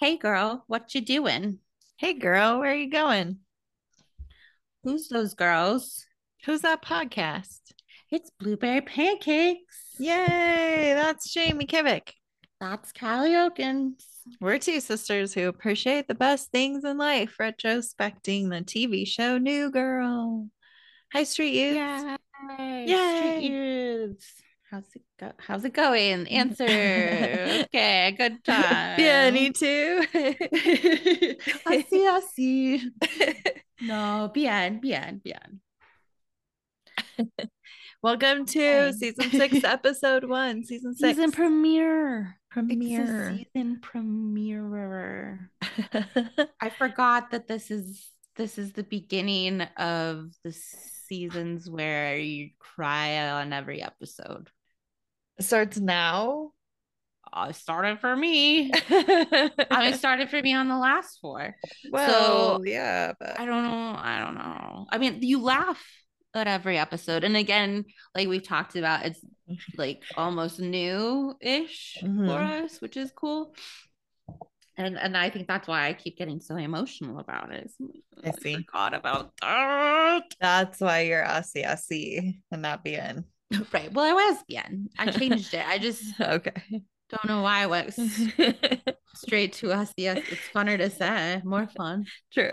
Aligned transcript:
Hey 0.00 0.16
girl, 0.16 0.62
what 0.68 0.94
you 0.94 1.00
doing? 1.00 1.58
Hey 1.96 2.12
girl, 2.12 2.60
where 2.60 2.70
are 2.70 2.74
you 2.76 2.88
going? 2.88 3.38
Who's 4.84 5.08
those 5.08 5.34
girls? 5.34 6.06
Who's 6.44 6.60
that 6.60 6.84
podcast? 6.84 7.58
It's 8.08 8.30
Blueberry 8.38 8.80
Pancakes. 8.80 9.96
Yay, 9.98 10.92
that's 10.94 11.32
Jamie 11.34 11.66
Kivick. 11.66 12.12
That's 12.60 12.92
Callie 12.92 13.30
Okins. 13.30 14.04
We're 14.40 14.60
two 14.60 14.78
sisters 14.78 15.34
who 15.34 15.48
appreciate 15.48 16.06
the 16.06 16.14
best 16.14 16.52
things 16.52 16.84
in 16.84 16.96
life, 16.96 17.34
retrospecting 17.40 18.50
the 18.50 18.62
TV 18.64 19.04
show 19.04 19.36
New 19.36 19.68
Girl. 19.72 20.46
Hi, 21.12 21.24
Street 21.24 21.54
Youth. 21.54 21.74
Yay. 22.50 22.84
Yay. 22.86 23.18
Street 23.18 23.50
Youths. 23.50 24.42
How's 24.70 24.84
it 24.94 25.02
go? 25.18 25.32
How's 25.38 25.64
it 25.64 25.72
going? 25.72 26.28
Answer. 26.28 26.64
okay, 27.64 28.14
good 28.18 28.44
time. 28.44 29.00
Yeah, 29.00 29.30
me 29.30 29.50
too. 29.50 30.04
I 31.66 31.86
see, 31.88 32.06
I 32.06 32.20
see. 32.34 32.90
No, 33.80 34.30
bien, 34.34 34.78
bien, 34.80 35.22
bien. 35.24 35.60
Welcome 38.02 38.44
to 38.46 38.60
Okay. 38.60 38.92
season 38.92 39.30
six, 39.30 39.64
episode 39.64 40.24
one. 40.24 40.64
Season 40.64 40.94
six. 40.94 41.16
Season 41.16 41.32
premiere. 41.32 42.36
premiere. 42.50 43.38
Season 43.54 43.80
premiere. 43.80 45.50
I 46.60 46.68
forgot 46.68 47.30
that 47.30 47.48
this 47.48 47.70
is 47.70 48.06
this 48.36 48.58
is 48.58 48.72
the 48.72 48.84
beginning 48.84 49.62
of 49.78 50.30
the 50.44 50.52
seasons 50.52 51.70
where 51.70 52.18
you 52.18 52.50
cry 52.58 53.30
on 53.30 53.52
every 53.54 53.82
episode. 53.82 54.50
Starts 55.40 55.78
now. 55.78 56.52
Uh, 57.32 57.48
it 57.50 57.56
started 57.56 58.00
for 58.00 58.16
me. 58.16 58.70
I 58.90 59.50
mean, 59.70 59.92
it 59.92 59.98
started 59.98 60.30
for 60.30 60.40
me 60.40 60.54
on 60.54 60.68
the 60.68 60.78
last 60.78 61.18
four. 61.20 61.54
well, 61.90 62.62
yeah, 62.64 63.12
but 63.20 63.38
I 63.38 63.44
don't 63.44 63.64
know. 63.64 63.94
I 63.98 64.18
don't 64.24 64.34
know. 64.34 64.86
I 64.90 64.98
mean, 64.98 65.22
you 65.22 65.40
laugh 65.42 65.82
at 66.34 66.46
every 66.48 66.78
episode, 66.78 67.24
and 67.24 67.36
again, 67.36 67.84
like 68.14 68.28
we've 68.28 68.42
talked 68.42 68.76
about, 68.76 69.04
it's 69.04 69.20
like 69.76 70.02
almost 70.16 70.58
new-ish 70.58 71.98
for 72.00 72.06
Mhm. 72.06 72.64
us, 72.64 72.80
which 72.80 72.96
is 72.96 73.12
cool. 73.14 73.54
And 74.76 74.96
and 74.96 75.16
I 75.16 75.28
think 75.28 75.48
that's 75.48 75.66
why 75.68 75.88
I 75.88 75.92
keep 75.92 76.16
getting 76.16 76.40
so 76.40 76.56
emotional 76.56 77.18
about 77.18 77.52
it. 77.52 77.70
I 78.24 78.30
see. 78.30 78.54
forgot 78.54 78.94
about 78.94 79.32
that. 79.42 80.22
that's 80.40 80.80
why 80.80 81.00
you're 81.00 81.24
Aussie 81.24 81.66
Aussie 81.66 82.40
and 82.50 82.62
not 82.62 82.84
BN. 82.84 83.24
Right. 83.72 83.92
Well, 83.92 84.04
I 84.04 84.12
was 84.12 84.42
bien. 84.46 84.88
I 84.98 85.10
changed 85.10 85.54
it. 85.54 85.66
I 85.66 85.78
just 85.78 86.02
Okay. 86.20 86.52
don't 87.10 87.26
know 87.26 87.42
why 87.42 87.62
I 87.62 87.66
went 87.66 87.94
straight 89.14 89.54
to 89.54 89.72
us. 89.72 89.92
Yes, 89.96 90.18
it's 90.28 90.48
funner 90.54 90.76
to 90.76 90.90
say, 90.90 91.40
more 91.44 91.66
fun. 91.66 92.04
True. 92.32 92.50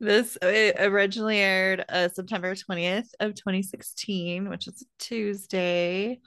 this 0.00 0.36
it 0.42 0.76
originally 0.80 1.38
aired 1.38 1.84
uh, 1.88 2.08
September 2.08 2.54
20th 2.54 3.08
of 3.20 3.34
2016, 3.34 4.48
which 4.48 4.66
is 4.66 4.82
a 4.82 4.86
Tuesday. 4.98 6.20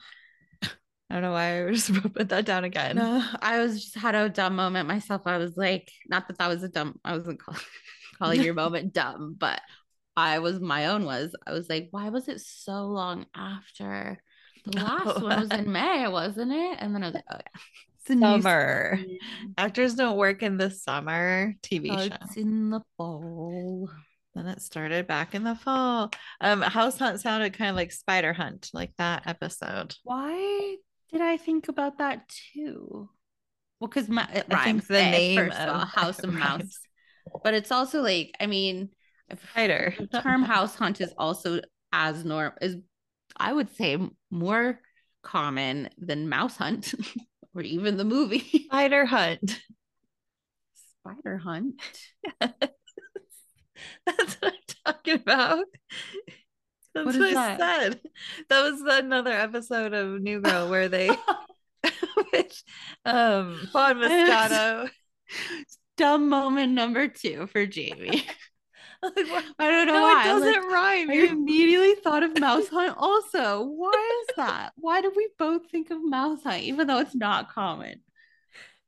I 1.10 1.14
don't 1.14 1.22
know 1.22 1.32
why 1.32 1.66
I 1.66 1.70
just 1.72 1.92
put 2.14 2.28
that 2.28 2.44
down 2.44 2.64
again. 2.64 2.96
No, 2.96 3.22
I 3.40 3.60
was 3.60 3.82
just 3.82 3.96
had 3.96 4.14
a 4.14 4.28
dumb 4.28 4.56
moment 4.56 4.88
myself. 4.88 5.22
I 5.24 5.38
was 5.38 5.56
like, 5.56 5.90
not 6.08 6.28
that 6.28 6.38
that 6.38 6.48
was 6.48 6.62
a 6.62 6.68
dumb. 6.68 6.98
I 7.04 7.12
wasn't 7.16 7.40
call, 7.42 7.56
calling 8.18 8.42
your 8.42 8.54
moment 8.54 8.92
dumb, 8.92 9.34
but 9.38 9.60
I 10.18 10.38
was 10.40 10.60
my 10.60 10.86
own 10.86 11.04
was. 11.04 11.34
I 11.46 11.52
was 11.52 11.68
like, 11.68 11.88
why 11.90 12.08
was 12.10 12.28
it 12.28 12.40
so 12.40 12.86
long 12.86 13.26
after 13.34 14.22
the 14.64 14.72
last 14.82 15.20
one 15.20 15.40
was 15.40 15.52
in 15.52 15.70
May, 15.72 16.08
wasn't 16.08 16.52
it? 16.52 16.78
And 16.80 16.94
then 16.94 17.02
I 17.02 17.06
was 17.06 17.14
like, 17.14 17.24
oh 17.30 17.36
yeah, 17.36 17.60
it's 17.98 18.10
a 18.10 18.14
Summer. 18.16 18.98
Actors 19.56 19.94
don't 19.94 20.16
work 20.16 20.42
in 20.42 20.56
the 20.56 20.70
summer 20.70 21.54
TV 21.62 21.90
Oh, 21.90 21.98
show. 21.98 22.14
it's 22.22 22.36
in 22.36 22.70
the 22.70 22.80
fall. 22.96 23.90
Then 24.34 24.46
it 24.46 24.62
started 24.62 25.06
back 25.06 25.34
in 25.34 25.44
the 25.44 25.54
fall. 25.54 26.10
Um, 26.40 26.62
House 26.62 26.98
Hunt 26.98 27.20
sounded 27.20 27.54
kind 27.54 27.70
of 27.70 27.76
like 27.76 27.92
Spider 27.92 28.32
Hunt, 28.32 28.70
like 28.72 28.92
that 28.98 29.26
episode. 29.26 29.94
Why 30.04 30.76
did 31.12 31.20
I 31.20 31.36
think 31.36 31.68
about 31.68 31.98
that 31.98 32.28
too? 32.54 33.10
Well, 33.80 33.88
because 33.88 34.08
my 34.08 34.28
it 34.32 34.46
I 34.50 34.54
rhymes. 34.54 34.64
think 34.64 34.86
the 34.86 34.98
eh, 34.98 35.10
name 35.10 35.38
of 35.50 35.52
of- 35.52 35.88
house 35.94 36.18
and 36.20 36.34
mouse, 36.34 36.78
but 37.44 37.54
it's 37.54 37.70
also 37.72 38.00
like 38.02 38.34
I 38.40 38.46
mean, 38.46 38.90
the 39.98 40.20
term 40.22 40.42
house 40.42 40.74
hunt 40.74 41.00
is 41.00 41.12
also 41.18 41.60
as 41.92 42.24
norm 42.24 42.52
is 42.60 42.76
I 43.36 43.52
would 43.52 43.74
say 43.76 43.98
more 44.30 44.80
common 45.22 45.88
than 45.98 46.28
mouse 46.28 46.56
hunt 46.56 46.94
or 47.54 47.62
even 47.62 47.96
the 47.96 48.04
movie 48.04 48.66
Spider 48.66 49.04
Hunt. 49.06 49.60
spider 51.02 51.38
hunt. 51.38 51.80
That's 52.40 54.34
what 54.40 54.52
I'm 54.52 54.52
talking 54.84 55.14
about. 55.14 55.64
That's 56.94 57.06
What 57.06 57.16
what, 57.16 57.36
I 57.36 57.56
that? 57.56 57.58
said. 57.58 58.00
That 58.48 58.62
was 58.62 58.80
another 58.82 59.32
episode 59.32 59.92
of 59.94 60.20
New 60.20 60.40
Girl 60.40 60.68
where 60.68 60.88
they, 60.88 61.08
which, 62.32 62.64
um, 63.04 63.68
Fawn 63.72 63.96
Moscato. 63.96 64.90
Dumb 65.96 66.28
moment 66.28 66.72
number 66.72 67.08
two 67.08 67.46
for 67.48 67.66
Jamie. 67.66 68.24
Like. 69.02 69.44
I 69.58 69.70
don't 69.70 69.86
know 69.86 69.94
no, 69.94 70.02
why. 70.02 70.24
it 70.26 70.30
I'm 70.30 70.40
like, 70.40 70.54
doesn't 70.54 70.70
rhyme. 70.72 71.10
I 71.10 71.14
immediately 71.30 71.94
thought 71.96 72.22
of 72.24 72.38
Mouse 72.40 72.68
Hunt 72.68 72.94
also. 72.98 73.62
Why 73.62 74.22
is 74.28 74.36
that? 74.36 74.72
Why 74.76 75.00
did 75.00 75.12
we 75.16 75.28
both 75.38 75.70
think 75.70 75.90
of 75.90 75.98
Mouse 76.02 76.42
Hunt, 76.42 76.62
even 76.64 76.86
though 76.86 76.98
it's 76.98 77.14
not 77.14 77.48
common? 77.52 78.00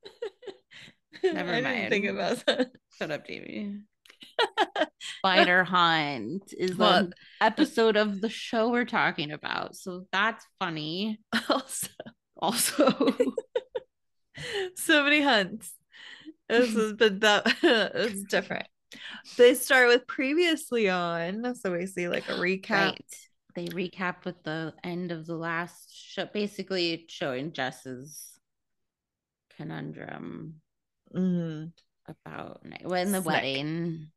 Never 1.22 1.52
I 1.54 1.60
didn't 1.60 1.90
think 1.90 2.04
mind. 2.06 2.16
about 2.16 2.46
that. 2.46 2.70
Shut 2.98 3.10
up, 3.10 3.26
Jamie. 3.26 3.80
Spider 5.18 5.64
Hunt 5.64 6.52
is 6.58 6.74
Well- 6.76 7.04
the 7.08 7.12
episode 7.40 7.96
of 7.96 8.20
the 8.20 8.30
show 8.30 8.70
we're 8.70 8.84
talking 8.84 9.30
about. 9.32 9.76
So 9.76 10.06
that's 10.12 10.44
funny. 10.58 11.20
Also, 11.48 11.88
Also, 12.42 13.14
so 14.76 15.04
many 15.04 15.20
hunts. 15.20 15.72
This 16.48 16.74
has 16.74 16.94
been 16.94 17.18
that 17.20 17.42
it's 17.62 18.22
different. 18.24 18.66
They 19.36 19.54
start 19.54 19.88
with 19.88 20.06
previously 20.06 20.88
on, 20.88 21.54
so 21.54 21.72
we 21.72 21.86
see 21.86 22.08
like 22.08 22.28
a 22.28 22.34
recap. 22.34 22.70
right. 22.70 23.14
They 23.54 23.66
recap 23.66 24.24
with 24.24 24.42
the 24.44 24.74
end 24.84 25.10
of 25.10 25.26
the 25.26 25.34
last 25.36 25.92
show, 25.94 26.26
basically 26.26 27.06
showing 27.08 27.52
Jess's 27.52 28.38
conundrum 29.56 30.60
Mhm. 31.14 31.72
about 32.06 32.62
when 32.82 33.12
the 33.12 33.20
Snick. 33.20 33.26
wedding. 33.26 34.12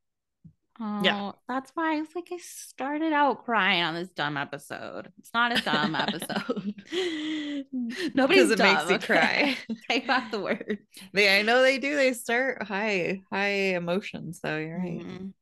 Oh, 0.79 1.01
Yeah. 1.03 1.31
that's 1.47 1.71
why 1.75 1.95
I 1.97 1.99
was 1.99 2.09
like, 2.15 2.29
I 2.31 2.37
started 2.37 3.13
out 3.13 3.45
crying 3.45 3.83
on 3.83 3.93
this 3.93 4.09
dumb 4.09 4.37
episode. 4.37 5.11
It's 5.19 5.33
not 5.33 5.57
a 5.57 5.61
dumb 5.61 5.95
episode. 5.95 6.73
Nobody's 8.15 8.49
it 8.51 8.59
makes 8.59 8.81
dumb, 8.81 8.89
you 8.89 8.95
okay? 8.95 9.05
cry. 9.05 9.57
Take 9.89 10.07
back 10.07 10.31
the 10.31 10.39
word. 10.41 10.79
They, 11.13 11.37
I 11.39 11.43
know 11.43 11.61
they 11.61 11.77
do. 11.77 11.95
They 11.95 12.13
start 12.13 12.63
high, 12.63 13.21
high 13.31 13.75
emotions. 13.75 14.39
So 14.41 14.57
you're 14.57 14.79
right. 14.79 14.99
Mhm. 14.99 15.33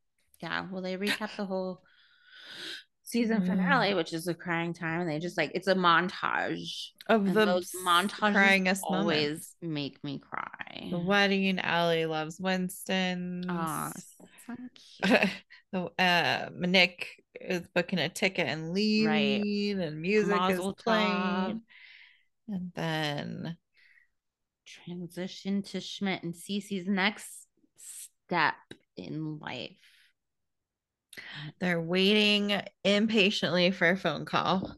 Yeah. 0.41 0.67
Well, 0.69 0.81
they 0.81 0.97
recap 0.97 1.35
the 1.37 1.45
whole 1.45 1.81
season 3.11 3.41
Mm. 3.41 3.47
finale, 3.47 3.93
which 3.93 4.13
is 4.13 4.27
a 4.27 4.33
crying 4.33 4.73
time, 4.73 5.01
and 5.01 5.09
they 5.09 5.19
just 5.19 5.37
like 5.37 5.51
it's 5.53 5.67
a 5.67 5.75
montage. 5.75 6.89
Of 7.07 7.27
And 7.27 7.35
the 7.35 7.45
those 7.45 7.71
montages 7.85 8.79
always 8.83 9.55
make 9.61 10.01
me 10.03 10.19
cry. 10.19 10.87
The 10.89 10.97
wedding. 10.99 11.59
Aly 11.59 12.05
loves 12.05 12.39
Winston. 12.39 13.43
Aw, 13.49 13.91
so 13.93 14.29
cute. 15.03 15.29
the 15.71 15.91
uh, 16.01 16.49
Nick 16.55 17.07
is 17.39 17.61
booking 17.75 17.99
a 17.99 18.07
ticket 18.09 18.47
and 18.47 18.71
leaving, 18.71 19.81
and 19.81 20.01
music 20.01 20.35
Mazel 20.35 20.69
is 20.69 20.75
playing. 20.83 21.09
tov. 21.09 21.61
And 22.47 22.71
then 22.75 23.57
transition 24.65 25.63
to 25.63 25.81
Schmidt 25.81 26.23
and 26.23 26.33
Cece's 26.33 26.87
next 26.87 27.47
step 27.77 28.55
in 28.95 29.39
life. 29.39 29.77
They're 31.59 31.81
waiting 31.81 32.61
impatiently 32.83 33.71
for 33.71 33.89
a 33.89 33.97
phone 33.97 34.25
call. 34.25 34.75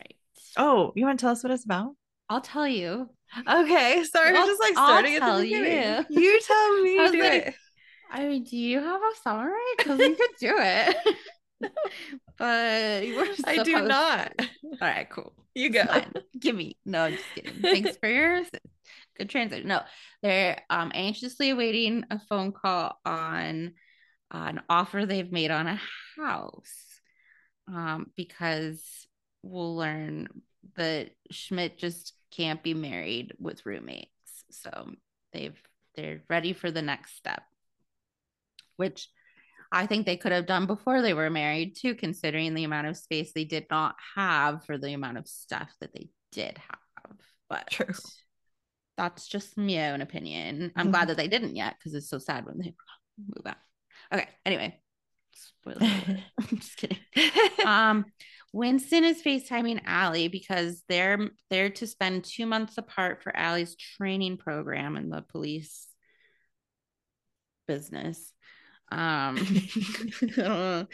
Right. 0.00 0.16
Oh, 0.56 0.92
you 0.96 1.04
want 1.06 1.18
to 1.18 1.22
tell 1.24 1.32
us 1.32 1.42
what 1.42 1.52
it's 1.52 1.64
about? 1.64 1.92
I'll 2.28 2.40
tell 2.40 2.66
you. 2.68 3.08
Okay, 3.48 4.04
sorry, 4.04 4.34
I'll- 4.36 4.42
we're 4.42 4.46
just 4.46 4.60
like 4.60 4.76
I'll 4.76 4.86
starting 4.86 5.14
at 5.16 5.20
tell 5.20 5.36
the 5.38 5.42
beginning. 5.44 6.04
you. 6.10 6.20
You 6.22 6.40
tell 6.40 6.82
me. 6.82 6.98
I 7.00 7.10
do 7.10 7.22
like- 7.22 7.32
it. 7.48 7.54
I 8.10 8.26
mean, 8.26 8.44
do 8.44 8.56
you 8.56 8.80
have 8.80 9.00
a 9.02 9.10
summary? 9.22 9.52
Because 9.76 9.98
you 9.98 10.14
could 10.14 10.30
do 10.40 10.54
it. 10.58 10.96
but 12.38 13.06
you 13.06 13.16
were 13.16 13.26
I 13.44 13.62
do 13.62 13.72
supposed- 13.72 13.88
not. 13.88 14.32
All 14.40 14.78
right, 14.80 15.08
cool. 15.10 15.34
You 15.54 15.70
go. 15.70 15.84
Give 16.38 16.54
me. 16.54 16.76
No, 16.84 17.04
I'm 17.04 17.12
just 17.14 17.24
kidding. 17.34 17.60
Thanks 17.60 17.96
for 17.98 18.08
your 18.08 18.42
good 19.18 19.28
transition. 19.28 19.66
No, 19.68 19.80
they're 20.22 20.60
um 20.70 20.92
anxiously 20.94 21.50
awaiting 21.50 22.04
a 22.10 22.20
phone 22.28 22.52
call 22.52 22.96
on 23.04 23.72
an 24.30 24.62
offer 24.68 25.06
they've 25.06 25.32
made 25.32 25.50
on 25.50 25.66
a 25.66 25.80
house. 26.16 26.74
Um, 27.66 28.10
because 28.16 28.82
we'll 29.42 29.76
learn 29.76 30.28
that 30.76 31.10
Schmidt 31.30 31.78
just 31.78 32.14
can't 32.30 32.62
be 32.62 32.74
married 32.74 33.34
with 33.38 33.66
roommates. 33.66 34.08
So 34.50 34.90
they've 35.32 35.60
they're 35.94 36.22
ready 36.30 36.52
for 36.52 36.70
the 36.70 36.82
next 36.82 37.16
step, 37.16 37.42
which 38.76 39.08
I 39.70 39.86
think 39.86 40.06
they 40.06 40.16
could 40.16 40.32
have 40.32 40.46
done 40.46 40.66
before 40.66 41.02
they 41.02 41.12
were 41.12 41.28
married 41.28 41.76
too, 41.76 41.94
considering 41.94 42.54
the 42.54 42.64
amount 42.64 42.86
of 42.86 42.96
space 42.96 43.32
they 43.32 43.44
did 43.44 43.66
not 43.70 43.96
have 44.14 44.64
for 44.64 44.78
the 44.78 44.94
amount 44.94 45.18
of 45.18 45.26
stuff 45.26 45.74
that 45.80 45.92
they 45.92 46.08
did 46.32 46.56
have. 46.56 47.16
But 47.50 47.70
True. 47.70 47.94
that's 48.96 49.26
just 49.26 49.58
my 49.58 49.90
own 49.90 50.00
opinion. 50.00 50.72
I'm 50.76 50.90
glad 50.90 51.08
that 51.08 51.16
they 51.16 51.28
didn't 51.28 51.56
yet 51.56 51.76
because 51.78 51.94
it's 51.94 52.08
so 52.08 52.18
sad 52.18 52.46
when 52.46 52.58
they 52.58 52.74
move 53.18 53.46
out. 53.46 53.56
Okay. 54.12 54.28
Anyway, 54.44 54.80
spoiler. 55.32 55.78
I'm 55.80 56.56
just 56.56 56.76
kidding. 56.76 56.98
Um, 57.64 58.04
Winston 58.52 59.04
is 59.04 59.22
FaceTiming 59.22 59.82
Aly 59.86 60.28
because 60.28 60.82
they're 60.88 61.30
there 61.50 61.70
to 61.70 61.86
spend 61.86 62.24
two 62.24 62.46
months 62.46 62.78
apart 62.78 63.22
for 63.22 63.36
Aly's 63.36 63.76
training 63.76 64.38
program 64.38 64.96
in 64.96 65.10
the 65.10 65.22
police 65.22 65.86
business. 67.66 68.32
Um, 68.90 69.36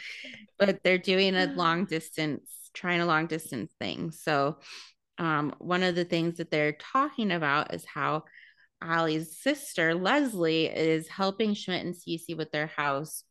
but 0.59 0.83
they're 0.83 0.97
doing 0.97 1.35
a 1.35 1.45
long 1.47 1.85
distance, 1.89 2.69
trying 2.73 2.99
a 2.99 3.05
long 3.05 3.27
distance 3.27 3.73
thing. 3.79 4.11
So, 4.11 4.57
um, 5.17 5.55
one 5.59 5.81
of 5.81 5.95
the 5.95 6.03
things 6.03 6.37
that 6.37 6.51
they're 6.51 6.73
talking 6.73 7.31
about 7.31 7.73
is 7.73 7.85
how 7.85 8.25
Aly's 8.81 9.37
sister, 9.39 9.95
Leslie, 9.95 10.65
is 10.67 11.07
helping 11.07 11.53
Schmidt 11.53 11.85
and 11.85 11.95
Cece 11.95 12.37
with 12.37 12.51
their 12.51 12.67
house 12.67 13.23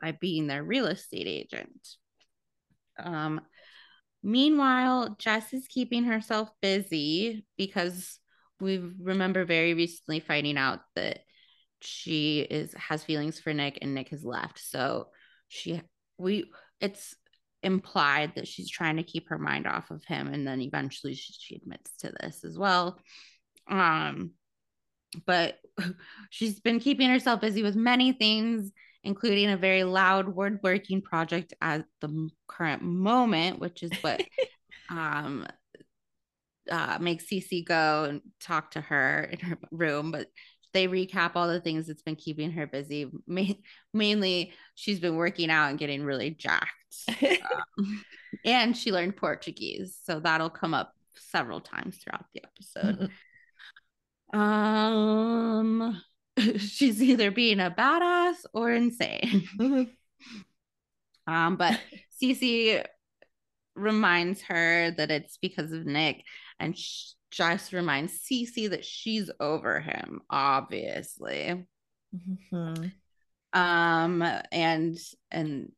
by 0.00 0.12
being 0.12 0.46
their 0.46 0.62
real 0.62 0.86
estate 0.86 1.26
agent. 1.26 1.88
Um, 2.98 3.40
meanwhile, 4.22 5.16
Jess 5.18 5.52
is 5.52 5.66
keeping 5.68 6.04
herself 6.04 6.50
busy 6.60 7.46
because 7.56 8.18
we 8.60 8.78
remember 9.00 9.44
very 9.44 9.74
recently 9.74 10.20
finding 10.20 10.56
out 10.56 10.80
that 10.94 11.20
she 11.80 12.40
is 12.40 12.72
has 12.74 13.04
feelings 13.04 13.38
for 13.38 13.52
Nick 13.52 13.78
and 13.82 13.94
Nick 13.94 14.08
has 14.08 14.24
left. 14.24 14.58
So 14.58 15.08
she 15.48 15.82
we 16.18 16.50
it's 16.80 17.14
implied 17.62 18.32
that 18.34 18.48
she's 18.48 18.70
trying 18.70 18.96
to 18.96 19.02
keep 19.02 19.28
her 19.28 19.38
mind 19.38 19.66
off 19.66 19.90
of 19.90 20.04
him 20.04 20.28
and 20.28 20.46
then 20.46 20.60
eventually 20.60 21.14
she, 21.14 21.34
she 21.38 21.56
admits 21.56 21.92
to 21.98 22.12
this 22.20 22.44
as 22.44 22.58
well. 22.58 22.98
Um 23.68 24.32
but 25.26 25.58
she's 26.30 26.60
been 26.60 26.80
keeping 26.80 27.10
herself 27.10 27.40
busy 27.40 27.62
with 27.62 27.76
many 27.76 28.12
things 28.12 28.72
including 29.06 29.50
a 29.50 29.56
very 29.56 29.84
loud 29.84 30.34
woodworking 30.34 31.00
project 31.00 31.54
at 31.62 31.84
the 32.00 32.28
current 32.48 32.82
moment, 32.82 33.60
which 33.60 33.84
is 33.84 33.92
what 34.00 34.20
um, 34.90 35.46
uh, 36.68 36.98
makes 37.00 37.24
Cece 37.26 37.64
go 37.64 38.04
and 38.04 38.20
talk 38.40 38.72
to 38.72 38.80
her 38.80 39.22
in 39.30 39.38
her 39.38 39.58
room. 39.70 40.10
But 40.10 40.26
they 40.72 40.88
recap 40.88 41.32
all 41.36 41.46
the 41.46 41.60
things 41.60 41.86
that's 41.86 42.02
been 42.02 42.16
keeping 42.16 42.50
her 42.50 42.66
busy. 42.66 43.08
Ma- 43.28 43.54
mainly, 43.94 44.52
she's 44.74 44.98
been 44.98 45.14
working 45.14 45.50
out 45.50 45.70
and 45.70 45.78
getting 45.78 46.02
really 46.02 46.30
jacked. 46.30 46.72
um, 47.22 48.02
and 48.44 48.76
she 48.76 48.90
learned 48.90 49.16
Portuguese. 49.16 49.96
So 50.02 50.18
that'll 50.18 50.50
come 50.50 50.74
up 50.74 50.92
several 51.14 51.60
times 51.60 51.96
throughout 51.96 52.26
the 52.34 52.42
episode. 52.44 53.10
Um 54.32 56.02
she's 56.58 57.02
either 57.02 57.30
being 57.30 57.60
a 57.60 57.70
badass 57.70 58.44
or 58.52 58.72
insane. 58.72 59.48
um, 61.26 61.56
but 61.56 61.80
Cece 62.22 62.84
reminds 63.74 64.42
her 64.42 64.90
that 64.92 65.10
it's 65.10 65.38
because 65.38 65.72
of 65.72 65.86
Nick, 65.86 66.24
and 66.58 66.76
sh- 66.76 67.12
just 67.30 67.72
reminds 67.72 68.20
Cece 68.20 68.70
that 68.70 68.84
she's 68.84 69.30
over 69.40 69.80
him, 69.80 70.20
obviously. 70.30 71.66
Mm-hmm. 72.14 72.88
Um, 73.58 74.22
and 74.52 74.98
and 75.30 75.72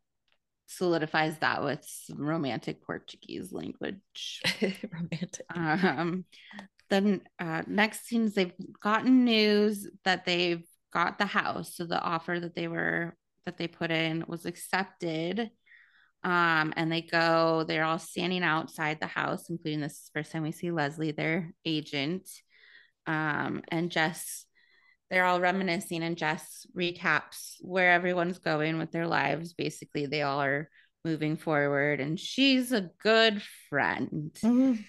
solidifies 0.67 1.39
that 1.39 1.63
with 1.63 1.85
some 1.85 2.21
romantic 2.21 2.85
Portuguese 2.85 3.53
language. 3.53 4.43
romantic. 4.93 5.47
Um, 5.55 6.25
then 6.91 7.23
uh, 7.39 7.63
next 7.67 8.07
scenes 8.07 8.35
they've 8.35 8.53
gotten 8.83 9.25
news 9.25 9.89
that 10.05 10.25
they've 10.25 10.65
got 10.93 11.19
the 11.19 11.27
house. 11.27 11.77
So 11.77 11.85
the 11.85 12.01
offer 12.01 12.39
that 12.41 12.55
they 12.55 12.69
were 12.69 13.17
that 13.45 13.57
they 13.57 13.69
put 13.69 13.91
in 13.91 14.25
was 14.27 14.47
accepted. 14.47 15.51
Um 16.25 16.73
and 16.77 16.91
they 16.91 17.03
go 17.03 17.65
they're 17.67 17.85
all 17.85 18.01
standing 18.01 18.43
outside 18.43 18.99
the 18.99 19.07
house 19.07 19.49
including 19.51 19.81
this 19.81 20.11
first 20.13 20.33
time 20.33 20.43
we 20.43 20.51
see 20.51 20.73
leslie 20.73 21.13
their 21.13 21.53
agent. 21.65 22.29
Um 23.07 23.63
and 23.69 23.91
jess 23.91 24.45
they're 25.11 25.25
all 25.25 25.41
reminiscing 25.41 26.03
and 26.03 26.19
jess 26.19 26.67
recaps 26.77 27.55
where 27.61 27.93
everyone's 27.93 28.39
going 28.39 28.79
with 28.79 28.91
their 28.91 29.07
lives. 29.07 29.53
Basically 29.53 30.07
they 30.07 30.23
all 30.23 30.43
are 30.43 30.69
moving 31.05 31.37
forward 31.37 32.01
and 32.01 32.19
she's 32.19 32.73
a 32.73 32.91
good 33.01 33.41
friend. 33.71 34.37
Mm-hmm. 34.43 34.83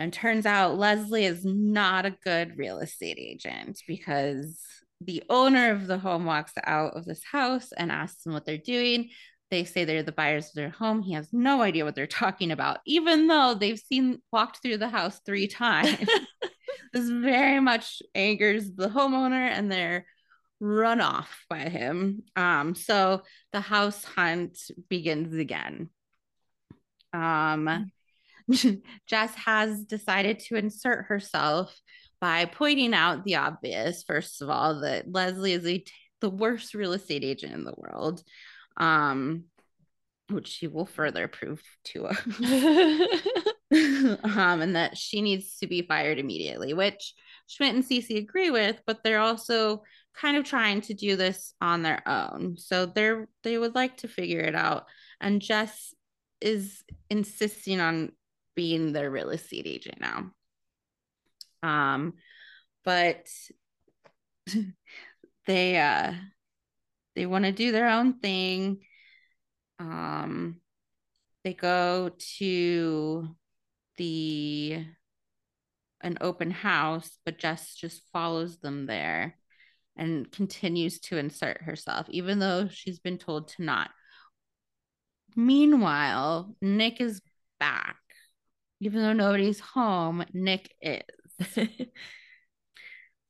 And 0.00 0.14
turns 0.14 0.46
out 0.46 0.78
Leslie 0.78 1.26
is 1.26 1.44
not 1.44 2.06
a 2.06 2.16
good 2.24 2.56
real 2.56 2.78
estate 2.78 3.18
agent 3.20 3.82
because 3.86 4.58
the 5.02 5.22
owner 5.28 5.72
of 5.72 5.86
the 5.86 5.98
home 5.98 6.24
walks 6.24 6.52
out 6.64 6.96
of 6.96 7.04
this 7.04 7.22
house 7.22 7.70
and 7.76 7.92
asks 7.92 8.22
them 8.22 8.32
what 8.32 8.46
they're 8.46 8.56
doing. 8.56 9.10
They 9.50 9.64
say 9.64 9.84
they're 9.84 10.02
the 10.02 10.10
buyers 10.10 10.46
of 10.46 10.54
their 10.54 10.70
home. 10.70 11.02
He 11.02 11.12
has 11.12 11.28
no 11.34 11.60
idea 11.60 11.84
what 11.84 11.94
they're 11.94 12.06
talking 12.06 12.50
about, 12.50 12.78
even 12.86 13.26
though 13.26 13.52
they've 13.52 13.78
seen 13.78 14.22
walked 14.32 14.62
through 14.62 14.78
the 14.78 14.88
house 14.88 15.20
three 15.26 15.46
times. 15.48 15.98
this 16.94 17.10
very 17.10 17.60
much 17.60 18.00
angers 18.14 18.72
the 18.72 18.88
homeowner 18.88 19.50
and 19.50 19.70
they're 19.70 20.06
run 20.60 21.02
off 21.02 21.44
by 21.50 21.68
him. 21.68 22.22
Um, 22.36 22.74
so 22.74 23.20
the 23.52 23.60
house 23.60 24.02
hunt 24.02 24.58
begins 24.88 25.34
again. 25.34 25.90
Um, 27.12 27.90
Jess 29.06 29.34
has 29.34 29.84
decided 29.84 30.40
to 30.40 30.56
insert 30.56 31.06
herself 31.06 31.78
by 32.20 32.44
pointing 32.44 32.94
out 32.94 33.24
the 33.24 33.36
obvious. 33.36 34.02
First 34.02 34.42
of 34.42 34.50
all, 34.50 34.80
that 34.80 35.10
Leslie 35.10 35.52
is 35.52 35.66
a, 35.66 35.84
the 36.20 36.30
worst 36.30 36.74
real 36.74 36.92
estate 36.92 37.24
agent 37.24 37.54
in 37.54 37.64
the 37.64 37.74
world, 37.76 38.22
um, 38.76 39.44
which 40.28 40.48
she 40.48 40.66
will 40.66 40.86
further 40.86 41.28
prove 41.28 41.62
to 41.84 42.06
us. 42.06 42.18
um, 43.72 44.60
and 44.60 44.76
that 44.76 44.96
she 44.96 45.22
needs 45.22 45.56
to 45.58 45.66
be 45.66 45.82
fired 45.82 46.18
immediately, 46.18 46.74
which 46.74 47.14
Schmidt 47.46 47.74
and 47.74 47.84
Cece 47.84 48.18
agree 48.18 48.50
with, 48.50 48.80
but 48.86 49.02
they're 49.02 49.20
also 49.20 49.82
kind 50.14 50.36
of 50.36 50.44
trying 50.44 50.80
to 50.82 50.94
do 50.94 51.16
this 51.16 51.54
on 51.60 51.82
their 51.82 52.06
own. 52.06 52.56
So 52.58 52.86
they're 52.86 53.28
they 53.42 53.56
would 53.56 53.74
like 53.74 53.98
to 53.98 54.08
figure 54.08 54.40
it 54.40 54.54
out. 54.54 54.86
And 55.20 55.40
Jess 55.40 55.94
is 56.40 56.82
insisting 57.08 57.80
on 57.80 58.12
being 58.54 58.92
their 58.92 59.10
real 59.10 59.30
estate 59.30 59.66
agent 59.66 60.00
now. 60.00 60.30
Um, 61.62 62.14
but 62.84 63.28
they 65.46 65.78
uh 65.78 66.12
they 67.16 67.26
want 67.26 67.44
to 67.44 67.52
do 67.52 67.72
their 67.72 67.88
own 67.88 68.18
thing. 68.20 68.80
Um, 69.78 70.60
they 71.44 71.54
go 71.54 72.12
to 72.38 73.28
the 73.96 74.84
an 76.02 76.18
open 76.20 76.50
house, 76.50 77.18
but 77.24 77.38
Jess 77.38 77.74
just 77.74 78.02
follows 78.12 78.58
them 78.58 78.86
there 78.86 79.36
and 79.96 80.30
continues 80.32 81.00
to 81.00 81.18
insert 81.18 81.62
herself, 81.62 82.06
even 82.08 82.38
though 82.38 82.68
she's 82.68 83.00
been 83.00 83.18
told 83.18 83.48
to 83.48 83.62
not. 83.62 83.90
Meanwhile, 85.36 86.54
Nick 86.62 87.00
is 87.00 87.20
back 87.58 87.99
even 88.80 89.02
though 89.02 89.12
nobody's 89.12 89.60
home, 89.60 90.24
Nick 90.32 90.72
is. 90.80 91.02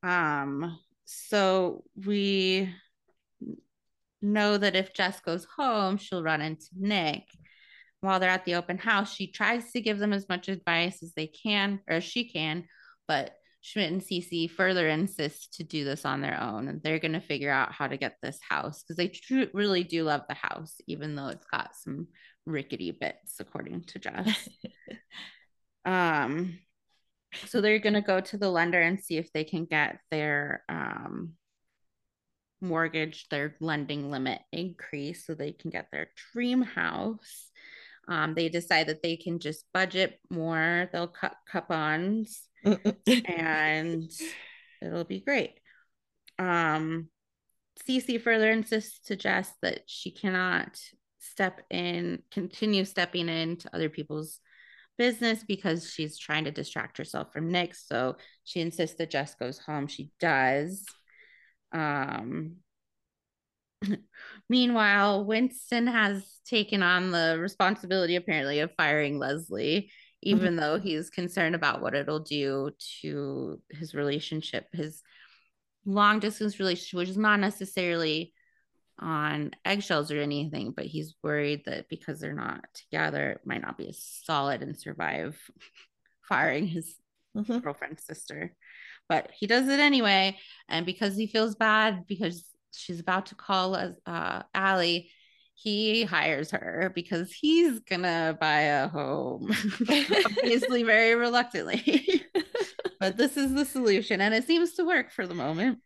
um, 0.03 0.79
so 1.05 1.83
we 2.05 2.73
know 4.21 4.57
that 4.57 4.75
if 4.75 4.93
Jess 4.93 5.19
goes 5.19 5.45
home, 5.57 5.97
she'll 5.97 6.23
run 6.23 6.41
into 6.41 6.67
Nick. 6.77 7.23
While 7.99 8.19
they're 8.19 8.29
at 8.29 8.45
the 8.45 8.55
open 8.55 8.77
house, 8.77 9.13
she 9.13 9.27
tries 9.27 9.71
to 9.71 9.81
give 9.81 9.99
them 9.99 10.13
as 10.13 10.27
much 10.27 10.47
advice 10.47 11.03
as 11.03 11.13
they 11.13 11.27
can 11.27 11.81
or 11.87 11.95
as 11.97 12.03
she 12.03 12.29
can, 12.29 12.65
but 13.07 13.33
Schmidt 13.63 13.91
and 13.91 14.01
Cece 14.01 14.49
further 14.49 14.87
insist 14.89 15.53
to 15.55 15.63
do 15.63 15.85
this 15.85 16.03
on 16.03 16.21
their 16.21 16.39
own, 16.41 16.67
and 16.67 16.81
they're 16.81 16.97
going 16.97 17.13
to 17.13 17.21
figure 17.21 17.51
out 17.51 17.71
how 17.71 17.87
to 17.87 17.97
get 17.97 18.15
this 18.21 18.39
house 18.47 18.81
because 18.81 18.95
they 18.97 19.07
tr- 19.09 19.51
really 19.53 19.83
do 19.83 20.03
love 20.03 20.21
the 20.27 20.35
house, 20.35 20.75
even 20.87 21.15
though 21.15 21.27
it's 21.27 21.45
got 21.45 21.75
some 21.75 22.07
rickety 22.47 22.89
bits, 22.89 23.35
according 23.39 23.83
to 23.83 23.99
Jess. 23.99 24.49
Um, 25.85 26.59
so 27.47 27.61
they're 27.61 27.79
going 27.79 27.93
to 27.93 28.01
go 28.01 28.19
to 28.19 28.37
the 28.37 28.49
lender 28.49 28.81
and 28.81 28.99
see 28.99 29.17
if 29.17 29.31
they 29.31 29.43
can 29.43 29.65
get 29.65 29.99
their 30.09 30.63
um, 30.69 31.33
mortgage, 32.61 33.27
their 33.29 33.55
lending 33.59 34.11
limit 34.11 34.41
increase 34.51 35.25
so 35.25 35.33
they 35.33 35.51
can 35.51 35.71
get 35.71 35.87
their 35.91 36.09
dream 36.33 36.61
house. 36.61 37.49
Um, 38.07 38.33
they 38.33 38.49
decide 38.49 38.87
that 38.87 39.03
they 39.03 39.15
can 39.15 39.39
just 39.39 39.65
budget 39.73 40.19
more, 40.29 40.89
they'll 40.91 41.07
cut 41.07 41.35
coupons 41.49 42.41
and 42.63 44.11
it'll 44.81 45.03
be 45.03 45.21
great. 45.21 45.59
Um, 46.37 47.09
Cece 47.87 48.21
further 48.21 48.51
insists 48.51 48.99
to 49.07 49.15
Jess 49.15 49.51
that 49.61 49.81
she 49.87 50.11
cannot 50.11 50.79
step 51.19 51.61
in, 51.69 52.23
continue 52.31 52.85
stepping 52.85 53.29
into 53.29 53.73
other 53.73 53.89
people's 53.89 54.39
business 54.97 55.43
because 55.43 55.91
she's 55.91 56.17
trying 56.17 56.45
to 56.45 56.51
distract 56.51 56.97
herself 56.97 57.33
from 57.33 57.51
Nick. 57.51 57.75
So 57.75 58.17
she 58.43 58.61
insists 58.61 58.97
that 58.97 59.09
Jess 59.09 59.35
goes 59.35 59.57
home. 59.59 59.87
She 59.87 60.11
does. 60.19 60.85
Um, 61.71 62.57
meanwhile, 64.49 65.25
Winston 65.25 65.87
has 65.87 66.39
taken 66.45 66.83
on 66.83 67.11
the 67.11 67.37
responsibility, 67.39 68.15
apparently, 68.15 68.59
of 68.59 68.71
firing 68.75 69.17
Leslie, 69.17 69.91
even 70.21 70.55
though 70.55 70.79
he's 70.79 71.09
concerned 71.09 71.55
about 71.55 71.81
what 71.81 71.95
it'll 71.95 72.19
do 72.19 72.71
to 73.01 73.59
his 73.69 73.95
relationship, 73.95 74.67
his 74.71 75.01
long 75.85 76.19
distance 76.19 76.59
relationship, 76.59 76.97
which 76.97 77.09
is 77.09 77.17
not 77.17 77.39
necessarily 77.39 78.33
on 79.01 79.51
eggshells 79.65 80.11
or 80.11 80.19
anything, 80.19 80.71
but 80.71 80.85
he's 80.85 81.15
worried 81.23 81.65
that 81.65 81.89
because 81.89 82.19
they're 82.19 82.33
not 82.33 82.65
together, 82.73 83.31
it 83.31 83.41
might 83.45 83.61
not 83.61 83.77
be 83.77 83.89
as 83.89 84.03
solid 84.23 84.61
and 84.61 84.77
survive 84.77 85.39
firing 86.27 86.67
his 86.67 86.95
mm-hmm. 87.35 87.59
girlfriend's 87.59 88.03
sister. 88.03 88.55
But 89.09 89.31
he 89.37 89.47
does 89.47 89.67
it 89.67 89.79
anyway. 89.79 90.37
And 90.69 90.85
because 90.85 91.15
he 91.15 91.27
feels 91.27 91.55
bad 91.55 92.07
because 92.07 92.45
she's 92.73 92.99
about 92.99 93.27
to 93.27 93.35
call 93.35 93.75
uh, 94.05 94.43
Aly, 94.55 95.09
he 95.53 96.03
hires 96.03 96.51
her 96.51 96.91
because 96.95 97.31
he's 97.31 97.79
gonna 97.81 98.35
buy 98.39 98.61
a 98.61 98.87
home, 98.87 99.51
obviously 100.25 100.83
very 100.83 101.13
reluctantly. 101.13 102.23
but 102.99 103.17
this 103.17 103.37
is 103.37 103.53
the 103.53 103.65
solution, 103.65 104.21
and 104.21 104.33
it 104.33 104.45
seems 104.45 104.73
to 104.73 104.85
work 104.85 105.11
for 105.11 105.27
the 105.27 105.35
moment. 105.35 105.79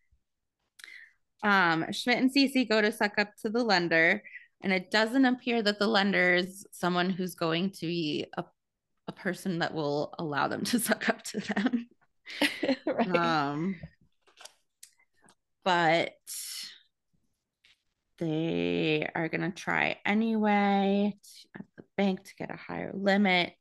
Um, 1.45 1.85
Schmidt 1.91 2.17
and 2.17 2.33
Cece 2.33 2.67
go 2.67 2.81
to 2.81 2.91
suck 2.91 3.19
up 3.19 3.35
to 3.43 3.49
the 3.49 3.63
lender, 3.63 4.23
and 4.63 4.73
it 4.73 4.89
doesn't 4.89 5.25
appear 5.25 5.61
that 5.61 5.77
the 5.77 5.87
lender 5.87 6.33
is 6.33 6.65
someone 6.71 7.11
who's 7.11 7.35
going 7.35 7.69
to 7.69 7.85
be 7.85 8.25
a, 8.35 8.43
a 9.07 9.11
person 9.11 9.59
that 9.59 9.73
will 9.73 10.15
allow 10.17 10.47
them 10.47 10.63
to 10.65 10.79
suck 10.79 11.07
up 11.07 11.21
to 11.21 11.39
them. 11.39 11.87
right. 12.87 13.15
Um, 13.15 13.75
but 15.63 16.15
they 18.17 19.07
are 19.13 19.29
going 19.29 19.41
to 19.41 19.51
try 19.51 19.97
anyway 20.03 21.13
at 21.55 21.65
the 21.77 21.83
bank 21.95 22.23
to 22.23 22.35
get 22.37 22.49
a 22.49 22.57
higher 22.57 22.91
limit. 22.95 23.53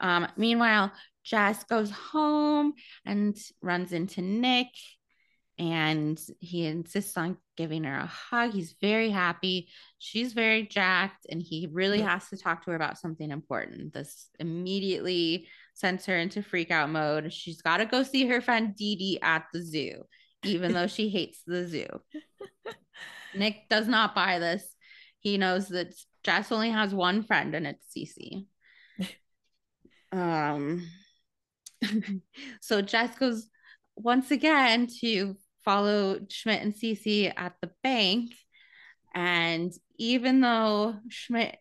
Um, 0.00 0.26
meanwhile, 0.36 0.90
Jess 1.22 1.62
goes 1.62 1.92
home 1.92 2.74
and 3.06 3.36
runs 3.62 3.92
into 3.92 4.20
Nick 4.20 4.70
and 5.58 6.20
he 6.40 6.66
insists 6.66 7.16
on 7.16 7.36
giving 7.56 7.84
her 7.84 7.96
a 7.96 8.06
hug. 8.06 8.52
He's 8.52 8.74
very 8.80 9.10
happy. 9.10 9.68
She's 9.98 10.32
very 10.32 10.66
jacked, 10.66 11.26
and 11.30 11.40
he 11.40 11.68
really 11.72 12.00
has 12.00 12.28
to 12.28 12.36
talk 12.36 12.64
to 12.64 12.70
her 12.70 12.76
about 12.76 12.98
something 12.98 13.30
important. 13.30 13.92
This 13.92 14.28
immediately 14.40 15.46
sends 15.74 16.06
her 16.06 16.16
into 16.16 16.42
freak 16.42 16.70
out 16.70 16.90
mode. 16.90 17.32
She's 17.32 17.62
got 17.62 17.78
to 17.78 17.86
go 17.86 18.02
see 18.02 18.26
her 18.26 18.40
friend 18.40 18.74
Dee 18.74 18.96
Dee 18.96 19.18
at 19.22 19.46
the 19.52 19.62
zoo, 19.62 20.04
even 20.42 20.72
though 20.72 20.88
she 20.88 21.08
hates 21.08 21.42
the 21.46 21.66
zoo. 21.66 21.86
Nick 23.34 23.68
does 23.68 23.86
not 23.86 24.14
buy 24.14 24.38
this. 24.38 24.64
He 25.20 25.38
knows 25.38 25.68
that 25.68 25.94
Jess 26.22 26.50
only 26.50 26.70
has 26.70 26.94
one 26.94 27.22
friend, 27.22 27.54
and 27.54 27.66
it's 27.66 27.86
Cece. 27.96 28.46
Um, 30.12 30.88
so 32.60 32.82
Jess 32.82 33.16
goes 33.18 33.48
once 33.96 34.30
again 34.30 34.86
to 35.00 35.36
follow 35.64 36.20
Schmidt 36.28 36.62
and 36.62 36.74
Cece 36.74 37.32
at 37.36 37.54
the 37.60 37.70
bank. 37.82 38.32
And 39.14 39.72
even 39.98 40.40
though 40.40 40.96
Schmidt 41.08 41.56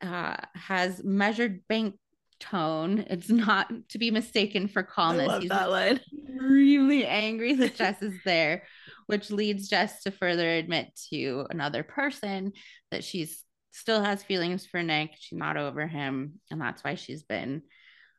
uh, 0.00 0.36
has 0.54 1.02
measured 1.02 1.66
bank 1.68 1.96
tone, 2.40 3.04
it's 3.08 3.30
not 3.30 3.72
to 3.90 3.98
be 3.98 4.10
mistaken 4.10 4.68
for 4.68 4.82
calmness. 4.82 5.28
I 5.28 5.32
love 5.32 5.42
He's 5.42 5.50
that 5.50 5.70
line. 5.70 6.00
Really 6.38 7.06
angry 7.06 7.54
that 7.54 7.74
Jess 7.76 8.02
is 8.02 8.14
there, 8.24 8.64
which 9.06 9.30
leads 9.30 9.68
Jess 9.68 10.02
to 10.02 10.10
further 10.10 10.48
admit 10.48 10.98
to 11.10 11.46
another 11.50 11.82
person 11.82 12.52
that 12.90 13.04
she's 13.04 13.44
still 13.72 14.02
has 14.02 14.22
feelings 14.22 14.66
for 14.66 14.82
Nick. 14.82 15.12
She's 15.18 15.38
not 15.38 15.56
over 15.56 15.86
him, 15.86 16.40
and 16.50 16.60
that's 16.60 16.82
why 16.82 16.96
she's 16.96 17.22
been 17.22 17.62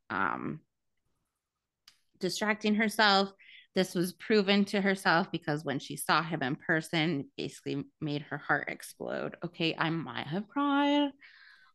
um, 0.09 0.61
distracting 2.19 2.75
herself 2.75 3.31
this 3.79 3.95
was 3.95 4.11
proven 4.11 4.65
to 4.65 4.81
herself 4.81 5.31
because 5.31 5.63
when 5.63 5.79
she 5.79 5.95
saw 5.95 6.21
him 6.21 6.43
in 6.43 6.57
person, 6.57 7.29
basically 7.37 7.85
made 8.01 8.23
her 8.23 8.37
heart 8.37 8.65
explode. 8.67 9.37
Okay, 9.41 9.73
I 9.77 9.89
might 9.89 10.27
have 10.27 10.49
cried 10.49 11.11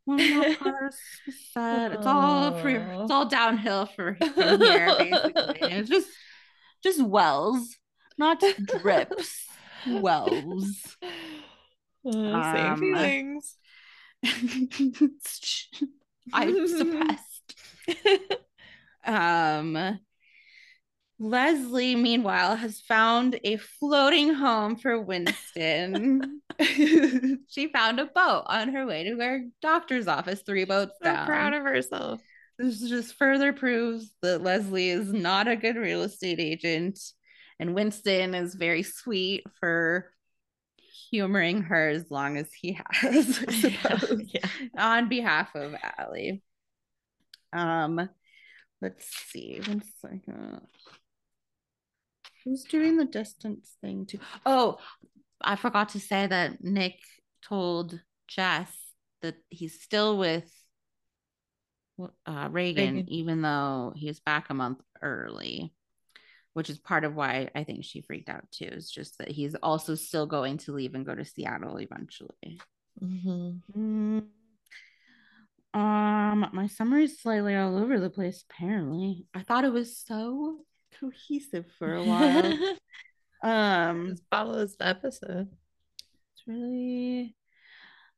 when 0.05 0.19
that 0.19 0.59
part 0.61 0.95
said. 1.53 1.93
It's 1.93 2.05
all 2.05 2.55
it's 2.59 3.11
all 3.11 3.25
downhill 3.25 3.87
for 3.87 4.19
from 4.35 4.61
here, 4.61 4.95
basically. 4.99 5.59
it's 5.63 5.89
just 5.89 6.11
just 6.83 7.03
wells, 7.03 7.75
not 8.19 8.45
drips, 8.67 9.47
wells. 9.89 10.99
Same 12.13 12.35
um, 12.35 12.81
feelings. 12.81 13.57
I'm 16.35 16.69
suppressed. 16.69 17.55
um 19.07 19.99
Leslie, 21.19 21.95
meanwhile, 21.95 22.57
has 22.57 22.81
found 22.81 23.39
a 23.45 23.57
floating 23.57 24.35
home 24.35 24.77
for 24.77 25.01
Winston. 25.01 26.41
she 26.61 27.69
found 27.73 28.01
a 28.01 28.07
boat 28.07 28.45
on 28.47 28.75
her 28.75 28.85
way 28.87 29.05
to 29.05 29.19
her 29.19 29.43
doctor's 29.63 30.09
office, 30.09 30.43
three 30.45 30.65
boats 30.65 30.97
so 31.03 31.13
down. 31.13 31.27
proud 31.27 31.55
of 31.55 31.63
herself. 31.63 32.21
This 32.59 32.81
just 32.81 33.15
further 33.17 33.53
proves 33.53 34.15
that 34.23 34.43
Leslie 34.43 34.91
is 34.91 35.13
not 35.13 35.49
a 35.49 35.57
good 35.57 35.77
real 35.77 36.03
estate 36.03 36.41
agent. 36.41 36.99
And 37.61 37.75
Winston 37.75 38.35
is 38.35 38.55
very 38.55 38.83
sweet 38.83 39.45
for 39.61 40.11
humoring 41.11 41.63
her 41.63 41.89
as 41.91 42.11
long 42.11 42.37
as 42.37 42.53
he 42.53 42.79
has, 42.91 43.41
yeah, 43.63 43.99
yeah. 44.27 44.47
on 44.77 45.09
behalf 45.09 45.55
of 45.55 45.75
Aly. 45.99 46.43
Um, 47.53 48.09
let's 48.83 49.07
see. 49.31 49.61
One 49.65 49.83
second. 50.01 50.61
Who's 52.45 52.65
doing 52.65 52.97
the 52.97 53.05
distance 53.05 53.77
thing 53.81 54.07
too? 54.07 54.19
Oh, 54.45 54.79
I 55.41 55.57
forgot 55.57 55.91
to 55.91 56.01
say 56.01 56.27
that 56.27 56.63
Nick 56.63 56.99
told 57.43 58.01
Jess 58.29 58.71
that 59.23 59.37
he's 59.49 59.81
still 59.81 60.19
with 60.19 60.51
uh, 62.27 62.49
Reagan, 62.51 62.97
Reagan, 62.97 63.09
even 63.09 63.43
though 63.43 63.93
he's 63.97 64.21
back 64.21 64.51
a 64.51 64.55
month 64.55 64.81
early, 65.01 65.73
which 66.53 66.69
is 66.69 66.79
part 66.79 67.05
of 67.05 67.15
why 67.15 67.49
I 67.55 67.65
think 67.65 67.85
she 67.85 68.03
freaked 68.03 68.29
out 68.29 68.51
too. 68.51 68.69
It's 68.71 68.91
just 68.91 69.19
that 69.19 69.31
he's 69.31 69.55
also 69.57 69.95
still 69.95 70.27
going 70.27 70.59
to 70.59 70.73
leave 70.73 70.95
and 70.95 71.07
go 71.07 71.15
to 71.15 71.25
Seattle 71.25 71.79
eventually. 71.79 72.61
Mm-hmm. 73.03 73.51
Mm. 73.79 74.25
Um, 75.75 76.49
my 76.53 76.69
summary 76.69 77.05
is 77.05 77.21
slightly 77.21 77.57
all 77.57 77.77
over 77.77 77.99
the 77.99 78.11
place. 78.11 78.45
Apparently, 78.49 79.27
I 79.35 79.43
thought 79.43 79.65
it 79.65 79.73
was 79.73 79.97
so 79.97 80.61
cohesive 81.01 81.67
for 81.79 81.95
a 81.95 82.05
while. 82.05 82.59
um, 83.43 84.11
Just 84.11 84.23
follows 84.31 84.77
the 84.77 84.87
episode. 84.87 85.49
It's 86.33 86.43
really. 86.47 87.37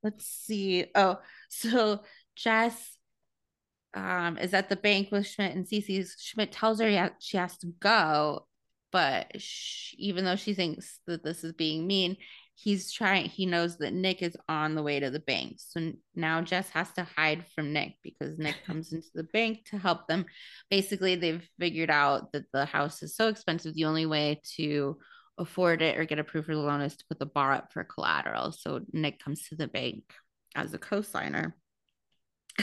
Let's 0.02 0.26
see. 0.26 0.86
Oh, 0.94 1.18
so 1.48 2.00
Jess 2.36 2.96
um, 3.94 4.38
is 4.38 4.54
at 4.54 4.68
the 4.68 4.76
bank 4.76 5.10
with 5.10 5.26
Schmidt 5.26 5.56
and 5.56 5.66
Cece. 5.66 6.10
Schmidt 6.20 6.52
tells 6.52 6.80
her 6.80 6.88
yeah, 6.88 7.10
she 7.18 7.38
has 7.38 7.56
to 7.58 7.68
go, 7.80 8.46
but 8.92 9.40
she, 9.40 9.96
even 9.96 10.24
though 10.24 10.36
she 10.36 10.54
thinks 10.54 11.00
that 11.06 11.24
this 11.24 11.42
is 11.42 11.52
being 11.54 11.86
mean, 11.86 12.16
he's 12.58 12.90
trying 12.90 13.26
he 13.28 13.44
knows 13.44 13.76
that 13.76 13.92
Nick 13.92 14.22
is 14.22 14.34
on 14.48 14.74
the 14.74 14.82
way 14.82 14.98
to 14.98 15.10
the 15.10 15.20
bank. 15.20 15.56
So 15.58 15.92
now 16.14 16.40
Jess 16.40 16.70
has 16.70 16.90
to 16.92 17.06
hide 17.16 17.44
from 17.54 17.72
Nick 17.72 17.96
because 18.02 18.38
Nick 18.38 18.56
comes 18.66 18.92
into 18.92 19.08
the 19.14 19.24
bank 19.24 19.66
to 19.66 19.78
help 19.78 20.08
them. 20.08 20.24
Basically, 20.70 21.14
they've 21.16 21.46
figured 21.60 21.90
out 21.90 22.32
that 22.32 22.46
the 22.52 22.64
house 22.64 23.02
is 23.02 23.14
so 23.14 23.28
expensive 23.28 23.74
the 23.74 23.84
only 23.84 24.06
way 24.06 24.40
to 24.56 24.96
afford 25.38 25.82
it 25.82 25.98
or 25.98 26.06
get 26.06 26.18
approved 26.18 26.46
for 26.46 26.54
the 26.54 26.60
loan 26.60 26.80
is 26.80 26.96
to 26.96 27.04
put 27.08 27.18
the 27.18 27.26
bar 27.26 27.52
up 27.52 27.72
for 27.72 27.84
collateral. 27.84 28.52
So 28.52 28.80
Nick 28.90 29.22
comes 29.22 29.48
to 29.48 29.54
the 29.54 29.68
bank 29.68 30.04
as 30.54 30.72
a 30.74 30.78
co-signer. 30.78 31.54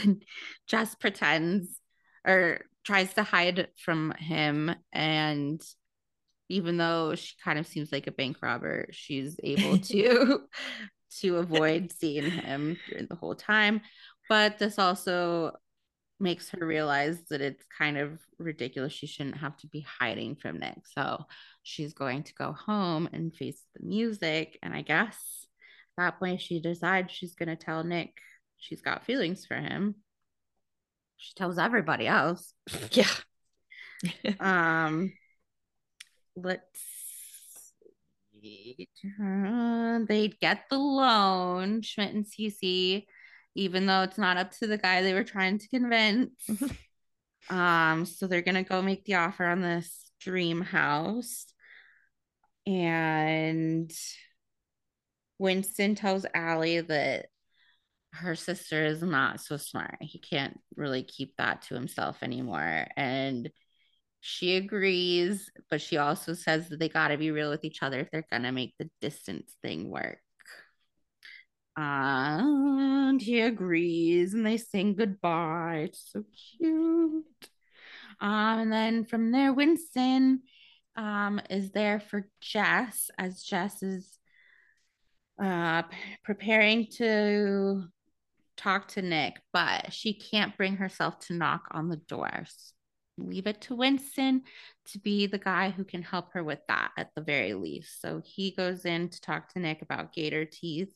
And 0.02 0.24
Jess 0.66 0.96
pretends 0.96 1.78
or 2.26 2.62
tries 2.82 3.14
to 3.14 3.22
hide 3.22 3.68
from 3.78 4.12
him 4.18 4.74
and 4.92 5.62
even 6.48 6.76
though 6.76 7.14
she 7.14 7.34
kind 7.42 7.58
of 7.58 7.66
seems 7.66 7.90
like 7.92 8.06
a 8.06 8.12
bank 8.12 8.38
robber, 8.42 8.86
she's 8.90 9.38
able 9.42 9.78
to 9.90 10.42
to 11.20 11.36
avoid 11.36 11.92
seeing 11.92 12.28
him 12.30 12.76
during 12.88 13.06
the 13.06 13.14
whole 13.16 13.34
time. 13.34 13.80
But 14.28 14.58
this 14.58 14.78
also 14.78 15.52
makes 16.20 16.50
her 16.50 16.66
realize 16.66 17.20
that 17.30 17.40
it's 17.40 17.64
kind 17.76 17.98
of 17.98 18.18
ridiculous. 18.38 18.92
She 18.92 19.06
shouldn't 19.06 19.38
have 19.38 19.56
to 19.58 19.66
be 19.66 19.86
hiding 20.00 20.36
from 20.36 20.58
Nick. 20.58 20.86
So 20.92 21.24
she's 21.62 21.92
going 21.92 22.22
to 22.24 22.34
go 22.34 22.52
home 22.52 23.08
and 23.12 23.34
face 23.34 23.62
the 23.74 23.86
music. 23.86 24.58
And 24.62 24.74
I 24.74 24.82
guess 24.82 25.16
at 25.98 26.02
that 26.04 26.18
point, 26.18 26.40
she 26.40 26.60
decides 26.60 27.12
she's 27.12 27.34
going 27.34 27.48
to 27.48 27.56
tell 27.56 27.84
Nick 27.84 28.12
she's 28.56 28.82
got 28.82 29.04
feelings 29.04 29.44
for 29.46 29.56
him. 29.56 29.96
She 31.16 31.34
tells 31.34 31.58
everybody 31.58 32.06
else. 32.06 32.52
Yeah. 32.90 33.06
um, 34.40 35.12
let's 36.36 36.80
see. 38.40 38.88
they'd 40.08 40.38
get 40.40 40.64
the 40.70 40.78
loan, 40.78 41.82
Schmidt 41.82 42.14
and 42.14 42.26
Cece 42.26 43.04
even 43.54 43.86
though 43.86 44.02
it's 44.02 44.18
not 44.18 44.36
up 44.36 44.50
to 44.52 44.66
the 44.66 44.78
guy 44.78 45.02
they 45.02 45.14
were 45.14 45.24
trying 45.24 45.58
to 45.58 45.68
convince. 45.68 46.32
um, 47.50 48.04
so 48.04 48.26
they're 48.26 48.42
gonna 48.42 48.64
go 48.64 48.82
make 48.82 49.04
the 49.04 49.14
offer 49.14 49.44
on 49.44 49.60
this 49.60 50.10
dream 50.20 50.60
house. 50.60 51.46
And 52.66 53.92
Winston 55.38 55.94
tells 55.94 56.26
Aly 56.34 56.80
that 56.80 57.26
her 58.12 58.34
sister 58.34 58.84
is 58.84 59.02
not 59.02 59.40
so 59.40 59.56
smart. 59.56 59.96
He 60.00 60.18
can't 60.18 60.58
really 60.76 61.02
keep 61.02 61.36
that 61.36 61.62
to 61.62 61.74
himself 61.74 62.22
anymore. 62.22 62.86
And 62.96 63.50
she 64.26 64.56
agrees, 64.56 65.50
but 65.68 65.82
she 65.82 65.98
also 65.98 66.32
says 66.32 66.70
that 66.70 66.78
they 66.78 66.88
got 66.88 67.08
to 67.08 67.18
be 67.18 67.30
real 67.30 67.50
with 67.50 67.62
each 67.62 67.82
other 67.82 68.00
if 68.00 68.10
they're 68.10 68.26
going 68.30 68.44
to 68.44 68.52
make 68.52 68.72
the 68.78 68.88
distance 69.02 69.54
thing 69.60 69.90
work. 69.90 70.18
And 71.76 73.20
he 73.20 73.42
agrees 73.42 74.32
and 74.32 74.46
they 74.46 74.56
sing 74.56 74.94
goodbye. 74.94 75.88
It's 75.88 76.10
so 76.10 76.24
cute. 76.58 77.26
Um, 78.18 78.60
and 78.60 78.72
then 78.72 79.04
from 79.04 79.30
there, 79.30 79.52
Winston 79.52 80.40
um, 80.96 81.38
is 81.50 81.72
there 81.72 82.00
for 82.00 82.26
Jess 82.40 83.10
as 83.18 83.42
Jess 83.42 83.82
is 83.82 84.18
uh, 85.38 85.82
preparing 86.22 86.86
to 86.92 87.84
talk 88.56 88.88
to 88.88 89.02
Nick, 89.02 89.42
but 89.52 89.92
she 89.92 90.14
can't 90.14 90.56
bring 90.56 90.76
herself 90.76 91.18
to 91.26 91.34
knock 91.34 91.68
on 91.72 91.90
the 91.90 91.96
doors. 91.96 92.73
Leave 93.16 93.46
it 93.46 93.60
to 93.62 93.76
Winston 93.76 94.42
to 94.86 94.98
be 94.98 95.26
the 95.26 95.38
guy 95.38 95.70
who 95.70 95.84
can 95.84 96.02
help 96.02 96.32
her 96.32 96.42
with 96.42 96.60
that 96.68 96.90
at 96.98 97.10
the 97.14 97.22
very 97.22 97.54
least. 97.54 98.00
So 98.00 98.20
he 98.24 98.50
goes 98.50 98.84
in 98.84 99.08
to 99.08 99.20
talk 99.20 99.52
to 99.52 99.60
Nick 99.60 99.82
about 99.82 100.12
gator 100.12 100.44
teeth 100.44 100.92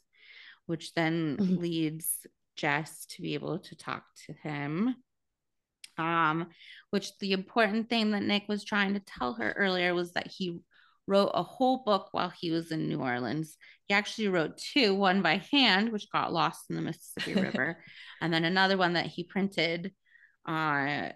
which 0.69 0.93
then 0.93 1.39
mm-hmm. 1.39 1.57
leads 1.57 2.27
Jess 2.55 3.07
to 3.07 3.23
be 3.23 3.35
able 3.35 3.59
to 3.59 3.75
talk 3.75 4.05
to 4.27 4.35
him. 4.35 4.95
Um, 5.97 6.49
which 6.91 7.19
the 7.19 7.33
important 7.33 7.89
thing 7.89 8.13
that 8.13 8.23
Nick 8.23 8.45
was 8.49 8.63
trying 8.63 8.95
to 8.95 9.01
tell 9.01 9.33
her 9.35 9.53
earlier 9.57 9.95
was 9.95 10.13
that 10.13 10.29
he 10.29 10.61
wrote 11.07 11.31
a 11.33 11.43
whole 11.43 11.83
book 11.85 12.09
while 12.13 12.29
he 12.29 12.51
was 12.51 12.71
in 12.71 12.89
New 12.89 13.01
Orleans. 13.01 13.57
He 13.87 13.95
actually 13.95 14.29
wrote 14.29 14.59
two, 14.59 14.95
one 14.95 15.23
by 15.23 15.43
hand, 15.51 15.91
which 15.91 16.13
got 16.13 16.35
lost 16.35 16.67
in 16.69 16.77
the 16.77 16.83
Mississippi 16.83 17.35
River, 17.41 17.83
and 18.21 18.33
then 18.33 18.45
another 18.45 18.77
one 18.77 18.93
that 18.93 19.07
he 19.07 19.25
printed 19.25 19.93
uh, 20.47 21.09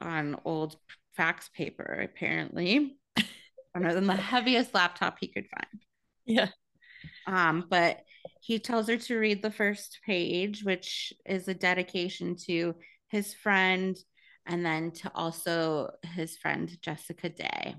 on 0.00 0.36
old 0.44 0.76
fax 1.16 1.48
paper, 1.48 2.00
apparently, 2.02 2.96
on 3.74 4.06
the 4.06 4.14
heaviest 4.14 4.74
laptop 4.74 5.18
he 5.20 5.28
could 5.28 5.46
find. 5.48 5.82
Yeah. 6.26 6.48
Um, 7.26 7.66
but 7.68 8.00
he 8.40 8.58
tells 8.58 8.88
her 8.88 8.96
to 8.96 9.18
read 9.18 9.42
the 9.42 9.50
first 9.50 10.00
page, 10.04 10.64
which 10.64 11.12
is 11.26 11.48
a 11.48 11.54
dedication 11.54 12.36
to 12.46 12.74
his 13.08 13.34
friend 13.34 13.96
and 14.46 14.64
then 14.64 14.90
to 14.90 15.10
also 15.14 15.90
his 16.02 16.36
friend 16.36 16.76
Jessica 16.82 17.28
Day 17.28 17.76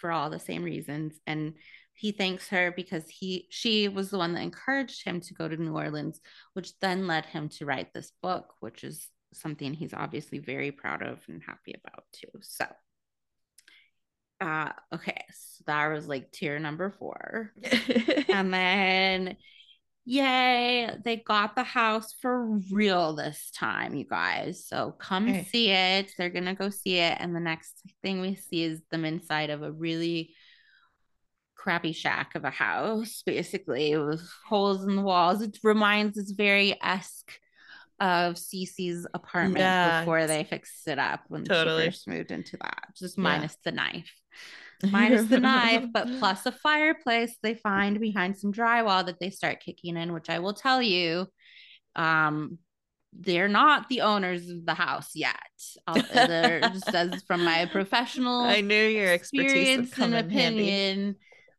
for 0.00 0.10
all 0.10 0.30
the 0.30 0.38
same 0.38 0.62
reasons. 0.62 1.18
And 1.26 1.54
he 1.94 2.12
thanks 2.12 2.48
her 2.48 2.72
because 2.74 3.08
he 3.08 3.46
she 3.50 3.88
was 3.88 4.10
the 4.10 4.18
one 4.18 4.34
that 4.34 4.42
encouraged 4.42 5.04
him 5.04 5.20
to 5.20 5.34
go 5.34 5.48
to 5.48 5.56
New 5.56 5.76
Orleans, 5.76 6.20
which 6.54 6.78
then 6.80 7.06
led 7.06 7.26
him 7.26 7.48
to 7.50 7.66
write 7.66 7.92
this 7.92 8.12
book, 8.22 8.54
which 8.60 8.84
is 8.84 9.08
something 9.32 9.74
he's 9.74 9.94
obviously 9.94 10.38
very 10.38 10.70
proud 10.70 11.02
of 11.02 11.20
and 11.28 11.42
happy 11.42 11.74
about 11.74 12.04
too. 12.12 12.28
So. 12.40 12.66
Uh 14.40 14.70
okay 14.94 15.20
so 15.34 15.64
that 15.66 15.88
was 15.88 16.06
like 16.06 16.30
tier 16.30 16.58
number 16.58 16.90
four. 16.90 17.52
And 18.28 18.54
then 18.54 19.36
yay 20.04 20.88
they 21.04 21.16
got 21.16 21.54
the 21.54 21.62
house 21.62 22.14
for 22.22 22.58
real 22.70 23.14
this 23.14 23.50
time 23.54 23.94
you 23.94 24.04
guys. 24.04 24.64
So 24.66 24.94
come 24.98 25.28
okay. 25.28 25.44
see 25.44 25.70
it. 25.70 26.12
They're 26.16 26.30
gonna 26.30 26.54
go 26.54 26.70
see 26.70 26.98
it. 26.98 27.16
And 27.20 27.34
the 27.34 27.40
next 27.40 27.82
thing 28.02 28.20
we 28.20 28.36
see 28.36 28.64
is 28.64 28.80
them 28.90 29.04
inside 29.04 29.50
of 29.50 29.62
a 29.62 29.72
really 29.72 30.34
crappy 31.58 31.92
shack 31.92 32.34
of 32.34 32.44
a 32.44 32.50
house 32.50 33.22
basically 33.26 33.96
with 33.96 34.26
holes 34.46 34.84
in 34.84 34.96
the 34.96 35.02
walls. 35.02 35.42
It 35.42 35.58
reminds 35.62 36.16
us 36.16 36.30
very 36.30 36.74
esque 36.80 37.32
of 38.00 38.34
Cece's 38.34 39.06
apartment 39.14 39.58
yeah, 39.58 40.00
before 40.00 40.26
they 40.26 40.44
fixed 40.44 40.86
it 40.86 40.98
up 40.98 41.20
when 41.28 41.44
totally. 41.44 41.84
she 41.84 41.90
first 41.90 42.08
moved 42.08 42.30
into 42.30 42.56
that, 42.58 42.84
just 42.96 43.18
minus 43.18 43.56
yeah. 43.64 43.70
the 43.70 43.76
knife 43.76 44.12
minus 44.90 45.28
the 45.28 45.40
knife, 45.40 45.86
but 45.92 46.06
plus 46.18 46.46
a 46.46 46.52
fireplace 46.52 47.36
they 47.42 47.54
find 47.54 48.00
behind 48.00 48.36
some 48.36 48.52
drywall 48.52 49.04
that 49.06 49.18
they 49.20 49.30
start 49.30 49.60
kicking 49.60 49.96
in, 49.96 50.12
which 50.12 50.30
I 50.30 50.38
will 50.38 50.54
tell 50.54 50.80
you, 50.80 51.26
um, 51.96 52.58
they're 53.12 53.48
not 53.48 53.88
the 53.88 54.02
owners 54.02 54.48
of 54.50 54.64
the 54.64 54.74
house 54.74 55.10
yet. 55.14 55.36
they're 56.12 56.60
just 56.60 56.94
as 56.94 57.22
from 57.22 57.44
my 57.44 57.66
professional 57.72 58.42
I 58.42 58.60
knew 58.60 58.86
your 58.86 59.12
experience 59.12 59.98
and 59.98 60.14
opinion. 60.14 61.16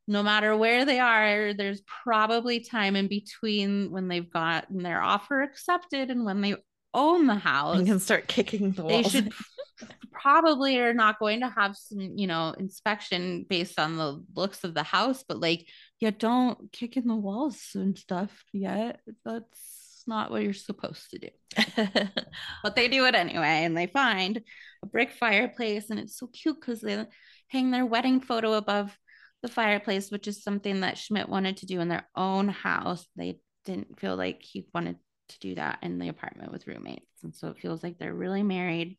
No 0.09 0.23
matter 0.23 0.57
where 0.57 0.85
they 0.85 0.99
are, 0.99 1.53
there's 1.53 1.83
probably 2.03 2.61
time 2.61 2.95
in 2.95 3.07
between 3.07 3.91
when 3.91 4.07
they've 4.07 4.27
gotten 4.27 4.81
their 4.81 4.99
offer 4.99 5.43
accepted 5.43 6.09
and 6.09 6.25
when 6.25 6.41
they 6.41 6.55
own 6.95 7.27
the 7.27 7.35
house. 7.35 7.77
You 7.77 7.85
can 7.85 7.99
start 7.99 8.27
kicking 8.27 8.71
the 8.71 8.85
walls. 8.85 9.03
They 9.03 9.09
should 9.09 9.31
probably 10.11 10.79
are 10.79 10.95
not 10.95 11.19
going 11.19 11.41
to 11.41 11.49
have 11.49 11.77
some, 11.77 11.99
you 11.99 12.25
know, 12.25 12.55
inspection 12.57 13.45
based 13.47 13.79
on 13.79 13.97
the 13.97 14.25
looks 14.35 14.63
of 14.63 14.73
the 14.73 14.81
house, 14.81 15.23
but 15.27 15.39
like, 15.39 15.67
yeah, 15.99 16.09
don't 16.09 16.71
kick 16.71 16.97
in 16.97 17.07
the 17.07 17.15
walls 17.15 17.69
and 17.75 17.95
stuff 17.95 18.31
yet. 18.51 19.01
That's 19.23 20.03
not 20.07 20.31
what 20.31 20.41
you're 20.41 20.53
supposed 20.53 21.11
to 21.11 21.19
do. 21.19 21.99
but 22.63 22.75
they 22.75 22.87
do 22.87 23.05
it 23.05 23.13
anyway, 23.13 23.63
and 23.63 23.77
they 23.77 23.85
find 23.85 24.41
a 24.81 24.87
brick 24.87 25.11
fireplace, 25.11 25.91
and 25.91 25.99
it's 25.99 26.17
so 26.17 26.25
cute 26.25 26.59
because 26.59 26.81
they 26.81 27.05
hang 27.49 27.69
their 27.69 27.85
wedding 27.85 28.21
photo 28.21 28.53
above 28.53 28.97
the 29.41 29.47
fireplace, 29.47 30.11
which 30.11 30.27
is 30.27 30.43
something 30.43 30.81
that 30.81 30.97
Schmidt 30.97 31.29
wanted 31.29 31.57
to 31.57 31.65
do 31.65 31.79
in 31.79 31.87
their 31.87 32.07
own 32.15 32.49
house. 32.49 33.05
They 33.15 33.39
didn't 33.65 33.99
feel 33.99 34.15
like 34.15 34.41
he 34.41 34.67
wanted 34.73 34.97
to 35.29 35.39
do 35.39 35.55
that 35.55 35.79
in 35.81 35.99
the 35.99 36.09
apartment 36.09 36.51
with 36.51 36.67
roommates. 36.67 37.05
And 37.23 37.35
so 37.35 37.49
it 37.49 37.59
feels 37.59 37.83
like 37.83 37.97
they're 37.97 38.13
really 38.13 38.43
married. 38.43 38.97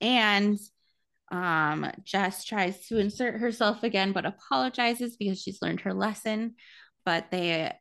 And 0.00 0.58
um, 1.30 1.90
Jess 2.04 2.44
tries 2.44 2.86
to 2.88 2.98
insert 2.98 3.40
herself 3.40 3.82
again, 3.82 4.12
but 4.12 4.26
apologizes 4.26 5.16
because 5.16 5.40
she's 5.40 5.62
learned 5.62 5.82
her 5.82 5.94
lesson. 5.94 6.54
But 7.04 7.30
they 7.30 7.72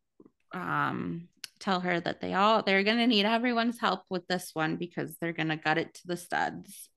um, 0.53 1.27
tell 1.59 1.81
her 1.81 1.99
that 1.99 2.21
they 2.21 2.33
all 2.33 2.63
they're 2.63 2.83
gonna 2.83 3.07
need 3.07 3.25
everyone's 3.25 3.79
help 3.79 4.01
with 4.09 4.25
this 4.27 4.51
one 4.53 4.77
because 4.77 5.17
they're 5.17 5.33
gonna 5.33 5.57
gut 5.57 5.77
it 5.77 5.93
to 5.95 6.01
the 6.05 6.17
studs. 6.17 6.89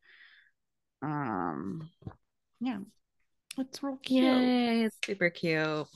Um, 1.02 1.90
yeah, 2.60 2.78
it's 3.58 3.82
real 3.82 3.98
cute. 4.02 4.24
Yay, 4.24 4.84
it's 4.84 4.96
super 5.04 5.30
cute. 5.30 5.86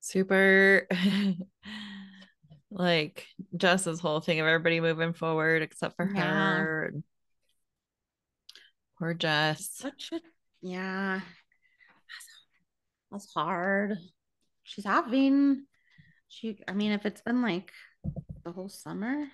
Super. 0.00 0.86
like 2.70 3.26
Jess's 3.56 4.00
whole 4.00 4.20
thing 4.20 4.40
of 4.40 4.46
everybody 4.46 4.80
moving 4.80 5.12
forward 5.12 5.62
except 5.62 5.96
for 5.96 6.10
yeah. 6.12 6.22
her. 6.22 6.94
Poor 8.98 9.14
Jess. 9.14 9.70
Such 9.72 10.10
a 10.12 10.20
yeah. 10.62 11.20
That's 13.10 13.32
hard. 13.32 13.96
She's 14.64 14.84
having 14.84 15.64
she 16.28 16.58
I 16.66 16.72
mean 16.72 16.92
if 16.92 17.06
it's 17.06 17.22
been 17.22 17.42
like 17.42 17.70
the 18.44 18.52
whole 18.52 18.68
summer. 18.68 19.26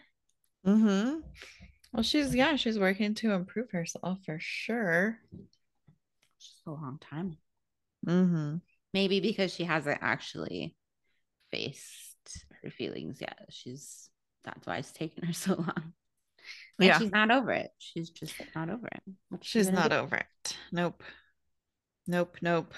Mm-hmm. 0.66 1.20
Well, 1.92 2.02
she's 2.02 2.34
yeah, 2.34 2.56
she's 2.56 2.78
working 2.78 3.14
to 3.16 3.32
improve 3.32 3.70
herself 3.70 4.18
for 4.24 4.38
sure. 4.40 5.18
A 6.66 6.70
long 6.70 6.98
time. 7.00 7.36
Mm-hmm. 8.06 8.56
Maybe 8.94 9.20
because 9.20 9.52
she 9.54 9.64
hasn't 9.64 9.98
actually 10.02 10.76
faced 11.50 12.44
her 12.62 12.70
feelings 12.70 13.20
yet. 13.20 13.38
She's 13.50 14.08
that's 14.44 14.66
why 14.66 14.78
it's 14.78 14.92
taken 14.92 15.24
her 15.24 15.32
so 15.32 15.54
long. 15.54 15.92
And 16.78 16.88
yeah. 16.88 16.98
she's 16.98 17.12
not 17.12 17.30
over 17.30 17.52
it. 17.52 17.70
She's 17.78 18.10
just 18.10 18.34
not 18.54 18.68
over 18.70 18.86
it. 18.86 19.02
What's 19.28 19.46
she's 19.46 19.70
not 19.70 19.90
do? 19.90 19.96
over 19.96 20.16
it. 20.16 20.56
Nope. 20.72 21.02
Nope. 22.06 22.36
Nope. 22.42 22.74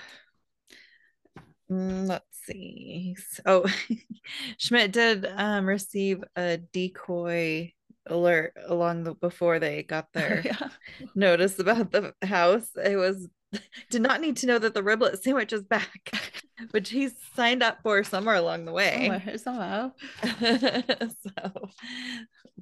Mm, 1.70 2.06
let's 2.06 2.26
see. 2.44 3.16
Oh, 3.46 3.64
Schmidt 4.58 4.92
did 4.92 5.26
um, 5.26 5.66
receive 5.66 6.22
a 6.36 6.58
decoy 6.58 7.72
alert 8.06 8.52
along 8.66 9.04
the 9.04 9.14
before 9.14 9.58
they 9.58 9.82
got 9.82 10.08
their 10.12 10.42
yeah. 10.44 10.68
notice 11.14 11.58
about 11.58 11.90
the 11.90 12.14
house. 12.22 12.68
It 12.76 12.96
was 12.96 13.28
did 13.90 14.02
not 14.02 14.20
need 14.20 14.36
to 14.38 14.46
know 14.46 14.58
that 14.58 14.74
the 14.74 14.82
riblet 14.82 15.18
sandwich 15.22 15.52
is 15.52 15.62
back, 15.62 16.10
which 16.70 16.90
he 16.90 17.10
signed 17.34 17.62
up 17.62 17.78
for 17.82 18.04
somewhere 18.04 18.36
along 18.36 18.64
the 18.64 18.72
way. 18.72 19.10
Somewhere, 19.38 19.38
somehow. 19.38 19.92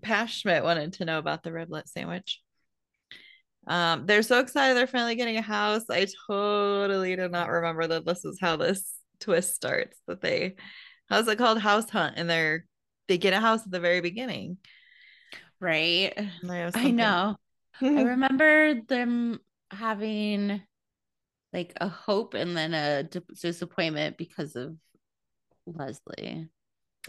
so 0.04 0.26
Schmidt 0.26 0.64
wanted 0.64 0.94
to 0.94 1.04
know 1.04 1.18
about 1.18 1.42
the 1.42 1.50
riblet 1.50 1.88
sandwich. 1.88 2.40
Um, 3.66 4.06
they're 4.06 4.22
so 4.22 4.40
excited 4.40 4.76
they're 4.76 4.86
finally 4.86 5.14
getting 5.14 5.36
a 5.36 5.42
house. 5.42 5.84
I 5.88 6.08
totally 6.26 7.14
did 7.14 7.30
not 7.30 7.48
remember 7.48 7.86
that 7.86 8.04
this 8.04 8.24
is 8.24 8.38
how 8.40 8.56
this 8.56 8.92
twist 9.20 9.54
starts. 9.54 9.98
That 10.08 10.20
they 10.20 10.56
how's 11.08 11.28
it 11.28 11.38
called? 11.38 11.60
House 11.60 11.88
hunt, 11.88 12.14
and 12.16 12.28
they're 12.28 12.66
they 13.06 13.18
get 13.18 13.34
a 13.34 13.40
house 13.40 13.64
at 13.64 13.70
the 13.70 13.80
very 13.80 14.00
beginning. 14.00 14.58
Right. 15.60 16.12
And 16.16 16.30
they 16.42 16.58
have 16.58 16.76
I 16.76 16.90
know. 16.90 17.36
I 17.80 18.02
remember 18.02 18.82
them 18.82 19.38
having 19.70 20.60
like 21.52 21.72
a 21.80 21.88
hope 21.88 22.34
and 22.34 22.56
then 22.56 22.74
a 22.74 23.04
disappointment 23.40 24.16
because 24.16 24.56
of 24.56 24.76
Leslie. 25.66 26.48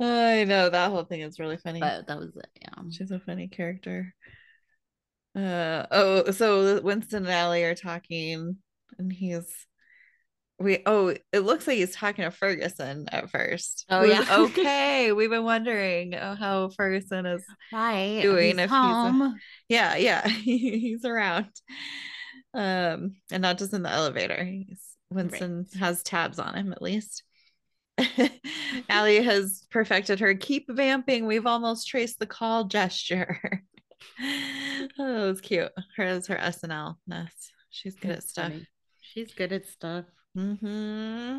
I 0.00 0.44
know 0.44 0.70
that 0.70 0.90
whole 0.90 1.04
thing 1.04 1.20
is 1.20 1.38
really 1.38 1.56
funny. 1.56 1.80
But 1.80 2.06
that 2.06 2.18
was 2.18 2.36
it. 2.36 2.48
Yeah. 2.60 2.82
She's 2.90 3.10
a 3.10 3.20
funny 3.20 3.48
character. 3.48 4.14
Uh 5.34 5.86
oh, 5.90 6.30
so 6.30 6.80
Winston 6.80 7.26
and 7.26 7.32
Aly 7.32 7.64
are 7.64 7.74
talking, 7.74 8.56
and 8.98 9.12
he's 9.12 9.66
we 10.58 10.82
oh, 10.86 11.14
it 11.32 11.40
looks 11.40 11.66
like 11.66 11.76
he's 11.76 11.94
talking 11.94 12.24
to 12.24 12.30
Ferguson 12.30 13.06
at 13.12 13.30
first. 13.30 13.84
Oh, 13.90 14.02
yeah. 14.02 14.24
okay. 14.38 15.12
We've 15.12 15.30
been 15.30 15.44
wondering 15.44 16.12
how 16.12 16.70
Ferguson 16.70 17.26
is. 17.26 17.44
Right. 17.72 18.20
Doing 18.22 18.56
He's 18.58 18.64
if 18.64 18.70
he's 18.70 18.72
a- 18.72 18.74
home. 18.74 19.36
Yeah, 19.68 19.96
yeah, 19.96 20.26
he's 20.28 21.04
around. 21.04 21.48
Um, 22.56 23.16
and 23.30 23.42
not 23.42 23.58
just 23.58 23.74
in 23.74 23.82
the 23.82 23.90
elevator. 23.90 24.42
He's 24.42 24.80
Winston 25.10 25.66
has 25.78 26.02
tabs 26.02 26.38
on 26.38 26.54
him 26.54 26.72
at 26.72 26.82
least. 26.82 27.22
Aly 28.90 29.22
has 29.22 29.64
perfected 29.70 30.20
her 30.20 30.34
keep 30.34 30.66
vamping. 30.68 31.26
We've 31.26 31.46
almost 31.46 31.88
traced 31.88 32.18
the 32.18 32.26
call 32.26 32.64
gesture. 32.64 33.40
oh, 34.98 35.24
it 35.24 35.28
was 35.28 35.40
cute. 35.40 35.70
Hers 35.96 36.26
her 36.26 36.36
SNL 36.36 36.96
ness. 37.06 37.52
She's 37.70 37.96
good 37.96 38.12
at 38.12 38.22
stuff. 38.22 38.52
funny. 38.52 38.66
She's 39.00 39.32
good 39.34 39.52
at 39.52 39.66
stuff. 39.66 40.04
hmm 40.34 41.38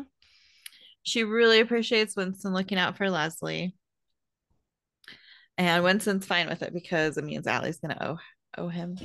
She 1.02 1.24
really 1.24 1.60
appreciates 1.60 2.16
Winston 2.16 2.54
looking 2.54 2.78
out 2.78 2.96
for 2.96 3.10
Leslie. 3.10 3.74
And 5.56 5.82
Winston's 5.82 6.26
fine 6.26 6.48
with 6.48 6.62
it 6.62 6.72
because 6.72 7.18
it 7.18 7.24
means 7.24 7.46
Aly's 7.46 7.80
gonna 7.80 7.98
owe 8.00 8.18
owe 8.56 8.68
him. 8.68 8.96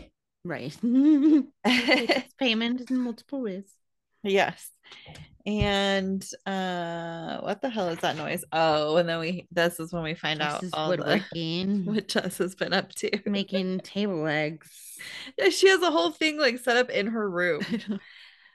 Right. 0.44 0.76
It's 1.66 2.34
payment 2.40 2.90
in 2.90 2.98
multiple 2.98 3.42
ways. 3.42 3.72
yes. 4.24 4.70
And 5.46 6.24
uh 6.46 7.42
what 7.42 7.62
the 7.62 7.70
hell 7.70 7.90
is 7.90 8.00
that 8.00 8.16
noise? 8.16 8.46
Oh, 8.54 8.96
and 8.98 9.08
then 9.10 9.20
we 9.20 9.48
this 9.52 9.80
is 9.80 9.92
when 9.92 10.04
we 10.04 10.16
find 10.16 10.40
Jess 10.40 10.54
out 10.54 10.64
all 10.72 10.90
the, 10.90 10.98
woodworking, 10.98 11.86
what 11.86 12.08
Jess 12.08 12.38
has 12.38 12.56
been 12.56 12.74
up 12.74 12.94
to. 12.96 13.12
making 13.26 13.80
table 13.82 14.22
legs. 14.22 14.70
Yeah, 15.38 15.50
she 15.50 15.68
has 15.68 15.82
a 15.82 15.92
whole 15.92 16.12
thing 16.12 16.40
like 16.40 16.60
set 16.60 16.78
up 16.78 16.90
in 16.90 17.08
her 17.08 17.30
room. 17.30 17.62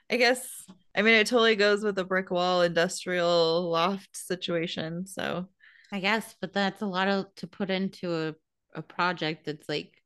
I 0.09 0.17
guess 0.17 0.65
I 0.95 1.03
mean 1.03 1.13
it 1.13 1.27
totally 1.27 1.55
goes 1.55 1.83
with 1.83 1.95
the 1.95 2.05
brick 2.05 2.31
wall 2.31 2.63
industrial 2.63 3.69
loft 3.69 4.15
situation. 4.17 5.05
So 5.05 5.47
I 5.91 5.99
guess, 5.99 6.35
but 6.41 6.53
that's 6.53 6.81
a 6.81 6.87
lot 6.87 7.07
of 7.07 7.33
to 7.37 7.47
put 7.47 7.69
into 7.69 8.13
a, 8.15 8.35
a 8.75 8.81
project 8.81 9.45
that's 9.45 9.67
like 9.67 9.98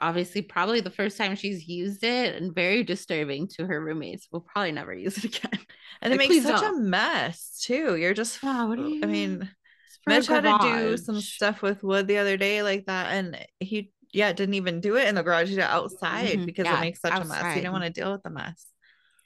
obviously 0.00 0.42
probably 0.42 0.80
the 0.80 0.90
first 0.90 1.16
time 1.18 1.36
she's 1.36 1.68
used 1.68 2.02
it 2.04 2.34
and 2.40 2.54
very 2.54 2.82
disturbing 2.82 3.48
to 3.48 3.66
her 3.66 3.80
roommates. 3.80 4.28
We'll 4.32 4.40
probably 4.42 4.72
never 4.72 4.94
use 5.06 5.18
it 5.18 5.24
again. 5.36 5.60
and 6.02 6.12
it 6.12 6.16
makes 6.16 6.42
such 6.42 6.60
don't. 6.60 6.78
a 6.78 6.82
mess 6.82 7.60
too. 7.62 7.96
You're 7.96 8.14
just 8.14 8.42
what 8.42 8.76
do 8.76 8.84
I 8.84 8.88
you- 8.88 9.00
mean 9.06 9.48
It's 9.86 9.98
for 10.04 10.10
a 10.12 10.14
Mitch 10.16 10.26
had 10.26 10.42
to 10.44 10.58
do 10.88 10.96
some 10.96 11.20
stuff 11.20 11.62
with 11.62 11.82
wood 11.82 12.06
the 12.06 12.18
other 12.18 12.36
day 12.36 12.62
like 12.62 12.86
that, 12.86 13.12
and 13.12 13.38
he 13.60 13.92
yeah 14.12 14.32
didn't 14.32 14.54
even 14.54 14.80
do 14.80 14.96
it 14.96 15.06
in 15.08 15.14
the 15.14 15.22
garage. 15.22 15.48
He 15.50 15.54
did 15.54 15.62
it 15.62 15.70
outside 15.70 16.38
Mhm. 16.38 16.46
because 16.46 16.64
Yeah, 16.64 16.78
it 16.78 16.80
makes 16.80 17.00
such 17.00 17.12
a 17.12 17.18
mess. 17.18 17.28
You 17.28 17.34
outside. 17.34 17.54
didn't 17.54 17.72
want 17.72 17.84
to 17.84 17.90
deal 17.90 18.10
with 18.12 18.22
the 18.22 18.30
mess. 18.30 18.66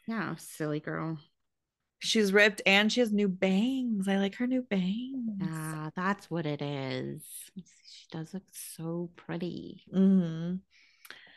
Yeah, 0.06 0.34
silly 0.36 0.80
girl. 0.80 1.18
She's 2.04 2.32
ripped 2.32 2.60
and 2.66 2.92
she 2.92 3.00
has 3.00 3.12
new 3.12 3.28
bangs. 3.28 4.08
I 4.08 4.18
like 4.18 4.36
her 4.36 4.46
new 4.46 4.62
bangs. 4.62 5.40
Yeah, 5.40 5.90
that's 5.96 6.30
what 6.30 6.46
it 6.46 6.60
is. 6.62 7.22
She 7.56 8.06
does 8.12 8.34
look 8.34 8.42
so 8.52 9.10
pretty. 9.16 9.82
Mhm. 9.92 10.60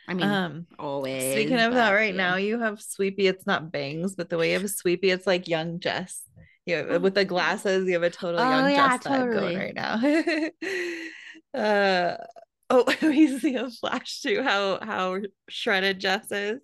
I 0.07 0.13
mean, 0.13 0.27
Um, 0.29 0.67
always. 0.79 1.31
speaking 1.33 1.59
of 1.59 1.73
that, 1.73 1.91
right 1.91 2.13
yeah. 2.13 2.17
now 2.17 2.35
you 2.35 2.59
have 2.59 2.81
Sweepy. 2.81 3.27
It's 3.27 3.45
not 3.45 3.71
bangs, 3.71 4.15
but 4.15 4.29
the 4.29 4.37
way 4.37 4.49
you 4.49 4.53
have 4.53 4.63
a 4.63 4.67
Sweepy, 4.69 5.09
it's 5.09 5.27
like 5.27 5.47
young 5.47 5.79
Jess. 5.79 6.23
Yeah, 6.65 6.97
with 6.97 7.13
the 7.15 7.25
glasses, 7.25 7.87
you 7.87 7.93
have 7.93 8.03
a 8.03 8.09
total 8.09 8.41
Oh, 8.41 8.43
young 8.43 8.67
yeah, 8.67 8.97
Jess 8.97 8.99
totally. 8.99 9.53
going 9.53 9.57
right 9.57 9.75
now. 9.75 10.01
uh 11.53 12.17
oh, 12.69 12.83
we 13.01 13.39
see 13.39 13.55
a 13.55 13.69
flash 13.69 14.21
to 14.21 14.43
how 14.43 14.79
how 14.81 15.19
shredded 15.49 15.99
Jess 15.99 16.31
is, 16.31 16.59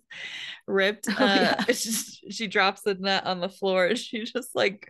ripped. 0.66 1.08
Oh, 1.08 1.24
uh, 1.24 1.34
yeah. 1.34 1.64
she, 1.72 1.90
she 2.30 2.46
drops 2.46 2.82
the 2.82 2.94
nut 2.94 3.24
on 3.26 3.40
the 3.40 3.48
floor 3.48 3.86
and 3.86 3.98
she 3.98 4.24
just 4.24 4.54
like 4.54 4.88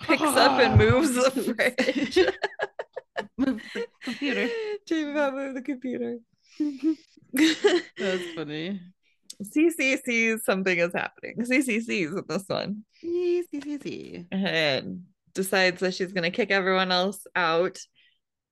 picks 0.00 0.22
up 0.22 0.60
and 0.60 0.78
moves 0.78 1.14
the 1.14 1.30
fridge. 1.30 2.18
Move 3.38 3.62
the 3.74 3.86
computer. 4.02 4.48
Jamie 4.86 5.14
Bell 5.14 5.32
moved 5.32 5.56
the 5.56 5.62
computer. 5.62 6.18
That's 7.98 8.34
funny. 8.34 8.80
Cece 9.42 10.02
sees 10.04 10.44
something 10.44 10.78
is 10.78 10.92
happening. 10.94 11.36
Cece 11.40 11.82
sees 11.82 12.12
in 12.12 12.22
this 12.26 12.44
one 12.46 12.84
easy. 13.02 14.26
and 14.32 15.02
decides 15.34 15.80
that 15.80 15.94
she's 15.94 16.12
gonna 16.12 16.30
kick 16.30 16.50
everyone 16.50 16.90
else 16.92 17.26
out. 17.34 17.78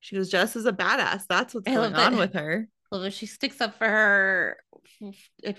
She 0.05 0.17
goes, 0.17 0.29
Jess 0.29 0.55
is 0.55 0.67
a 0.67 0.73
badass. 0.73 1.23
That's 1.27 1.55
what's 1.55 1.67
I 1.67 1.73
going 1.73 1.95
on 1.95 2.19
with 2.19 2.35
her. 2.35 2.69
Although 2.93 3.09
she 3.09 3.25
sticks 3.25 3.59
up 3.63 3.79
for 3.79 3.89
her, 3.89 4.59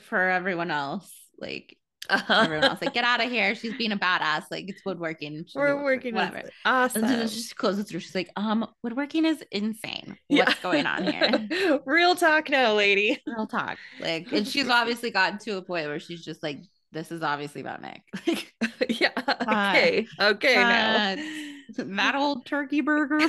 for 0.04 0.20
everyone 0.20 0.70
else. 0.70 1.12
Like 1.40 1.76
everyone 2.12 2.64
else, 2.64 2.80
like 2.80 2.94
get 2.94 3.04
out 3.04 3.24
of 3.24 3.32
here. 3.32 3.56
She's 3.56 3.74
being 3.74 3.92
a 3.92 3.98
badass. 3.98 4.44
Like 4.52 4.66
it's 4.70 4.86
woodworking. 4.86 5.46
She's 5.48 5.56
a 5.56 5.60
We're 5.60 5.84
working 5.84 6.14
whatever. 6.14 6.44
with 6.44 6.52
And 6.64 7.04
then 7.04 7.24
awesome. 7.24 7.28
she 7.28 7.56
closes 7.56 7.90
through. 7.90 8.02
She's 8.02 8.14
like, 8.14 8.30
um, 8.36 8.68
woodworking 8.84 9.26
is 9.26 9.44
insane. 9.52 10.16
What's 10.28 10.60
going 10.60 10.86
on 10.86 11.06
here? 11.12 11.80
Real 11.88 12.14
talk 12.14 12.48
now, 12.52 12.76
lady. 12.76 13.20
Real 13.28 13.48
talk. 13.48 13.80
Like, 14.00 14.32
and 14.32 14.48
she's 14.48 14.70
obviously 14.70 15.10
gotten 15.10 15.40
to 15.40 15.58
a 15.58 15.64
point 15.64 15.88
where 15.88 16.00
she's 16.00 16.24
just 16.24 16.44
like, 16.44 16.60
this 16.92 17.12
is 17.12 17.24
obviously 17.24 17.62
about 17.62 17.82
Nick. 17.82 18.04
Like, 18.80 19.02
yeah. 19.02 19.12
Okay. 19.42 20.06
Okay 20.22 20.56
now. 20.56 21.14
uh, 21.14 21.84
that 21.96 22.16
old 22.16 22.46
turkey 22.46 22.82
burger. 22.82 23.26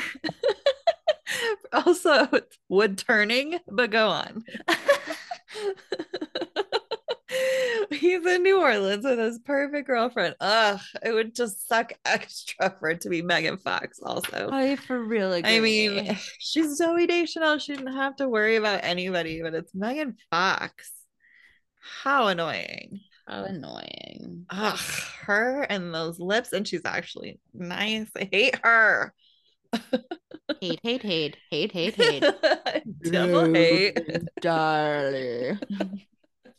also, 1.73 2.29
wood 2.69 2.99
turning, 2.99 3.59
but 3.69 3.91
go 3.91 4.09
on. 4.09 4.45
He's 7.91 8.25
in 8.25 8.43
New 8.43 8.61
Orleans 8.61 9.05
with 9.05 9.19
his 9.19 9.39
perfect 9.41 9.87
girlfriend. 9.87 10.37
Ugh, 10.41 10.81
it 11.03 11.13
would 11.13 11.35
just 11.35 11.69
suck 11.69 11.93
extra 12.05 12.75
for 12.79 12.91
it 12.91 13.01
to 13.03 13.09
be 13.09 13.23
Megan 13.23 13.59
Fox, 13.59 13.99
also. 14.03 14.49
I 14.53 14.77
for 14.77 15.03
real 15.03 15.33
I 15.45 15.61
mean, 15.61 16.17
she's 16.39 16.81
Zooey 16.81 17.09
Deschanel. 17.09 17.59
She 17.59 17.75
didn't 17.75 17.95
have 17.95 18.17
to 18.17 18.29
worry 18.29 18.57
about 18.57 18.85
anybody, 18.85 19.43
but 19.43 19.55
it's 19.55 19.75
Megan 19.75 20.17
Fox. 20.31 20.93
How 22.03 22.29
annoying. 22.29 23.01
how 23.27 23.45
annoying. 23.45 24.47
Ugh, 24.51 24.79
her 25.23 25.63
and 25.63 25.95
those 25.95 26.19
lips, 26.19 26.53
and 26.53 26.67
she's 26.67 26.85
actually 26.85 27.41
nice. 27.55 28.09
I 28.17 28.29
hate 28.31 28.59
her. 28.65 29.13
Hate, 30.61 30.81
hate, 30.83 31.03
hate, 31.03 31.37
hate, 31.51 31.73
hate, 31.73 31.95
hate. 31.97 32.25
Double 33.03 33.53
hate. 33.53 33.99
Darling. 34.41 35.59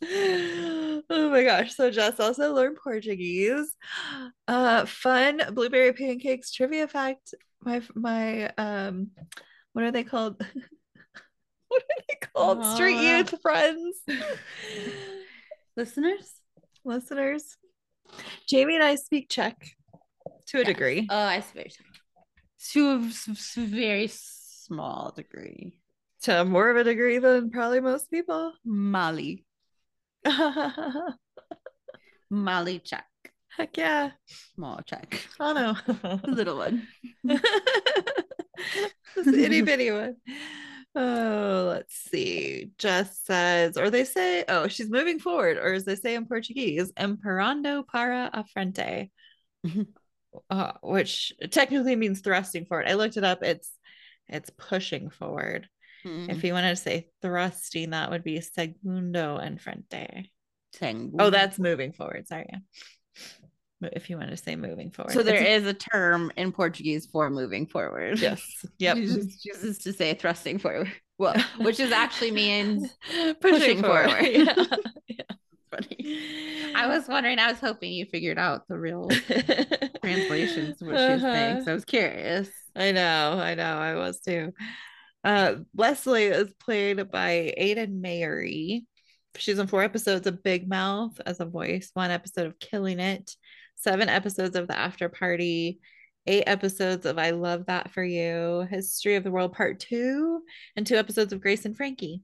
oh 0.10 1.02
my 1.30 1.42
gosh. 1.42 1.74
So 1.74 1.90
Jess 1.90 2.20
also 2.20 2.54
learned 2.54 2.78
Portuguese. 2.82 3.74
Uh 4.46 4.86
fun 4.86 5.40
blueberry 5.52 5.92
pancakes 5.92 6.52
trivia 6.52 6.86
fact. 6.86 7.34
My 7.62 7.82
my 7.94 8.50
um 8.56 9.10
what 9.72 9.84
are 9.84 9.90
they 9.90 10.04
called? 10.04 10.36
what 11.68 11.82
are 11.82 12.02
they 12.08 12.18
called? 12.34 12.64
Street 12.64 12.96
Uh. 12.96 13.00
youth 13.18 13.34
friends. 13.42 13.98
Listeners? 15.76 16.32
Listeners. 16.84 17.56
Jamie 18.48 18.74
and 18.76 18.84
I 18.84 18.94
speak 18.94 19.28
Czech 19.28 19.56
to 20.48 20.58
a 20.58 20.60
Yes. 20.60 20.66
degree. 20.66 21.06
Oh, 21.10 21.16
I 21.16 21.40
suppose. 21.40 21.76
To 22.72 22.90
a 22.90 23.10
very 23.56 24.08
small 24.10 25.12
degree. 25.14 25.80
to 26.22 26.44
more 26.44 26.70
of 26.70 26.76
a 26.76 26.84
degree 26.84 27.18
than 27.18 27.50
probably 27.50 27.80
most 27.80 28.10
people. 28.10 28.52
Mali. 28.64 29.44
Heck 30.24 30.74
Mali 32.30 32.78
check. 32.80 33.06
yeah. 33.74 34.10
Small 34.54 34.80
check. 34.86 35.26
I 35.40 35.52
know. 35.52 35.76
Little 36.24 36.58
one. 36.58 36.86
itty 39.16 39.62
bitty 39.62 39.90
one. 39.90 40.16
Oh, 40.94 41.66
let's 41.68 41.94
see. 41.94 42.70
Jess 42.78 43.20
says, 43.24 43.76
or 43.76 43.90
they 43.90 44.04
say, 44.04 44.44
oh, 44.48 44.68
she's 44.68 44.90
moving 44.90 45.18
forward, 45.20 45.56
or 45.58 45.72
as 45.72 45.84
they 45.84 45.94
say 45.94 46.14
in 46.14 46.26
Portuguese, 46.26 46.92
emperando 46.96 47.84
para 47.84 48.30
a 48.32 48.44
frente, 48.44 49.10
uh, 50.50 50.72
which 50.82 51.32
technically 51.50 51.96
means 51.96 52.20
thrusting 52.20 52.64
forward. 52.66 52.86
I 52.88 52.94
looked 52.94 53.16
it 53.16 53.24
up. 53.24 53.42
It's 53.42 53.70
it's 54.28 54.50
pushing 54.50 55.10
forward. 55.10 55.68
Mm-hmm. 56.04 56.30
If 56.30 56.44
you 56.44 56.52
wanted 56.52 56.70
to 56.70 56.76
say 56.76 57.08
thrusting, 57.22 57.90
that 57.90 58.10
would 58.10 58.22
be 58.24 58.40
segundo 58.40 59.36
en 59.38 59.58
frente. 59.58 60.28
Segundo. 60.74 61.24
Oh, 61.24 61.30
that's 61.30 61.58
moving 61.58 61.92
forward. 61.92 62.28
Sorry. 62.28 62.46
Yeah. 62.48 62.58
If 63.92 64.10
you 64.10 64.18
want 64.18 64.30
to 64.30 64.36
say 64.36 64.56
moving 64.56 64.90
forward. 64.90 65.12
so. 65.12 65.22
There 65.22 65.36
It's- 65.36 65.62
is 65.62 65.66
a 65.68 65.74
term 65.74 66.32
in 66.36 66.52
Portuguese 66.52 67.06
for 67.06 67.30
moving 67.30 67.66
forward. 67.66 68.18
Yes. 68.20 68.42
Yep. 68.78 68.96
She 68.96 69.06
just 69.06 69.42
chooses 69.42 69.78
to 69.78 69.92
say 69.92 70.14
thrusting 70.14 70.58
forward. 70.58 70.92
Well, 71.16 71.34
which 71.60 71.80
is 71.80 71.90
actually 71.92 72.32
means 72.32 72.96
pushing, 73.08 73.34
pushing 73.40 73.82
forward. 73.82 74.10
forward. 74.10 74.26
Yeah. 75.08 75.22
funny. 75.70 76.72
I 76.74 76.86
was 76.88 77.06
wondering, 77.08 77.38
I 77.38 77.50
was 77.50 77.60
hoping 77.60 77.92
you 77.92 78.06
figured 78.06 78.38
out 78.38 78.66
the 78.68 78.78
real 78.78 79.08
translations, 80.00 80.76
what 80.80 80.96
she 80.96 81.12
was 81.12 81.20
saying. 81.20 81.56
Uh-huh. 81.56 81.64
So 81.64 81.70
I 81.70 81.74
was 81.74 81.84
curious. 81.84 82.48
I 82.76 82.92
know, 82.92 83.38
I 83.40 83.54
know, 83.54 83.76
I 83.76 83.94
was 83.94 84.20
too. 84.20 84.52
Uh, 85.24 85.56
Leslie 85.76 86.24
is 86.24 86.52
played 86.60 87.10
by 87.10 87.52
Ayden 87.58 88.00
Mayeri. 88.00 88.84
She's 89.36 89.58
in 89.58 89.66
four 89.66 89.82
episodes 89.82 90.26
of 90.26 90.42
Big 90.42 90.68
Mouth 90.68 91.20
as 91.26 91.40
a 91.40 91.44
voice, 91.44 91.90
one 91.94 92.10
episode 92.10 92.46
of 92.46 92.58
Killing 92.58 93.00
It, 93.00 93.34
seven 93.74 94.08
episodes 94.08 94.56
of 94.56 94.68
The 94.68 94.78
After 94.78 95.08
Party, 95.08 95.80
eight 96.26 96.44
episodes 96.46 97.06
of 97.06 97.18
I 97.18 97.30
Love 97.30 97.66
That 97.66 97.90
for 97.90 98.02
You, 98.02 98.66
History 98.70 99.16
of 99.16 99.24
the 99.24 99.30
World 99.30 99.52
Part 99.52 99.80
Two, 99.80 100.42
and 100.76 100.86
two 100.86 100.96
episodes 100.96 101.32
of 101.32 101.40
Grace 101.40 101.64
and 101.64 101.76
Frankie. 101.76 102.22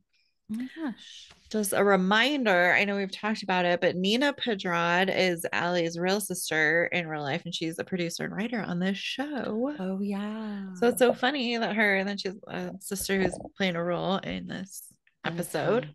Oh 0.52 0.57
my 0.57 0.68
gosh. 0.76 1.28
Just 1.50 1.72
a 1.72 1.83
reminder, 1.83 2.72
I 2.74 2.85
know 2.85 2.96
we've 2.96 3.11
talked 3.11 3.42
about 3.42 3.64
it, 3.64 3.80
but 3.80 3.96
Nina 3.96 4.33
Pedrad 4.35 5.14
is 5.14 5.46
Aly's 5.52 5.98
real 5.98 6.20
sister 6.20 6.87
in 6.87 7.07
real 7.07 7.22
life, 7.22 7.42
and 7.44 7.54
she's 7.54 7.78
a 7.78 7.85
producer 7.85 8.24
and 8.24 8.35
writer 8.35 8.61
on 8.61 8.78
this 8.78 8.98
show. 8.98 9.74
Oh 9.78 10.00
yeah. 10.00 10.74
So 10.74 10.88
it's 10.88 10.98
so 10.98 11.14
funny 11.14 11.57
that 11.57 11.76
her 11.76 11.96
and 11.96 12.09
then 12.09 12.18
she's 12.18 12.35
a 12.48 12.72
sister 12.80 13.20
who's 13.20 13.38
playing 13.57 13.76
a 13.76 13.85
role 13.85 14.16
in 14.18 14.46
this 14.46 14.83
episode. 15.24 15.94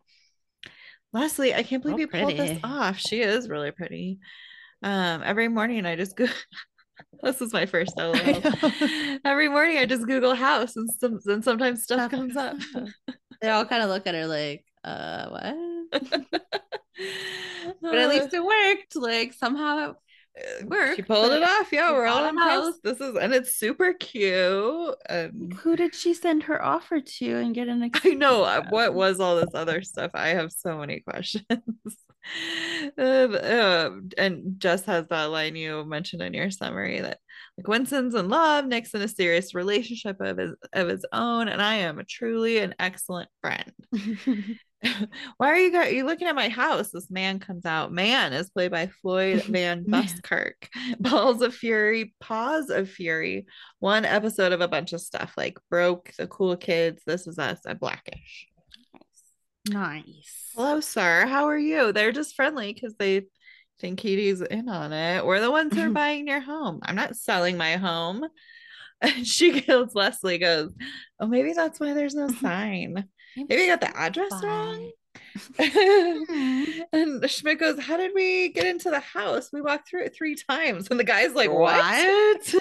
Leslie, 1.14 1.54
I 1.54 1.64
can't 1.64 1.84
believe 1.84 1.98
Oh, 1.98 2.00
you 2.00 2.08
pulled 2.08 2.38
this 2.38 2.60
off. 2.64 3.00
She 3.00 3.22
is 3.22 3.50
really 3.50 3.72
pretty. 3.72 4.20
Um, 4.82 5.22
every 5.24 5.48
morning 5.48 5.86
I 5.86 5.96
just 5.96 6.16
go. 6.16 6.26
this 7.24 7.42
is 7.42 7.52
my 7.54 7.66
first 7.66 7.94
LOL. 7.98 8.14
every 9.26 9.50
morning 9.50 9.78
I 9.78 9.86
just 9.86 10.08
Google 10.08 10.36
house, 10.36 10.76
and 10.76 10.90
some 11.00 11.20
and 11.26 11.44
sometimes 11.44 11.84
stuff 11.84 12.10
comes 12.12 12.36
up. 12.36 12.58
They 13.42 13.50
all 13.50 13.66
kind 13.66 13.84
of 13.84 13.90
look 13.90 14.08
at 14.08 14.16
her 14.16 14.28
like, 14.28 14.66
uh, 14.84 15.30
what? 15.30 16.02
But 17.82 17.98
at 17.98 18.10
least 18.10 18.34
it 18.34 18.44
worked. 18.44 18.96
Like 18.96 19.34
somehow 19.34 19.96
Uh, 20.38 20.66
worked, 20.68 20.96
She 20.96 21.02
pulled 21.02 21.32
it 21.32 21.44
off. 21.44 21.72
Yeah, 21.72 21.92
we're 21.92 22.06
all 22.08 22.24
bought 22.24 22.26
a 22.26 22.30
impressed. 22.30 22.64
house. 22.66 22.80
This 22.84 23.00
is 23.02 23.16
and 23.16 23.34
it's 23.34 23.56
super 23.58 23.94
cute. 23.94 24.96
And 25.08 25.54
who 25.54 25.76
did 25.76 25.96
she 25.96 26.14
send 26.14 26.44
her 26.44 26.64
offer 26.64 27.02
to 27.02 27.36
and 27.38 27.56
get 27.56 27.68
an 27.68 27.84
I 28.04 28.14
know 28.14 28.44
uh, 28.44 28.62
exclusive? 28.62 28.72
what 28.72 28.94
was 28.94 29.20
all 29.20 29.36
this 29.38 29.54
other 29.54 29.82
stuff. 29.82 30.12
I 30.14 30.30
have 30.30 30.52
so 30.52 30.78
many 30.78 31.00
questions. 31.02 31.46
Um, 32.98 33.36
um, 33.36 34.10
and 34.18 34.60
Jess 34.60 34.86
has 34.86 35.08
that 35.10 35.26
line 35.32 35.56
you 35.56 35.84
mentioned 35.86 36.22
in 36.22 36.34
your 36.34 36.52
summary 36.52 37.00
that 37.02 37.20
like 37.60 37.68
Winston's 37.68 38.16
in 38.16 38.30
love, 38.30 38.66
Nick's 38.66 38.94
in 38.94 39.02
a 39.02 39.08
serious 39.08 39.54
relationship 39.54 40.22
of 40.22 40.38
his 40.38 40.56
of 40.72 40.88
his 40.88 41.06
own, 41.12 41.50
and 41.50 41.62
I 41.62 41.76
am 41.76 42.02
truly 42.08 42.60
an 42.60 42.74
excellent 42.80 43.30
friend. 43.42 43.74
Why 45.38 45.50
are 45.50 45.58
you 45.58 45.74
guys 45.74 45.92
you 45.94 46.06
looking 46.06 46.30
at 46.30 46.36
my 46.36 46.48
house? 46.48 46.92
This 46.92 47.12
man 47.12 47.40
comes 47.40 47.66
out. 47.66 47.92
Man 47.92 48.32
is 48.32 48.50
played 48.50 48.72
by 48.72 48.88
Floyd 49.02 49.44
Van. 49.50 49.84
Buskirk. 49.84 50.70
Balls 51.02 51.42
of 51.42 51.54
Fury, 51.54 52.16
Paws 52.22 52.70
of 52.70 52.90
Fury. 52.90 53.46
One 53.80 54.06
episode 54.06 54.54
of 54.54 54.62
a 54.62 54.70
bunch 54.70 54.94
of 54.94 55.02
stuff 55.02 55.34
like 55.36 55.58
Broke, 55.70 56.14
The 56.18 56.28
Cool 56.28 56.56
Kids, 56.56 57.02
This 57.06 57.28
Is 57.28 57.38
Us, 57.38 57.60
and 57.66 57.78
Blackish. 57.78 58.48
nice. 59.68 60.52
Hello, 60.56 60.80
sir. 60.80 61.26
How 61.26 61.50
are 61.50 61.58
you? 61.58 61.92
They're 61.92 62.14
just 62.14 62.36
friendly 62.36 62.72
because 62.72 62.96
they 62.98 63.26
think 63.80 64.00
Katie's 64.00 64.42
in 64.42 64.70
on 64.70 64.94
it. 64.94 65.26
We're 65.26 65.40
the 65.42 65.52
ones 65.52 65.74
who 65.76 65.82
are 65.82 65.90
buying 65.94 66.28
your 66.28 66.40
home. 66.42 66.80
I'm 66.84 66.96
not 66.96 67.16
selling 67.16 67.58
my 67.58 67.78
home. 67.78 68.26
And 69.02 69.26
she 69.26 69.62
goes, 69.62 69.96
Leslie 69.96 70.40
goes, 70.40 70.74
Oh, 71.22 71.28
maybe 71.28 71.54
that's 71.54 71.80
why 71.80 71.94
there's 71.94 72.16
no 72.16 72.28
sign. 72.42 73.06
Maybe 73.38 73.64
I 73.64 73.68
got 73.68 73.80
the 73.80 73.98
address 73.98 74.44
wrong. 74.44 74.92
and 76.92 77.30
Schmidt 77.30 77.62
goes, 77.62 77.80
How 77.80 77.96
did 77.96 78.12
we 78.14 78.50
get 78.50 78.66
into 78.66 78.90
the 78.90 79.00
house? 79.00 79.52
We 79.54 79.62
walked 79.62 79.88
through 79.88 80.04
it 80.04 80.14
three 80.14 80.36
times. 80.36 80.90
And 80.92 81.00
the 81.00 81.06
guy's 81.06 81.34
like, 81.34 81.50
What? 81.50 82.54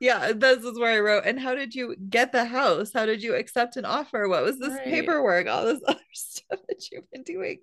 Yeah, 0.00 0.16
uh, 0.18 0.32
this 0.32 0.64
is 0.64 0.78
where 0.78 0.96
I 0.96 1.00
wrote. 1.00 1.24
And 1.26 1.38
how 1.38 1.54
did 1.54 1.74
you 1.74 1.94
get 2.08 2.32
the 2.32 2.46
house? 2.46 2.90
How 2.92 3.04
did 3.06 3.22
you 3.22 3.34
accept 3.34 3.76
an 3.76 3.84
offer? 3.84 4.28
What 4.28 4.42
was 4.42 4.58
this 4.58 4.70
Right. 4.70 4.84
paperwork? 4.84 5.46
All 5.46 5.66
this 5.66 5.80
other 5.86 6.00
stuff 6.14 6.58
that 6.68 6.90
you've 6.90 7.10
been 7.12 7.22
doing. 7.22 7.58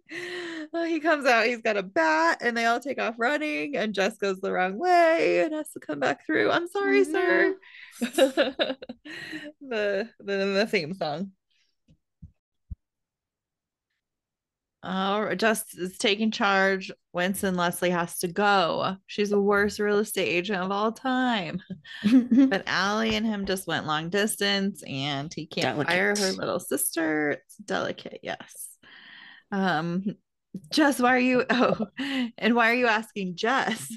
Well, 0.72 0.84
he 0.84 1.00
comes 1.00 1.26
out, 1.26 1.48
he's 1.48 1.62
got 1.62 1.78
a 1.78 1.84
bat, 1.84 2.38
and 2.42 2.56
they 2.56 2.66
all 2.66 2.80
take 2.80 3.02
off 3.02 3.16
running, 3.18 3.76
and 3.76 3.94
Jess 3.94 4.18
goes 4.18 4.40
the 4.40 4.52
wrong 4.52 4.78
way 4.78 5.42
and 5.42 5.54
has 5.54 5.72
to 5.72 5.80
come 5.80 6.00
back 6.00 6.26
through. 6.26 6.52
I'm 6.52 6.68
sorry, 6.68 7.04
sir. 7.04 7.56
Mm-hmm. 8.02 8.72
the, 9.70 10.10
the 10.20 10.36
the 10.54 10.68
theme 10.70 10.94
song. 10.94 11.32
Oh, 14.90 15.36
Jess 15.36 15.74
is 15.74 15.98
taking 15.98 16.32
charge. 16.32 16.94
Winston 17.12 17.56
Leslie 17.56 17.90
has 17.90 18.20
to 18.20 18.30
go. 18.30 18.96
She's 19.06 19.32
the 19.32 19.42
worst 19.42 19.80
real 19.80 20.00
estate 20.00 20.30
agent 20.30 20.64
of 20.64 20.72
all 20.72 20.94
time. 20.94 21.62
But 22.32 22.64
Aly 22.70 23.16
and 23.16 23.26
him 23.26 23.46
just 23.46 23.68
went 23.68 23.86
long 23.86 24.10
distance 24.10 24.82
and 24.88 25.32
he 25.34 25.46
can't 25.46 25.86
fire 25.86 26.16
her 26.16 26.32
little 26.32 26.62
sister. 26.62 27.32
It's 27.32 27.58
delicate, 27.58 28.22
yes. 28.24 28.70
Um 29.52 30.06
Jess, 30.72 31.02
why 31.02 31.16
are 31.16 31.20
you 31.20 31.44
oh 31.50 31.88
and 32.38 32.56
why 32.56 32.72
are 32.72 32.76
you 32.76 32.88
asking 32.88 33.36
Jess? 33.36 33.92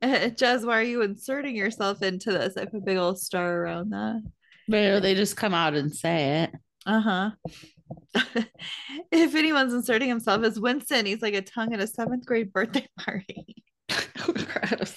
Uh, 0.00 0.28
Jess, 0.28 0.64
why 0.64 0.78
are 0.78 0.82
you 0.82 1.02
inserting 1.02 1.56
yourself 1.56 2.02
into 2.02 2.32
this? 2.32 2.56
I 2.56 2.64
put 2.64 2.78
a 2.78 2.84
big 2.84 2.96
old 2.96 3.18
star 3.18 3.62
around 3.62 3.90
that. 3.90 4.22
But 4.66 5.00
they 5.00 5.14
just 5.14 5.36
come 5.36 5.54
out 5.54 5.74
and 5.74 5.94
say 5.94 6.44
it. 6.44 6.54
Uh-huh. 6.86 7.30
if 9.10 9.34
anyone's 9.34 9.72
inserting 9.74 10.08
himself 10.08 10.42
as 10.44 10.60
Winston, 10.60 11.06
he's 11.06 11.22
like 11.22 11.34
a 11.34 11.42
tongue 11.42 11.72
at 11.72 11.80
a 11.80 11.86
seventh 11.86 12.26
grade 12.26 12.52
birthday 12.52 12.86
party. 12.98 13.64
Gross. 14.18 14.96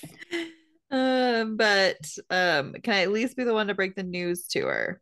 Um, 0.90 1.56
but 1.56 1.98
um, 2.30 2.74
can 2.84 2.94
I 2.94 3.02
at 3.02 3.12
least 3.12 3.38
be 3.38 3.44
the 3.44 3.54
one 3.54 3.68
to 3.68 3.74
break 3.74 3.96
the 3.96 4.04
news 4.04 4.48
to 4.48 4.66
her? 4.66 5.02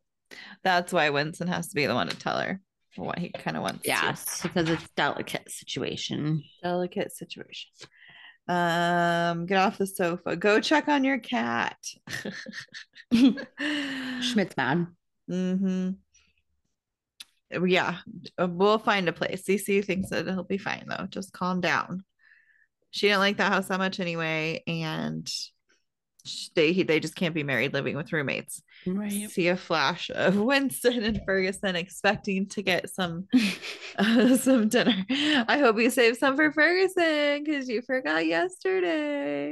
That's 0.63 0.93
why 0.93 1.09
Winston 1.09 1.47
has 1.47 1.69
to 1.69 1.75
be 1.75 1.87
the 1.87 1.95
one 1.95 2.07
to 2.07 2.17
tell 2.17 2.39
her 2.39 2.61
what 2.95 3.17
he 3.17 3.29
kind 3.29 3.57
of 3.57 3.63
wants. 3.63 3.83
to. 3.83 3.89
Yes, 3.89 4.41
because 4.43 4.69
it's 4.69 4.87
delicate 4.95 5.49
situation. 5.49 6.43
delicate 6.61 7.11
situation. 7.11 7.71
Um, 8.47 9.45
get 9.45 9.57
off 9.57 9.77
the 9.77 9.85
sofa. 9.87 10.35
Go 10.35 10.59
check 10.59 10.87
on 10.87 11.03
your 11.03 11.19
cat. 11.19 11.77
Schmidt's 13.11 14.57
mad. 14.57 14.87
Mm-hmm. 15.29 15.91
Yeah, 17.51 17.97
uh, 18.37 18.47
we'll 18.47 18.77
find 18.79 19.07
a 19.09 19.13
place. 19.13 19.43
Cece 19.47 19.83
thinks 19.85 20.09
that 20.09 20.25
he'll 20.27 20.43
be 20.43 20.57
fine 20.57 20.85
though. 20.87 21.07
Just 21.09 21.33
calm 21.33 21.61
down. 21.61 22.03
She 22.91 23.07
didn't 23.07 23.19
like 23.19 23.37
that 23.37 23.51
house 23.51 23.67
that 23.69 23.79
much 23.79 23.99
anyway, 23.99 24.63
and 24.67 25.27
they 26.55 26.73
he- 26.73 26.83
they 26.83 26.99
just 26.99 27.15
can't 27.15 27.33
be 27.33 27.43
married 27.43 27.73
living 27.73 27.95
with 27.95 28.11
roommates. 28.13 28.61
Right. 28.85 29.29
See 29.31 29.47
a 29.47 29.55
flash 29.57 30.11
of 30.13 30.35
Winston 30.39 31.03
and 31.03 31.21
Ferguson 31.25 31.75
expecting 31.75 32.47
to 32.49 32.61
get 32.61 32.89
some 32.89 33.27
uh, 33.97 34.35
some 34.37 34.67
dinner. 34.69 35.05
I 35.09 35.57
hope 35.59 35.79
you 35.79 35.89
saved 35.89 36.17
some 36.19 36.35
for 36.35 36.51
Ferguson 36.51 37.43
because 37.43 37.67
you 37.69 37.81
forgot 37.81 38.25
yesterday. 38.27 39.51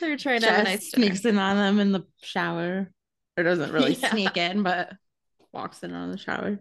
They're 0.00 0.16
trying 0.16 0.40
to 0.40 0.50
have 0.50 0.60
a 0.66 0.70
Jess 0.70 0.94
nice 0.96 1.20
dinner. 1.22 1.28
in 1.30 1.38
on 1.38 1.56
them 1.56 1.80
in 1.80 1.92
the 1.92 2.04
shower. 2.22 2.90
Or 3.36 3.42
doesn't 3.44 3.70
really 3.72 3.92
Yeah. 3.94 4.10
sneak 4.12 4.36
in, 4.38 4.62
but 4.62 4.92
walks 5.52 5.82
in 5.82 5.92
on 5.94 6.10
the 6.10 6.18
shower. 6.18 6.58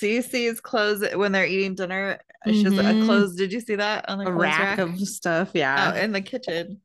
Cece's 0.00 0.60
clothes 0.60 1.04
when 1.16 1.32
they're 1.32 1.46
eating 1.46 1.74
dinner. 1.74 2.18
She 2.46 2.62
has 2.62 2.78
a 2.78 3.04
clothes. 3.04 3.34
Did 3.36 3.52
you 3.52 3.60
see 3.60 3.74
that 3.76 4.08
on 4.08 4.18
the 4.18 4.24
A 4.24 4.32
clothes 4.32 4.40
rack, 4.42 4.78
of 4.78 4.98
stuff. 5.00 5.50
Yeah. 5.52 5.88
out 5.88 5.96
in 5.98 6.12
the 6.12 6.20
kitchen? 6.20 6.80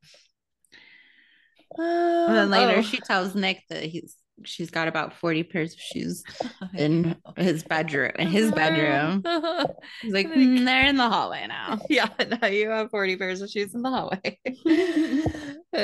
and 1.78 2.36
then 2.36 2.50
later 2.50 2.78
Oh, 2.78 2.82
she 2.82 2.98
tells 2.98 3.34
Nick 3.34 3.62
that 3.68 3.84
he's 3.84 4.16
she's 4.44 4.70
got 4.70 4.86
about 4.88 5.14
40 5.14 5.44
pairs 5.44 5.72
of 5.72 5.80
shoes 5.80 6.22
in 6.76 7.16
his 7.38 7.62
bedroom. 7.62 8.12
In 8.18 8.28
his 8.28 8.50
bedroom. 8.52 9.22
He's 10.02 10.12
like, 10.12 10.28
"Mm, 10.28 10.64
they're 10.66 10.86
in 10.86 10.96
the 10.96 11.08
hallway 11.08 11.46
now. 11.48 11.78
yeah, 11.88 12.08
now 12.40 12.46
you 12.48 12.68
have 12.70 12.90
40 12.90 13.16
pairs 13.16 13.40
of 13.40 13.50
shoes 13.50 13.74
in 13.74 13.80
the 13.82 13.90
hallway. 13.90 14.38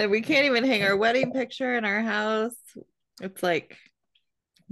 We 0.09 0.21
can't 0.23 0.47
even 0.47 0.65
hang 0.65 0.83
our 0.83 0.97
wedding 0.97 1.33
picture 1.33 1.75
in 1.77 1.85
our 1.85 2.03
house. 2.03 2.55
It's 3.23 3.43
like 3.43 3.77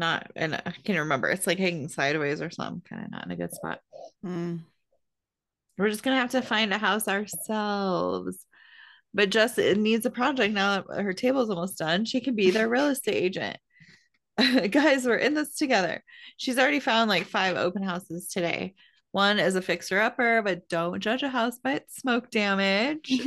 not, 0.00 0.30
and 0.34 0.54
I 0.54 0.74
can't 0.84 0.98
remember. 0.98 1.28
It's 1.28 1.46
like 1.46 1.58
hanging 1.58 1.88
sideways 1.88 2.42
or 2.42 2.50
something, 2.50 2.82
kind 2.88 3.04
of 3.04 3.12
not 3.12 3.26
in 3.26 3.30
a 3.30 3.36
good 3.36 3.54
spot. 3.54 3.80
Mm. 4.24 4.62
We're 5.78 5.90
just 5.90 6.02
gonna 6.02 6.18
have 6.18 6.32
to 6.32 6.42
find 6.42 6.74
a 6.74 6.78
house 6.78 7.06
ourselves. 7.06 8.44
But 9.14 9.30
Jess 9.30 9.58
it 9.58 9.78
needs 9.78 10.06
a 10.06 10.10
project 10.10 10.54
now 10.54 10.82
that 10.82 11.02
her 11.02 11.12
table's 11.12 11.50
almost 11.50 11.78
done. 11.78 12.04
She 12.04 12.20
can 12.20 12.34
be 12.34 12.50
their 12.50 12.68
real 12.68 12.88
estate 12.88 13.14
agent. 13.14 13.56
Guys, 14.70 15.06
we're 15.06 15.16
in 15.16 15.34
this 15.34 15.56
together. 15.56 16.02
She's 16.36 16.58
already 16.58 16.80
found 16.80 17.08
like 17.08 17.26
five 17.26 17.56
open 17.56 17.82
houses 17.82 18.28
today. 18.28 18.74
One 19.12 19.38
is 19.38 19.56
a 19.56 19.62
fixer 19.62 20.00
upper, 20.00 20.42
but 20.42 20.68
don't 20.68 21.00
judge 21.00 21.22
a 21.22 21.28
house 21.28 21.58
by 21.58 21.72
its 21.74 21.96
smoke 21.96 22.30
damage. 22.30 23.20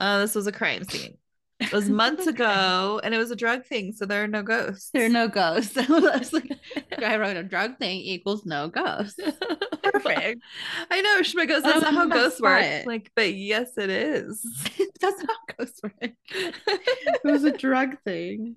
uh, 0.00 0.18
this 0.20 0.34
was 0.34 0.46
a 0.46 0.52
crime 0.52 0.84
scene. 0.84 1.18
It 1.58 1.72
was 1.72 1.88
months 1.88 2.26
ago, 2.26 3.00
and 3.02 3.14
it 3.14 3.18
was 3.18 3.30
a 3.30 3.36
drug 3.36 3.64
thing, 3.64 3.92
so 3.92 4.04
there 4.04 4.22
are 4.22 4.28
no 4.28 4.42
ghosts. 4.42 4.90
There 4.92 5.06
are 5.06 5.08
no 5.08 5.26
ghosts. 5.26 5.76
I 5.78 5.86
was 5.88 6.32
like, 6.32 6.50
I 6.98 7.16
wrote 7.16 7.36
a 7.36 7.42
drug 7.42 7.78
thing 7.78 7.98
equals 8.00 8.44
no 8.44 8.68
ghosts. 8.68 9.18
Perfect. 9.82 10.42
I 10.90 11.00
know 11.00 11.22
Schmidt 11.22 11.48
goes, 11.48 11.62
I 11.64 11.72
that's 11.72 11.82
not 11.82 11.94
how 11.94 12.06
ghosts 12.08 12.40
work. 12.42 12.62
it. 12.62 12.86
Like, 12.86 13.10
but 13.16 13.32
yes, 13.32 13.78
it 13.78 13.88
is. 13.88 14.44
That's 15.00 15.22
not 15.22 15.36
ghosts 15.56 15.80
work. 15.82 15.92
It 16.02 17.20
was 17.24 17.44
a 17.44 17.52
drug 17.52 17.96
thing. 18.04 18.56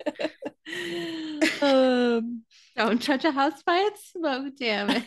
um, 1.61 2.43
Don't 2.75 3.01
judge 3.01 3.25
a 3.25 3.31
house 3.31 3.61
by 3.63 3.77
its 3.77 4.11
smoke 4.11 4.55
damage. 4.57 5.03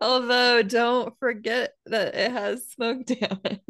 Although, 0.00 0.62
don't 0.62 1.18
forget 1.18 1.72
that 1.86 2.14
it 2.14 2.32
has 2.32 2.68
smoke 2.70 3.06
damage. 3.06 3.60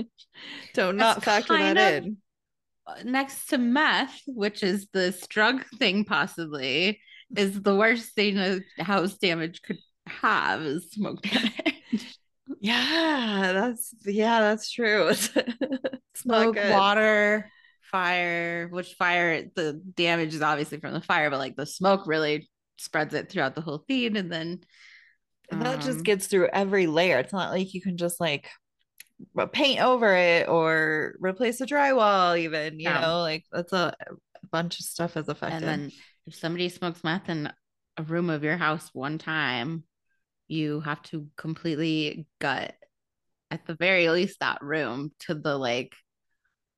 Don't 0.75 0.97
That's 0.97 1.17
not 1.17 1.25
factor 1.25 1.57
that 1.57 2.05
in. 2.05 2.17
Next 3.05 3.47
to 3.47 3.59
meth, 3.59 4.21
which 4.27 4.63
is 4.63 4.89
this 4.93 5.27
drug 5.29 5.65
thing, 5.79 6.05
possibly, 6.05 7.01
is 7.37 7.63
the 7.63 7.77
worst 7.77 8.15
thing 8.15 8.39
a 8.39 8.61
house 8.83 9.17
damage 9.17 9.63
could 9.63 9.79
have 10.07 10.63
is 10.63 10.91
smoke 10.91 11.23
damage. 11.23 12.19
Yeah, 12.61 13.53
that's 13.55 13.95
yeah, 14.05 14.41
that's 14.41 14.71
true. 14.71 15.13
Smoke, 16.17 16.57
water, 16.57 17.51
fire, 17.91 18.69
which 18.69 18.95
fire, 18.95 19.45
the 19.55 19.81
damage 19.97 20.35
is 20.35 20.43
obviously 20.43 20.79
from 20.79 20.93
the 20.93 21.01
fire, 21.01 21.31
but 21.31 21.39
like 21.39 21.57
the 21.57 21.65
smoke 21.65 22.07
really 22.07 22.51
spreads 22.79 23.15
it 23.15 23.31
throughout 23.31 23.55
the 23.55 23.63
whole 23.63 23.85
thing. 23.89 24.17
And 24.19 24.31
then 24.31 24.61
And 25.51 25.63
that 25.63 25.81
just 25.81 25.99
um, 25.99 26.05
gets 26.05 26.27
through 26.27 26.49
every 26.53 26.87
layer. 26.87 27.19
It's 27.19 27.33
not 27.33 27.51
like 27.51 27.75
you 27.75 27.81
can 27.81 27.97
just 27.97 28.21
like 28.21 28.49
paint 29.53 29.81
over 29.81 30.15
it 30.15 30.49
or 30.49 31.15
replace 31.21 31.59
the 31.59 31.67
drywall, 31.67 32.39
even, 32.39 32.79
you 32.79 32.87
Yeah. 32.87 33.01
know, 33.01 33.21
like 33.21 33.45
that's 33.53 33.73
a 33.73 33.95
bunch 34.51 34.79
of 34.81 34.87
stuff 34.87 35.17
is 35.17 35.29
affected. 35.29 35.63
And 35.69 35.69
then 35.69 35.93
if 36.27 36.35
somebody 36.35 36.69
smokes 36.69 37.05
meth 37.05 37.29
in 37.29 37.53
a 37.97 38.03
room 38.03 38.31
of 38.31 38.45
your 38.45 38.57
house 38.57 38.91
one 38.93 39.19
time, 39.19 39.85
you 40.49 40.81
have 40.81 41.03
to 41.03 41.29
completely 41.37 42.27
gut 42.41 42.75
at 43.51 43.67
the 43.67 43.75
very 43.75 44.09
least 44.11 44.41
that 44.41 44.63
room 44.63 45.13
to 45.21 45.35
the 45.35 45.57
like 45.57 45.95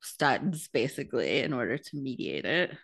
studs 0.00 0.68
basically 0.68 1.40
in 1.40 1.52
order 1.52 1.78
to 1.78 1.96
mediate 1.96 2.44
it. 2.44 2.76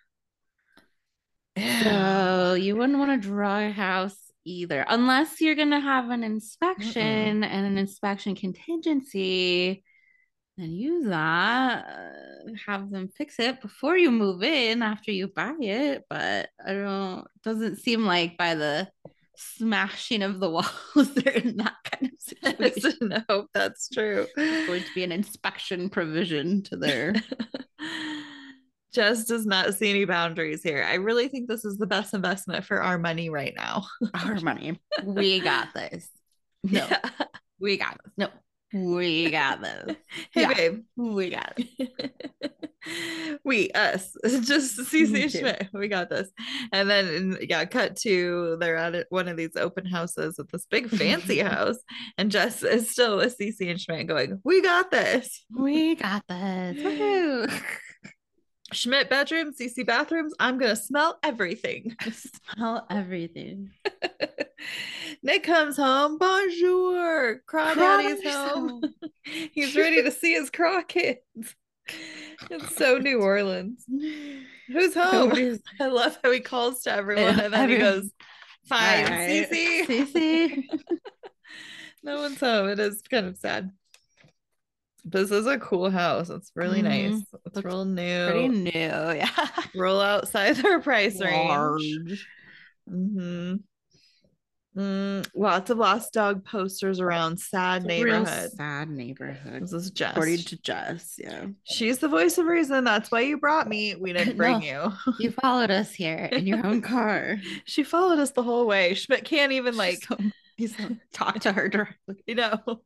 So 1.80 2.54
you 2.54 2.76
wouldn't 2.76 2.98
want 2.98 3.20
to 3.20 3.28
draw 3.28 3.58
a 3.58 3.70
house 3.70 4.27
either, 4.48 4.84
unless 4.88 5.40
you're 5.40 5.54
gonna 5.54 5.80
have 5.80 6.10
an 6.10 6.24
inspection 6.24 7.44
and 7.44 7.66
an 7.66 7.78
inspection 7.78 8.34
contingency. 8.34 9.84
Then 10.56 10.72
use 10.72 11.06
that, 11.06 11.84
uh, 11.86 12.52
have 12.66 12.90
them 12.90 13.08
fix 13.16 13.38
it 13.38 13.60
before 13.60 13.96
you 13.96 14.10
move 14.10 14.42
in 14.42 14.82
after 14.82 15.12
you 15.12 15.28
buy 15.28 15.54
it. 15.60 16.02
But 16.10 16.48
I 16.66 16.72
don't, 16.72 17.26
doesn't 17.44 17.76
seem 17.76 18.04
like 18.04 18.36
by 18.36 18.56
the 18.56 18.88
smashing 19.38 20.22
of 20.22 20.40
the 20.40 20.50
walls 20.50 21.14
they're 21.14 21.34
in 21.34 21.56
that 21.58 21.76
kind 21.84 22.12
of 22.12 22.20
situation. 22.20 23.12
I 23.16 23.24
hope 23.28 23.50
that's 23.54 23.88
true. 23.88 24.26
There's 24.34 24.66
going 24.66 24.82
to 24.82 24.94
be 24.94 25.04
an 25.04 25.12
inspection 25.12 25.88
provision 25.90 26.62
to 26.64 26.76
their 26.76 27.14
Jess 28.94 29.24
does 29.26 29.44
not 29.46 29.74
see 29.74 29.90
any 29.90 30.04
boundaries 30.04 30.62
here. 30.62 30.84
I 30.88 30.94
really 30.94 31.28
think 31.28 31.48
this 31.48 31.64
is 31.64 31.76
the 31.76 31.86
best 31.86 32.14
investment 32.14 32.64
for 32.64 32.82
our 32.82 32.98
money 32.98 33.28
right 33.30 33.52
now. 33.56 33.84
our 34.14 34.40
money. 34.40 34.80
We 35.04 35.40
got 35.40 35.74
this. 35.74 36.08
No, 36.64 36.86
Yeah. 36.90 36.98
we 37.60 37.76
got 37.76 37.98
this. 38.02 38.12
No, 38.16 38.28
we 38.74 39.30
got 39.30 39.62
this. 39.62 39.96
Hey, 40.32 40.40
Yeah. 40.40 40.54
babe. 40.54 40.82
We 40.96 41.30
got 41.30 41.52
it. 41.56 43.38
we, 43.44 43.70
us, 43.70 44.16
just 44.24 44.76
Cece. 44.78 45.30
Schmidt. 45.38 45.68
We 45.72 45.86
got 45.88 46.10
this. 46.10 46.30
And 46.72 46.90
then, 46.90 47.38
yeah, 47.48 47.64
cut 47.66 47.94
to 47.98 48.56
they're 48.58 48.76
at 48.76 49.06
one 49.10 49.28
of 49.28 49.36
these 49.36 49.54
open 49.56 49.86
houses 49.86 50.38
at 50.40 50.50
this 50.50 50.66
big 50.70 50.88
fancy 50.88 51.38
house. 51.38 51.76
And 52.18 52.30
Jess 52.30 52.62
is 52.64 52.90
still 52.90 53.18
with 53.18 53.38
Cece 53.38 53.70
and 53.70 53.80
Schmidt 53.80 54.08
going, 54.08 54.40
We 54.44 54.60
got 54.60 54.90
this. 54.90 55.44
We 55.56 55.94
got 55.94 56.24
this. 56.28 56.76
Woohoo. 56.78 57.62
Schmidt 58.72 59.08
bedroom, 59.08 59.52
CC 59.54 59.86
bathrooms. 59.86 60.34
I'm 60.38 60.58
going 60.58 60.74
to 60.74 60.80
smell 60.80 61.18
everything. 61.22 61.96
Smell 62.54 62.86
everything. 62.90 63.70
Nick 65.22 65.42
comes 65.42 65.76
home. 65.76 66.18
Bonjour. 66.18 67.40
Crawdaddy's 67.46 68.24
home. 68.24 68.82
He's 69.52 69.74
ready 69.74 70.02
to 70.02 70.10
see 70.10 70.34
his 70.34 70.50
craw 70.50 70.82
kids. 70.82 71.20
It's 72.50 72.76
so 72.76 72.98
New 72.98 73.20
Orleans. 73.22 73.84
Who's 74.68 74.94
home? 74.94 75.32
I 75.80 75.86
love 75.86 76.18
how 76.22 76.30
he 76.30 76.40
calls 76.40 76.82
to 76.82 76.92
everyone 76.92 77.40
and 77.40 77.54
then 77.54 77.70
he 77.70 77.78
goes, 77.78 78.10
Fine, 78.68 79.04
right. 79.06 79.48
Cece. 79.50 79.86
Cece. 79.86 80.64
No 82.02 82.20
one's 82.20 82.38
home. 82.38 82.68
It 82.68 82.78
is 82.78 83.02
kind 83.10 83.26
of 83.26 83.38
sad. 83.38 83.70
This 85.10 85.30
is 85.30 85.46
a 85.46 85.58
cool 85.58 85.90
house. 85.90 86.28
It's 86.30 86.50
really 86.54 86.82
nice. 86.82 87.12
Mhm. 87.12 87.22
It's 87.46 87.56
Looks 87.56 87.66
real 87.66 87.84
new. 87.84 88.26
Pretty 88.30 88.48
new. 88.48 88.70
Yeah. 88.72 89.48
Roll 89.74 90.00
outside 90.00 90.56
their 90.56 90.80
price 90.80 91.20
range. 91.20 91.48
Large. 91.48 92.26
hmm 92.88 93.54
Mm, 94.76 95.26
lots 95.34 95.70
of 95.70 95.78
lost 95.78 96.12
dog 96.12 96.44
posters 96.44 97.00
around. 97.00 97.40
Sad 97.40 97.84
It's 97.84 97.92
a 97.94 98.04
real 98.04 98.18
neighborhood. 98.20 98.50
sad 98.52 98.88
neighborhood. 98.88 99.62
This 99.62 99.72
is 99.72 99.90
Jess. 99.90 100.12
According 100.12 100.38
to 100.38 100.56
Jess. 100.62 101.14
Yeah. 101.18 101.46
She's 101.64 101.98
the 101.98 102.06
voice 102.06 102.38
of 102.38 102.46
reason. 102.46 102.84
That's 102.84 103.10
why 103.10 103.22
you 103.22 103.38
brought 103.38 103.66
me. 103.68 103.96
We 103.96 104.12
didn't 104.12 104.36
bring 104.36 104.62
you. 104.62 104.92
You 105.18 105.32
followed 105.32 105.72
us 105.72 105.92
here 105.92 106.28
in 106.30 106.46
your 106.46 106.64
own 106.64 106.80
car. 106.94 107.38
She 107.64 107.82
followed 107.82 108.20
us 108.20 108.30
the 108.30 108.42
whole 108.44 108.66
way. 108.66 108.94
Schmidt 108.94 109.24
can't 109.24 109.50
even 109.50 109.76
like, 109.76 110.04
So- 110.04 110.16
he's 110.58 110.76
talk 111.14 111.40
to 111.40 111.52
her 111.52 111.68
directly. 111.70 112.22
you 112.26 112.34
know. 112.34 112.58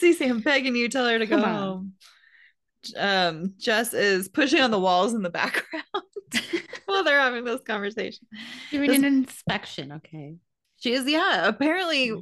Cece, 0.00 0.28
I'm 0.28 0.40
begging 0.40 0.76
you, 0.76 0.88
tell 0.88 1.08
her 1.08 1.18
to 1.18 1.26
go 1.26 1.36
on. 1.36 1.42
home. 1.44 1.92
Um, 2.96 3.54
Jess 3.58 3.94
is 3.94 4.28
pushing 4.28 4.60
on 4.60 4.70
the 4.70 4.78
walls 4.78 5.14
in 5.14 5.22
the 5.22 5.30
background 5.42 5.84
while 6.84 7.02
they're 7.04 7.18
having 7.20 7.44
this 7.44 7.60
conversation. 7.62 8.26
Doing 8.70 8.88
This- 8.90 8.98
an 8.98 9.04
inspection. 9.04 9.92
Okay. 9.92 10.36
She 10.78 10.92
is, 10.92 11.08
yeah. 11.08 11.48
Apparently, 11.48 12.12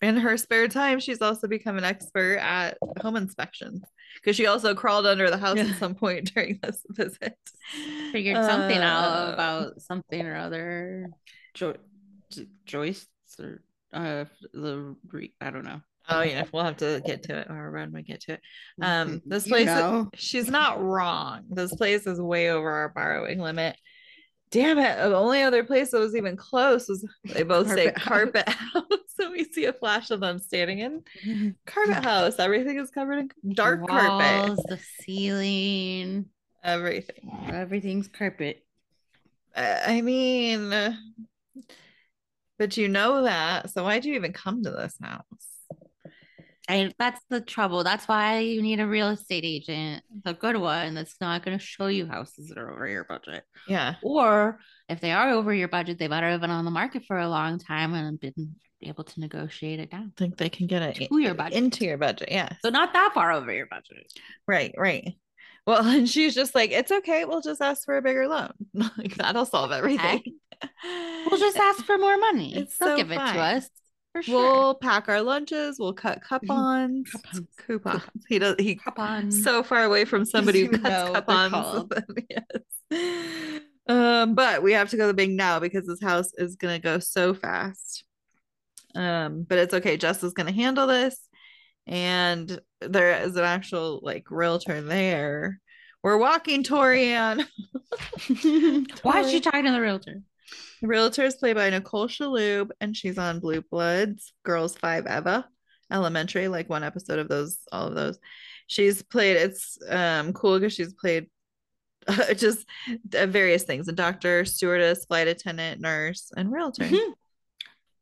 in 0.00 0.16
her 0.16 0.38
spare 0.38 0.66
time, 0.66 0.98
she's 0.98 1.20
also 1.20 1.46
become 1.46 1.76
an 1.76 1.84
expert 1.84 2.38
at 2.38 2.78
home 3.02 3.16
inspections 3.16 3.82
because 4.14 4.34
she 4.34 4.46
also 4.46 4.74
crawled 4.74 5.06
under 5.06 5.28
the 5.30 5.36
house 5.36 5.58
at 5.58 5.76
some 5.76 5.94
point 5.94 6.32
during 6.34 6.58
this 6.62 6.80
visit. 6.88 7.36
Figured 8.10 8.36
something 8.36 8.78
Uh, 8.78 8.82
out 8.82 9.34
about 9.34 9.80
something 9.82 10.26
or 10.26 10.36
other. 10.36 11.10
Jo- 11.52 11.76
J- 12.32 12.46
joists 12.64 13.06
or 13.40 13.62
uh 13.92 14.24
the 14.52 14.94
re- 15.10 15.34
I 15.40 15.50
don't 15.50 15.64
know. 15.64 15.80
Oh 16.10 16.22
yeah, 16.22 16.44
we'll 16.52 16.64
have 16.64 16.78
to 16.78 17.02
get 17.04 17.24
to 17.24 17.38
it 17.40 17.50
or 17.50 17.70
when 17.70 17.92
we 17.92 18.02
get 18.02 18.20
to 18.22 18.32
it. 18.34 18.40
Um, 18.80 19.20
this 19.26 19.46
You 19.46 19.52
place, 19.52 19.66
know. 19.66 20.08
she's 20.14 20.48
not 20.48 20.82
wrong. 20.82 21.42
This 21.50 21.74
place 21.74 22.06
is 22.06 22.18
way 22.20 22.50
over 22.50 22.70
our 22.70 22.88
borrowing 22.88 23.38
limit. 23.40 23.76
Damn 24.50 24.78
it! 24.78 24.96
The 24.96 25.14
only 25.14 25.42
other 25.42 25.62
place 25.64 25.90
that 25.90 25.98
was 26.00 26.16
even 26.16 26.34
close 26.34 26.88
was 26.88 27.06
they 27.24 27.42
both 27.42 27.68
say 27.68 27.92
Carpet 27.92 28.46
carpet 28.46 28.48
house. 28.72 28.84
so 29.08 29.30
we 29.30 29.44
see 29.44 29.66
a 29.66 29.74
flash 29.74 30.10
of 30.10 30.20
them 30.20 30.38
standing 30.38 30.78
in 30.78 31.54
carpet 31.66 32.02
house. 32.02 32.38
Everything 32.38 32.78
is 32.78 32.88
covered 32.90 33.18
in 33.44 33.52
dark 33.54 33.86
carpet. 33.86 34.48
Walls, 34.48 34.64
the 34.66 34.78
ceiling, 35.02 36.24
Everything. 36.64 37.30
everything's 37.52 38.08
carpet. 38.08 38.64
I 39.54 40.00
mean, 40.00 40.72
but 42.58 42.76
you 42.76 42.88
know 42.88 43.24
that. 43.24 43.70
So 43.70 43.84
why'd 43.84 44.04
you 44.04 44.14
even 44.14 44.32
come 44.32 44.62
to 44.62 44.70
this 44.70 44.96
house? 45.02 45.22
I, 46.68 46.92
that's 46.98 47.20
the 47.30 47.40
trouble. 47.40 47.82
That's 47.82 48.06
why 48.06 48.40
you 48.40 48.60
need 48.60 48.78
a 48.78 48.86
real 48.86 49.08
estate 49.08 49.44
agent, 49.44 50.02
a 50.26 50.34
good 50.34 50.56
one 50.56 50.94
that's 50.94 51.16
not 51.18 51.42
going 51.42 51.58
to 51.58 51.64
show 51.64 51.86
you 51.86 52.06
houses 52.06 52.48
that 52.48 52.58
are 52.58 52.70
over 52.70 52.86
your 52.86 53.04
budget. 53.04 53.44
Yeah. 53.66 53.94
Or 54.02 54.60
if 54.88 55.00
they 55.00 55.12
are 55.12 55.30
over 55.30 55.54
your 55.54 55.68
budget, 55.68 55.98
they 55.98 56.08
better 56.08 56.28
have 56.28 56.42
been 56.42 56.50
on 56.50 56.66
the 56.66 56.70
market 56.70 57.04
for 57.06 57.18
a 57.18 57.28
long 57.28 57.58
time 57.58 57.94
and 57.94 58.20
been 58.20 58.54
able 58.82 59.04
to 59.04 59.20
negotiate 59.20 59.80
it 59.80 59.90
down 59.90 60.12
I 60.16 60.20
think 60.20 60.36
they 60.36 60.50
can 60.50 60.66
get 60.66 60.82
it 60.82 61.08
to 61.08 61.18
your 61.18 61.34
budget. 61.34 61.54
into 61.54 61.84
your 61.86 61.96
budget. 61.96 62.28
Yeah. 62.30 62.50
so 62.62 62.68
not 62.68 62.92
that 62.92 63.12
far 63.14 63.32
over 63.32 63.50
your 63.50 63.66
budget. 63.66 64.12
Right, 64.46 64.74
right. 64.76 65.14
Well, 65.68 65.84
and 65.86 66.08
she's 66.08 66.34
just 66.34 66.54
like, 66.54 66.70
it's 66.70 66.90
okay. 66.90 67.26
We'll 67.26 67.42
just 67.42 67.60
ask 67.60 67.84
for 67.84 67.98
a 67.98 68.02
bigger 68.02 68.26
loan. 68.26 68.52
like 68.72 69.16
that'll 69.16 69.44
solve 69.44 69.70
everything. 69.70 70.22
We'll 70.82 71.38
just 71.38 71.56
ask 71.58 71.84
for 71.84 71.98
more 71.98 72.16
money. 72.16 72.56
It's 72.56 72.78
They'll 72.78 72.88
so 72.88 72.96
give 72.96 73.12
it 73.12 73.16
to 73.16 73.20
us 73.20 73.68
for 74.12 74.22
sure. 74.22 74.42
We'll 74.42 74.74
pack 74.76 75.10
our 75.10 75.20
lunches. 75.20 75.76
We'll 75.78 75.92
cut 75.92 76.22
coupons. 76.26 77.10
Coupons. 77.10 77.46
Coupons. 77.58 78.02
He 78.30 78.38
does. 78.38 78.54
He 78.58 78.76
Coupons. 78.76 79.44
so 79.44 79.62
far 79.62 79.84
away 79.84 80.06
from 80.06 80.24
somebody 80.24 80.64
who 80.64 80.68
Doesn't 80.78 80.86
even 80.86 81.06
know 81.06 81.20
cuts 81.20 81.50
coupons. 81.50 82.24
yes. 82.90 83.60
Um, 83.90 84.34
but 84.34 84.62
we 84.62 84.72
have 84.72 84.88
to 84.88 84.96
go 84.96 85.02
to 85.02 85.08
the 85.08 85.14
bank 85.14 85.32
now 85.32 85.60
because 85.60 85.86
this 85.86 86.02
house 86.02 86.30
is 86.38 86.56
gonna 86.56 86.78
go 86.78 86.98
so 86.98 87.34
fast. 87.34 88.04
Um, 88.94 89.42
but 89.46 89.58
it's 89.58 89.74
okay. 89.74 89.98
Jess 89.98 90.22
is 90.24 90.32
gonna 90.32 90.50
handle 90.50 90.86
this, 90.86 91.18
and 91.86 92.58
there 92.80 93.22
is 93.22 93.36
an 93.36 93.44
actual 93.44 94.00
like 94.02 94.30
realtor 94.30 94.80
there. 94.80 95.60
We're 96.02 96.18
walking 96.18 96.62
Torian. 96.62 97.46
Why 99.02 99.20
is 99.20 99.30
she 99.30 99.40
talking 99.40 99.64
to 99.64 99.72
the 99.72 99.80
realtor? 99.80 100.22
The 100.80 100.88
realtor 100.88 101.24
is 101.24 101.34
played 101.34 101.56
by 101.56 101.70
Nicole 101.70 102.06
Shaloub, 102.06 102.70
and 102.80 102.96
she's 102.96 103.18
on 103.18 103.40
Blue 103.40 103.62
Bloods, 103.62 104.32
Girls 104.44 104.76
Five 104.76 105.06
Eva, 105.06 105.46
Elementary, 105.90 106.48
like 106.48 106.68
one 106.68 106.84
episode 106.84 107.18
of 107.18 107.28
those, 107.28 107.58
all 107.72 107.88
of 107.88 107.94
those. 107.94 108.18
She's 108.68 109.02
played. 109.02 109.36
It's 109.36 109.78
um 109.88 110.32
cool 110.32 110.58
because 110.58 110.74
she's 110.74 110.92
played 110.92 111.28
just 112.36 112.66
uh, 113.14 113.26
various 113.26 113.64
things: 113.64 113.88
a 113.88 113.92
doctor, 113.92 114.44
stewardess, 114.44 115.04
flight 115.06 115.26
attendant, 115.28 115.80
nurse, 115.80 116.30
and 116.36 116.52
realtor. 116.52 116.88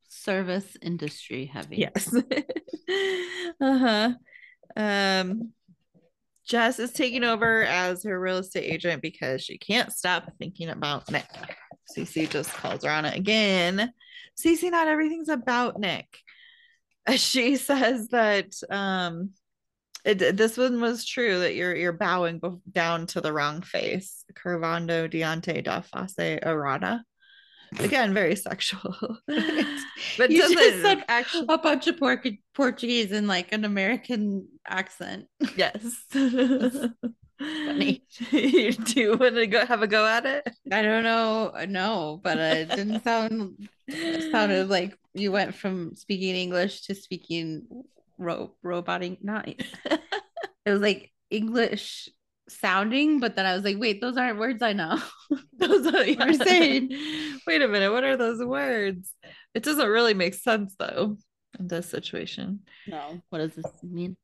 Service 0.09 0.77
industry 0.83 1.47
heavy. 1.47 1.77
yes. 1.77 2.14
uh 3.61 3.79
huh. 3.79 4.12
Um, 4.77 5.53
Jess 6.47 6.79
is 6.79 6.93
taking 6.93 7.24
over 7.24 7.64
as 7.64 8.05
her 8.05 8.18
real 8.18 8.39
estate 8.39 8.72
agent 8.72 9.03
because 9.03 9.43
she 9.43 9.59
can't 9.59 9.93
stop 9.93 10.31
thinking 10.39 10.68
about 10.68 11.11
Nick. 11.11 11.27
Cece 11.97 12.31
just 12.31 12.53
calls 12.53 12.85
her 12.85 12.91
on 12.91 13.05
it 13.05 13.16
again. 13.16 13.93
Cece, 14.39 14.70
not 14.70 14.87
everything's 14.89 15.29
about 15.29 15.79
Nick. 15.79 16.07
She 17.16 17.55
says 17.55 18.09
that 18.09 18.53
um, 18.68 19.31
it, 20.05 20.37
this 20.37 20.57
one 20.57 20.81
was 20.81 21.05
true 21.05 21.39
that 21.39 21.55
you're 21.55 21.74
you're 21.74 21.93
bowing 21.93 22.41
down 22.70 23.07
to 23.09 23.20
the 23.20 23.33
wrong 23.33 23.62
face. 23.62 24.24
Curvando 24.35 25.09
Diante 25.09 25.62
da 25.62 25.83
Face 25.83 26.14
Errata. 26.18 27.05
Again, 27.79 28.14
very 28.14 28.37
sexual. 28.37 28.95
but 29.27 30.31
You 30.31 30.39
just 30.39 30.83
said 30.83 31.05
actually 31.09 31.47
a 31.49 31.59
bunch 31.59 31.87
of 31.87 31.99
Port- 31.99 32.27
Portuguese 32.55 33.12
in 33.12 33.27
like 33.27 33.53
an 33.53 33.64
American 33.64 34.49
accent. 34.66 35.27
Yes. 35.57 36.05
Funny. 37.39 38.03
you 38.31 38.72
do 38.72 39.16
want 39.16 39.35
to 39.35 39.47
go 39.47 39.66
have 39.66 39.83
a 39.83 39.87
go 39.87 40.07
at 40.07 40.24
it? 40.24 40.49
I 40.72 40.83
don't 40.83 41.03
know, 41.03 41.53
no, 41.68 42.20
but 42.22 42.39
uh, 42.39 42.55
it 42.55 42.70
didn't 42.70 43.05
sound. 43.05 43.68
It 43.87 44.33
sounded 44.33 44.68
like 44.68 44.97
you 45.12 45.33
went 45.33 45.55
from 45.55 45.95
speaking 45.97 46.35
English 46.35 46.83
to 46.83 46.95
speaking 46.95 47.66
ro- 48.18 48.55
roboting. 48.62 49.18
Not. 49.20 49.49
It 49.49 50.70
was 50.70 50.81
like 50.81 51.12
English 51.31 52.09
sounding, 52.49 53.20
but 53.20 53.36
then 53.36 53.47
I 53.47 53.55
was 53.55 53.64
like, 53.64 53.78
wait, 53.78 54.01
those 54.01 54.16
aren't 54.16 54.38
words 54.38 54.62
I 54.62 54.72
know. 54.72 55.01
Those 55.59 55.86
are 55.86 56.05
You're 56.05 56.34
saying. 56.34 56.90
Wait 57.47 57.62
a 57.62 57.68
minute, 57.68 57.90
what 57.90 58.05
are 58.05 58.16
those 58.16 58.44
words? 58.44 59.12
It 59.55 59.62
doesn't 59.62 59.88
really 59.88 60.14
make 60.14 60.34
sense 60.34 60.74
though 60.78 61.16
in 61.59 61.66
this 61.66 61.88
situation. 61.88 62.61
No, 62.86 63.22
what 63.30 63.38
does 63.38 63.55
this 63.55 63.66
mean? 63.82 64.16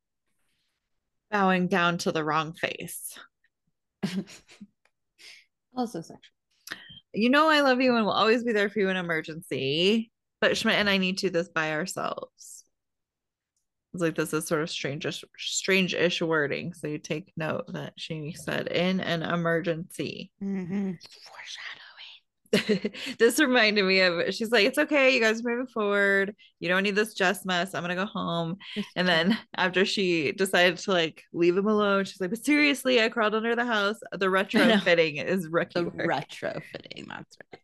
Bowing 1.30 1.68
down 1.68 1.98
to 1.98 2.12
the 2.12 2.22
wrong 2.22 2.52
face. 2.52 3.18
Also 5.74 6.02
sexual. 6.02 6.20
You 7.14 7.30
know 7.30 7.48
I 7.48 7.60
love 7.62 7.80
you 7.80 7.96
and 7.96 8.04
will 8.04 8.12
always 8.12 8.44
be 8.44 8.52
there 8.52 8.68
for 8.68 8.78
you 8.78 8.90
in 8.90 8.96
emergency. 8.96 10.10
But 10.40 10.56
Schmidt 10.56 10.74
and 10.74 10.90
I 10.90 10.98
need 10.98 11.18
to 11.18 11.28
do 11.28 11.30
this 11.30 11.48
by 11.48 11.72
ourselves. 11.72 12.61
It's 13.92 14.02
like 14.02 14.14
this 14.14 14.32
is 14.32 14.46
sort 14.46 14.62
of 14.62 14.70
strange 14.70 15.06
strange-ish 15.36 16.22
wording. 16.22 16.72
So 16.72 16.86
you 16.86 16.98
take 16.98 17.32
note 17.36 17.64
that 17.72 17.92
she 17.96 18.34
said 18.38 18.68
in 18.68 19.00
an 19.00 19.22
emergency. 19.22 20.30
Mm-hmm. 20.42 20.92
this 23.18 23.38
reminded 23.38 23.84
me 23.84 24.00
of 24.00 24.34
she's 24.34 24.50
like, 24.50 24.66
it's 24.66 24.78
okay, 24.78 25.14
you 25.14 25.20
guys 25.20 25.40
are 25.40 25.48
moving 25.48 25.66
forward. 25.66 26.34
You 26.60 26.68
don't 26.68 26.82
need 26.82 26.94
this 26.94 27.14
just 27.14 27.46
mess. 27.46 27.74
I'm 27.74 27.82
gonna 27.82 27.94
go 27.94 28.04
home. 28.04 28.58
And 28.94 29.08
then 29.08 29.38
after 29.56 29.86
she 29.86 30.32
decided 30.32 30.76
to 30.78 30.92
like 30.92 31.24
leave 31.32 31.56
him 31.56 31.66
alone, 31.66 32.04
she's 32.04 32.20
like, 32.20 32.30
but 32.30 32.44
seriously, 32.44 33.00
I 33.00 33.08
crawled 33.08 33.34
under 33.34 33.56
the 33.56 33.64
house. 33.64 33.96
The 34.12 34.26
retrofitting 34.26 35.24
is 35.24 35.48
rookie 35.48 35.80
retrofitting. 35.80 37.08
That's 37.08 37.36
right. 37.52 37.60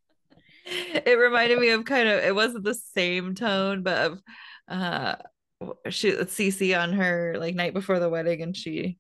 It 1.07 1.19
reminded 1.19 1.59
me 1.59 1.71
of 1.71 1.87
kind 1.87 2.09
of 2.09 2.23
it 2.23 2.35
wasn't 2.35 2.65
the 2.65 2.75
same 2.75 3.35
tone, 3.35 3.83
but 3.83 3.99
of 3.99 4.21
uh 4.69 5.17
she 5.89 6.13
Cece 6.13 6.81
on 6.81 6.93
her 6.93 7.37
like 7.39 7.55
night 7.55 7.75
before 7.75 7.99
the 7.99 8.09
wedding 8.09 8.43
and 8.43 8.57
she 8.57 8.99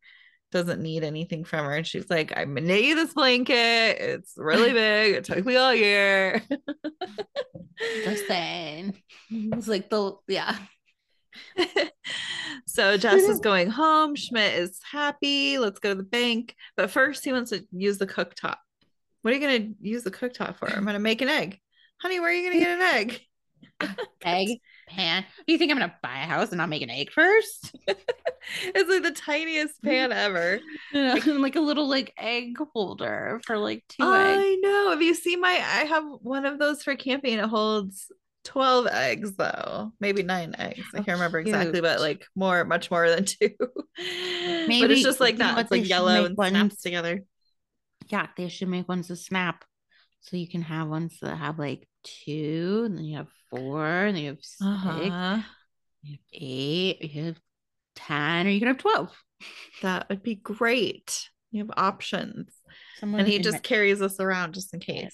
doesn't 0.50 0.82
need 0.82 1.04
anything 1.04 1.44
from 1.44 1.64
her. 1.64 1.74
And 1.74 1.86
she's 1.86 2.08
like, 2.10 2.32
I'm 2.36 2.54
gonna 2.54 2.66
knit 2.66 2.84
you 2.84 2.94
this 2.94 3.14
blanket. 3.14 3.98
It's 4.00 4.34
really 4.36 4.72
big. 4.72 5.14
It 5.14 5.24
took 5.24 5.44
me 5.44 5.56
all 5.56 5.74
year. 5.74 6.42
Just 8.04 8.26
saying. 8.26 9.00
It's 9.30 9.68
like 9.68 9.90
the 9.90 10.14
yeah. 10.26 10.56
so 12.66 12.96
Jess 12.96 13.22
is 13.22 13.40
going 13.40 13.70
home. 13.70 14.16
Schmidt 14.16 14.54
is 14.54 14.80
happy. 14.90 15.58
Let's 15.58 15.78
go 15.78 15.90
to 15.90 15.94
the 15.94 16.02
bank. 16.02 16.54
But 16.76 16.90
first, 16.90 17.24
he 17.24 17.32
wants 17.32 17.50
to 17.50 17.64
use 17.72 17.98
the 17.98 18.06
cooktop. 18.06 18.56
What 19.22 19.32
are 19.32 19.36
you 19.36 19.40
going 19.40 19.62
to 19.62 19.88
use 19.88 20.04
the 20.04 20.10
cooktop 20.10 20.56
for? 20.56 20.68
I'm 20.70 20.84
going 20.84 20.94
to 20.94 21.00
make 21.00 21.20
an 21.22 21.28
egg. 21.28 21.60
Honey, 22.00 22.20
where 22.20 22.30
are 22.30 22.32
you 22.32 22.48
going 22.48 22.58
to 22.58 22.64
get 22.64 22.80
an 22.80 22.94
egg? 22.94 23.20
Egg 24.24 24.58
pan. 24.88 25.24
Do 25.46 25.52
you 25.52 25.58
think 25.58 25.70
I'm 25.70 25.78
gonna 25.78 25.94
buy 26.02 26.22
a 26.22 26.26
house 26.26 26.48
and 26.50 26.58
not 26.58 26.68
make 26.68 26.82
an 26.82 26.90
egg 26.90 27.10
first? 27.12 27.76
It's 28.62 28.88
like 28.88 29.02
the 29.02 29.10
tiniest 29.10 29.82
pan 29.82 30.10
ever. 30.10 30.60
like 30.94 31.56
a 31.56 31.60
little 31.60 31.86
like 31.86 32.14
egg 32.16 32.56
holder 32.72 33.40
for 33.44 33.58
like 33.58 33.84
two 33.88 34.02
eggs. 34.04 34.10
I 34.10 34.58
know. 34.62 34.90
Have 34.90 35.02
you 35.02 35.14
seen 35.14 35.40
my? 35.40 35.50
I 35.50 35.84
have 35.84 36.04
one 36.22 36.46
of 36.46 36.58
those 36.58 36.82
for 36.82 36.96
camping. 36.96 37.34
It 37.38 37.44
holds 37.44 38.10
12 38.44 38.86
eggs, 38.86 39.34
though. 39.34 39.92
Maybe 40.00 40.22
nine 40.22 40.54
eggs. 40.58 40.82
I 40.94 40.98
Oh, 40.98 41.02
can't 41.02 41.18
remember 41.18 41.38
exactly, 41.40 41.80
but 41.82 42.00
like 42.00 42.26
more, 42.34 42.64
much 42.64 42.90
more 42.90 43.10
than 43.10 43.26
two. 43.26 43.50
Maybe 43.98 44.80
but 44.80 44.90
it's 44.92 45.02
just 45.02 45.20
like 45.20 45.36
that. 45.38 45.58
It's 45.58 45.70
like 45.70 45.86
yellow 45.88 46.24
and 46.24 46.36
ones? 46.36 46.50
snaps 46.50 46.80
together. 46.80 47.24
Yeah, 48.08 48.28
they 48.36 48.48
should 48.48 48.68
make 48.68 48.88
ones 48.88 49.08
to 49.08 49.16
snap. 49.16 49.64
So 50.20 50.36
you 50.36 50.48
can 50.48 50.62
have 50.62 50.88
ones 50.88 51.18
that 51.20 51.36
have 51.36 51.58
like 51.58 51.86
two, 52.02 52.84
and 52.86 52.96
then 52.96 53.04
you 53.04 53.16
have 53.18 53.28
four, 53.50 53.84
and 53.84 54.16
then 54.16 54.22
you 54.22 54.28
have 54.30 54.38
6 54.42 54.56
Uh-huh. 54.62 55.38
you 56.02 56.12
have 56.12 56.20
eight, 56.32 57.02
you 57.02 57.22
have 57.24 57.40
ten, 57.94 58.46
or 58.46 58.50
you 58.50 58.58
can 58.60 58.68
have 58.68 58.78
twelve. 58.78 59.10
That 59.82 60.08
would 60.08 60.22
be 60.22 60.34
great. 60.34 61.28
You 61.52 61.60
have 61.64 61.70
options. 61.76 62.52
Someone 62.98 63.20
And 63.20 63.28
he 63.28 63.36
in 63.36 63.42
just 63.42 63.62
carries 63.62 64.02
us 64.02 64.18
around 64.20 64.54
just 64.54 64.74
in 64.74 64.80
case. 64.80 65.12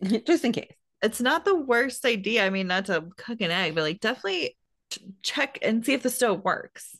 my- 0.00 0.18
just 0.26 0.44
in 0.44 0.52
case. 0.52 0.72
It's 1.02 1.20
not 1.20 1.44
the 1.44 1.54
worst 1.54 2.04
idea. 2.04 2.44
I 2.44 2.50
mean, 2.50 2.66
not 2.66 2.86
to 2.86 3.08
cook 3.16 3.40
an 3.40 3.50
egg, 3.50 3.74
but 3.74 3.82
like 3.82 4.00
definitely 4.00 4.56
ch- 4.90 4.98
check 5.22 5.58
and 5.62 5.84
see 5.84 5.92
if 5.94 6.02
the 6.02 6.10
stove 6.10 6.42
works. 6.44 6.96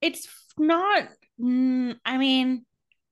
it's 0.00 0.28
not 0.58 1.08
mm, 1.40 1.96
i 2.04 2.16
mean 2.18 2.64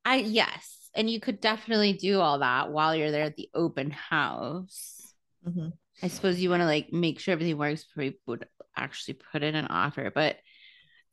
i 0.05 0.17
yes 0.17 0.91
and 0.95 1.09
you 1.09 1.21
could 1.21 1.41
definitely 1.41 1.93
do 1.93 2.19
all 2.21 2.39
that 2.41 2.71
while 2.73 2.95
you're 2.95 3.11
there 3.11 3.25
at 3.25 3.37
the 3.37 3.49
open 3.55 3.91
house 3.91 5.15
Mhm. 5.47 5.73
I 6.03 6.09
suppose 6.09 6.39
you 6.41 6.51
want 6.51 6.61
to 6.61 6.67
like 6.67 6.93
make 6.93 7.19
sure 7.21 7.33
everything 7.33 7.57
works 7.59 7.85
before 7.85 8.05
you 8.05 8.15
would 8.27 8.47
actually 8.77 9.15
put 9.33 9.43
in 9.43 9.55
an 9.55 9.67
offer 9.67 10.11
but 10.15 10.37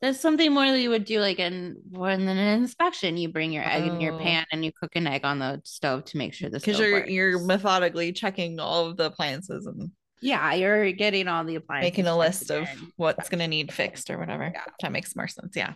there's 0.01 0.19
something 0.19 0.53
more 0.53 0.65
that 0.65 0.79
you 0.79 0.89
would 0.89 1.05
do 1.05 1.19
like 1.19 1.39
in 1.39 1.77
when 1.89 2.27
an 2.27 2.37
inspection 2.59 3.17
you 3.17 3.29
bring 3.29 3.51
your 3.51 3.63
egg 3.67 3.85
in 3.87 3.99
your 4.01 4.13
Oh. 4.13 4.19
pan 4.19 4.45
and 4.51 4.63
you 4.63 4.71
cook 4.79 4.91
an 4.95 5.07
egg 5.07 5.23
on 5.23 5.39
the 5.39 5.61
stove 5.63 6.05
to 6.05 6.17
make 6.17 6.33
sure 6.33 6.49
the 6.49 6.59
Because 6.59 6.77
you're 6.79 6.91
works. 6.91 7.09
you're 7.09 7.39
methodically 7.43 8.11
checking 8.11 8.59
all 8.59 8.85
of 8.87 8.97
the 8.97 9.05
appliances 9.05 9.65
and 9.65 9.89
yeah 10.21 10.53
you're 10.53 10.91
getting 10.91 11.27
all 11.27 11.43
the 11.45 11.55
appliances 11.55 11.85
making 11.91 12.07
a 12.07 12.17
list 12.17 12.51
of 12.51 12.67
what's 12.97 13.29
going 13.29 13.39
to 13.39 13.47
need 13.47 13.71
fixed 13.73 14.09
or 14.11 14.17
whatever. 14.19 14.51
Yeah. 14.53 14.63
That 14.81 14.91
makes 14.91 15.15
more 15.15 15.27
sense. 15.27 15.55
Yeah. 15.55 15.73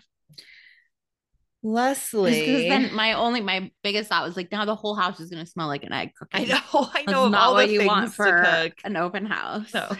Leslie. 1.62 2.40
Because 2.40 2.62
then 2.64 2.94
my 2.96 3.14
only 3.14 3.42
my 3.42 3.70
biggest 3.84 4.10
thought 4.10 4.26
was 4.26 4.38
like 4.38 4.52
now 4.52 4.66
the 4.66 4.76
whole 4.76 4.96
house 4.96 5.20
is 5.20 5.30
gonna 5.30 5.46
smell 5.46 5.68
like 5.68 5.84
an 5.84 5.92
egg 5.92 6.12
I 6.34 6.46
know, 6.46 6.60
I 6.94 7.04
know. 7.08 7.26
of 7.26 7.32
not 7.32 7.42
all 7.42 7.54
what 7.54 7.68
the 7.68 7.74
you 7.74 7.86
want 7.86 8.14
for 8.14 8.44
cook. 8.44 8.74
an 8.84 8.96
open 8.96 9.26
house. 9.26 9.74
No. 9.74 9.90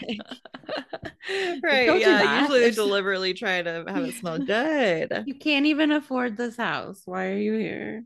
Right. 1.62 2.00
Yeah. 2.00 2.40
Usually 2.40 2.60
they 2.60 2.70
deliberately 2.70 3.34
try 3.34 3.60
to 3.62 3.84
have 3.86 4.04
it 4.04 4.14
smell 4.14 4.38
good. 4.38 5.24
you 5.26 5.34
can't 5.34 5.66
even 5.66 5.92
afford 5.92 6.36
this 6.36 6.56
house. 6.56 7.02
Why 7.04 7.26
are 7.26 7.36
you 7.38 7.52
here? 7.54 8.04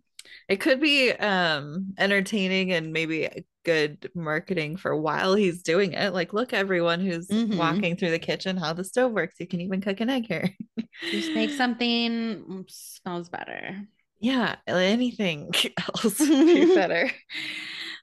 It 0.48 0.60
could 0.60 0.80
be 0.80 1.10
um 1.12 1.94
entertaining 1.98 2.72
and 2.72 2.92
maybe 2.92 3.28
good 3.64 4.10
marketing 4.14 4.76
for 4.76 4.94
while 4.96 5.34
he's 5.34 5.62
doing 5.62 5.92
it. 5.94 6.12
Like, 6.12 6.32
look, 6.32 6.52
everyone 6.52 7.00
who's 7.00 7.28
Mhm. 7.30 7.56
walking 7.56 7.96
through 7.96 8.10
the 8.10 8.18
kitchen, 8.18 8.56
how 8.56 8.72
the 8.72 8.84
stove 8.84 9.12
works. 9.12 9.36
You 9.40 9.46
can 9.46 9.60
even 9.60 9.80
cook 9.80 10.00
an 10.00 10.10
egg 10.10 10.26
here. 10.26 10.50
Just 11.10 11.34
make 11.34 11.52
something 11.52 12.44
mm, 12.44 12.64
smells 12.70 13.28
better. 13.28 13.86
yeah, 14.20 14.56
anything 14.66 15.52
else 15.78 16.18
would 16.20 16.46
be 16.46 16.64
better. 16.74 17.10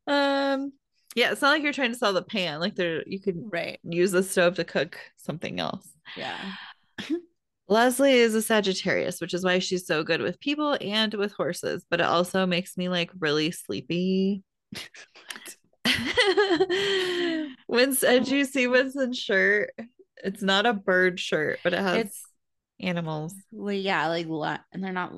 Um, 0.07 0.73
yeah, 1.15 1.31
it's 1.31 1.41
not 1.41 1.49
like 1.51 1.63
you're 1.63 1.73
trying 1.73 1.91
to 1.91 1.97
sell 1.97 2.13
the 2.13 2.21
pan. 2.23 2.59
Like 2.59 2.75
there 2.75 3.03
you 3.07 3.19
could 3.19 3.45
Right. 3.51 3.79
use 3.83 4.11
the 4.11 4.23
stove 4.23 4.55
to 4.55 4.63
cook 4.63 4.97
something 5.17 5.59
else. 5.59 5.87
Yeah. 6.15 6.51
Leslie 7.71 8.11
is 8.19 8.35
a 8.35 8.41
Sagittarius, 8.41 9.21
which 9.21 9.33
is 9.33 9.45
why 9.45 9.59
she's 9.59 9.87
so 9.87 10.03
good 10.03 10.21
with 10.21 10.39
people 10.41 10.77
and 10.81 11.13
with 11.13 11.31
horses, 11.31 11.85
but 11.89 12.01
it 12.01 12.05
also 12.05 12.45
makes 12.45 12.75
me 12.77 12.89
like 12.89 13.09
really 13.17 13.49
sleepy. 13.51 14.43
Winston, 17.69 18.23
did 18.23 18.29
you 18.29 18.43
see 18.45 18.67
Winston's 18.67 19.17
shirt? 19.17 19.71
It's 20.23 20.41
not 20.43 20.65
a 20.65 20.73
bird 20.73 21.17
shirt, 21.19 21.59
but 21.63 21.71
it 21.73 21.79
has 21.79 21.97
It's 21.97 22.21
animals, 22.81 23.33
well, 23.53 23.73
yeah, 23.73 24.07
like 24.09 24.27
li- 24.27 24.57
and 24.73 24.83
they're 24.83 24.91
not 24.91 25.13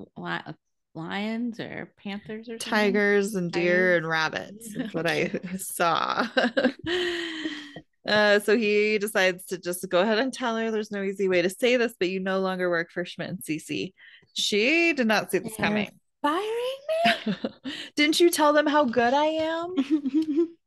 lions 0.95 1.59
or 1.59 1.91
panthers 2.03 2.49
or 2.49 2.59
something? 2.59 2.69
tigers 2.71 3.33
and 3.33 3.51
deer 3.51 3.73
Tigers. 3.73 3.97
and 3.97 4.07
rabbits. 4.07 4.75
Is 4.75 4.93
what 4.93 5.09
I 5.09 5.31
saw. 5.57 6.27
Uh, 8.07 8.39
so 8.39 8.57
he 8.57 8.97
decides 8.97 9.45
to 9.45 9.57
just 9.57 9.87
go 9.89 10.01
ahead 10.01 10.19
and 10.19 10.33
tell 10.33 10.57
her 10.57 10.71
there's 10.71 10.91
no 10.91 11.01
easy 11.03 11.27
way 11.29 11.41
to 11.41 11.49
say 11.49 11.77
this, 11.77 11.93
but 11.99 12.09
you 12.09 12.19
no 12.19 12.39
longer 12.39 12.69
work 12.69 12.91
for 12.91 13.05
Schmidt 13.05 13.29
and 13.29 13.39
Cece. 13.39 13.93
She 14.33 14.93
did 14.93 15.07
not 15.07 15.31
see 15.31 15.39
this 15.39 15.55
They're 15.55 15.65
coming. 15.67 15.89
Firing 16.21 16.45
me? 17.05 17.35
Didn't 17.95 18.19
you 18.19 18.29
tell 18.29 18.53
them 18.53 18.65
how 18.67 18.85
good 18.85 19.13
I 19.13 19.25
am? 19.25 20.47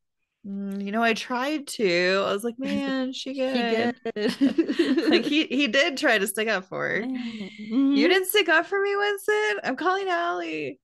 Mm, 0.46 0.84
you 0.84 0.92
know, 0.92 1.02
I 1.02 1.12
tried 1.12 1.66
to. 1.66 2.22
I 2.24 2.32
was 2.32 2.44
like, 2.44 2.54
man, 2.56 3.12
she 3.12 3.34
She 3.34 3.42
good. 3.42 3.96
good. 4.14 5.10
like 5.10 5.24
he 5.24 5.44
he 5.46 5.66
did 5.66 5.96
try 5.96 6.18
to 6.18 6.26
stick 6.28 6.46
up 6.46 6.66
for 6.66 6.86
her. 6.88 7.00
Mhm. 7.02 7.96
You 7.96 8.06
didn't 8.06 8.28
stick 8.28 8.48
up 8.48 8.66
for 8.66 8.80
me, 8.80 8.94
Winston. 8.94 9.56
I'm 9.64 9.74
calling 9.74 10.06
Aly. 10.08 10.78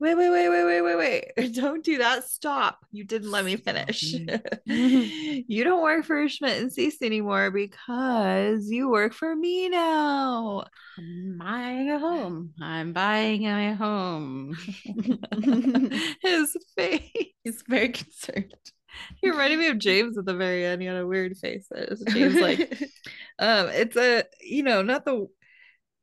Wait, 0.00 0.14
wait, 0.14 0.30
wait, 0.30 0.48
wait, 0.48 0.64
wait, 0.64 0.82
wait, 0.82 0.96
wait. 1.36 1.54
Don't 1.54 1.84
do 1.84 1.98
that. 1.98 2.22
Stop. 2.24 2.84
You 2.92 3.02
didn't 3.02 3.32
let 3.32 3.44
me 3.44 3.56
finish. 3.56 4.02
you 4.64 5.64
don't 5.64 5.82
work 5.82 6.04
for 6.04 6.28
Schmidt 6.28 6.62
and 6.62 6.70
Cece 6.70 7.02
anymore 7.02 7.50
because 7.50 8.70
you 8.70 8.88
work 8.88 9.12
for 9.12 9.34
me 9.34 9.68
now. 9.68 10.64
I'm 10.96 11.36
buying 11.38 11.90
a 11.90 11.98
home. 11.98 12.52
I'm 12.60 12.92
buying 12.92 13.46
a 13.46 13.74
home. 13.74 14.56
His 16.22 16.56
face. 16.76 17.02
He's 17.42 17.62
very 17.66 17.88
concerned. 17.88 18.54
He 19.20 19.30
reminded 19.30 19.58
me 19.58 19.68
of 19.68 19.78
James 19.78 20.16
at 20.16 20.24
the 20.24 20.34
very 20.34 20.64
end. 20.64 20.80
He 20.80 20.88
had 20.88 20.96
a 20.96 21.06
weird 21.06 21.36
face. 21.36 21.66
It 21.70 21.90
was 21.90 22.02
James 22.02 22.36
like 22.36 22.80
um 23.38 23.68
it's 23.68 23.96
a 23.96 24.24
you 24.40 24.62
know 24.62 24.82
not 24.82 25.04
the 25.04 25.28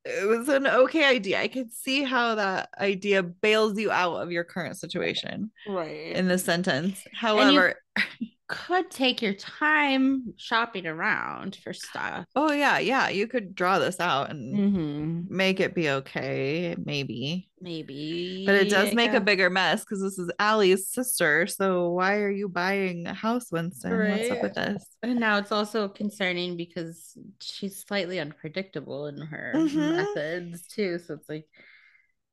it 0.06 0.28
was 0.28 0.48
an 0.50 0.68
okay 0.68 1.04
idea 1.06 1.42
i 1.42 1.48
could 1.48 1.72
see 1.74 2.04
how 2.04 2.36
that 2.36 2.70
idea 2.80 3.24
bails 3.24 3.78
you 3.78 3.92
out 3.92 4.16
of 4.16 4.32
your 4.32 4.44
current 4.44 4.78
situation 4.78 5.52
right. 5.68 6.12
in 6.16 6.28
the 6.28 6.38
sentence 6.38 7.04
however 7.14 7.76
could 8.48 8.92
take 8.92 9.22
your 9.22 9.34
time 9.34 10.34
shopping 10.38 10.86
around 10.86 11.56
for 11.64 11.74
stuff. 11.74 12.26
oh 12.36 12.52
yeah 12.52 12.78
yeah 12.78 13.10
you 13.10 13.28
could 13.28 13.56
draw 13.56 13.80
this 13.80 14.00
out 14.00 14.30
and 14.30 14.56
Mm-hmm. 14.56 15.36
make 15.36 15.60
it 15.60 15.74
be 15.74 15.90
okay 15.90 16.76
maybe 16.84 17.50
Maybe. 17.60 18.44
but 18.46 18.54
it 18.56 18.70
does 18.70 18.94
make 18.94 19.14
a 19.14 19.20
bigger 19.22 19.50
mess 19.50 19.82
because 19.84 20.02
this 20.02 20.20
is 20.20 20.30
Aly's 20.38 20.88
sister 20.90 21.48
so 21.48 21.90
why 21.90 22.18
are 22.18 22.30
you 22.30 22.48
buying 22.48 23.08
a 23.08 23.14
house 23.14 23.52
Winston 23.52 24.10
what's 24.12 24.30
up 24.30 24.44
with 24.44 24.54
this 24.54 24.86
And 25.02 25.20
now 25.20 25.38
it's 25.40 25.52
also 25.52 25.88
concerning 25.88 26.56
because 26.58 27.18
she's 27.42 27.84
slightly 27.84 28.20
unpredictable 28.20 29.08
in 29.08 29.18
her 29.22 29.54
Mhm. 29.56 29.96
methods 29.96 30.68
too. 30.68 31.00
So 31.00 31.16
it's 31.16 31.30
like 31.30 31.48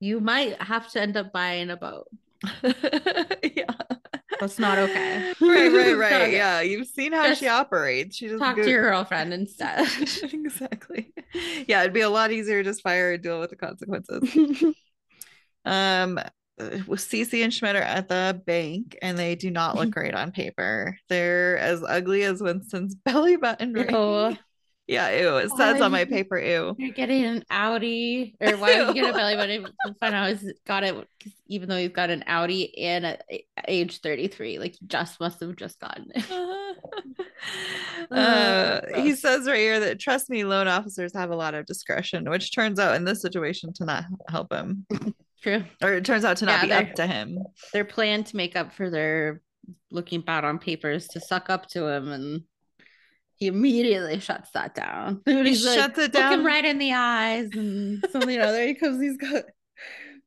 you 0.01 0.21
might 0.21 0.61
have 0.61 0.91
to 0.93 1.01
end 1.01 1.17
up 1.17 1.33
buying 1.33 1.71
a 1.71 1.77
boat. 1.77 2.09
yeah 3.43 3.64
That's 4.40 4.59
not 4.59 4.78
okay. 4.78 5.32
right 5.40 5.72
right 5.72 5.97
right 5.97 6.12
okay. 6.22 6.32
yeah 6.32 6.61
you've 6.61 6.88
seen 6.88 7.12
how 7.12 7.34
she 7.34 7.47
operates 7.49 8.16
she 8.16 8.26
doesn't 8.26 8.40
Talk 8.40 8.57
go- 8.57 8.62
to 8.64 8.70
your 8.70 8.82
girlfriend 8.82 9.32
instead. 9.32 9.80
exactly. 10.32 11.12
Yeah, 11.66 11.82
it'd 11.82 11.93
be 11.93 12.01
a 12.01 12.11
lot 12.11 12.32
easier 12.32 12.62
to 12.62 12.68
just 12.68 12.82
fire 12.82 13.12
and 13.12 13.22
deal 13.22 13.40
with 13.40 13.51
the 13.51 13.57
consequences. 13.57 14.74
Um, 15.64 16.18
uh, 16.18 16.24
Cece 16.59 17.43
and 17.45 17.55
Schmidt 17.55 17.76
are 17.76 17.82
at 17.82 18.09
the 18.09 18.40
bank, 18.45 18.99
and 19.01 19.18
they 19.18 19.34
do 19.36 19.51
not 19.51 19.76
look 19.76 19.90
great 19.90 20.14
on 20.14 20.32
paper. 20.32 20.99
They're 21.09 21.57
as 21.59 21.82
ugly 21.86 22.22
as 22.24 22.43
Winston's 22.43 22.95
belly 22.95 23.36
button. 23.36 23.72
ring. 23.72 23.90
Ew. 23.90 24.36
Yeah, 24.89 25.16
ew. 25.16 25.37
It 25.37 25.51
says 25.51 25.80
on 25.80 25.93
my 25.93 26.05
paper, 26.05 26.39
ew. 26.39 26.74
You're 26.76 26.93
getting 26.93 27.24
an 27.24 27.45
Audi, 27.51 28.35
or 28.41 28.57
why 28.57 28.74
did 28.74 28.89
you 28.89 28.95
get 28.95 29.11
a 29.11 29.12
belly 29.12 29.37
button? 29.37 29.66
Find 30.01 30.14
out 30.14 30.37
he's 30.37 30.53
got 30.66 30.83
it 30.83 31.09
even 31.47 31.68
though 31.68 31.76
he's 31.76 31.91
got 31.91 32.11
an 32.11 32.24
Audi 32.26 32.76
and 32.78 33.07
at 33.07 33.24
age 33.68 34.01
33, 34.01 34.59
like 34.59 34.72
he 34.72 34.87
just 34.87 35.20
must 35.20 35.41
have 35.41 35.55
just 35.57 35.78
gotten 35.78 36.11
it. 36.14 36.24
Uh, 38.11 38.80
he 39.01 39.14
says 39.14 39.47
right 39.47 39.57
here 39.59 39.80
that 39.80 39.99
trust 39.99 40.28
me, 40.28 40.45
loan 40.45 40.68
officers 40.68 41.12
have 41.14 41.30
a 41.30 41.37
lot 41.37 41.55
of 41.55 41.64
discretion, 41.66 42.28
which 42.28 42.55
turns 42.55 42.78
out 42.78 42.95
in 42.95 43.05
this 43.05 43.22
situation 43.22 43.72
to 43.72 43.85
not 43.85 44.05
help 44.28 44.53
him, 44.53 44.85
True. 45.41 45.64
or 45.83 45.95
it 45.95 46.05
turns 46.05 46.24
out 46.24 46.37
to 46.39 46.45
not 46.45 46.66
Yeah, 46.66 46.83
be 46.83 46.91
up 46.91 46.95
to 46.97 47.07
him. 47.07 47.39
Their 47.72 47.85
plan 47.85 48.24
to 48.24 48.37
make 48.37 48.55
up 48.55 48.72
for 48.72 48.91
their 48.91 49.41
looking 49.91 50.20
bad 50.20 50.45
on 50.45 50.59
papers 50.59 51.09
to 51.09 51.20
suck 51.20 51.49
up 51.49 51.66
to 51.70 51.87
him, 51.87 52.12
and 52.12 52.43
he 53.43 53.49
immediately 53.49 54.20
shuts 54.20 54.51
that 54.53 54.74
down. 54.74 55.20
He 55.26 55.43
He's 55.43 55.66
like, 55.66 55.78
shuts 55.78 55.99
it 55.99 56.14
Look 56.14 56.22
him 56.22 56.38
down. 56.38 56.45
right 56.45 56.64
in 56.64 56.78
the 56.78 56.93
eyes, 56.93 57.49
and 57.55 58.05
something 58.12 58.30
you 58.30 58.38
know, 58.38 58.53
there 58.53 58.66
he 58.68 58.74
comes. 58.74 59.03
He's 59.03 59.16
got 59.16 59.45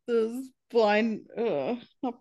those 0.07 0.49
blind, 0.69 1.27
ugh, 1.37 1.77
not 2.03 2.15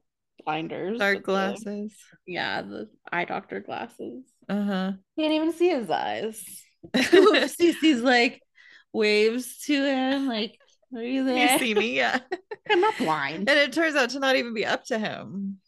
blinders, 0.45 0.99
Dark 0.99 1.17
but 1.17 1.21
the- 1.21 1.25
glasses. 1.63 1.93
yeah, 2.27 2.63
the 2.63 2.89
eye 3.13 3.25
doctor 3.25 3.61
glasses. 3.61 4.25
Uh 4.49 4.63
huh. 4.65 4.93
Can't 5.19 5.33
even 5.33 5.53
see 5.53 5.69
his 5.71 5.91
eyes. 5.91 6.45
Cece's 6.95 8.03
like 8.03 8.41
waves 8.93 9.59
to 9.67 9.73
him, 9.85 10.29
like, 10.29 10.57
are 10.95 11.03
you 11.03 11.25
there? 11.25 11.53
you 11.53 11.59
see 11.59 11.75
me, 11.75 11.97
yeah. 11.97 12.19
I'm 12.71 12.81
not 12.81 12.97
blind. 12.99 13.49
And 13.51 13.59
it 13.59 13.73
turns 13.73 13.97
out 13.97 14.11
to 14.11 14.21
not 14.21 14.37
even 14.37 14.55
be 14.55 14.65
up 14.65 14.85
to 14.87 14.99
him. 14.99 15.59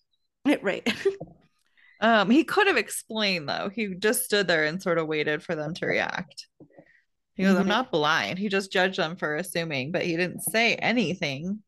right. 0.62 0.86
Um, 2.00 2.30
he 2.30 2.44
could 2.44 2.66
have 2.66 2.76
explained 2.76 3.48
though. 3.48 3.70
He 3.74 3.94
just 3.94 4.24
stood 4.24 4.46
there 4.46 4.64
and 4.64 4.82
sort 4.82 4.98
of 4.98 5.06
waited 5.06 5.42
for 5.42 5.54
them 5.54 5.74
to 5.74 5.86
react. 5.86 6.46
He 7.34 7.42
goes, 7.42 7.56
I'm 7.56 7.64
Mhm. 7.64 7.68
not 7.68 7.92
blind. 7.92 8.38
He 8.38 8.48
just 8.48 8.72
judged 8.72 8.98
them 8.98 9.16
for 9.16 9.36
assuming, 9.36 9.92
but 9.92 10.02
he 10.02 10.16
didn't 10.16 10.40
say 10.40 10.74
anything. 10.74 11.62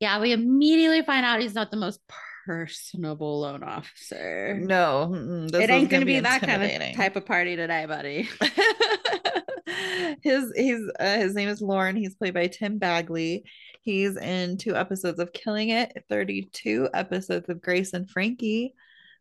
Yeah, 0.00 0.20
we 0.20 0.32
immediately 0.32 1.02
find 1.02 1.24
out 1.24 1.40
he's 1.40 1.54
not 1.54 1.70
the 1.70 1.76
most 1.76 2.00
personable 2.46 3.40
loan 3.40 3.62
officer. 3.62 4.54
No, 4.58 5.12
it 5.14 5.70
ain't 5.70 5.90
gonna, 5.90 6.04
be, 6.06 6.14
be 6.14 6.20
that 6.20 6.42
kind 6.42 6.62
of 6.62 6.94
type 6.96 7.16
of 7.16 7.26
party 7.26 7.56
today, 7.56 7.86
buddy. 7.86 8.28
his 10.22 10.52
he's 10.54 10.80
uh, 11.00 11.16
his 11.18 11.34
name 11.34 11.48
is 11.48 11.60
Lauren. 11.60 11.96
He's 11.96 12.14
played 12.14 12.34
by 12.34 12.46
Tim 12.46 12.78
Bagley. 12.78 13.44
He's 13.82 14.16
in 14.16 14.58
two 14.58 14.76
episodes 14.76 15.18
of 15.18 15.32
Killing 15.32 15.70
It, 15.70 16.04
32 16.08 16.88
episodes 16.94 17.48
of 17.48 17.60
Grace 17.60 17.92
and 17.92 18.08
Frankie, 18.08 18.74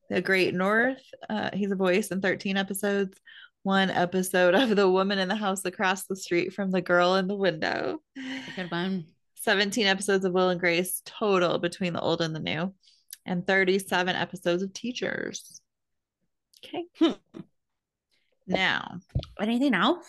The 0.09 0.21
Great 0.21 0.53
North. 0.53 1.01
Uh, 1.29 1.49
he's 1.53 1.71
a 1.71 1.75
voice 1.75 2.09
in 2.09 2.21
13 2.21 2.57
episodes. 2.57 3.17
One 3.63 3.89
episode 3.89 4.53
of 4.53 4.75
The 4.75 4.89
Woman 4.89 5.17
in 5.19 5.27
the 5.27 5.35
House 5.35 5.65
Across 5.65 6.05
the 6.05 6.15
Street 6.15 6.53
from 6.53 6.71
the 6.71 6.81
Girl 6.81 7.15
in 7.15 7.27
the 7.27 7.35
Window. 7.35 7.99
Good 8.55 8.69
one. 8.69 9.05
17 9.41 9.85
episodes 9.87 10.25
of 10.25 10.33
Will 10.33 10.49
and 10.49 10.59
Grace 10.59 11.01
total 11.05 11.57
between 11.59 11.93
the 11.93 12.01
old 12.01 12.21
and 12.21 12.35
the 12.35 12.39
new, 12.39 12.73
and 13.25 13.45
37 13.45 14.15
episodes 14.15 14.63
of 14.63 14.73
Teachers. 14.73 15.61
Okay. 16.65 16.83
Hmm. 16.99 17.11
Now, 18.47 18.99
Anything 19.39 19.73
else? 19.73 20.05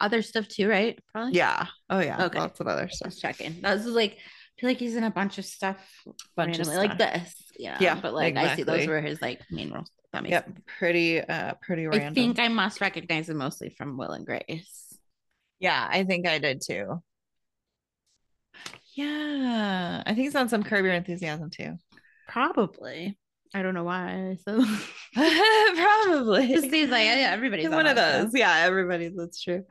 Other 0.00 0.22
stuff 0.22 0.48
too, 0.48 0.68
right? 0.68 0.98
Probably. 1.12 1.34
yeah. 1.34 1.66
Oh, 1.88 2.00
yeah. 2.00 2.24
Okay. 2.24 2.38
Lots 2.38 2.60
of 2.60 2.66
other 2.66 2.88
stuff. 2.88 3.10
Just 3.10 3.22
checking. 3.22 3.60
That 3.62 3.74
was 3.74 3.86
like, 3.86 4.12
I 4.12 4.60
feel 4.60 4.70
like 4.70 4.78
he's 4.78 4.96
in 4.96 5.04
a 5.04 5.10
bunch 5.10 5.38
of 5.38 5.44
stuff. 5.44 5.76
Bunch 6.36 6.58
of 6.58 6.66
randomly, 6.66 6.88
like 6.88 6.94
stuff. 7.00 7.34
This. 7.62 7.80
Yeah. 7.80 7.94
Yeah, 7.94 8.00
But 8.00 8.14
like 8.14 8.36
I 8.36 8.56
see 8.56 8.62
those 8.62 8.86
were 8.86 9.00
his 9.00 9.20
like 9.22 9.40
main 9.50 9.70
roles. 9.72 9.90
That 10.12 10.22
makes 10.22 10.32
Yep. 10.32 10.44
sense. 10.46 10.60
Pretty, 10.78 11.20
uh, 11.20 11.54
pretty 11.62 11.86
random. 11.86 12.10
I 12.10 12.14
think 12.14 12.38
I 12.38 12.48
must 12.48 12.80
recognize 12.80 13.28
him 13.28 13.38
mostly 13.38 13.70
from 13.70 13.96
Will 13.96 14.10
and 14.12 14.26
Grace. 14.26 14.98
yeah, 15.58 15.86
I 15.90 16.04
think 16.04 16.26
I 16.26 16.38
did 16.38 16.60
too. 16.60 17.02
Yeah. 18.94 20.02
I 20.04 20.14
think 20.14 20.26
it's 20.26 20.36
on 20.36 20.48
some 20.48 20.62
Curb 20.62 20.84
Your 20.84 20.94
Enthusiasm 20.94 21.50
too. 21.50 21.76
Probably. 22.28 23.16
I 23.54 23.62
don't 23.62 23.74
know 23.74 23.84
why. 23.84 24.36
So 24.46 24.64
Probably. 25.14 26.52
it 26.52 26.70
seems 26.70 26.90
like 26.90 27.04
yeah, 27.04 27.30
everybody's 27.32 27.66
on 27.66 27.72
one 27.74 27.86
of 27.86 27.96
show. 27.96 28.22
those. 28.22 28.30
Yeah, 28.34 28.54
everybody's 28.60 29.14
that's 29.14 29.42
true. 29.42 29.64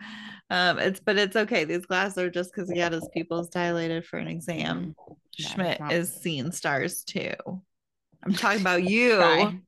Um, 0.49 0.77
it's 0.79 0.99
but 0.99 1.17
it's 1.17 1.35
okay. 1.35 1.63
These 1.65 1.85
glasses 1.87 2.17
are 2.19 2.29
just 2.29 2.53
because 2.53 2.69
he 2.69 2.77
had 2.79 2.93
his 2.93 3.07
pupils 3.13 3.49
dilated 3.49 4.05
for 4.05 4.17
an 4.19 4.27
exam. 4.27 4.95
Mhm. 5.09 5.15
Yeah, 5.37 5.47
Schmidt 5.47 5.81
is 5.91 6.13
seeing 6.13 6.51
stars 6.51 7.03
too. 7.03 7.31
I'm 8.23 8.33
talking 8.33 8.61
about 8.61 8.83
you. 8.89 9.15
Try. 9.17 9.59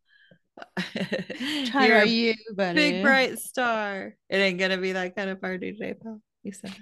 Try 1.65 1.87
You're 1.87 2.03
you, 2.05 2.35
buddy. 2.55 2.75
big 2.75 3.03
bright 3.03 3.39
star. 3.39 4.15
It 4.29 4.35
ain't 4.37 4.59
gonna 4.59 4.77
be 4.77 4.91
that 4.91 5.15
kind 5.15 5.29
of 5.29 5.41
party 5.41 5.73
today, 5.73 5.95
pal. 6.01 6.21
He 6.43 6.51
said. 6.51 6.75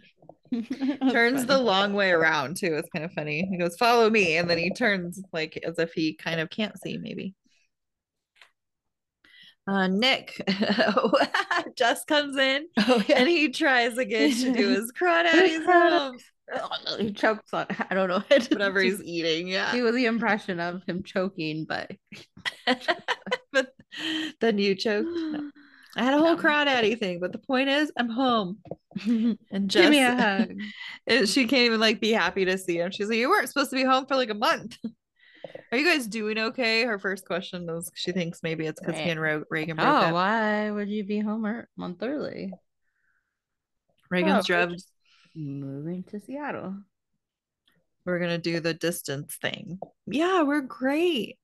Turns 1.12 1.46
the 1.46 1.58
long 1.58 1.94
way 1.94 2.12
around 2.12 2.58
too. 2.58 2.76
It's 2.76 2.90
kind 2.94 3.06
of 3.06 3.14
funny. 3.14 3.48
He 3.50 3.58
goes, 3.58 3.78
"Follow 3.78 4.10
me," 4.10 4.36
and 4.36 4.50
then 4.50 4.58
he 4.58 4.72
turns 4.72 5.22
like 5.32 5.58
as 5.66 5.80
if 5.80 5.94
he 5.94 6.14
kind 6.14 6.42
of 6.42 6.50
can't 6.50 6.78
see, 6.82 6.98
maybe. 6.98 7.34
Uh, 9.68 9.88
Nick 9.88 10.42
just 11.78 12.08
comes 12.08 12.36
in 12.36 12.66
Oh 12.80 13.02
and 13.16 13.30
he 13.30 13.50
tries 13.50 13.98
again 13.98 14.32
to 14.32 14.52
do 14.54 14.70
his 14.70 14.92
crawdaddy's 14.92 15.52
His 15.60 15.68
crawdad- 15.68 16.12
moves, 16.14 16.24
Oh, 16.28 16.41
he 17.00 17.12
chokes 17.14 17.54
on. 17.54 17.66
I 17.90 17.94
don't 17.94 18.10
know 18.10 18.24
whatever 18.30 18.82
he's 18.82 19.02
eating. 19.04 19.48
Yeah, 19.48 19.72
Do 19.72 19.92
the 19.92 20.06
impression 20.06 20.60
of 20.60 20.84
him 20.88 21.04
choking, 21.04 21.66
but 21.66 21.92
but 23.52 23.74
then 24.40 24.58
you 24.58 24.76
choked. 24.76 25.08
No. 25.10 25.52
I 25.98 26.04
had 26.04 26.14
a 26.14 26.20
whole 26.20 26.38
No. 26.38 26.42
crawdaddy 26.42 26.98
thing, 26.98 27.20
but 27.20 27.34
the 27.34 27.38
point 27.38 27.68
is, 27.68 27.92
I'm 27.98 28.10
home. 28.10 28.60
And 29.06 29.38
just 29.70 29.82
give 29.84 29.90
me 29.92 30.02
a 30.04 30.16
hug. 30.16 30.54
And 31.08 31.28
she 31.28 31.46
can't 31.48 31.64
even 31.64 31.80
like 31.82 32.00
be 32.00 32.12
happy 32.12 32.46
to 32.46 32.58
see 32.58 32.78
him. 32.78 32.92
She's 32.92 33.10
like, 33.10 33.18
"You 33.18 33.30
weren't 33.30 33.48
supposed 33.50 33.70
to 33.72 33.76
be 33.76 33.84
home 33.84 34.06
for 34.06 34.16
like 34.16 34.30
a 34.30 34.34
month. 34.34 34.78
Are 35.72 35.78
you 35.78 35.86
guys 35.86 36.08
doing 36.08 36.38
okay?" 36.38 36.84
Her 36.86 36.98
first 37.00 37.26
question 37.26 37.70
is 37.70 37.90
she 37.96 38.12
thinks 38.14 38.42
maybe 38.44 38.66
it's 38.68 38.80
because 38.80 38.96
he 38.96 39.02
Right. 39.04 39.12
and 39.12 39.20
Ro- 39.22 39.44
Reagan 39.50 39.76
broke 39.76 39.88
Oh, 39.88 39.92
up. 39.98 40.14
why 40.14 40.72
would 40.72 40.90
you 40.90 41.04
be 41.04 41.20
home 41.20 41.46
a 41.46 41.66
month 41.78 42.02
early? 42.04 42.54
Reagan's 44.10 44.50
Oh, 44.50 44.54
we're 44.54 44.66
drove. 44.66 44.72
just 44.72 44.90
moving 45.36 46.04
to 46.06 46.20
Seattle. 46.20 46.78
We're 48.06 48.20
gonna 48.20 48.38
do 48.38 48.60
the 48.60 48.74
distance 48.74 49.36
thing. 49.36 49.80
Yeah, 50.08 50.44
we're 50.44 50.62
great. 50.62 51.38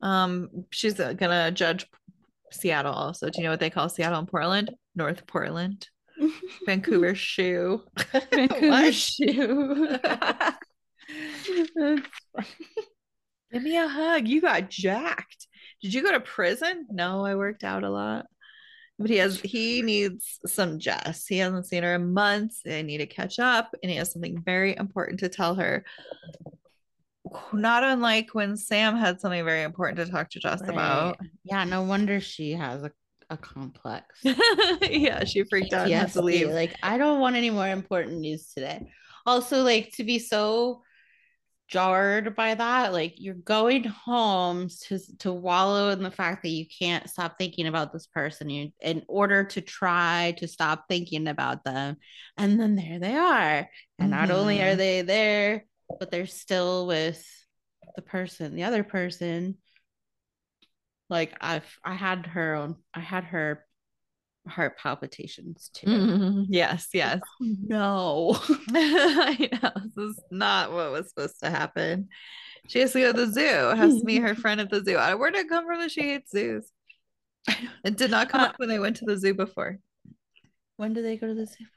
Um, 0.00 0.66
she's 0.70 1.00
uh, 1.00 1.14
gonna 1.14 1.50
judge 1.50 1.86
Seattle 2.52 2.94
also. 2.94 3.28
Do 3.28 3.38
you 3.38 3.44
know 3.44 3.50
what 3.50 3.60
they 3.60 3.70
call 3.70 3.88
Seattle 3.88 4.20
and 4.20 4.28
Portland? 4.28 4.74
North 4.94 5.26
Portland, 5.26 5.88
Vancouver 6.66 7.14
shoe. 7.14 7.82
Vancouver 8.32 8.92
shoe. 8.92 9.98
Give 13.50 13.62
me 13.62 13.78
a 13.78 13.88
hug. 13.88 14.28
You 14.28 14.40
got 14.40 14.68
jacked. 14.68 15.46
Did 15.82 15.94
you 15.94 16.02
go 16.02 16.12
to 16.12 16.20
prison? 16.20 16.86
No, 16.90 17.24
I 17.24 17.34
worked 17.34 17.64
out 17.64 17.84
a 17.84 17.90
lot. 17.90 18.26
But 18.98 19.10
he 19.10 19.16
has 19.18 19.40
he 19.40 19.82
needs 19.82 20.40
some 20.46 20.78
Jess. 20.78 21.26
He 21.26 21.38
hasn't 21.38 21.66
seen 21.66 21.84
her 21.84 21.94
in 21.94 22.12
months. 22.12 22.60
They 22.64 22.82
need 22.82 22.98
to 22.98 23.06
catch 23.06 23.38
up, 23.38 23.74
and 23.82 23.90
he 23.90 23.96
has 23.98 24.12
something 24.12 24.42
very 24.42 24.76
important 24.76 25.20
to 25.20 25.28
tell 25.28 25.54
her. 25.54 25.84
Not 27.52 27.84
unlike 27.84 28.34
when 28.34 28.56
Sam 28.56 28.96
had 28.96 29.20
something 29.20 29.44
very 29.44 29.62
important 29.62 29.98
to 29.98 30.10
talk 30.10 30.30
to 30.30 30.40
Jess 30.40 30.62
about. 30.62 31.18
Yeah, 31.44 31.64
no 31.64 31.82
wonder 31.82 32.20
she 32.20 32.52
has 32.52 32.82
a, 32.82 32.90
a 33.30 33.36
complex. 33.36 34.06
yeah, 34.82 35.24
she 35.24 35.44
freaked 35.44 35.74
out 35.74 35.88
leave. 36.24 36.48
Like, 36.48 36.74
I 36.82 36.98
don't 36.98 37.20
want 37.20 37.36
any 37.36 37.50
more 37.50 37.68
important 37.68 38.18
news 38.18 38.50
today. 38.52 38.90
Also, 39.26 39.62
like 39.62 39.92
to 39.92 40.04
be 40.04 40.18
so 40.18 40.82
jarred 41.68 42.34
by 42.36 42.54
that, 42.54 42.92
like 42.92 43.14
you're 43.18 43.34
going 43.34 43.84
home 43.84 44.68
to 44.88 44.98
to 45.18 45.32
wallow 45.32 45.90
in 45.90 46.02
the 46.02 46.10
fact 46.10 46.42
that 46.42 46.48
you 46.50 46.66
can't 46.78 47.08
stop 47.08 47.36
thinking 47.38 47.66
about 47.66 47.92
this 47.92 48.06
person. 48.06 48.50
You 48.50 48.72
in 48.80 49.04
order 49.08 49.44
to 49.44 49.60
try 49.60 50.34
to 50.38 50.48
stop 50.48 50.86
thinking 50.88 51.28
about 51.28 51.64
them, 51.64 51.96
and 52.36 52.58
then 52.60 52.76
there 52.76 52.98
they 52.98 53.14
are. 53.14 53.68
And 54.00 54.10
not 54.10 54.30
only 54.30 54.62
are 54.62 54.74
Mhm. 54.74 54.76
they 54.76 55.02
there, 55.02 55.66
but 56.00 56.10
they're 56.10 56.26
still 56.26 56.86
with 56.86 57.24
the 57.96 58.02
person, 58.02 58.54
the 58.56 58.64
other 58.64 58.84
person. 58.84 59.58
Like 61.10 61.34
I've 61.40 61.78
I 61.84 61.94
had 61.94 62.26
her 62.26 62.54
own 62.54 62.76
I 62.94 63.00
had 63.00 63.24
her 63.24 63.66
heart 64.48 64.78
palpitations 64.78 65.70
too. 65.74 65.86
Mhm. 65.86 66.46
Yes, 66.48 66.88
yes. 66.94 67.20
No. 67.40 68.38
I 68.70 69.48
know 69.62 69.70
this 69.96 69.96
is 70.16 70.20
not 70.30 70.72
what 70.72 70.90
was 70.92 71.08
supposed 71.10 71.38
to 71.42 71.50
happen. 71.50 72.08
She 72.68 72.80
has 72.80 72.92
to 72.92 73.00
go 73.00 73.12
to 73.12 73.26
the 73.26 73.32
zoo. 73.32 73.40
Has 73.76 73.98
to 73.98 74.04
meet 74.04 74.22
her 74.22 74.34
friend 74.34 74.60
at 74.60 74.70
the 74.70 74.82
zoo. 74.84 74.96
I- 74.96 75.14
Where 75.14 75.30
did 75.30 75.46
it 75.46 75.48
come 75.48 75.66
from 75.66 75.80
that 75.80 75.90
she 75.90 76.02
hates 76.02 76.30
zoos? 76.32 76.70
It 77.84 77.96
did 77.96 78.10
not 78.10 78.28
come 78.28 78.42
Uh, 78.42 78.46
up 78.46 78.54
when 78.58 78.68
they 78.68 78.78
went 78.78 78.96
to 78.96 79.06
the 79.06 79.16
zoo 79.16 79.32
before. 79.32 79.78
When 80.76 80.92
did 80.92 81.04
they 81.04 81.16
go 81.16 81.28
to 81.28 81.34
the 81.34 81.46
zoo 81.46 81.54
before? 81.58 81.74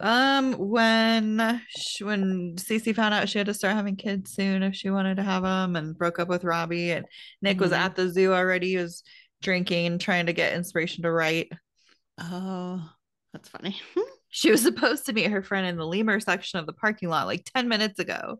Um, 0.00 0.52
when 0.52 1.60
sh 1.70 2.02
when 2.02 2.54
Cece 2.54 2.94
found 2.94 3.14
out 3.14 3.28
she 3.28 3.38
had 3.38 3.48
to 3.48 3.54
start 3.54 3.74
having 3.74 3.96
kids 3.96 4.32
soon 4.32 4.62
if 4.62 4.76
she 4.76 4.90
wanted 4.90 5.16
to 5.16 5.24
have 5.24 5.42
them, 5.42 5.74
and 5.74 5.98
broke 5.98 6.20
up 6.20 6.28
with 6.28 6.44
Robbie, 6.44 6.92
and 6.92 7.04
Nick 7.42 7.58
was 7.58 7.72
Mhm. 7.72 7.78
at 7.78 7.96
the 7.96 8.08
zoo 8.08 8.32
already. 8.32 8.68
He 8.68 8.76
was 8.76 9.02
drinking, 9.42 9.98
trying 9.98 10.26
to 10.26 10.32
get 10.32 10.54
inspiration 10.54 11.02
to 11.04 11.10
write. 11.12 11.50
Oh, 12.18 12.90
that's 13.32 13.48
funny. 13.48 13.80
She 14.30 14.50
was 14.50 14.62
supposed 14.62 15.06
to 15.06 15.12
meet 15.12 15.30
her 15.30 15.42
friend 15.42 15.66
in 15.66 15.76
the 15.76 15.86
lemur 15.86 16.20
section 16.20 16.58
of 16.58 16.66
the 16.66 16.72
parking 16.72 17.08
lot 17.08 17.26
like 17.26 17.44
10 17.54 17.66
minutes 17.68 17.98
ago. 17.98 18.38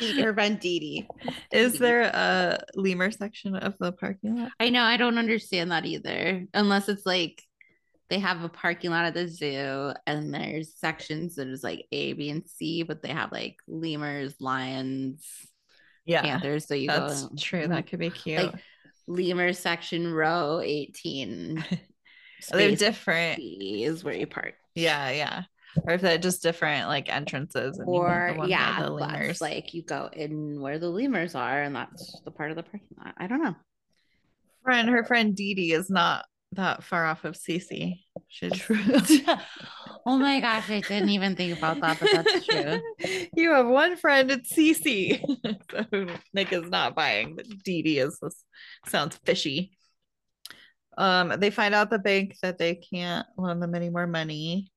Her 0.00 0.32
friend 0.34 0.58
Dee 0.60 0.78
Dee. 0.80 1.08
Is 1.52 1.78
there 1.78 2.02
a 2.02 2.58
lemur 2.74 3.10
section 3.10 3.54
of 3.56 3.76
the 3.78 3.92
parking 3.92 4.36
lot? 4.36 4.52
I 4.60 4.70
know 4.70 4.82
I 4.82 4.96
don't 4.96 5.18
understand 5.18 5.70
that 5.72 5.84
either. 5.86 6.46
Unless 6.54 6.88
it's 6.88 7.06
like 7.06 7.42
they 8.10 8.18
have 8.20 8.42
a 8.42 8.48
parking 8.48 8.90
lot 8.90 9.06
at 9.06 9.14
the 9.14 9.28
zoo 9.28 9.92
and 10.06 10.34
there's 10.34 10.74
sections 10.76 11.36
that 11.36 11.48
is 11.48 11.64
like 11.64 11.86
A, 11.92 12.12
B, 12.14 12.30
and 12.30 12.46
C, 12.48 12.82
but 12.82 13.02
they 13.02 13.10
have 13.10 13.32
like 13.32 13.56
lemurs, 13.66 14.34
lions, 14.40 15.26
Yeah, 16.04 16.22
panthers. 16.22 16.66
So 16.66 16.74
you 16.74 16.88
that's 16.88 17.24
go 17.24 17.30
true. 17.38 17.68
That 17.68 17.86
could 17.86 17.98
be 17.98 18.10
cute. 18.10 18.38
like 18.38 18.54
lemur 19.08 19.52
section 19.52 20.12
row 20.12 20.60
18. 20.62 21.64
They're 22.52 22.76
different. 22.76 23.40
Is 23.40 24.04
where 24.04 24.14
you 24.14 24.26
park. 24.26 24.54
Yeah, 24.74 25.10
yeah. 25.10 25.42
Or 25.84 25.94
if 25.94 26.00
they're 26.00 26.18
just 26.18 26.42
different 26.42 26.88
like 26.88 27.12
entrances. 27.12 27.78
And 27.78 27.88
you 27.88 28.00
or 28.00 28.30
the 28.32 28.38
one 28.38 28.48
yeah, 28.48 28.82
the 28.82 28.90
lemurs. 28.90 29.40
like 29.40 29.74
you 29.74 29.82
go 29.82 30.08
in 30.12 30.60
where 30.60 30.78
the 30.78 30.88
lemurs 30.88 31.34
are, 31.34 31.62
and 31.62 31.74
that's 31.74 32.20
the 32.24 32.30
part 32.30 32.50
of 32.50 32.56
the 32.56 32.62
parking 32.62 32.96
lot. 32.96 33.14
I 33.18 33.26
don't 33.26 33.42
know. 33.42 33.56
friend, 34.62 34.88
her 34.88 35.04
friend 35.04 35.34
Dee 35.34 35.54
Dee 35.54 35.72
is 35.72 35.90
not 35.90 36.24
that 36.52 36.82
far 36.82 37.04
off 37.04 37.24
of 37.24 37.34
Cece. 37.34 38.00
She's 38.28 38.62
oh 40.06 40.18
my 40.18 40.40
gosh, 40.40 40.70
I 40.70 40.80
didn't 40.80 41.10
even 41.10 41.36
think 41.36 41.56
about 41.56 41.80
that, 41.80 42.00
but 42.00 42.10
that's 42.10 42.46
true. 42.46 42.80
you 43.36 43.52
have 43.52 43.66
one 43.66 43.96
friend, 43.96 44.30
it's 44.30 44.52
Cece. 44.56 45.20
so 45.70 46.16
Nick 46.32 46.52
is 46.52 46.68
not 46.68 46.94
buying, 46.94 47.36
but 47.36 47.46
Dee 47.64 47.82
Dee 47.82 47.98
is 47.98 48.18
this 48.20 48.44
sounds 48.86 49.16
fishy. 49.24 49.72
Um, 50.96 51.34
they 51.38 51.50
find 51.50 51.74
out 51.74 51.90
the 51.90 51.98
bank 51.98 52.36
that 52.42 52.58
they 52.58 52.74
can't 52.74 53.26
loan 53.36 53.60
them 53.60 53.74
any 53.74 53.88
more 53.88 54.06
money. 54.06 54.72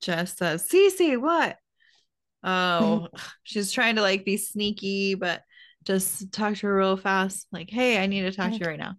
Jess 0.00 0.36
says, 0.36 0.66
Cece, 0.68 1.20
what? 1.20 1.56
Oh, 2.42 3.08
she's 3.44 3.70
trying 3.70 3.96
to 3.96 4.02
like 4.02 4.24
be 4.24 4.36
sneaky, 4.36 5.14
but 5.14 5.42
just 5.84 6.32
talk 6.32 6.54
to 6.56 6.66
her 6.66 6.76
real 6.76 6.96
fast. 6.96 7.46
Like, 7.52 7.70
hey, 7.70 8.02
I 8.02 8.06
need 8.06 8.22
to 8.22 8.32
talk 8.32 8.50
to 8.50 8.58
you 8.58 8.66
right 8.66 8.78
now. 8.78 8.96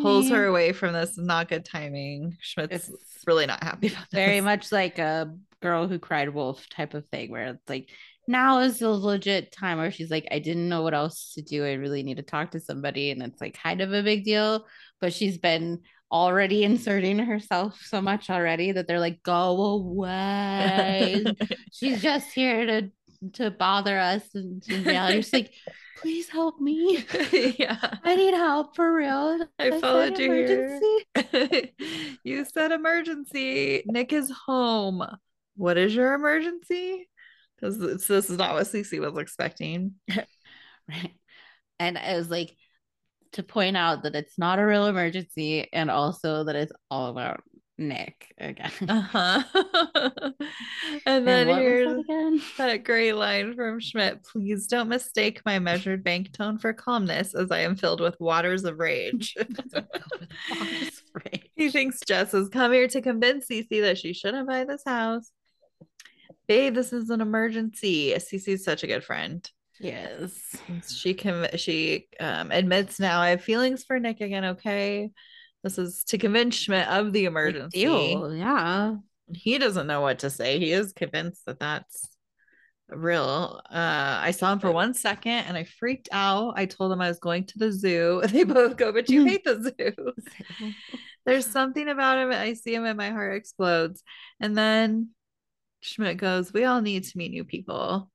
Pulls 0.00 0.28
her 0.30 0.36
mm-hmm. 0.36 0.50
away 0.50 0.72
from 0.72 0.92
this. 0.92 1.18
Not 1.18 1.48
good 1.48 1.64
timing. 1.64 2.36
Schmidt's 2.40 2.88
It's 2.88 3.26
really 3.26 3.46
not 3.46 3.62
happy 3.62 3.88
about 3.88 4.10
this. 4.10 4.18
very 4.18 4.40
much 4.40 4.72
like 4.72 4.98
a 4.98 5.34
girl 5.60 5.88
who 5.88 5.98
cried 5.98 6.32
wolf 6.32 6.68
type 6.68 6.94
of 6.94 7.06
thing, 7.08 7.30
where 7.30 7.46
it's 7.48 7.68
like 7.68 7.88
now 8.26 8.60
is 8.60 8.78
the 8.78 8.88
legit 8.88 9.52
time 9.52 9.78
where 9.78 9.90
she's 9.90 10.10
like, 10.10 10.28
I 10.30 10.38
didn't 10.38 10.68
know 10.68 10.82
what 10.82 10.94
else 10.94 11.32
to 11.34 11.42
do. 11.42 11.64
I 11.64 11.72
really 11.72 12.02
need 12.02 12.16
to 12.16 12.22
talk 12.22 12.52
to 12.52 12.60
somebody, 12.60 13.10
and 13.10 13.22
it's 13.22 13.40
like 13.40 13.58
kind 13.60 13.80
of 13.80 13.92
a 13.92 14.02
big 14.02 14.24
deal, 14.24 14.66
but 15.00 15.12
she's 15.12 15.38
been 15.38 15.80
already 16.10 16.62
inserting 16.64 17.18
herself 17.18 17.80
so 17.82 18.00
much 18.00 18.30
already 18.30 18.72
that 18.72 18.86
they're 18.86 19.00
like, 19.00 19.22
go 19.22 19.60
away. 19.60 21.24
she's 21.72 22.00
just 22.02 22.32
here 22.32 22.66
to 22.66 22.90
to 23.34 23.52
bother 23.52 23.96
us 23.96 24.22
and 24.34 24.64
in 24.68 24.82
reality 24.82 25.18
she's 25.18 25.32
like 25.32 25.52
please 25.96 26.28
help 26.28 26.60
me 26.60 27.04
yeah. 27.58 27.78
i 28.04 28.16
need 28.16 28.34
help 28.34 28.74
for 28.74 28.94
real 28.94 29.46
I 29.58 29.70
said 29.70 29.80
followed 29.80 30.18
you 30.18 30.32
here. 30.32 30.80
you 32.24 32.44
said 32.44 32.72
emergency. 32.72 33.82
Nick 33.86 34.12
is 34.12 34.32
home. 34.46 35.04
What 35.56 35.76
is 35.78 35.94
your 35.94 36.14
emergency? 36.14 37.08
Because 37.56 37.78
this, 37.78 38.06
this 38.06 38.30
is 38.30 38.38
not 38.38 38.54
what 38.54 38.66
Cece 38.66 38.98
was 39.00 39.20
expecting. 39.20 39.94
right 40.88 41.12
and 41.78 41.98
i 41.98 42.16
was 42.16 42.30
like 42.30 42.56
to 43.32 43.42
point 43.42 43.76
out 43.76 44.02
that 44.02 44.14
it's 44.14 44.38
not 44.38 44.58
a 44.58 44.66
real 44.66 44.86
emergency 44.86 45.68
and 45.72 45.90
also 45.90 46.44
that 46.44 46.56
it's 46.56 46.72
all 46.90 47.08
about 47.08 47.42
Nick 47.88 48.34
again. 48.38 48.70
Uh-huh. 48.88 49.42
and 51.06 51.26
then 51.26 51.48
was 51.48 51.56
here's 51.56 51.88
that 51.92 52.00
again? 52.00 52.42
that 52.58 52.84
great 52.84 53.12
line 53.12 53.54
from 53.54 53.80
Schmidt. 53.80 54.24
Please 54.24 54.66
don't 54.66 54.88
mistake 54.88 55.42
my 55.44 55.58
measured 55.58 56.02
bank 56.04 56.32
tone 56.32 56.58
for 56.58 56.72
calmness 56.72 57.34
as 57.34 57.50
I 57.50 57.60
am 57.60 57.76
filled 57.76 58.00
with 58.00 58.18
waters 58.20 58.64
of 58.64 58.78
rage. 58.78 59.34
Waters 59.36 59.74
of 60.54 61.22
rage. 61.24 61.50
he 61.56 61.70
thinks 61.70 62.00
Jess 62.06 62.32
has 62.32 62.48
come 62.48 62.72
here 62.72 62.88
to 62.88 63.02
convince 63.02 63.46
Cece 63.48 63.82
that 63.82 63.98
she 63.98 64.12
shouldn't 64.12 64.48
buy 64.48 64.64
this 64.64 64.82
house. 64.84 65.30
Babe, 66.48 66.74
this 66.74 66.92
is 66.92 67.10
an 67.10 67.20
emergency. 67.20 68.12
Cece's 68.14 68.64
such 68.64 68.82
a 68.82 68.86
good 68.86 69.04
friend. 69.04 69.48
Yes. 69.80 70.56
She 70.88 71.14
can 71.14 71.48
she 71.56 72.06
um 72.20 72.50
admits 72.50 73.00
now 73.00 73.20
I 73.20 73.30
have 73.30 73.42
feelings 73.42 73.84
for 73.84 73.98
Nick 73.98 74.20
again, 74.20 74.44
okay? 74.44 75.10
This 75.62 75.78
is 75.78 76.04
to 76.04 76.18
convince 76.18 76.56
Schmidt 76.56 76.88
of 76.88 77.12
the 77.12 77.24
emergency. 77.26 77.84
deal. 77.84 78.34
Yeah. 78.34 78.96
He 79.32 79.58
doesn't 79.58 79.86
know 79.86 80.00
what 80.00 80.20
to 80.20 80.30
say. 80.30 80.58
He 80.58 80.72
is 80.72 80.92
convinced 80.92 81.46
that 81.46 81.60
that's 81.60 82.08
real. 82.88 83.60
Uh, 83.70 84.18
I 84.20 84.32
saw 84.32 84.52
him 84.52 84.58
for 84.58 84.70
one 84.72 84.94
second 84.94 85.32
and 85.32 85.56
I 85.56 85.64
freaked 85.64 86.08
out. 86.12 86.54
I 86.56 86.66
told 86.66 86.92
him 86.92 87.00
I 87.00 87.08
was 87.08 87.18
going 87.18 87.46
to 87.46 87.58
the 87.58 87.72
zoo. 87.72 88.22
They 88.28 88.44
both 88.44 88.76
go, 88.76 88.92
but 88.92 89.08
you 89.08 89.24
hate 89.24 89.44
the 89.44 89.72
zoo. 89.78 90.70
There's 91.26 91.46
something 91.46 91.88
about 91.88 92.18
him. 92.18 92.32
I 92.32 92.54
see 92.54 92.74
him 92.74 92.84
and 92.84 92.98
my 92.98 93.10
heart 93.10 93.36
explodes. 93.36 94.02
And 94.40 94.56
then 94.56 95.10
Schmidt 95.80 96.16
goes, 96.16 96.52
We 96.52 96.64
all 96.64 96.80
need 96.82 97.04
to 97.04 97.18
meet 97.18 97.30
new 97.30 97.44
people. 97.44 98.10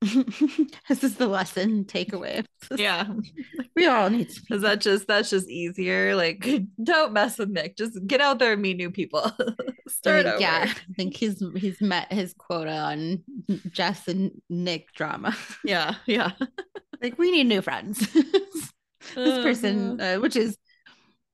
this 0.88 1.04
is 1.04 1.16
the 1.16 1.26
lesson 1.26 1.84
takeaway. 1.84 2.44
Yeah. 2.76 3.06
We 3.76 3.86
all 3.86 4.10
need 4.10 4.28
to 4.28 4.40
Is 4.54 4.62
that 4.62 4.80
just 4.80 5.06
that's 5.06 5.30
just 5.30 5.48
easier? 5.48 6.14
Like, 6.14 6.46
don't 6.84 7.12
mess 7.12 7.38
with 7.38 7.48
Nick. 7.50 7.76
Just 7.78 7.98
get 8.06 8.20
out 8.20 8.38
there 8.38 8.52
and 8.52 8.60
meet 8.60 8.76
new 8.76 8.90
people. 8.90 9.20
I 9.24 9.54
Start 9.88 10.24
think, 10.24 10.34
over. 10.34 10.40
yeah, 10.40 10.66
I 10.76 10.92
think 10.96 11.16
he's 11.16 11.42
he's 11.56 11.80
met 11.80 12.12
his 12.12 12.34
quota 12.36 12.72
on 12.76 13.22
Jess 13.70 14.06
and 14.08 14.32
Nick 14.50 14.92
drama. 14.94 15.34
Yeah. 15.64 15.94
Yeah. 16.06 16.32
like 17.00 17.16
we 17.16 17.30
need 17.30 17.46
new 17.46 17.62
friends. 17.62 18.00
this 18.12 18.26
Uh-huh. 19.16 19.42
person, 19.42 19.98
uh, 20.00 20.16
which 20.16 20.36
is 20.36 20.58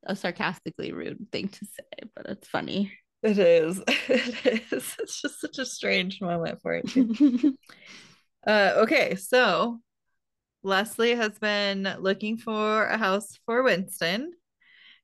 a 0.04 0.14
sarcastically 0.14 0.92
rude 0.92 1.26
thing 1.32 1.48
to 1.48 1.64
say, 1.64 2.08
but 2.14 2.26
it's 2.26 2.46
funny. 2.48 2.92
It 3.22 3.38
is. 3.38 3.80
It 4.08 4.70
is. 4.72 4.94
It's 5.00 5.20
just 5.20 5.40
such 5.40 5.58
a 5.58 5.66
strange 5.66 6.20
moment 6.20 6.60
for 6.62 6.74
it. 6.84 7.54
Uh, 8.47 8.74
okay, 8.76 9.16
so 9.16 9.80
Leslie 10.62 11.16
has 11.16 11.38
been 11.38 11.97
looking 11.99 12.36
for 12.36 12.84
a 12.84 12.97
house 12.97 13.38
for 13.44 13.62
Winston, 13.62 14.32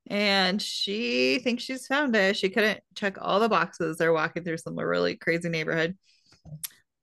and 0.08 0.62
she 0.62 1.40
thinks 1.40 1.64
she's 1.64 1.86
found 1.86 2.14
it. 2.14 2.36
She 2.36 2.50
couldn't 2.50 2.80
check 2.94 3.16
all 3.20 3.40
the 3.40 3.48
boxes. 3.48 3.96
They're 3.96 4.12
walking 4.12 4.44
through 4.44 4.58
some 4.58 4.78
really 4.78 5.16
crazy 5.16 5.48
neighborhood. 5.48 5.96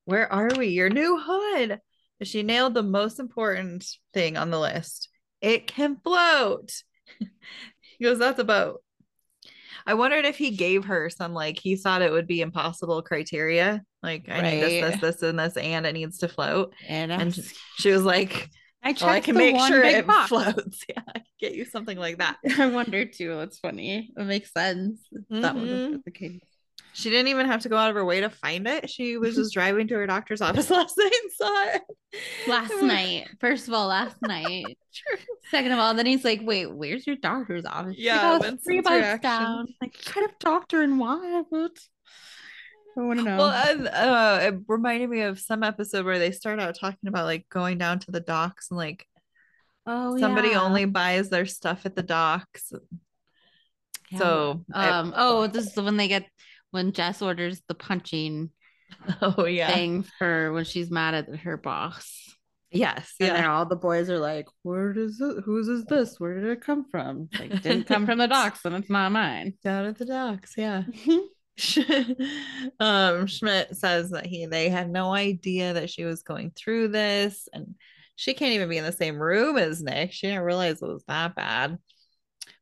Where 0.05 0.31
are 0.31 0.49
we? 0.57 0.67
Your 0.67 0.89
new 0.89 1.19
hood. 1.21 1.79
She 2.23 2.43
nailed 2.43 2.73
the 2.73 2.83
most 2.83 3.19
important 3.19 3.85
thing 4.13 4.37
on 4.37 4.49
the 4.49 4.59
list. 4.59 5.09
It 5.41 5.67
can 5.67 5.97
float. 5.97 6.83
he 7.19 8.03
goes, 8.03 8.19
That's 8.19 8.39
a 8.39 8.43
boat. 8.43 8.81
I 9.85 9.93
wondered 9.93 10.25
if 10.25 10.37
he 10.37 10.51
gave 10.51 10.85
her 10.85 11.09
some 11.09 11.33
like 11.33 11.59
he 11.59 11.75
thought 11.75 12.01
it 12.01 12.11
would 12.11 12.27
be 12.27 12.41
impossible 12.41 13.01
criteria. 13.01 13.81
Like 14.03 14.29
I 14.29 14.41
need 14.41 14.61
this, 14.61 14.91
this, 14.91 15.01
this, 15.01 15.21
and 15.23 15.39
this, 15.39 15.57
and 15.57 15.85
it 15.85 15.93
needs 15.93 16.19
to 16.19 16.27
float. 16.27 16.73
and 16.87 17.11
And 17.11 17.37
she 17.77 17.91
was 17.91 18.03
like, 18.03 18.49
I 18.83 18.95
"Well, 18.99 19.09
I 19.09 19.19
can 19.19 19.35
make 19.35 19.59
sure 19.59 19.83
it 19.83 20.07
box. 20.07 20.29
floats. 20.29 20.83
Yeah, 20.89 21.01
I 21.07 21.19
can 21.19 21.23
get 21.39 21.53
you 21.55 21.65
something 21.65 21.97
like 21.97 22.17
that." 22.19 22.37
I 22.57 22.67
wonder 22.67 23.03
too. 23.05 23.39
It's 23.41 23.59
funny. 23.59 24.11
It 24.15 24.23
makes 24.25 24.51
sense. 24.53 25.01
if 25.11 25.23
That 25.41 25.55
would 25.55 25.69
Mhm. 25.69 26.03
the 26.05 26.11
case. 26.11 26.39
She 26.93 27.09
didn't 27.09 27.27
even 27.27 27.45
have 27.45 27.61
to 27.61 27.69
go 27.69 27.77
out 27.77 27.89
of 27.89 27.95
her 27.95 28.03
way 28.03 28.21
to 28.21 28.29
find 28.29 28.67
it. 28.67 28.89
She 28.89 29.17
was 29.17 29.35
just 29.35 29.53
driving 29.53 29.87
to 29.87 29.95
her 29.95 30.07
doctor's 30.07 30.41
office 30.41 30.69
last 30.71 30.97
night 30.97 31.11
and 31.23 31.31
saw 31.31 31.63
it. 31.75 31.81
Last 32.47 32.73
night. 32.81 33.27
First 33.39 33.67
of 33.67 33.73
all, 33.73 33.87
last 33.87 34.17
night. 34.21 34.77
True. 34.93 35.17
Second 35.51 35.71
of 35.71 35.79
all, 35.79 35.93
then 35.93 36.05
he's 36.05 36.25
like, 36.25 36.41
"Wait, 36.43 36.65
where's 36.65 37.05
your 37.05 37.15
doctor's 37.15 37.65
office?" 37.65 37.89
Like, 37.89 37.95
Yeah, 37.99 38.39
"Oh, 38.41 38.45
it's 38.45 38.63
three 38.63 38.81
bucks 38.81 38.95
reaction. 38.95 39.21
down. 39.21 39.67
Like, 39.81 39.95
what 39.95 40.13
kind 40.15 40.25
of 40.25 40.39
doctor 40.39 40.81
and 40.81 40.99
why? 40.99 41.43
What? 41.49 41.79
I 42.97 43.01
want 43.01 43.19
to 43.19 43.25
know. 43.25 43.37
Well, 43.37 43.87
uh, 43.93 44.39
it 44.41 44.55
reminded 44.67 45.09
me 45.09 45.21
of 45.21 45.39
some 45.39 45.63
episode 45.63 46.05
where 46.05 46.19
they 46.19 46.31
start 46.31 46.59
out 46.59 46.75
talking 46.77 47.07
about 47.07 47.25
like 47.25 47.47
going 47.49 47.77
down 47.77 47.99
to 47.99 48.11
the 48.11 48.19
docks 48.19 48.71
and 48.71 48.77
like 48.77 49.05
oh, 49.85 50.17
somebody 50.17 50.49
yeah. 50.49 50.61
only 50.61 50.85
buys 50.85 51.29
their 51.29 51.45
stuff 51.45 51.85
at 51.85 51.95
the 51.95 52.03
docks. 52.03 52.73
Yeah. 54.11 54.19
So, 54.19 54.65
I- 54.73 54.89
um, 54.89 55.13
oh, 55.15 55.47
this 55.47 55.67
is 55.67 55.75
when 55.77 55.97
they 55.97 56.07
get 56.07 56.25
when 56.71 56.91
Jess 56.93 57.21
orders 57.21 57.61
the 57.67 57.75
punching 57.75 58.51
oh 59.21 59.45
yeah, 59.45 59.71
thing 59.71 60.03
for 60.17 60.51
when 60.53 60.65
she's 60.65 60.89
mad 60.91 61.13
at 61.13 61.35
her 61.41 61.57
boss. 61.57 62.35
yes, 62.71 63.13
And 63.19 63.29
then 63.29 63.43
yeah. 63.43 63.53
all 63.55 63.65
the 63.65 63.75
boys 63.75 64.09
are 64.09 64.19
like, 64.19 64.47
"Where 64.63 64.93
does 64.93 65.21
it? 65.21 65.43
Whose 65.45 65.67
is 65.67 65.85
this? 65.85 66.19
Where 66.19 66.35
did 66.39 66.49
it 66.49 66.61
come 66.61 66.85
from? 66.89 67.29
Like, 67.37 67.61
didn't 67.61 67.87
come 67.87 68.05
from 68.05 68.17
the 68.17 68.27
docks, 68.39 68.65
and 68.65 68.75
it's 68.75 68.89
not 68.89 69.11
mine." 69.11 69.53
Down 69.63 69.85
at 69.85 69.97
the 69.97 70.05
docks, 70.05 70.53
yeah. 70.57 70.83
um 72.79 73.27
Schmidt 73.27 73.75
says 73.75 74.11
that 74.11 74.25
he 74.25 74.45
they 74.45 74.69
had 74.69 74.89
no 74.89 75.13
idea 75.13 75.73
that 75.73 75.89
she 75.89 76.05
was 76.05 76.21
going 76.23 76.51
through 76.55 76.87
this 76.87 77.49
and 77.51 77.75
she 78.15 78.33
can't 78.33 78.53
even 78.53 78.69
be 78.69 78.77
in 78.77 78.85
the 78.85 78.91
same 78.91 79.17
room 79.17 79.57
as 79.57 79.81
Nick. 79.81 80.11
She 80.13 80.27
didn't 80.27 80.43
realize 80.43 80.81
it 80.81 80.87
was 80.87 81.03
that 81.07 81.35
bad. 81.35 81.77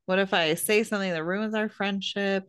What 0.06 0.20
if 0.20 0.34
I 0.34 0.54
say 0.54 0.84
something 0.84 1.12
that 1.12 1.24
ruins 1.24 1.54
our 1.56 1.70
friendship? 1.70 2.46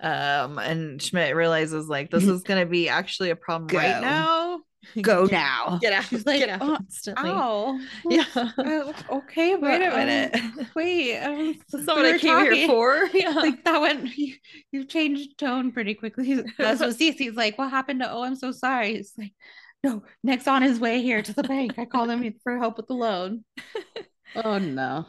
Um 0.00 0.58
and 0.58 1.00
Schmidt 1.00 1.34
realizes 1.34 1.88
like 1.88 2.10
this 2.10 2.24
is 2.24 2.42
gonna 2.42 2.66
be 2.66 2.88
actually 2.88 3.30
a 3.30 3.36
problem 3.36 3.68
right 3.76 4.00
now. 4.00 4.60
Go 5.00 5.24
now. 5.30 5.78
Get 5.80 5.92
out. 5.92 6.04
She's 6.04 6.26
like, 6.26 6.40
get 6.40 6.48
out 6.48 6.60
"Oh, 6.62 6.76
instantly. 6.80 7.30
Ow. 7.30 7.80
Yeah. 8.10 8.24
Uh, 8.34 8.92
okay, 9.10 9.56
but 9.56 9.62
Wait 9.62 9.82
a 9.82 9.88
um, 9.90 9.96
minute. 9.96 10.66
wait, 10.74 11.18
um, 11.20 11.54
That's 11.72 11.86
not 11.86 11.96
what 11.96 12.06
I 12.06 12.18
came 12.18 12.38
here 12.54 12.66
for. 12.68 13.08
Yeah. 13.12 13.30
Like 13.30 13.64
that 13.64 13.80
went. 13.80 14.16
You, 14.16 14.34
you 14.70 14.84
changed 14.84 15.38
tone 15.38 15.72
pretty 15.72 15.94
quickly. 15.94 16.42
That's 16.58 16.80
what 16.80 16.96
Cece's 16.96 17.36
like. 17.36 17.58
What 17.58 17.70
happened 17.70 18.00
to? 18.00 18.10
Oh, 18.10 18.22
I'm 18.22 18.36
so 18.36 18.52
sorry. 18.52 18.94
It's 18.96 19.12
like, 19.18 19.32
no. 19.82 20.02
Nick's 20.22 20.48
on 20.48 20.62
his 20.62 20.78
way 20.78 21.02
here 21.02 21.22
to 21.22 21.32
the 21.32 21.42
bank. 21.42 21.78
I 21.78 21.84
called 21.84 22.10
him 22.10 22.34
for 22.42 22.58
help 22.58 22.76
with 22.76 22.86
the 22.86 22.94
loan. 22.94 23.44
oh 24.36 24.58
no. 24.58 25.06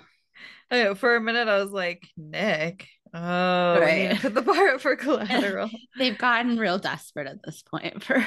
Know, 0.72 0.96
for 0.96 1.16
a 1.16 1.22
minute 1.22 1.48
I 1.48 1.60
was 1.62 1.72
like, 1.72 2.04
Nick. 2.18 2.88
Oh, 3.14 3.80
Right. 3.80 4.10
right. 4.12 4.20
put 4.22 4.34
the 4.34 4.42
bar 4.42 4.70
up 4.70 4.82
for 4.82 4.96
collateral. 4.96 5.70
They've 5.98 6.18
gotten 6.18 6.58
real 6.58 6.78
desperate 6.80 7.28
at 7.28 7.42
this 7.44 7.62
point 7.64 8.04
for. 8.04 8.26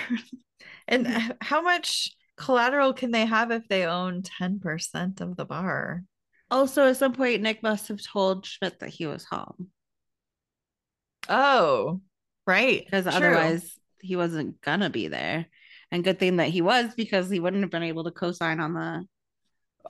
and 0.88 1.34
how 1.40 1.62
much 1.62 2.10
collateral 2.36 2.92
can 2.94 3.10
they 3.10 3.26
have 3.26 3.50
if 3.50 3.68
they 3.68 3.84
own 3.84 4.22
10% 4.22 5.20
of 5.20 5.36
the 5.36 5.44
bar? 5.44 6.02
Also, 6.50 6.86
at 6.88 6.96
some 6.96 7.12
point, 7.12 7.42
Nick 7.42 7.62
must 7.62 7.88
have 7.88 8.02
told 8.02 8.44
Schmidt 8.46 8.80
that 8.80 8.88
he 8.90 9.06
was 9.06 9.24
home 9.24 9.70
Oh, 11.28 12.00
right. 12.46 12.84
because 12.84 13.06
otherwise 13.06 13.78
he 14.00 14.16
wasn't 14.16 14.60
gonna 14.60 14.90
be 14.90 15.08
there. 15.08 15.46
And 15.92 16.04
good 16.04 16.18
thing 16.18 16.36
that 16.36 16.48
he 16.48 16.62
was 16.62 16.94
because 16.94 17.28
he 17.28 17.40
wouldn't 17.40 17.62
have 17.62 17.70
been 17.70 17.82
able 17.82 18.04
to 18.04 18.10
co-sign 18.10 18.60
on 18.60 18.74
the. 18.74 19.04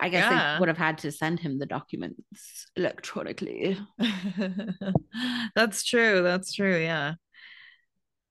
I 0.01 0.09
guess 0.09 0.30
Yeah. 0.30 0.55
they 0.55 0.61
would 0.61 0.68
have 0.68 0.78
had 0.78 0.99
to 0.99 1.12
send 1.12 1.41
him 1.41 1.59
the 1.59 1.66
documents 1.66 2.66
electronically. 2.76 3.78
That's 5.55 5.84
true. 5.84 6.22
That's 6.22 6.53
true. 6.53 6.78
Yeah. 6.78 7.14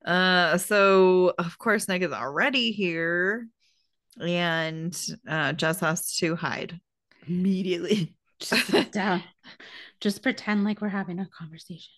Uh, 0.05 0.57
so 0.57 1.33
of 1.37 1.57
course 1.57 1.87
Nick 1.87 2.01
is 2.01 2.11
already 2.13 2.71
here, 2.71 3.47
and 4.19 4.97
uh, 5.27 5.53
Jess 5.53 5.81
has 5.81 6.15
to 6.17 6.35
hide. 6.35 6.79
Immediately, 7.27 8.15
just 8.39 8.67
sit 8.67 8.91
down, 8.91 9.23
just 9.99 10.23
pretend 10.23 10.63
like 10.63 10.79
we're 10.81 10.87
having 10.87 11.19
a 11.19 11.27
conversation. 11.37 11.91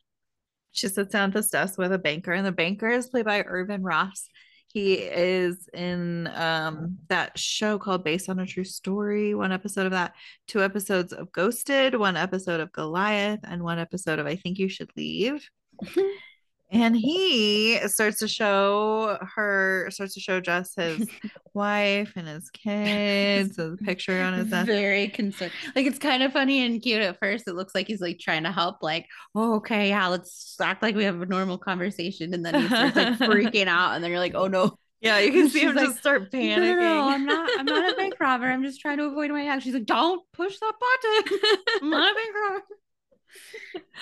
She 0.71 0.87
sits 0.87 1.11
down 1.11 1.29
at 1.29 1.35
this 1.35 1.49
desk 1.51 1.77
with 1.77 1.91
a 1.93 1.99
banker, 1.99 2.31
and 2.33 2.45
the 2.45 2.51
banker 2.51 2.89
is 2.89 3.07
played 3.07 3.25
by 3.25 3.43
Irvin 3.43 3.83
Ross. 3.83 4.27
He 4.71 4.93
is 4.93 5.67
in 5.73 6.27
um, 6.27 6.97
that 7.09 7.37
show 7.37 7.77
called 7.77 8.03
Based 8.03 8.29
on 8.29 8.39
a 8.39 8.45
True 8.45 8.63
Story, 8.63 9.35
one 9.35 9.51
episode 9.51 9.85
of 9.85 9.91
that, 9.91 10.13
two 10.47 10.63
episodes 10.63 11.11
of 11.11 11.31
Ghosted, 11.31 11.95
one 11.95 12.15
episode 12.15 12.61
of 12.61 12.71
Goliath, 12.71 13.41
and 13.43 13.63
one 13.63 13.79
episode 13.79 14.19
of 14.19 14.27
I 14.27 14.35
Think 14.35 14.59
You 14.59 14.69
Should 14.69 14.91
Leave. 14.95 15.49
And 16.73 16.95
he 16.95 17.79
starts 17.87 18.19
to 18.19 18.29
show 18.29 19.17
her, 19.35 19.89
starts 19.91 20.13
to 20.13 20.21
show 20.21 20.39
Jess 20.39 20.73
his 20.75 21.05
wife 21.53 22.13
and 22.15 22.27
his 22.27 22.49
kids, 22.49 23.59
a 23.59 23.75
picture 23.83 24.21
on 24.21 24.33
his 24.35 24.47
desk. 24.49 24.67
Very 24.67 25.09
concerned. 25.09 25.51
Like 25.75 25.85
it's 25.85 25.99
kind 25.99 26.23
of 26.23 26.31
funny 26.31 26.65
and 26.65 26.81
cute 26.81 27.01
at 27.01 27.19
first. 27.19 27.47
It 27.47 27.55
looks 27.55 27.75
like 27.75 27.87
he's 27.87 27.99
like 27.99 28.19
trying 28.19 28.43
to 28.43 28.53
help, 28.53 28.77
like, 28.81 29.05
oh, 29.35 29.55
okay, 29.55 29.89
yeah, 29.89 30.07
let's 30.07 30.55
act 30.61 30.81
like 30.81 30.95
we 30.95 31.03
have 31.03 31.19
a 31.21 31.25
normal 31.25 31.57
conversation. 31.57 32.33
And 32.33 32.45
then 32.45 32.55
he 32.55 32.67
starts 32.67 32.95
like 32.95 33.07
freaking 33.19 33.67
out. 33.67 33.95
And 33.95 34.03
then 34.03 34.09
you're 34.09 34.19
like, 34.21 34.35
oh 34.35 34.47
no. 34.47 34.77
Yeah, 35.01 35.19
you 35.19 35.31
can 35.33 35.49
see 35.49 35.61
him 35.61 35.75
like, 35.75 35.87
just 35.87 35.99
start 35.99 36.31
No, 36.31 36.39
panicking. 36.39 36.57
no, 36.57 36.75
no, 36.79 37.09
I'm 37.09 37.25
not 37.25 37.49
I'm 37.59 37.65
not 37.65 37.91
a 37.91 37.95
bank 37.97 38.13
robber. 38.19 38.45
I'm 38.45 38.63
just 38.63 38.79
trying 38.79 38.97
to 38.99 39.05
avoid 39.05 39.31
my 39.31 39.45
act. 39.47 39.63
She's 39.63 39.73
like, 39.73 39.85
don't 39.85 40.21
push 40.31 40.57
that 40.59 40.73
button. 40.79 41.39
I'm 41.81 41.89
not 41.89 42.11
a 42.11 42.15
bank 42.15 42.29
robber. 42.33 42.63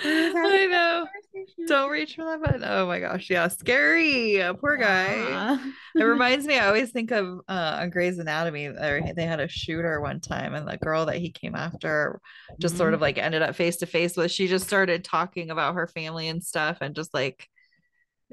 I 0.04 0.66
know. 0.66 1.06
Don't 1.66 1.90
reach 1.90 2.16
for 2.16 2.24
that 2.24 2.42
button. 2.42 2.64
Oh 2.64 2.86
my 2.86 3.00
gosh. 3.00 3.28
Yeah. 3.30 3.48
Scary. 3.48 4.42
Poor 4.60 4.76
guy. 4.76 5.16
Aw. 5.18 5.72
It 5.96 6.02
reminds 6.04 6.46
me, 6.46 6.58
I 6.58 6.66
always 6.68 6.90
think 6.90 7.10
of 7.10 7.40
uh 7.48 7.78
on 7.80 7.90
Grey's 7.90 8.18
Anatomy. 8.18 8.68
They 8.68 9.12
they 9.14 9.24
had 9.26 9.40
a 9.40 9.48
shooter 9.48 10.00
one 10.00 10.20
time, 10.20 10.54
and 10.54 10.66
the 10.66 10.78
girl 10.78 11.06
that 11.06 11.16
he 11.18 11.30
came 11.30 11.54
after 11.54 12.20
just 12.58 12.76
sort 12.76 12.92
Mhm. 12.92 12.94
of 12.94 13.00
like 13.00 13.18
ended 13.18 13.42
up 13.42 13.54
face 13.56 13.76
to 13.78 13.86
face 13.86 14.16
with. 14.16 14.30
She 14.30 14.48
just 14.48 14.66
started 14.66 15.04
talking 15.04 15.50
about 15.50 15.74
her 15.74 15.86
family 15.86 16.28
and 16.28 16.42
stuff, 16.42 16.78
and 16.80 16.94
just 16.94 17.12
like 17.14 17.46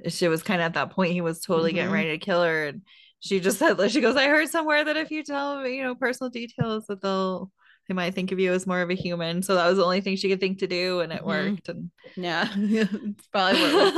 she 0.08 0.28
was 0.28 0.44
kind 0.44 0.62
of 0.62 0.66
at 0.68 0.74
that 0.76 0.92
point, 0.92 1.12
he 1.14 1.22
was 1.22 1.42
totally 1.42 1.74
getting 1.74 1.90
Mhm. 1.90 1.94
ready 1.94 2.10
to 2.12 2.18
kill 2.26 2.44
her, 2.44 2.66
and 2.68 2.82
she 3.20 3.40
just 3.40 3.58
said, 3.58 3.80
like, 3.80 3.92
she 3.92 4.00
goes, 4.02 4.16
"I 4.16 4.28
heard 4.28 4.48
somewhere 4.50 4.86
that 4.86 4.96
if 4.96 5.10
you 5.12 5.24
tell 5.24 5.60
me, 5.62 5.76
you 5.78 5.84
know 5.84 5.96
personal 5.96 6.30
details, 6.30 6.86
that 6.88 7.02
they'll." 7.02 7.52
They 7.88 7.94
might 7.94 8.14
think 8.16 8.32
of 8.34 8.40
you 8.40 8.52
as 8.52 8.68
more 8.68 8.82
of 8.82 8.90
a 8.90 8.96
human. 8.96 9.42
So 9.42 9.56
that 9.56 9.68
was 9.68 9.78
the 9.78 9.84
only 9.86 10.02
thing 10.02 10.18
she 10.18 10.28
could 10.30 10.40
think 10.42 10.60
to 10.60 10.68
do, 10.68 11.00
and 11.00 11.14
it 11.14 11.22
Mhm. 11.22 11.26
worked. 11.26 11.70
And 11.70 11.90
Yeah. 12.16 12.50
it's 12.56 13.28
probably 13.28 13.62
what 13.62 13.72
it 13.72 13.76
was 13.76 13.96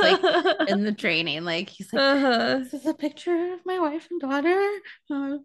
like 0.59 0.69
in 0.69 0.83
the 0.83 0.91
training. 0.93 1.43
Like 1.43 1.69
he's 1.69 1.91
like, 1.91 2.01
uh-huh. 2.01 2.59
This 2.59 2.73
is 2.75 2.85
a 2.85 2.93
picture 2.93 3.53
of 3.53 3.59
my 3.65 3.79
wife 3.79 4.07
and 4.11 4.21
daughter. 4.21 4.69
Uh, 5.09 5.37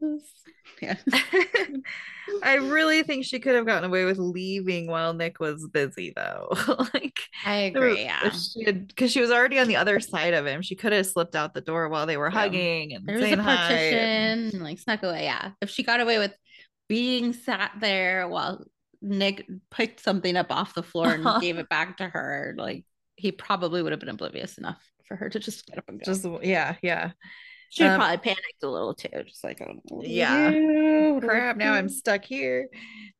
yeah. 0.82 0.97
I 2.42 2.55
really 2.55 3.03
think 3.03 3.24
she 3.24 3.38
could 3.38 3.55
have 3.55 3.66
gotten 3.66 3.84
away 3.88 4.05
with 4.07 4.18
leaving 4.18 4.86
while 4.86 5.12
Nick 5.12 5.40
was 5.40 5.66
busy, 5.68 6.12
though. 6.16 6.49
like, 6.95 7.20
I 7.45 7.57
agree. 7.57 8.03
Yeah. 8.03 8.30
she 8.30 8.64
had 8.64 8.88
because 8.88 9.12
she 9.12 9.20
was 9.20 9.30
already 9.30 9.59
on 9.59 9.68
the 9.68 9.76
other 9.76 10.01
side 10.01 10.32
of 10.34 10.47
him. 10.47 10.62
She 10.62 10.74
could 10.74 10.92
have 10.92 11.07
slipped 11.07 11.36
out 11.36 11.53
the 11.55 11.61
door 11.61 11.88
while 11.88 12.07
they 12.07 12.16
were 12.16 12.30
Yeah. 12.32 12.38
hugging 12.40 12.95
and 12.95 13.07
There 13.07 13.16
was 13.16 13.24
saying 13.24 13.38
a 13.38 13.42
partition 13.42 13.99
and- 13.99 14.55
and 14.55 14.62
like 14.62 14.78
snuck 14.78 15.03
away. 15.03 15.24
Yeah. 15.24 15.51
If 15.61 15.68
she 15.70 15.82
got 15.82 16.01
away 16.01 16.18
with 16.18 16.32
being 16.89 17.32
sat 17.32 17.72
there 17.80 18.28
while 18.28 18.64
Nick 19.03 19.47
picked 19.70 20.01
something 20.01 20.37
up 20.37 20.51
off 20.51 20.74
the 20.74 20.82
floor 20.82 21.12
and 21.12 21.26
Uh-huh. 21.26 21.41
gave 21.41 21.59
it 21.59 21.68
back 21.68 21.99
to 21.99 22.09
her, 22.09 22.55
like 22.57 22.85
he 23.16 23.32
probably 23.32 23.82
would 23.82 23.93
have 23.93 24.01
been 24.01 24.09
oblivious 24.09 24.59
enough 24.59 24.82
for 25.07 25.16
her 25.16 25.28
to 25.28 25.39
just 25.39 25.66
get 25.66 25.78
up 25.78 25.85
and 25.89 26.01
go. 26.01 26.05
Just 26.05 26.26
yeah, 26.43 26.76
yeah. 26.82 27.12
she 27.70 27.85
um, 27.85 27.99
probably 27.99 28.16
panicked 28.18 28.62
a 28.62 28.68
little 28.68 28.95
too. 28.95 29.09
Just 29.26 29.45
like, 29.45 29.61
oh, 29.61 29.74
what 29.89 30.05
do 30.05 30.09
we 30.09 30.14
Yeah. 30.16 30.51
do? 30.51 31.14
What 31.14 31.20
do 31.20 31.26
we 31.26 31.32
Crap! 31.32 31.57
Now 31.57 31.74
I'm 31.74 31.89
stuck 31.89 32.24
here. 32.24 32.68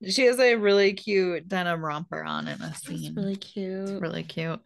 She 0.09 0.25
has 0.25 0.39
a 0.41 0.55
really 0.57 0.95
cute 0.95 1.49
denim 1.49 1.85
romper 1.85 2.25
on 2.25 2.49
in 2.49 2.61
a 2.63 2.75
scene. 2.75 3.15
really 3.15 3.37
cute. 3.37 3.89
It's 3.91 4.01
really 4.01 4.23
cute. 4.25 4.61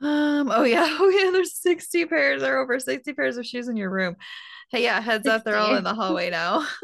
Um, 0.00 0.50
oh 0.52 0.64
yeah, 0.64 0.86
oh 1.00 1.08
yeah, 1.08 1.30
there's 1.30 1.54
60 1.60 2.04
pairs 2.06 2.42
or 2.42 2.58
over 2.58 2.78
60 2.78 3.12
pairs 3.14 3.36
of 3.36 3.46
shoes 3.46 3.68
in 3.68 3.76
your 3.76 3.90
room. 3.90 4.16
Hey, 4.70 4.82
yeah, 4.84 5.00
heads 5.00 5.26
up, 5.26 5.44
they're 5.44 5.56
all 5.56 5.76
in 5.76 5.84
the 5.84 5.94
hallway 5.94 6.30
now. 6.30 6.66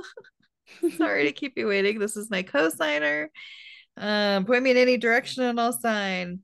Sorry 0.96 1.24
to 1.24 1.32
keep 1.32 1.56
you 1.56 1.66
waiting. 1.66 1.98
This 1.98 2.16
is 2.16 2.30
my 2.30 2.42
co-signer. 2.42 3.30
Um, 3.96 4.44
point 4.44 4.62
me 4.62 4.70
in 4.70 4.76
any 4.76 4.96
direction 4.96 5.42
and 5.42 5.60
I'll 5.60 5.72
sign. 5.72 6.40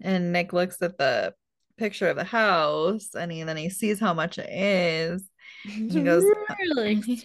And 0.00 0.32
Nick 0.32 0.52
looks 0.52 0.80
at 0.82 0.98
the 0.98 1.34
picture 1.76 2.08
of 2.08 2.16
the 2.16 2.24
house 2.24 3.14
and 3.14 3.32
he, 3.32 3.42
then 3.42 3.56
he 3.56 3.70
sees 3.70 3.98
how 3.98 4.14
much 4.14 4.38
it 4.38 4.50
is. 4.50 5.28
He 5.64 6.00
goes, 6.02 6.24
really? 6.60 7.24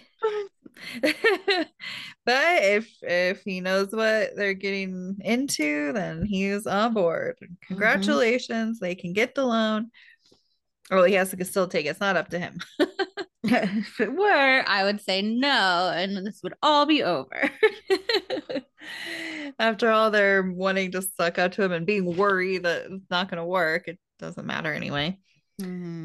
but 1.01 1.13
if 2.25 2.89
if 3.01 3.41
he 3.43 3.61
knows 3.61 3.91
what 3.91 4.35
they're 4.35 4.53
getting 4.53 5.17
into, 5.21 5.93
then 5.93 6.25
he's 6.25 6.67
on 6.67 6.93
board. 6.93 7.37
Congratulations, 7.67 8.79
they 8.79 8.95
can 8.95 9.13
get 9.13 9.35
the 9.35 9.45
loan. 9.45 9.89
Or 10.91 11.05
he 11.07 11.13
has 11.13 11.31
to 11.31 11.45
still 11.45 11.67
take 11.67 11.85
it. 11.85 11.89
It's 11.89 11.99
not 11.99 12.17
up 12.17 12.29
to 12.29 12.39
him. 12.39 12.59
If 13.51 13.99
it 13.99 14.13
were, 14.13 14.63
I 14.67 14.83
would 14.83 15.01
say 15.01 15.21
no, 15.21 15.91
and 15.93 16.25
this 16.25 16.41
would 16.43 16.53
all 16.61 16.85
be 16.85 17.03
over. 17.03 17.49
After 19.59 19.89
all, 19.89 20.11
they're 20.11 20.43
wanting 20.43 20.91
to 20.91 21.01
suck 21.01 21.39
up 21.39 21.53
to 21.53 21.63
him 21.63 21.71
and 21.71 21.85
being 21.85 22.15
worried 22.17 22.63
that 22.63 22.85
it's 22.89 23.09
not 23.09 23.29
going 23.29 23.39
to 23.39 23.45
work. 23.45 23.87
It 23.87 23.99
doesn't 24.19 24.45
matter 24.45 24.73
anyway. 24.73 25.17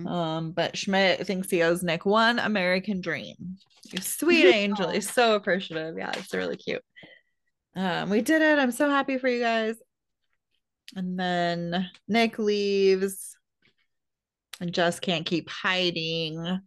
Um, 0.07 0.53
but 0.55 0.77
Schmidt 0.77 1.27
thinks 1.27 1.51
he 1.51 1.63
owes 1.63 1.83
Nick 1.83 2.07
one 2.07 2.39
American 2.39 3.01
dream. 3.01 3.57
You 3.91 4.01
sweet 4.01 4.47
angel. 4.55 4.91
He's 4.91 5.11
so 5.11 5.35
appreciative. 5.35 5.97
Yeah, 5.99 6.13
it's 6.15 6.35
really 6.35 6.57
cute. 6.57 6.83
Um, 7.75 8.11
we 8.11 8.21
did 8.21 8.43
it. 8.43 8.59
I'm 8.59 8.73
so 8.73 8.89
happy 8.89 9.19
for 9.19 9.29
you 9.29 9.41
guys. 9.41 9.77
And 10.97 11.19
then 11.19 11.89
Nick 12.09 12.39
leaves 12.39 13.37
and 14.61 14.73
Jess 14.73 15.01
can't 15.01 15.27
keep 15.27 15.49
hiding. 15.49 16.61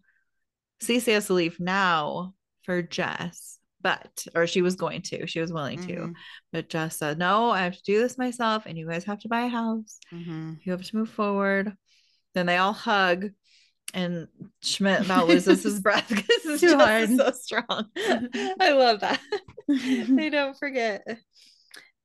Cece 0.87 1.13
has 1.13 1.27
to 1.27 1.33
leave 1.33 1.59
now 1.59 2.33
for 2.63 2.81
Jess, 2.81 3.59
but 3.81 4.25
or 4.35 4.47
she 4.47 4.61
was 4.61 4.75
going 4.75 5.01
to, 5.03 5.27
she 5.27 5.39
was 5.41 5.51
willing 5.51 5.79
to, 5.87 5.93
Mhm, 5.95 6.13
but 6.51 6.69
Jess 6.69 6.97
said, 6.97 7.17
No, 7.17 7.49
I 7.49 7.61
have 7.63 7.75
to 7.75 7.83
do 7.83 7.99
this 7.99 8.17
myself, 8.17 8.65
and 8.65 8.77
you 8.77 8.87
guys 8.87 9.03
have 9.05 9.19
to 9.19 9.27
buy 9.27 9.41
a 9.41 9.47
house 9.49 9.97
mhm. 10.13 10.57
you 10.63 10.71
have 10.71 10.83
to 10.83 10.95
move 10.95 11.09
forward. 11.09 11.73
Then 12.33 12.45
they 12.45 12.57
all 12.57 12.73
hug, 12.73 13.29
and 13.93 14.27
Schmidt 14.61 15.01
about 15.05 15.27
loses 15.27 15.63
his 15.63 15.79
breath 15.87 16.07
because 16.09 16.45
it's 16.45 16.61
Too 16.61 16.77
hard. 16.77 17.09
so 17.15 17.31
strong. 17.31 17.85
I 17.97 18.71
love 18.73 19.01
that. 19.01 19.19
they 19.67 20.29
don't 20.29 20.57
forget. 20.57 21.05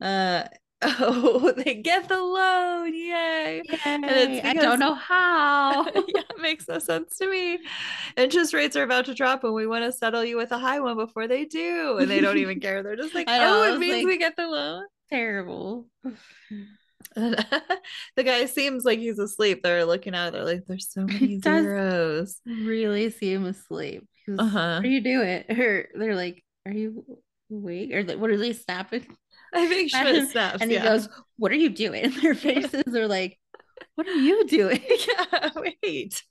Uh 0.01 0.45
oh, 0.83 1.53
they 1.57 1.75
get 1.75 2.09
the 2.09 2.21
loan. 2.21 2.95
Yay. 2.95 3.63
Yay, 3.63 3.63
it's 3.65 4.47
I 4.47 4.55
don't 4.55 4.79
know 4.79 4.95
how. 4.95 5.85
yeah, 5.95 6.23
it 6.31 6.39
makes 6.41 6.69
no 6.69 6.79
sense 6.79 7.17
to 7.17 7.29
me. 7.29 7.59
Interest 8.17 8.55
rates 8.55 8.77
are 8.77 8.85
about 8.85 9.07
to 9.07 9.15
drop, 9.15 9.43
and 9.43 9.55
we 9.55 9.67
want 9.67 9.85
to 9.85 9.93
settle 9.93 10.25
you 10.25 10.37
with 10.37 10.53
a 10.53 10.59
high 10.59 10.79
one 10.79 10.97
before 10.97 11.27
they 11.27 11.45
do. 11.47 11.99
And 11.99 12.09
they 12.09 12.21
don't 12.21 12.39
even 12.39 12.61
care. 12.61 12.85
They're 12.85 12.95
just 12.95 13.15
like, 13.15 13.27
know, 13.27 13.65
oh, 13.67 13.75
it 13.75 13.79
means 13.81 13.97
like- 13.97 14.07
we 14.07 14.19
get 14.19 14.37
the 14.37 14.47
loan. 14.47 14.85
Terrible. 15.11 15.87
the 17.17 17.45
guy 18.17 18.45
seems 18.47 18.85
like 18.85 19.01
he's 19.01 19.19
asleep. 19.19 19.63
They're 19.63 19.85
looking 19.85 20.15
at 20.15 20.29
it. 20.29 20.33
They're 20.33 20.45
like, 20.45 20.65
there's 20.67 20.93
so 20.93 21.07
many 21.07 21.41
zeros. 21.41 22.41
Really 22.47 23.11
see 23.11 23.33
him 23.33 23.47
asleep. 23.47 24.07
Uh-huh. 24.29 24.77
What 24.77 24.85
are 24.85 24.87
you 24.87 25.01
doing? 25.01 25.45
Or 25.49 25.89
they're 25.95 26.15
like, 26.15 26.45
Are 26.67 26.73
you 26.73 27.19
awake? 27.51 27.93
Or 27.95 28.03
what 28.17 28.31
are 28.31 28.37
they 28.37 28.53
snapping? 28.53 29.07
I 29.55 29.67
think 29.67 29.91
Schmidt 29.91 30.17
And- 30.17 30.29
snaps. 30.29 30.59
And 30.61 30.71
he 30.71 30.77
yeah. 30.77 30.85
goes, 30.85 31.09
What 31.37 31.53
are 31.53 31.57
you 31.57 31.71
doing? 31.71 32.05
And 32.05 32.15
their 32.15 32.35
faces 32.35 32.95
are 32.95 33.09
like, 33.09 33.39
What 33.95 34.07
are 34.07 34.13
you 34.13 34.47
doing? 34.47 34.81
yeah, 35.09 35.51
wait. 35.57 36.23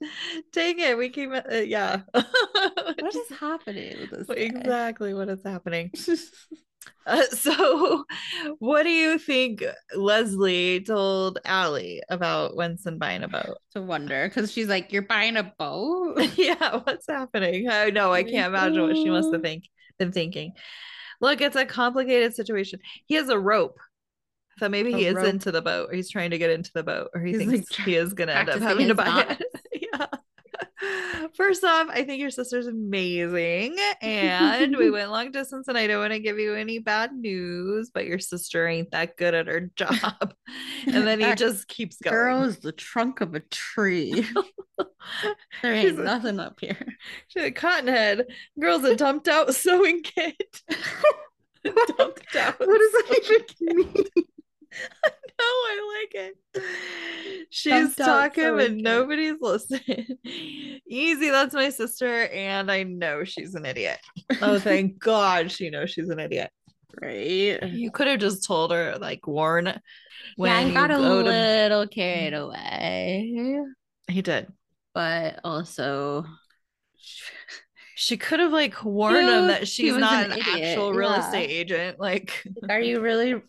Dang 0.54 0.80
it. 0.80 0.98
We 0.98 1.10
came, 1.10 1.34
uh, 1.34 1.42
yeah. 1.58 2.02
What 2.14 3.16
is 3.16 3.38
happening 3.40 3.96
with 4.00 4.12
this? 4.12 4.28
guy? 4.28 4.34
exactly 4.36 5.14
what 5.14 5.30
is 5.30 5.44
happening. 5.44 5.92
Uh, 7.06 7.24
so, 7.24 8.04
what 8.60 8.84
do 8.84 8.90
you 8.90 9.18
think 9.18 9.64
Leslie 9.96 10.82
told 10.82 11.40
Aly 11.46 12.02
about 12.10 12.56
Winston 12.56 12.98
buying 12.98 13.24
a 13.24 13.28
boat? 13.28 13.58
to 13.72 13.82
wonder 13.82 14.28
because 14.28 14.52
she's 14.52 14.68
like, 14.68 14.92
You're 14.92 15.02
buying 15.02 15.38
a 15.38 15.54
boat? 15.58 16.18
yeah, 16.38 16.80
what's 16.84 17.08
happening? 17.08 17.70
I 17.70 17.90
know. 17.90 18.14
I 18.14 18.24
can't 18.24 18.48
imagine 18.54 18.82
what 18.82 18.96
she 18.96 19.10
must 19.10 19.34
have 19.34 19.42
think 19.42 19.66
been 20.00 20.12
thinking. 20.12 20.54
Look, 21.20 21.42
it's 21.42 21.56
a 21.56 21.66
complicated 21.66 22.36
situation. 22.36 22.80
He 23.06 23.16
has 23.16 23.30
a 23.30 23.40
rope. 23.40 23.80
So 24.60 24.70
maybe 24.70 24.92
he 24.92 25.06
is 25.06 25.16
rope. 25.16 25.28
into 25.28 25.52
the 25.52 25.62
boat, 25.62 25.90
or 25.92 25.96
he's 25.96 26.10
trying 26.10 26.32
to 26.32 26.38
get 26.38 26.50
into 26.50 26.72
the 26.74 26.84
boat, 26.84 27.10
or 27.14 27.22
he 27.22 27.32
He's, 27.34 27.38
thinks 27.38 27.78
like, 27.78 27.86
he 27.86 27.96
is 27.96 28.14
gonna 28.14 28.32
end 28.32 28.50
up 28.50 28.60
having 28.60 28.88
to 28.88 28.96
buy 28.96 29.26
it. 29.30 29.44
First 31.38 31.64
off, 31.64 31.88
I 31.92 32.04
think 32.04 32.20
your 32.20 32.32
sister's 32.32 32.66
amazing. 32.66 33.78
And 34.02 34.76
we 34.76 34.90
went 34.92 35.12
long 35.12 35.32
distance, 35.32 35.68
and 35.68 35.78
I 35.78 35.86
don't 35.86 36.00
want 36.00 36.14
to 36.14 36.20
give 36.20 36.40
you 36.40 36.56
any 36.56 36.80
bad 36.80 37.14
news, 37.14 37.92
but 37.94 38.08
your 38.08 38.18
sister 38.18 38.68
ain't 38.68 38.90
that 38.90 39.18
good 39.18 39.36
at 39.36 39.46
her 39.46 39.70
job. 39.76 40.34
and 40.88 41.06
then 41.06 41.20
he 41.20 41.36
just 41.36 41.68
keeps 41.68 41.98
going. 41.98 42.16
Girl 42.16 42.44
is 42.44 42.58
the 42.58 42.72
trunk 42.72 43.22
of 43.22 43.36
a 43.36 43.40
tree. 43.42 44.26
there 45.62 45.80
She's 45.80 45.92
ain't 45.92 46.00
a- 46.00 46.04
nothing 46.04 46.40
up 46.40 46.60
here. 46.60 46.88
She's 47.28 47.44
a 47.44 47.52
cottonhead. 47.52 48.26
Girl's 48.60 48.84
a 48.84 48.96
dumped 48.96 49.28
out 49.28 49.54
sewing 49.54 50.02
kit. 50.02 50.62
dumped 51.64 52.36
out. 52.36 52.60
What 52.60 52.80
does 52.80 52.92
that 52.94 53.46
even 53.70 53.78
mean? 53.94 54.06
No, 54.16 55.10
Oh, 55.42 55.68
I 55.70 56.02
like 56.02 56.34
it. 56.56 57.48
She's 57.52 57.96
talking, 57.96 58.56
but 58.56 58.70
kit. 58.70 58.78
nobody's 58.78 59.36
listening. 59.40 60.18
Easy, 60.88 61.30
that's 61.30 61.54
my 61.54 61.70
sister, 61.70 62.28
and 62.28 62.72
I 62.72 62.84
know 62.84 63.24
she's 63.24 63.54
an 63.54 63.66
idiot. 63.66 64.00
Oh, 64.42 64.60
thank 64.60 65.00
God 65.00 65.52
she 65.52 65.70
knows 65.70 65.92
she's 65.92 66.10
an 66.10 66.20
idiot. 66.20 66.50
Right. 67.02 67.62
You 67.62 67.92
could 67.92 68.08
have 68.08 68.20
just 68.20 68.46
told 68.46 68.72
her, 68.72 68.98
like, 69.00 69.28
warn 69.28 69.80
when 70.38 70.52
yeah, 70.52 70.58
I 70.58 70.62
you 70.62 70.74
got 70.74 70.92
a 70.92 70.96
go 70.96 71.22
to. 71.22 71.30
little 71.30 71.88
carried 71.88 72.34
mm. 72.34 72.42
away, 72.44 73.60
He 74.10 74.22
did. 74.22 74.48
but 74.94 75.40
also 75.44 76.26
She 77.96 78.18
could 78.18 78.40
have 78.40 78.52
like 78.52 78.84
warned 78.84 79.28
him 79.30 79.48
that 79.48 79.68
she's 79.68 79.94
he 79.94 80.00
not 80.00 80.26
an 80.26 80.32
an, 80.34 80.40
actual 80.42 80.94
real 80.94 81.12
yeah. 81.12 81.26
estate 81.26 81.50
agent. 81.50 82.00
Like, 82.00 82.44
are 82.70 82.80
you 82.82 83.02
really 83.02 83.42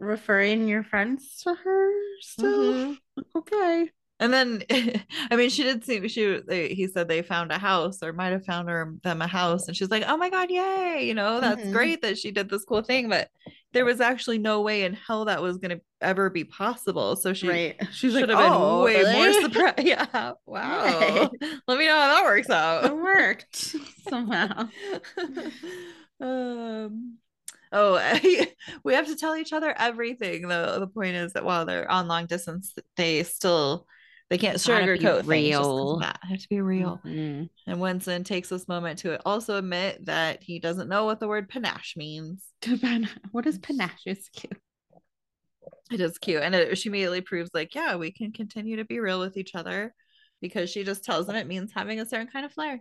referring 0.00 0.68
your 0.68 0.82
friends 0.84 1.42
to 1.42 1.54
her 1.54 1.92
still? 2.20 2.72
Mhm. 2.74 2.98
Okay. 3.36 3.90
And 4.20 4.32
then, 4.32 4.64
I 5.30 5.36
mean, 5.36 5.48
she 5.50 5.62
did 5.62 5.84
see 5.84 6.06
she. 6.08 6.40
They, 6.46 6.68
he 6.74 6.88
said 6.88 7.06
they 7.08 7.22
found 7.22 7.52
a 7.52 7.58
house, 7.58 8.02
or 8.02 8.12
might 8.12 8.32
have 8.32 8.44
found 8.44 8.68
her 8.68 8.94
them 9.04 9.22
a 9.22 9.28
house, 9.28 9.68
and 9.68 9.76
she's 9.76 9.90
like, 9.90 10.02
"Oh 10.08 10.16
my 10.16 10.28
god, 10.28 10.50
yay! 10.50 11.04
You 11.06 11.14
know, 11.14 11.40
that's 11.40 11.62
Mhm. 11.62 11.72
great 11.72 12.02
that 12.02 12.18
she 12.18 12.32
did 12.32 12.48
this 12.50 12.64
cool 12.64 12.82
thing." 12.82 13.08
But 13.08 13.28
there 13.72 13.84
was 13.84 14.00
actually 14.00 14.38
no 14.38 14.60
way 14.62 14.82
in 14.82 14.94
hell 14.94 15.26
that 15.26 15.40
was 15.42 15.58
going 15.58 15.70
to 15.78 15.80
ever 16.00 16.30
be 16.30 16.42
possible. 16.42 17.14
So 17.14 17.32
she 17.32 17.48
right. 17.48 17.76
She's 17.92 18.12
should 18.12 18.28
like, 18.28 18.28
have 18.28 18.38
been 18.38 18.52
oh, 18.52 18.82
way 18.82 19.02
more 19.04 19.32
surprised. 19.42 19.78
Yeah, 19.86 20.32
wow. 20.46 21.30
Yay. 21.40 21.48
Let 21.68 21.78
me 21.78 21.86
know 21.86 21.94
how 21.96 22.14
that 22.14 22.24
works 22.24 22.50
out. 22.50 22.84
It 22.86 22.96
worked 22.96 23.76
somehow. 24.08 24.68
um 26.20 27.18
oh 27.72 27.96
we 28.84 28.94
have 28.94 29.06
to 29.06 29.16
tell 29.16 29.36
each 29.36 29.52
other 29.52 29.74
everything 29.78 30.48
though 30.48 30.78
the 30.80 30.86
point 30.86 31.14
is 31.16 31.32
that 31.34 31.44
while 31.44 31.64
they're 31.66 31.90
on 31.90 32.08
long 32.08 32.26
distance 32.26 32.74
they 32.96 33.22
still 33.22 33.86
they 34.30 34.36
can't 34.38 34.58
sugarcoat 34.58 35.24
things 35.26 35.48
just 35.50 35.58
'cause 35.62 35.66
of 35.68 35.74
real. 35.86 35.98
that. 36.00 36.18
Have 36.22 36.38
to 36.40 36.48
be 36.48 36.60
real 36.60 37.00
Mhm. 37.04 37.48
and 37.66 37.80
winston 37.80 38.24
takes 38.24 38.48
this 38.50 38.68
moment 38.68 38.98
to 39.00 39.20
also 39.26 39.56
admit 39.56 40.04
that 40.06 40.42
he 40.42 40.58
doesn't 40.58 40.88
know 40.88 41.04
what 41.06 41.20
the 41.20 41.28
word 41.28 41.48
panache 41.48 41.94
means 41.96 42.44
What 43.32 43.46
is 43.46 43.58
panache? 43.58 44.02
It's 44.06 44.28
cute. 44.28 44.52
it 45.90 46.00
is 46.00 46.18
cute 46.18 46.42
and 46.42 46.54
it, 46.54 46.76
she 46.76 46.88
immediately 46.90 47.20
proves 47.22 47.50
like 47.54 47.74
yeah 47.74 47.96
we 47.96 48.10
can 48.12 48.32
continue 48.32 48.76
to 48.76 48.84
be 48.84 49.00
real 49.00 49.20
with 49.20 49.36
each 49.38 49.54
other 49.54 49.94
because 50.40 50.68
she 50.70 50.84
just 50.84 51.02
tells 51.04 51.28
him 51.28 51.34
it 51.36 51.46
means 51.46 51.72
having 51.72 51.98
a 52.00 52.06
certain 52.06 52.26
kind 52.28 52.44
of 52.44 52.52
flair 52.52 52.78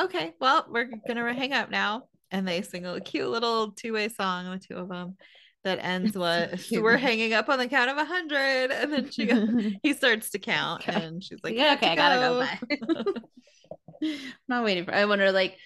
okay 0.00 0.34
well 0.40 0.66
we're 0.70 0.90
gonna 1.06 1.34
hang 1.34 1.52
up 1.52 1.70
now 1.70 2.04
and 2.30 2.46
they 2.46 2.62
sing 2.62 2.84
a 2.86 3.00
cute 3.00 3.28
little 3.28 3.72
two-way 3.72 4.08
song 4.08 4.50
the 4.50 4.58
two 4.58 4.74
of 4.80 4.88
them 4.88 5.16
that 5.64 5.78
ends 5.82 6.16
with 6.16 6.62
cute. 6.68 6.82
we're 6.82 6.96
hanging 6.96 7.32
up 7.32 7.48
on 7.48 7.58
the 7.58 7.66
count 7.66 7.90
of 7.90 7.96
a 7.96 8.04
hundred 8.04 8.70
and 8.70 8.92
then 8.92 9.10
she 9.10 9.26
goes, 9.26 9.48
he 9.82 9.92
starts 9.92 10.30
to 10.30 10.38
count 10.38 10.86
and 10.88 11.22
she's 11.22 11.40
like 11.42 11.54
yeah, 11.56 11.74
okay, 11.74 11.88
I 11.90 11.96
gotta 11.96 12.20
go. 12.20 12.40
Bye. 12.40 13.20
I'm 14.02 14.16
not 14.48 14.64
waiting 14.64 14.84
for. 14.84 14.94
I 14.94 15.04
wonder, 15.06 15.32
like, 15.32 15.56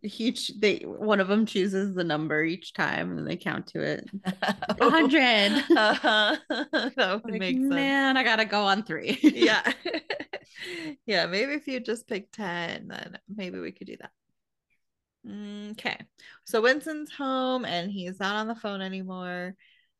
he 0.00 0.32
ch- 0.32 0.52
they 0.58 0.78
one 0.86 1.20
of 1.20 1.28
them 1.28 1.44
chooses 1.44 1.94
the 1.94 2.04
number 2.04 2.42
each 2.42 2.72
time, 2.72 3.18
and 3.18 3.28
they 3.28 3.36
count 3.36 3.66
to 3.68 3.80
it. 3.82 4.08
A 4.24 4.90
hundred. 4.90 5.52
uh-huh. 5.76 6.36
that 6.48 7.20
would 7.22 7.30
Like, 7.32 7.40
make 7.40 7.56
sense 7.56 7.68
man, 7.68 8.16
I 8.16 8.22
gotta 8.22 8.46
go 8.46 8.62
on 8.64 8.82
three. 8.84 9.18
yeah 9.22 9.60
yeah 11.06 11.26
maybe 11.26 11.52
if 11.52 11.66
you 11.68 11.80
just 11.80 12.08
pick 12.08 12.32
10 12.32 12.88
then 12.88 13.18
maybe 13.34 13.58
we 13.58 13.72
could 13.72 13.86
do 13.86 13.96
that 14.00 14.10
okay 15.72 15.96
so 16.44 16.60
winston's 16.62 17.10
home 17.12 17.64
and 17.64 17.90
he's 17.90 18.20
not 18.20 18.36
on 18.36 18.46
the 18.48 18.54
phone 18.54 18.80
anymore 18.80 19.54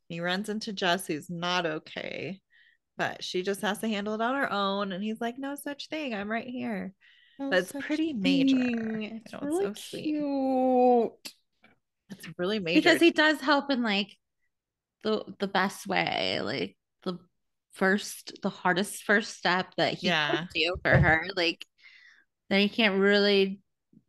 he 0.09 0.21
runs 0.21 0.49
into 0.49 0.73
jess 0.73 1.07
who's 1.07 1.29
not 1.29 1.67
okay 1.67 2.41
but 2.97 3.23
she 3.25 3.43
just 3.43 3.61
has 3.61 3.79
to 3.79 3.89
handle 3.89 4.15
it 4.15 4.21
on 4.21 4.35
her 4.35 4.51
own 4.53 4.93
and 4.93 5.03
he's 5.03 5.21
like 5.21 5.37
no 5.39 5.55
such 5.57 5.89
thing 5.89 6.15
i'm 6.15 6.31
right 6.31 6.47
here 6.47 6.93
No 7.39 7.51
That's 7.51 7.73
pretty 7.73 8.13
major. 8.13 8.55
thing. 8.55 9.03
You 9.03 9.21
It's 9.25 9.33
really 9.43 9.65
so 9.65 9.75
sweet. 9.75 10.05
cute. 10.05 11.35
it's 12.11 12.29
really 12.39 12.61
major 12.61 12.81
because 12.81 13.01
he 13.01 13.11
does 13.11 13.41
help 13.41 13.71
in 13.71 13.83
like 13.83 14.17
the 15.03 15.25
the 15.39 15.49
best 15.49 15.87
way, 15.87 16.41
like 16.41 16.77
the 17.03 17.19
first, 17.73 18.39
the 18.43 18.49
hardest 18.49 19.05
first 19.05 19.37
step 19.37 19.75
that 19.77 19.95
he 19.95 20.09
Yeah. 20.09 20.31
could 20.31 20.49
do 20.55 20.77
for 20.83 20.99
her. 20.99 21.27
Like, 21.37 21.65
then 22.49 22.61
he 22.61 22.69
can't 22.69 23.01
really 23.01 23.61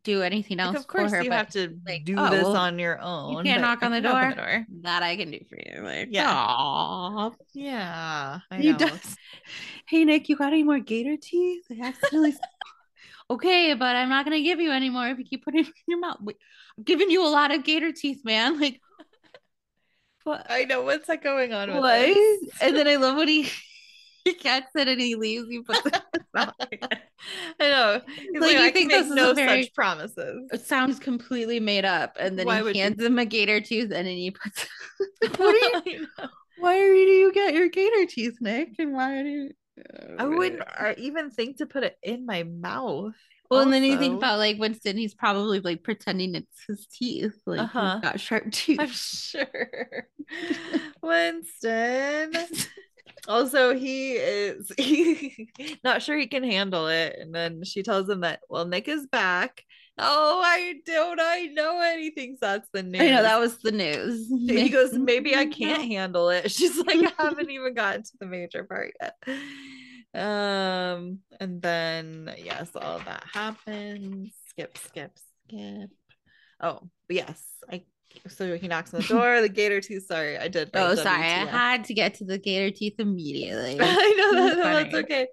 do 0.08 0.22
anything 0.22 0.58
else 0.58 0.72
like, 0.74 0.80
of 0.80 0.86
course 0.86 1.10
for 1.10 1.18
her. 1.18 1.22
you 1.22 1.30
have 1.30 1.50
to 1.50 1.78
like, 1.86 2.04
do 2.04 2.14
oh, 2.16 2.30
this 2.30 2.46
on 2.46 2.78
your 2.78 2.98
own 3.00 3.36
You 3.36 3.42
can't 3.42 3.60
knock 3.60 3.82
on 3.82 3.92
the 3.92 4.00
door? 4.08 4.64
that 4.82 5.02
I 5.02 5.16
can 5.16 5.30
do 5.30 5.40
for 5.48 5.56
you. 5.56 5.82
Like, 5.82 6.08
Yeah. 6.10 6.32
aw. 6.34 7.30
yeah 7.52 8.40
I 8.50 8.56
He 8.58 8.72
know. 8.72 8.78
does. 8.78 9.16
Hey 9.86 10.04
Nick, 10.04 10.28
you 10.28 10.36
got 10.36 10.52
any 10.52 10.62
more 10.62 10.78
gator 10.78 11.16
teeth? 11.20 11.64
I 11.70 11.86
accidentally. 11.86 12.34
okay, 13.30 13.74
but 13.74 13.96
I'm 13.96 14.08
not 14.08 14.24
gonna 14.24 14.42
give 14.42 14.60
you 14.60 14.70
any 14.70 14.90
more 14.90 15.06
if 15.08 15.18
you 15.18 15.24
keep 15.24 15.44
putting 15.44 15.60
it 15.60 15.66
in 15.66 15.72
your 15.86 16.00
mouth. 16.00 16.18
Wait, 16.20 16.36
I'm 16.76 16.84
giving 16.84 17.10
you 17.10 17.26
a 17.26 17.28
lot 17.28 17.54
of 17.54 17.64
gator 17.64 17.92
teeth, 17.92 18.20
man. 18.24 18.60
Like, 18.60 18.80
what? 20.24 20.46
I 20.50 20.64
know 20.64 20.82
what's 20.82 21.06
that 21.06 21.22
going 21.22 21.52
on 21.54 21.68
with 21.70 21.80
What? 21.80 22.16
And 22.60 22.76
then 22.76 22.86
I 22.88 22.96
love 22.96 23.16
when 23.16 23.28
he 23.28 23.48
he 24.24 24.34
gets 24.34 24.74
it 24.74 24.88
and 24.88 25.00
he 25.00 25.14
leaves. 25.14 25.48
He 25.48 25.62
puts 25.62 25.86
it. 25.86 26.02
In 27.60 27.66
his 27.66 27.72
mouth. 27.74 28.02
I 28.06 28.08
know. 28.08 28.14
He's 28.14 28.32
Like, 28.32 28.40
like, 28.40 28.52
you 28.52 28.64
I 28.66 28.70
think 28.70 28.90
this 28.90 29.06
is 29.06 29.12
no 29.12 29.34
very- 29.34 29.64
such 29.64 29.74
promises. 29.74 30.48
It 30.52 30.60
sounds 30.60 30.98
completely 30.98 31.60
made 31.60 31.84
up, 31.84 32.16
and 32.20 32.38
then 32.38 32.46
Why 32.46 32.56
he 32.58 32.62
would 32.62 32.76
you- 32.76 32.82
hands 32.82 33.02
him 33.02 33.18
a 33.18 33.24
gator 33.24 33.60
tooth, 33.60 33.92
and 33.92 34.06
then 34.06 34.16
he 34.16 34.30
puts. 34.30 34.66
what 35.38 35.40
are 35.74 35.82
you? 35.88 36.06
Why 36.58 36.78
are 36.78 36.92
you? 36.94 37.06
Do 37.06 37.12
you 37.12 37.32
get 37.32 37.54
your 37.54 37.68
gator 37.68 38.06
teeth, 38.06 38.38
Nick? 38.40 38.70
And 38.78 38.92
why 38.92 39.22
do 39.22 39.28
you? 39.28 39.50
I 40.18 40.24
wouldn't 40.26 40.60
uh, 40.76 40.94
even 40.98 41.30
think 41.30 41.58
to 41.58 41.66
put 41.66 41.84
it 41.84 41.96
in 42.02 42.26
my 42.26 42.42
mouth. 42.42 43.14
Well, 43.48 43.60
and 43.60 43.72
then 43.72 43.84
you 43.84 43.96
think 43.96 44.16
about 44.16 44.38
like 44.38 44.58
Winston, 44.58 44.96
he's 44.98 45.14
probably 45.14 45.60
like 45.60 45.82
pretending 45.84 46.34
it's 46.34 46.64
his 46.66 46.86
teeth, 46.86 47.40
like 47.46 47.60
Uh-huh. 47.60 47.94
he's 47.94 48.02
got 48.02 48.20
sharp 48.20 48.50
teeth. 48.50 48.78
I'm 48.80 48.88
sure. 48.90 49.46
Winston. 51.02 52.32
Also, 53.28 53.74
he 53.74 54.12
is 54.12 54.72
he, 54.78 55.50
not 55.84 56.02
sure 56.02 56.16
he 56.16 56.26
can 56.26 56.42
handle 56.42 56.88
it. 56.88 57.16
And 57.20 57.34
then 57.34 57.62
she 57.62 57.82
tells 57.82 58.08
him 58.08 58.20
that, 58.20 58.40
well, 58.48 58.66
Nick 58.66 58.88
is 58.88 59.06
back. 59.06 59.62
Oh, 59.98 60.40
I 60.44 60.74
don't 60.86 61.20
I 61.20 61.46
know 61.52 61.80
anything. 61.80 62.36
So 62.40 62.46
that's 62.46 62.68
the 62.72 62.82
news. 62.82 63.02
I 63.02 63.08
know 63.08 63.22
that 63.22 63.38
was 63.38 63.58
the 63.58 63.72
news. 63.72 64.28
he 64.48 64.70
goes, 64.70 64.92
maybe 64.94 65.36
I 65.36 65.44
can't 65.46 65.82
handle 65.82 66.30
it. 66.30 66.50
She's 66.50 66.78
like, 66.78 66.96
I 66.96 67.12
haven't 67.18 67.50
even 67.50 67.74
gotten 67.74 68.02
to 68.02 68.12
the 68.18 68.26
major 68.26 68.64
part 68.64 68.94
yet. 69.00 69.16
Um, 70.14 71.18
and 71.38 71.60
then 71.60 72.32
yes, 72.38 72.70
all 72.74 73.00
that 73.00 73.24
happens. 73.30 74.32
Skip, 74.48 74.78
skip, 74.78 75.12
skip. 75.46 75.90
Oh, 76.60 76.88
yes, 77.08 77.42
I 77.70 77.82
so 78.28 78.56
he 78.56 78.68
knocks 78.68 78.92
on 78.94 79.00
the 79.00 79.06
door. 79.06 79.40
The 79.40 79.48
gator 79.48 79.80
tooth. 79.80 80.06
Sorry, 80.06 80.36
I 80.38 80.48
did. 80.48 80.70
Oh, 80.74 80.94
sorry. 80.94 81.22
I 81.24 81.46
had 81.46 81.84
to 81.84 81.94
get 81.94 82.14
to 82.14 82.24
the 82.24 82.38
gator 82.38 82.74
teeth 82.74 82.94
immediately. 82.98 83.78
I 83.80 84.14
know 84.16 84.56
that, 84.56 84.56
that's 84.56 84.94
okay. 84.94 85.26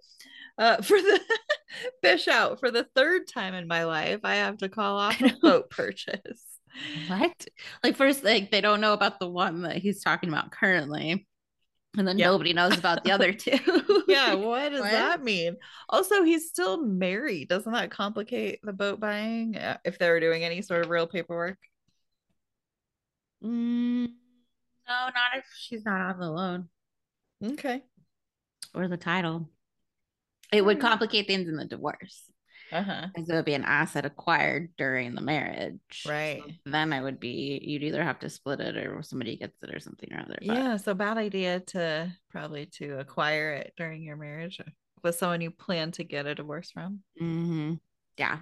Uh, 0.58 0.78
for 0.82 0.98
the 0.98 1.20
fish 2.02 2.28
out 2.30 2.60
for 2.60 2.72
the 2.72 2.86
third 2.96 3.28
time 3.28 3.54
in 3.54 3.68
my 3.68 3.84
life, 3.84 4.22
I 4.24 4.36
have 4.36 4.58
to 4.60 4.70
call 4.70 4.98
off 4.98 5.20
a 5.22 5.36
boat 5.42 5.70
purchase. 5.70 6.44
what? 7.08 7.46
Like 7.84 7.96
first, 7.98 8.24
like 8.24 8.52
they 8.52 8.62
don't 8.62 8.82
know 8.82 8.94
about 8.94 9.20
the 9.20 9.30
one 9.30 9.64
that 9.64 9.78
he's 9.78 10.02
talking 10.02 10.30
about 10.30 10.52
currently, 10.52 11.28
and 11.98 12.08
then 12.08 12.18
Yeah. 12.18 12.28
nobody 12.28 12.54
knows 12.54 12.78
about 12.78 13.04
the 13.04 13.12
other 13.12 13.34
two. 13.34 13.58
yeah, 14.08 14.34
what 14.36 14.70
does 14.70 14.82
What? 14.82 14.92
that 14.92 15.24
mean? 15.24 15.58
Also, 15.90 16.24
he's 16.24 16.48
still 16.50 16.82
married. 16.82 17.50
Doesn't 17.50 17.72
that 17.74 17.92
complicate 17.92 18.60
the 18.64 18.74
boat 18.74 19.00
buying 19.00 19.58
uh, 19.58 19.78
if 19.84 19.98
they 20.00 20.10
were 20.10 20.20
doing 20.22 20.44
any 20.44 20.62
sort 20.62 20.84
of 20.86 20.90
real 20.90 21.08
paperwork? 21.08 21.58
Mm, 23.46 24.08
no, 24.08 24.10
not 24.88 25.36
if 25.38 25.46
she's 25.58 25.86
not 25.86 26.02
on 26.02 26.20
the 26.20 26.32
loan 26.32 26.70
Okay. 27.44 27.84
or 28.74 28.88
the 28.88 28.98
title. 28.98 29.50
It 30.52 30.64
would 30.64 30.80
complicate 30.80 31.28
things 31.28 31.48
in 31.48 31.58
the 31.58 31.66
divorce. 31.66 32.24
Uh-huh. 32.72 33.08
Because 33.14 33.30
it 33.30 33.34
would 33.36 33.46
be 33.46 33.54
an 33.54 33.64
asset 33.64 34.06
acquired 34.06 34.70
during 34.78 35.16
the 35.16 35.22
marriage. 35.22 36.04
Right. 36.08 36.42
So 36.46 36.72
then 36.72 36.92
I 36.94 37.02
would 37.02 37.20
be, 37.20 37.60
you'd 37.64 37.84
either 37.84 38.04
have 38.04 38.20
to 38.20 38.30
split 38.30 38.60
it 38.60 38.76
or 38.78 39.02
somebody 39.04 39.38
gets 39.38 39.62
it 39.64 39.74
or 39.74 39.80
something 39.80 40.12
or 40.14 40.22
other. 40.22 40.38
But 40.40 40.48
Yeah, 40.48 40.78
so 40.78 40.94
bad 40.94 41.18
idea 41.18 41.60
to 41.60 42.12
probably 42.30 42.66
to 42.78 43.00
acquire 43.00 43.54
it 43.54 43.74
during 43.78 44.02
your 44.04 44.18
marriage 44.18 44.60
with 45.04 45.16
someone 45.16 45.42
you 45.42 45.52
plan 45.52 45.92
to 45.94 46.04
get 46.04 46.26
a 46.26 46.36
divorce 46.36 46.72
from. 46.72 47.02
Mhm. 47.22 47.80
yeah. 48.18 48.40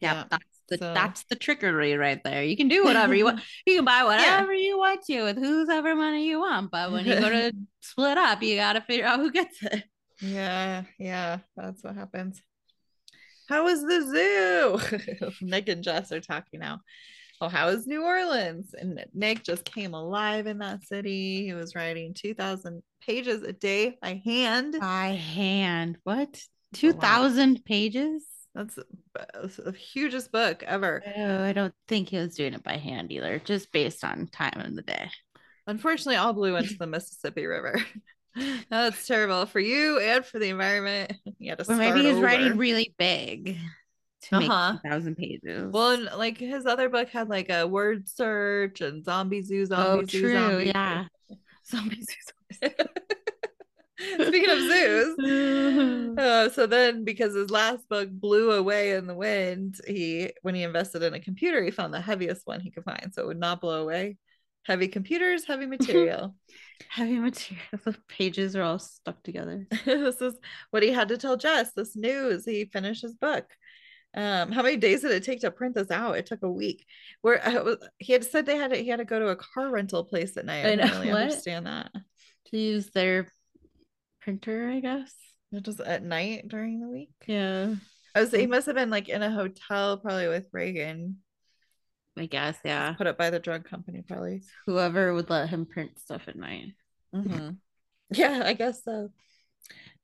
Yeah, 0.00 0.14
Yeah. 0.14 0.24
That's 0.30 0.51
the 0.72 0.78
so- 0.78 0.94
that's 0.94 1.24
the 1.24 1.36
trickery 1.36 1.94
right 1.96 2.20
there. 2.24 2.42
You 2.44 2.56
can 2.56 2.68
do 2.68 2.84
whatever 2.84 3.14
you 3.14 3.24
want. 3.26 3.40
You 3.66 3.76
can 3.76 3.84
buy 3.84 4.04
whatever 4.04 4.52
you 4.52 4.78
want 4.78 5.02
to 5.06 5.22
with 5.22 5.38
whosever 5.38 5.94
money 5.94 6.26
you 6.26 6.40
want. 6.40 6.70
But 6.70 6.92
when 6.92 7.04
you 7.06 7.14
go 7.20 7.28
to 7.28 7.52
split 7.80 8.18
up, 8.18 8.42
you 8.42 8.56
gotta 8.56 8.80
figure 8.80 9.06
out 9.06 9.20
who 9.20 9.30
gets 9.30 9.62
it. 9.62 9.84
Yeah, 10.20 10.84
yeah, 10.98 11.38
that's 11.56 11.82
what 11.82 11.94
happens. 11.96 12.40
How 13.48 13.66
is 13.68 13.82
the 13.82 14.80
zoo? 15.20 15.30
Nick 15.40 15.68
and 15.68 15.82
Jess 15.82 16.12
are 16.12 16.20
talking 16.20 16.60
now. 16.60 16.80
Oh, 17.40 17.48
how 17.48 17.68
is 17.68 17.88
New 17.88 18.02
Orleans? 18.04 18.72
And 18.72 19.04
Nick 19.12 19.42
just 19.42 19.64
came 19.64 19.94
alive 19.94 20.46
in 20.46 20.58
that 20.58 20.84
city. 20.86 21.44
He 21.44 21.52
was 21.54 21.74
writing 21.74 22.14
2,000 22.14 22.82
pages 23.04 23.42
a 23.42 23.52
day 23.52 23.98
by 24.00 24.22
hand. 24.24 24.76
By 24.80 25.08
hand. 25.08 25.98
What? 26.04 26.40
a 26.72 26.76
Two 26.76 26.92
lot. 26.92 27.00
thousand 27.00 27.64
pages? 27.64 28.24
That's 28.54 28.74
the 29.56 29.72
hugest 29.72 30.30
book 30.30 30.62
ever. 30.66 31.02
Oh, 31.16 31.44
I 31.44 31.52
don't 31.52 31.74
think 31.88 32.10
he 32.10 32.18
was 32.18 32.34
doing 32.34 32.54
it 32.54 32.62
by 32.62 32.76
hand 32.76 33.10
either, 33.10 33.38
just 33.38 33.72
based 33.72 34.04
on 34.04 34.26
time 34.28 34.60
of 34.60 34.74
the 34.76 34.82
day. 34.82 35.10
Unfortunately, 35.66 36.16
all 36.16 36.32
blue 36.32 36.52
went 36.52 36.68
to 36.68 36.76
the 36.78 36.86
Mississippi 36.86 37.46
River. 37.46 37.80
That's 38.70 39.06
terrible 39.06 39.46
for 39.46 39.60
you 39.60 39.98
and 40.00 40.24
for 40.24 40.38
the 40.38 40.48
environment. 40.50 41.12
You 41.38 41.50
had 41.50 41.58
to 41.60 41.72
Or 41.72 41.76
maybe 41.76 42.02
he's 42.02 42.14
over. 42.16 42.22
writing 42.24 42.56
really 42.56 42.94
big 42.98 43.58
to 44.22 44.36
Uh-huh. 44.36 44.72
make 44.82 44.82
thousand 44.92 45.16
pages. 45.16 45.70
Well, 45.72 45.90
and 45.90 46.04
like 46.16 46.38
his 46.38 46.66
other 46.66 46.88
book 46.88 47.08
had 47.08 47.28
like 47.28 47.50
a 47.50 47.66
word 47.66 48.08
search 48.08 48.80
and 48.80 49.04
zombie 49.04 49.42
zoo, 49.42 49.64
zombie 49.66 50.02
oh, 50.02 50.06
zoo, 50.06 50.20
true. 50.20 50.32
zombie 50.34 50.64
zoo. 50.64 50.70
Yeah. 50.74 51.04
Somebody's 51.62 52.06
so 52.60 52.68
Speaking 54.26 54.50
of 54.50 54.58
zoos, 54.58 56.18
uh, 56.18 56.48
so 56.50 56.66
then 56.66 57.04
because 57.04 57.34
his 57.34 57.50
last 57.50 57.88
book 57.88 58.10
blew 58.10 58.52
away 58.52 58.92
in 58.92 59.06
the 59.06 59.14
wind, 59.14 59.80
he 59.86 60.32
when 60.42 60.54
he 60.54 60.62
invested 60.62 61.02
in 61.02 61.14
a 61.14 61.20
computer, 61.20 61.62
he 61.62 61.70
found 61.70 61.92
the 61.92 62.00
heaviest 62.00 62.46
one 62.46 62.60
he 62.60 62.70
could 62.70 62.84
find, 62.84 63.12
so 63.12 63.22
it 63.22 63.26
would 63.26 63.40
not 63.40 63.60
blow 63.60 63.82
away. 63.82 64.16
Heavy 64.64 64.88
computers, 64.88 65.44
heavy 65.44 65.66
material. 65.78 66.34
Heavy 66.88 67.18
material. 67.18 67.64
The 67.84 67.96
pages 68.08 68.56
are 68.56 68.62
all 68.62 68.78
stuck 68.78 69.22
together. 69.22 69.66
this 69.84 70.20
is 70.20 70.34
what 70.70 70.82
he 70.82 70.90
had 70.90 71.08
to 71.08 71.18
tell 71.18 71.36
Jess. 71.36 71.72
This 71.72 71.96
news. 71.96 72.44
He 72.44 72.64
finished 72.66 73.02
his 73.02 73.14
book. 73.14 73.46
Um, 74.14 74.52
how 74.52 74.62
many 74.62 74.76
days 74.76 75.00
did 75.00 75.10
it 75.12 75.24
take 75.24 75.40
to 75.40 75.50
print 75.50 75.74
this 75.74 75.90
out? 75.90 76.18
It 76.18 76.26
took 76.26 76.42
a 76.42 76.50
week. 76.50 76.84
Where 77.22 77.44
uh, 77.44 77.64
was, 77.64 77.76
he 77.98 78.12
had 78.12 78.24
said 78.24 78.44
they 78.44 78.56
had 78.56 78.72
to, 78.72 78.76
he 78.76 78.88
had 78.88 78.98
to 78.98 79.04
go 79.04 79.18
to 79.18 79.28
a 79.28 79.36
car 79.36 79.70
rental 79.70 80.04
place 80.04 80.36
at 80.36 80.44
night. 80.44 80.66
I, 80.66 80.72
I 80.72 80.76
don't 80.76 80.90
really 80.90 81.12
what? 81.12 81.22
understand 81.22 81.66
that. 81.66 81.90
To 82.48 82.58
use 82.58 82.90
their 82.90 83.28
printer, 84.22 84.68
I 84.68 84.80
guess. 84.80 85.12
It 85.52 85.64
Just 85.64 85.80
at 85.80 86.02
night 86.02 86.48
during 86.48 86.80
the 86.80 86.88
week. 86.88 87.10
Yeah. 87.26 87.74
I 88.14 88.20
was 88.20 88.32
he 88.32 88.46
must 88.46 88.66
have 88.66 88.74
been 88.74 88.90
like 88.90 89.08
in 89.08 89.22
a 89.22 89.30
hotel, 89.30 89.98
probably 89.98 90.28
with 90.28 90.46
Reagan. 90.52 91.18
I 92.16 92.26
guess, 92.26 92.56
yeah. 92.64 92.92
Put 92.92 93.06
up 93.06 93.16
by 93.16 93.30
the 93.30 93.38
drug 93.38 93.64
company, 93.64 94.02
probably. 94.06 94.42
Whoever 94.66 95.14
would 95.14 95.30
let 95.30 95.48
him 95.48 95.66
print 95.66 95.98
stuff 95.98 96.22
at 96.26 96.36
night. 96.36 96.72
Mm-hmm. 97.14 97.50
Yeah, 98.14 98.42
I 98.44 98.52
guess 98.52 98.84
so 98.84 99.08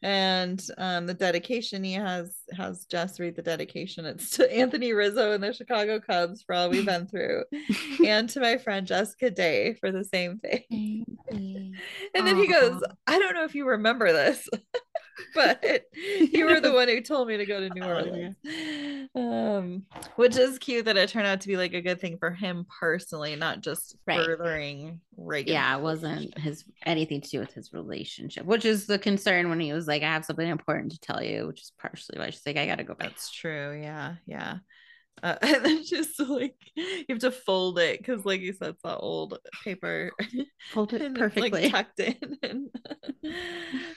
and 0.03 0.65
um, 0.79 1.07
the 1.07 1.15
dedication 1.15 1.83
he 1.83 1.95
has 1.95 2.37
has 2.57 2.85
Jess 2.87 3.19
read 3.19 3.35
the 3.35 3.43
dedication. 3.43 4.05
It's 4.05 4.31
to 4.37 4.53
Anthony 4.55 4.93
Rizzo 4.93 5.33
and 5.33 5.43
the 5.43 5.53
Chicago 5.53 5.99
Cubs 5.99 6.43
for 6.43 6.55
all 6.55 6.71
we've 6.71 6.87
been 6.87 7.07
through, 7.07 7.45
and 8.07 8.29
to 8.31 8.41
my 8.41 8.59
friend 8.59 8.87
Jessica 8.87 9.31
Day 9.31 9.75
for 9.75 9.91
the 9.91 10.05
same 10.05 10.39
thing. 10.39 11.05
and 11.31 12.27
then 12.27 12.37
he 12.37 12.47
goes, 12.47 12.81
"I 13.07 13.19
don't 13.19 13.35
know 13.35 13.45
if 13.45 13.55
you 13.55 13.67
remember 13.67 14.13
this, 14.13 14.49
but 15.35 15.85
you 15.95 16.47
were 16.47 16.61
the 16.61 16.73
one 16.73 16.89
who 16.89 17.01
told 17.01 17.29
me 17.29 17.37
to 17.37 17.47
go 17.47 17.61
to 17.61 17.69
New 17.71 17.83
Orleans. 17.83 18.37
Um, 19.15 19.85
which 20.17 20.37
is 20.37 20.59
cute 20.59 20.85
that 20.85 20.97
it 20.97 21.09
turned 21.11 21.27
out 21.27 21.41
to 21.41 21.49
be 21.49 21.57
like 21.57 21.75
a 21.75 21.81
good 21.81 22.01
thing 22.01 22.19
for 22.19 22.31
him 22.31 22.67
personally, 22.81 23.37
not 23.37 23.61
just 23.61 23.97
right. 24.07 24.25
furthering 24.25 25.01
Reagan. 25.17 25.55
Yeah, 25.55 25.77
it 25.77 25.83
wasn't 25.83 26.37
his 26.39 26.65
anything 26.87 27.21
to 27.21 27.29
do 27.29 27.41
with 27.41 27.53
his 27.53 27.73
relationship, 27.73 28.45
which 28.45 28.65
is 28.65 28.87
the 28.87 28.99
concern 28.99 29.49
when 29.49 29.61
he 29.61 29.73
was 29.73 29.89
like, 29.89 30.03
I 30.03 30.13
have 30.13 30.25
something 30.25 30.49
important 30.49 30.93
to 30.93 31.01
tell 31.01 31.23
you, 31.23 31.47
which 31.47 31.63
is 31.63 31.73
partially 31.79 32.19
why 32.19 32.31
she's 32.31 32.47
like, 32.47 32.57
I 32.57 32.67
gotta 32.67 32.85
go 32.85 32.95
back. 32.95 33.11
That's 33.11 33.31
true. 33.31 33.79
Yeah, 33.81 34.15
yeah. 34.27 34.59
Uh, 35.23 35.37
and 35.43 35.65
then 35.65 35.85
just 35.85 36.19
like 36.21 36.57
you 36.75 37.05
have 37.09 37.19
to 37.19 37.31
fold 37.31 37.79
it 37.79 37.99
because, 37.99 38.25
like 38.25 38.41
you 38.41 38.53
said, 38.53 38.71
it's 38.71 38.83
that 38.83 38.99
old 38.99 39.39
paper. 39.65 40.13
Fold 40.73 40.93
it 40.93 41.15
perfectly, 41.15 41.69
like, 41.69 41.73
tucked 41.73 42.01
in. 42.01 42.15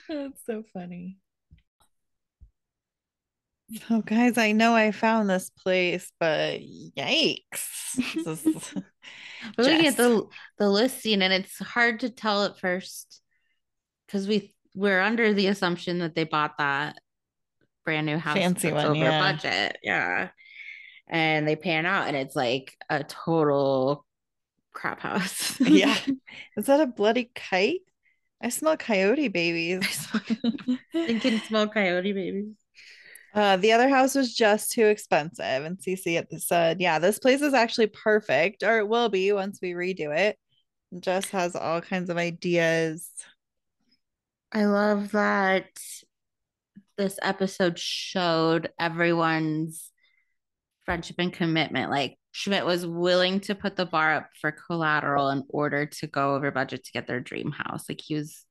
And 0.08 0.18
that's 0.18 0.44
so 0.44 0.64
funny. 0.72 1.18
So, 3.88 4.02
guys, 4.02 4.36
I 4.36 4.52
know 4.52 4.74
I 4.74 4.90
found 4.90 5.30
this 5.30 5.48
place, 5.50 6.12
but 6.20 6.60
yikes! 6.60 7.98
Is... 7.98 8.44
We're 9.56 9.64
looking 9.64 9.86
at 9.86 9.96
the 9.96 10.26
the 10.58 10.68
listing, 10.68 11.22
and 11.22 11.32
it's 11.32 11.58
hard 11.58 12.00
to 12.00 12.10
tell 12.10 12.44
at 12.44 12.58
first 12.58 13.22
because 14.06 14.28
we 14.28 14.54
we're 14.74 15.00
under 15.00 15.32
the 15.32 15.46
assumption 15.46 16.00
that 16.00 16.14
they 16.14 16.24
bought 16.24 16.58
that 16.58 16.98
brand 17.84 18.06
new 18.06 18.18
house, 18.18 18.36
fancy 18.36 18.72
one, 18.72 18.86
over 18.86 18.96
yeah. 18.96 19.32
budget, 19.32 19.78
yeah 19.82 20.28
and 21.08 21.46
they 21.46 21.56
pan 21.56 21.86
out 21.86 22.08
and 22.08 22.16
it's 22.16 22.36
like 22.36 22.76
a 22.88 23.04
total 23.04 24.04
crap 24.72 25.00
house. 25.00 25.60
yeah. 25.60 25.96
Is 26.56 26.66
that 26.66 26.80
a 26.80 26.86
bloody 26.86 27.30
kite? 27.34 27.80
I 28.42 28.48
smell 28.48 28.76
coyote 28.76 29.28
babies. 29.28 30.08
I 30.94 31.18
can 31.20 31.40
smell 31.42 31.68
coyote 31.68 32.12
babies. 32.12 32.54
Uh, 33.34 33.56
the 33.56 33.72
other 33.72 33.88
house 33.88 34.14
was 34.14 34.34
just 34.34 34.72
too 34.72 34.86
expensive. 34.86 35.64
And 35.64 35.78
Cece 35.78 36.26
said, 36.40 36.80
Yeah, 36.80 36.98
this 36.98 37.18
place 37.18 37.40
is 37.40 37.54
actually 37.54 37.86
perfect, 37.86 38.62
or 38.62 38.78
it 38.78 38.88
will 38.88 39.08
be 39.08 39.32
once 39.32 39.58
we 39.62 39.72
redo 39.72 40.14
it. 40.16 40.36
Jess 41.00 41.30
has 41.30 41.56
all 41.56 41.80
kinds 41.80 42.10
of 42.10 42.18
ideas. 42.18 43.08
I 44.52 44.66
love 44.66 45.12
that 45.12 45.68
this 46.98 47.18
episode 47.22 47.78
showed 47.78 48.70
everyone's 48.78 49.91
friendship 50.84 51.16
and 51.18 51.32
commitment. 51.32 51.90
Like 51.90 52.16
Schmidt 52.32 52.64
was 52.64 52.86
willing 52.86 53.40
to 53.40 53.54
put 53.54 53.76
the 53.76 53.86
bar 53.86 54.14
up 54.14 54.30
for 54.40 54.52
collateral 54.52 55.30
in 55.30 55.44
order 55.48 55.86
to 55.86 56.06
go 56.06 56.34
over 56.34 56.50
budget 56.50 56.84
to 56.84 56.92
get 56.92 57.06
their 57.06 57.20
dream 57.20 57.52
house. 57.52 57.84
Like 57.88 58.00
he 58.00 58.14
was, 58.14 58.44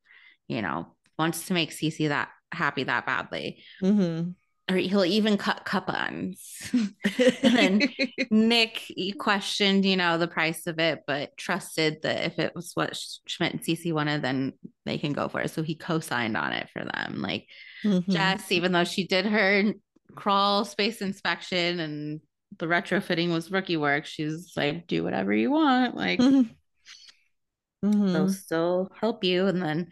you 0.48 0.62
know, 0.62 0.96
wants 1.18 1.48
to 1.48 1.54
make 1.54 1.72
Cece 1.72 2.08
that 2.10 2.30
happy 2.52 2.84
that 2.84 3.06
badly. 3.06 3.64
Mm-hmm. 3.84 4.32
Or 4.70 4.78
he'll 4.78 5.04
even 5.04 5.38
cut 5.38 5.66
coupons. 5.66 6.72
and 6.74 7.58
then 7.58 7.82
Nick 8.32 8.84
questioned, 9.18 9.84
you 9.84 9.98
know, 9.98 10.18
the 10.18 10.28
price 10.28 10.68
of 10.68 10.80
it, 10.80 11.02
but 11.08 11.36
trusted 11.36 12.04
that 12.04 12.26
if 12.26 12.40
it 12.40 12.56
was 12.56 12.72
what 12.76 12.98
Schmidt 13.28 13.54
and 13.54 13.62
Cece 13.62 13.92
wanted, 13.92 14.22
then 14.22 14.54
they 14.86 14.98
can 14.98 15.14
go 15.14 15.28
for 15.28 15.42
it. 15.42 15.50
So 15.50 15.64
he 15.64 15.76
co-signed 15.76 16.38
on 16.38 16.54
it 16.54 16.70
for 16.72 16.86
them. 16.86 17.22
Like 17.22 17.48
mm-hmm. 17.84 18.12
Jess, 18.12 18.52
even 18.52 18.72
though 18.72 18.86
she 18.86 19.08
did 19.08 19.26
her 19.26 19.74
crawl 20.16 20.66
space 20.66 21.01
inspection 21.01 21.80
and 21.80 22.22
the 22.57 22.66
retrofitting 22.66 23.32
was 23.32 23.51
rookie 23.51 23.78
work. 23.78 24.05
She's 24.05 24.53
like, 24.55 24.88
do 24.88 25.03
whatever 25.03 25.34
you 25.34 25.51
want. 25.51 25.95
Like 25.95 26.20
mm-hmm. 26.20 26.51
mm-hmm. 27.88 28.14
they'll 28.14 28.30
still 28.30 28.91
help 28.99 29.24
you. 29.24 29.47
And 29.47 29.62
then 29.62 29.88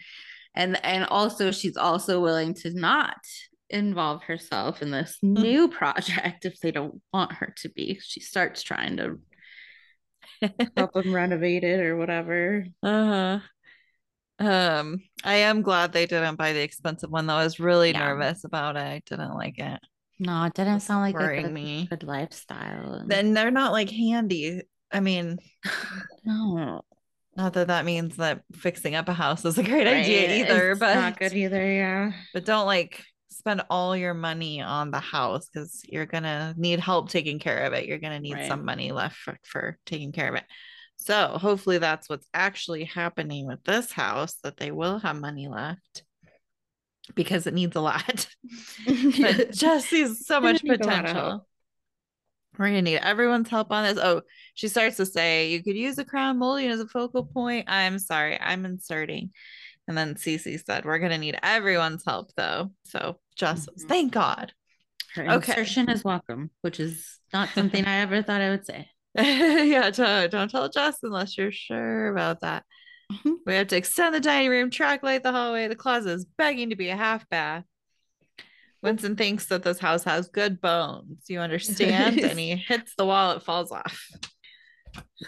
and 0.55 0.83
and 0.83 1.05
also 1.05 1.51
she's 1.51 1.77
also 1.77 2.21
willing 2.21 2.53
to 2.55 2.73
not 2.73 3.17
involve 3.69 4.23
herself 4.23 4.81
in 4.81 4.91
this 4.91 5.17
mm-hmm. 5.23 5.41
new 5.41 5.67
project 5.67 6.45
if 6.45 6.59
they 6.59 6.71
don't 6.71 7.01
want 7.13 7.33
her 7.33 7.53
to 7.57 7.69
be. 7.69 7.99
She 8.01 8.19
starts 8.19 8.63
trying 8.63 8.97
to 8.97 9.19
help 10.77 10.93
them 10.93 11.13
renovate 11.13 11.63
it 11.63 11.79
or 11.79 11.97
whatever. 11.97 12.65
Uh-huh. 12.83 13.39
Um, 14.39 15.01
I 15.23 15.35
am 15.35 15.61
glad 15.61 15.91
they 15.91 16.05
didn't 16.05 16.37
buy 16.37 16.53
the 16.53 16.61
expensive 16.61 17.09
one 17.09 17.27
though. 17.27 17.35
I 17.35 17.43
was 17.43 17.59
really 17.59 17.91
yeah. 17.91 17.99
nervous 17.99 18.43
about 18.45 18.77
it. 18.77 18.79
I 18.79 19.01
didn't 19.05 19.35
like 19.35 19.59
it. 19.59 19.79
No, 20.19 20.43
it 20.43 20.53
didn't 20.53 20.81
sound 20.81 21.01
like 21.01 21.15
a 21.15 21.41
good, 21.41 21.53
me. 21.53 21.87
good 21.89 22.03
lifestyle. 22.03 23.03
Then 23.05 23.33
they're 23.33 23.51
not 23.51 23.71
like 23.71 23.89
handy. 23.89 24.63
I 24.91 24.99
mean, 24.99 25.37
no. 26.25 26.81
Not 27.37 27.53
that 27.53 27.67
that 27.67 27.85
means 27.85 28.17
that 28.17 28.41
fixing 28.53 28.95
up 28.95 29.07
a 29.07 29.13
house 29.13 29.45
is 29.45 29.57
a 29.57 29.63
great 29.63 29.85
right. 29.85 30.03
idea 30.03 30.41
either, 30.41 30.71
it's 30.71 30.79
but 30.79 30.95
not 30.95 31.17
good 31.17 31.31
either. 31.31 31.71
Yeah. 31.71 32.11
But 32.33 32.43
don't 32.43 32.65
like 32.65 33.01
spend 33.29 33.61
all 33.69 33.95
your 33.95 34.13
money 34.13 34.61
on 34.61 34.91
the 34.91 34.99
house 34.99 35.47
because 35.47 35.81
you're 35.87 36.05
gonna 36.05 36.53
need 36.57 36.81
help 36.81 37.09
taking 37.09 37.39
care 37.39 37.59
of 37.59 37.71
it. 37.71 37.85
You're 37.85 37.99
gonna 37.99 38.19
need 38.19 38.33
right. 38.33 38.47
some 38.47 38.65
money 38.65 38.91
left 38.91 39.15
for, 39.15 39.37
for 39.43 39.77
taking 39.85 40.11
care 40.11 40.27
of 40.27 40.35
it. 40.35 40.43
So 40.97 41.37
hopefully 41.37 41.77
that's 41.77 42.09
what's 42.09 42.27
actually 42.33 42.83
happening 42.83 43.47
with 43.47 43.63
this 43.63 43.89
house, 43.89 44.35
that 44.43 44.57
they 44.57 44.71
will 44.71 44.99
have 44.99 45.15
money 45.15 45.47
left 45.47 46.03
because 47.15 47.47
it 47.47 47.53
needs 47.53 47.75
a 47.75 47.81
lot. 47.81 48.27
but 48.85 49.51
just 49.51 49.89
sees 49.89 50.25
so 50.25 50.39
much 50.39 50.63
potential. 50.63 51.45
We're 52.57 52.67
gonna 52.67 52.81
need 52.81 52.97
everyone's 52.97 53.49
help 53.49 53.71
on 53.71 53.83
this. 53.85 54.03
Oh, 54.03 54.21
she 54.53 54.67
starts 54.67 54.97
to 54.97 55.05
say 55.05 55.49
you 55.51 55.63
could 55.63 55.77
use 55.77 55.97
a 55.97 56.03
crown 56.03 56.37
molding 56.37 56.69
as 56.69 56.81
a 56.81 56.87
focal 56.87 57.23
point. 57.23 57.65
I'm 57.69 57.99
sorry, 57.99 58.39
I'm 58.39 58.65
inserting. 58.65 59.31
And 59.87 59.97
then 59.97 60.15
Cece 60.15 60.63
said, 60.65 60.85
We're 60.85 60.99
gonna 60.99 61.17
need 61.17 61.39
everyone's 61.41 62.03
help 62.05 62.31
though. 62.35 62.71
So 62.83 63.19
just 63.35 63.69
mm-hmm. 63.69 63.87
thank 63.87 64.11
God. 64.11 64.53
Her 65.15 65.23
okay. 65.23 65.53
insertion 65.53 65.89
is 65.89 66.03
welcome, 66.03 66.51
which 66.61 66.79
is 66.79 67.19
not 67.33 67.49
something 67.55 67.85
I 67.85 68.01
ever 68.01 68.21
thought 68.21 68.41
I 68.41 68.49
would 68.49 68.65
say. 68.65 68.89
yeah, 69.15 69.89
don't, 69.89 70.29
don't 70.29 70.51
tell 70.51 70.69
Jess 70.69 70.99
unless 71.01 71.37
you're 71.37 71.51
sure 71.51 72.09
about 72.09 72.41
that. 72.41 72.63
Mm-hmm. 73.11 73.33
We 73.45 73.53
have 73.55 73.67
to 73.67 73.77
extend 73.77 74.13
the 74.13 74.19
dining 74.19 74.49
room, 74.49 74.69
track 74.69 75.03
light 75.03 75.23
the 75.23 75.31
hallway. 75.31 75.67
The 75.67 75.75
closet 75.75 76.11
is 76.11 76.25
begging 76.37 76.69
to 76.69 76.75
be 76.75 76.89
a 76.89 76.95
half 76.95 77.27
bath. 77.29 77.63
Winston 78.81 79.15
thinks 79.15 79.47
that 79.47 79.63
this 79.63 79.79
house 79.79 80.03
has 80.03 80.29
good 80.29 80.61
bones. 80.61 81.25
You 81.27 81.39
understand? 81.39 82.19
and 82.23 82.39
he 82.39 82.55
hits 82.55 82.93
the 82.97 83.05
wall, 83.05 83.31
it 83.31 83.43
falls 83.43 83.71
off. 83.71 84.09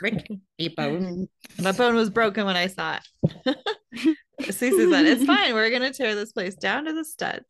Rick, 0.02 0.28
a 0.60 0.68
bone. 0.70 1.28
That 1.58 1.78
bone 1.78 1.95
was 1.95 2.10
broken 2.10 2.45
when 2.45 2.56
I 2.56 2.68
saw 2.68 2.98
it. 2.98 3.58
Cece 4.41 4.90
said, 4.91 5.06
It's 5.06 5.26
fine. 5.26 5.53
We're 5.53 5.70
going 5.70 5.82
to 5.82 5.94
tear 5.94 6.16
this 6.16 6.32
place 6.32 6.56
down 6.56 6.86
to 6.86 6.94
the 6.94 7.06
studs. 7.06 7.45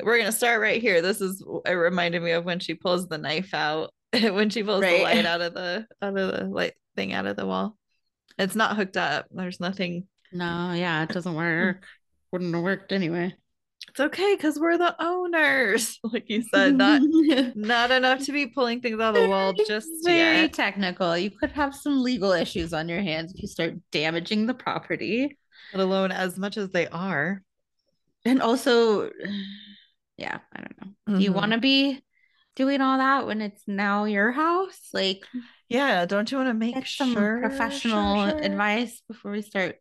We're 0.00 0.16
going 0.18 0.30
to 0.30 0.36
start 0.36 0.60
right 0.60 0.80
here. 0.80 1.02
This 1.02 1.20
is, 1.20 1.44
it 1.66 1.72
reminded 1.72 2.22
me 2.22 2.30
of 2.30 2.44
when 2.44 2.60
she 2.60 2.74
pulls 2.74 3.08
the 3.08 3.18
knife 3.18 3.52
out, 3.52 3.92
when 4.12 4.50
she 4.50 4.62
pulls 4.62 4.82
right. 4.82 4.98
the 4.98 5.02
light 5.02 5.26
out 5.26 5.40
of 5.40 5.54
the, 5.54 5.86
out 6.00 6.16
of 6.16 6.32
the 6.32 6.44
light 6.44 6.74
thing 6.96 7.12
out 7.12 7.26
of 7.26 7.36
the 7.36 7.46
wall. 7.46 7.77
It's 8.38 8.54
not 8.54 8.76
hooked 8.76 8.96
up. 8.96 9.26
There's 9.30 9.60
nothing. 9.60 10.06
No, 10.32 10.72
yeah, 10.72 11.02
it 11.02 11.10
doesn't 11.10 11.34
work. 11.34 11.84
Wouldn't 12.32 12.54
have 12.54 12.62
worked 12.62 12.92
anyway. 12.92 13.34
It's 13.88 14.00
okay 14.00 14.34
because 14.36 14.58
we're 14.58 14.76
the 14.76 14.94
owners, 15.02 15.98
like 16.04 16.28
you 16.28 16.42
said. 16.42 16.76
Not 16.76 17.00
not 17.56 17.90
enough 17.90 18.24
to 18.26 18.32
be 18.32 18.46
pulling 18.46 18.80
things 18.80 19.00
out 19.00 19.16
of 19.16 19.22
the 19.22 19.28
wall 19.28 19.54
just 19.66 19.88
very 20.04 20.42
yet. 20.42 20.52
technical. 20.52 21.16
You 21.16 21.30
could 21.30 21.52
have 21.52 21.74
some 21.74 22.02
legal 22.02 22.32
issues 22.32 22.74
on 22.74 22.88
your 22.88 23.00
hands 23.00 23.32
if 23.34 23.40
you 23.40 23.48
start 23.48 23.74
damaging 23.90 24.46
the 24.46 24.54
property. 24.54 25.38
Let 25.72 25.82
alone 25.82 26.12
as 26.12 26.36
much 26.38 26.56
as 26.58 26.68
they 26.70 26.86
are. 26.88 27.42
and 28.26 28.42
also, 28.42 29.10
yeah, 30.18 30.38
I 30.54 30.60
don't 30.60 30.76
know. 31.06 31.16
Do 31.18 31.24
you 31.24 31.30
Mhm. 31.30 31.34
want 31.34 31.52
to 31.52 31.58
be 31.58 32.02
doing 32.56 32.80
all 32.82 32.98
that 32.98 33.26
when 33.26 33.40
it's 33.40 33.62
now 33.66 34.04
your 34.04 34.32
house? 34.32 34.90
Like, 34.92 35.24
Yeah, 35.68 36.06
don't 36.06 36.30
you 36.30 36.38
want 36.38 36.48
to 36.48 36.54
make 36.54 36.74
get 36.74 36.86
some 36.86 37.14
sure 37.14 37.40
professional 37.40 38.22
sure, 38.22 38.30
sure? 38.30 38.44
advice 38.44 39.02
before 39.08 39.32
we 39.32 39.42
start 39.42 39.76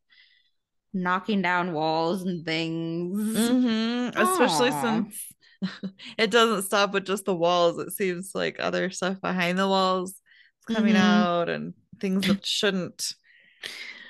knocking 0.93 1.41
down 1.41 1.73
walls 1.73 2.23
and 2.23 2.45
things. 2.45 3.35
Mhm, 3.35 4.13
Especially 4.17 4.71
since 4.71 5.33
it 6.17 6.31
doesn't 6.31 6.63
stop 6.63 6.91
with 6.93 7.05
just 7.05 7.25
the 7.25 7.35
walls. 7.35 7.77
It 7.79 7.91
seems 7.91 8.31
like 8.35 8.57
other 8.59 8.89
stuff 8.89 9.21
behind 9.21 9.57
the 9.57 9.67
walls 9.67 10.11
is 10.11 10.21
coming 10.67 10.95
Mhm. 10.95 11.01
out 11.01 11.49
and 11.49 11.73
things 11.99 12.27
that 12.27 12.45
shouldn't. 12.45 13.13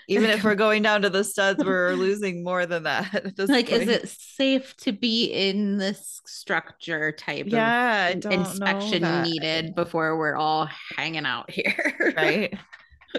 Even 0.07 0.29
if 0.29 0.43
we're 0.43 0.55
going 0.55 0.84
down 0.84 1.01
to 1.01 1.09
the 1.09 1.23
studs, 1.23 1.63
we're 1.63 1.93
losing 1.95 2.43
more 2.43 2.65
than 2.65 2.84
that. 2.84 3.34
Like, 3.47 3.69
is 3.69 3.88
it 3.88 4.09
safe 4.09 4.75
to 4.77 4.91
be 4.91 5.25
in 5.25 5.77
this 5.77 6.21
structure 6.25 7.11
type 7.13 7.47
Yeah, 7.47 8.09
of 8.09 8.31
inspection 8.31 9.21
needed 9.21 9.73
before 9.75 10.17
we're 10.17 10.35
all 10.35 10.69
hanging 10.97 11.25
out 11.25 11.49
here? 11.49 12.13
right? 12.17 12.53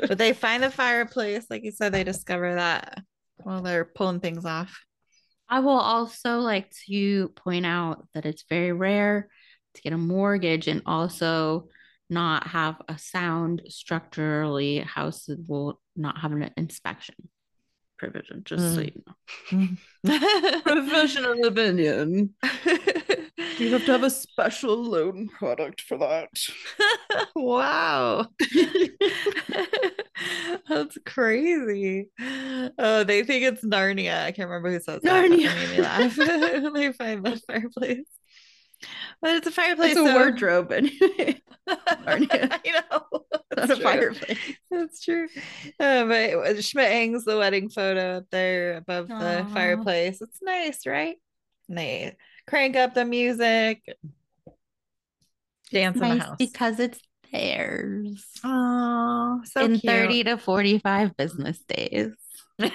but 0.07 0.19
they 0.19 0.33
find 0.35 0.63
the 0.63 0.71
fireplace, 0.71 1.47
like 1.51 1.65
you 1.65 1.73
said, 1.73 1.93
they 1.93 2.05
discover 2.05 2.55
that 2.55 3.03
while 3.39 3.63
they're 3.63 3.85
pulling 3.85 4.21
things 4.21 4.45
off. 4.45 4.79
I 5.49 5.61
will 5.61 5.71
also 5.79 6.41
like 6.41 6.71
to 6.89 7.29
point 7.31 7.65
out 7.65 8.07
that 8.15 8.27
it's 8.27 8.45
very 8.51 8.73
rare 8.73 9.29
to 9.75 9.83
get 9.83 9.93
a 9.95 9.99
mortgage 9.99 10.69
and 10.69 10.83
also 10.85 11.69
not 12.11 12.47
have 12.49 12.81
a 12.89 12.99
sound 12.99 13.63
structurally 13.69 14.79
house 14.81 15.29
will 15.49 15.81
not 15.99 16.19
having 16.19 16.43
an 16.43 16.53
inspection 16.57 17.15
provision, 17.99 18.43
just 18.45 18.75
so 18.77 18.81
Mm. 18.81 18.95
you 19.53 19.77
know. 20.05 20.61
Professional 20.63 21.45
opinion. 21.47 22.35
You 23.59 23.73
have 23.73 23.87
to 23.87 23.93
have 23.93 24.03
a 24.05 24.11
special 24.11 24.77
loan 24.81 25.29
product 25.29 25.81
for 25.81 25.99
that. 25.99 26.29
wow. 27.35 28.27
That's 30.69 30.97
crazy. 31.07 32.09
Oh, 32.79 33.05
they 33.05 33.25
think 33.25 33.45
it's 33.45 33.65
Narnia. 33.65 34.23
I 34.25 34.33
can't 34.33 34.49
remember 34.49 34.71
who 34.73 34.81
says 34.81 35.03
that. 35.03 35.25
Narnia. 35.25 35.55
Made 35.55 35.71
me 35.71 35.83
laugh. 35.83 36.15
they 36.75 36.93
find 36.93 37.25
the 37.25 37.41
fireplace. 37.49 38.07
But 39.21 39.37
it's 39.37 39.47
a 39.47 39.51
fireplace. 39.51 39.93
It's 39.93 40.01
a 40.01 40.05
so- 40.07 40.15
wardrobe. 40.15 40.71
Narnia. 40.71 41.41
I 41.69 42.61
know. 42.65 43.03
Not 43.11 43.43
That's 43.51 43.73
a 43.73 43.77
fireplace. 43.77 44.39
That's 44.71 45.03
true. 45.05 45.29
Uh, 45.79 46.05
but 46.07 46.65
Schmidt 46.65 46.91
hangs 46.91 47.25
the 47.25 47.37
wedding 47.37 47.69
photo 47.69 48.19
up 48.19 48.25
there 48.31 48.77
above 48.79 49.09
the 49.09 49.47
fireplace. 49.53 50.23
It's 50.23 50.39
nice, 50.41 50.87
right? 50.87 51.17
And 51.69 51.77
They 51.77 52.17
crank 52.47 52.77
up 52.77 52.95
the 52.95 53.05
music, 53.05 53.83
dance 55.71 55.97
in 55.97 56.01
the 56.01 56.25
house. 56.25 56.37
because 56.39 56.81
it's 56.81 56.99
theirs. 57.31 58.25
Oh, 58.45 59.43
so 59.45 59.61
in 59.65 59.73
cute. 59.79 59.93
30 59.93 60.25
to 60.25 60.39
45 60.39 61.17
business 61.19 61.59
days. 61.69 62.13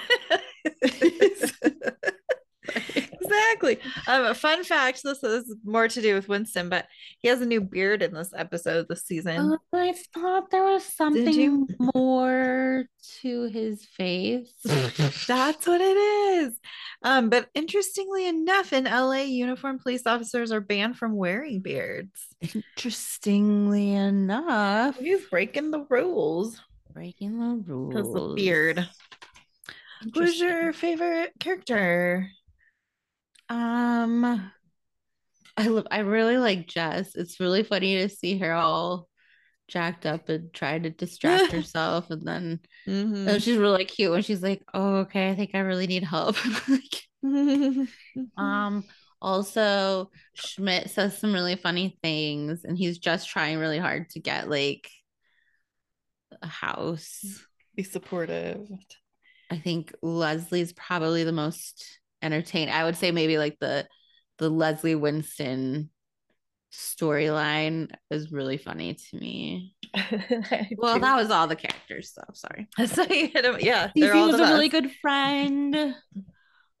exactly. 3.24 3.78
Um, 4.06 4.34
fun 4.34 4.64
fact: 4.64 5.02
this 5.02 5.22
is 5.22 5.54
more 5.64 5.88
to 5.88 6.00
do 6.02 6.14
with 6.14 6.28
Winston, 6.28 6.68
but 6.68 6.86
he 7.18 7.28
has 7.28 7.40
a 7.40 7.46
new 7.46 7.60
beard 7.60 8.02
in 8.02 8.12
this 8.14 8.32
episode 8.36 8.86
this 8.88 9.04
season. 9.04 9.36
Oh, 9.38 9.58
I 9.78 9.94
thought 10.14 10.50
there 10.50 10.64
was 10.64 10.84
Did 10.84 10.92
something 10.92 11.34
you? 11.34 11.68
more 11.94 12.84
to 13.20 13.42
his 13.44 13.84
face. 13.84 14.52
That's 14.64 15.66
what 15.66 15.80
it 15.80 15.96
is. 15.96 16.54
Um, 17.02 17.28
but 17.30 17.48
interestingly 17.54 18.26
enough, 18.26 18.72
in 18.72 18.84
LA, 18.84 19.22
uniformed 19.22 19.80
police 19.80 20.06
officers 20.06 20.52
are 20.52 20.60
banned 20.60 20.96
from 20.96 21.14
wearing 21.16 21.60
beards. 21.60 22.26
Interestingly 22.40 23.92
enough, 23.92 24.98
He's 24.98 25.24
breaking 25.26 25.70
the 25.70 25.84
rules. 25.90 26.60
breaking 26.92 27.38
the 27.38 27.56
Because 27.56 28.06
rules. 28.06 28.30
the 28.30 28.34
beard. 28.34 28.88
Who's 30.14 30.38
your 30.38 30.72
favorite 30.72 31.32
character? 31.40 32.28
Um, 33.48 34.50
I 35.56 35.66
love. 35.68 35.86
I 35.90 35.98
really 36.00 36.38
like 36.38 36.66
Jess. 36.66 37.14
It's 37.14 37.40
really 37.40 37.62
funny 37.62 37.96
to 37.98 38.08
see 38.08 38.38
her 38.38 38.52
all 38.52 39.08
jacked 39.68 40.04
up 40.04 40.28
and 40.28 40.52
try 40.52 40.78
to 40.78 40.90
distract 40.90 41.52
herself, 41.52 42.10
and 42.10 42.26
then 42.26 42.60
Mhm. 42.86 43.28
oh, 43.28 43.38
she's 43.38 43.56
really 43.56 43.84
cute 43.84 44.10
when 44.10 44.22
she's 44.22 44.42
like, 44.42 44.62
"Oh, 44.74 44.96
okay, 44.96 45.30
I 45.30 45.34
think 45.34 45.52
I 45.54 45.60
really 45.60 45.86
need 45.86 46.04
help." 46.04 46.36
Like, 46.68 47.02
Um, 48.36 48.84
also 49.22 50.10
Schmidt 50.34 50.90
says 50.90 51.16
some 51.16 51.32
really 51.32 51.56
funny 51.56 51.98
things, 52.02 52.64
and 52.64 52.76
he's 52.76 52.98
just 52.98 53.28
trying 53.28 53.58
really 53.58 53.78
hard 53.78 54.10
to 54.10 54.20
get 54.20 54.50
like 54.50 54.88
a 56.42 56.46
house. 56.46 57.22
Be 57.74 57.82
supportive. 57.82 58.68
I 59.50 59.58
think 59.58 59.94
Leslie's 60.02 60.72
probably 60.72 61.24
the 61.24 61.32
most 61.32 62.00
entertaining. 62.24 62.74
I 62.74 62.84
would 62.84 62.96
say 62.96 63.10
maybe 63.12 63.38
like 63.38 63.58
the 63.60 63.86
the 64.38 64.48
Leslie 64.48 64.96
Winston 64.96 65.90
storyline 66.72 67.90
is 68.10 68.32
really 68.32 68.56
funny 68.56 68.94
to 68.94 69.16
me. 69.16 69.74
Well, 70.76 70.98
that 70.98 71.14
was 71.14 71.30
all 71.30 71.46
the 71.46 71.54
characters 71.56 72.10
stuff. 72.10 72.34
Sorry. 72.34 72.66
so 72.86 73.04
you. 73.04 73.30
Yeah, 73.60 73.90
all 74.12 74.26
was 74.26 74.40
a 74.40 74.44
really 74.44 74.68
good 74.68 74.90
friend. 75.00 75.74
as 75.74 75.94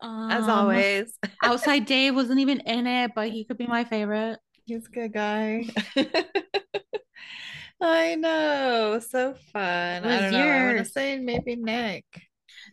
Um, 0.00 0.50
always. 0.50 1.16
Outside 1.44 1.86
Dave 1.86 2.14
wasn't 2.14 2.40
even 2.40 2.60
in 2.60 2.86
it, 2.86 3.12
but 3.14 3.30
he 3.30 3.44
could 3.44 3.56
be 3.58 3.66
my 3.66 3.84
favorite. 3.84 4.38
He's 4.66 4.86
a 4.86 4.90
good 4.90 5.12
guy. 5.12 5.64
I 7.80 8.14
know, 8.14 9.00
so 9.00 9.34
fun. 9.52 10.04
I 10.04 10.06
was 10.06 10.20
don't 10.20 10.32
know. 10.32 10.48
I 10.48 10.66
want 10.66 10.78
to 10.78 10.84
say 10.84 11.18
maybe 11.18 11.56
Nick. 11.56 12.04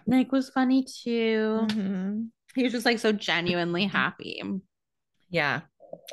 Nick 0.07 0.31
was 0.31 0.49
funny 0.49 0.83
too. 0.83 1.67
Mhm. 1.69 2.29
He 2.55 2.63
was 2.63 2.71
just 2.73 2.85
like 2.85 2.99
so 2.99 3.11
genuinely 3.11 3.85
happy. 3.85 4.41
Yeah, 5.29 5.61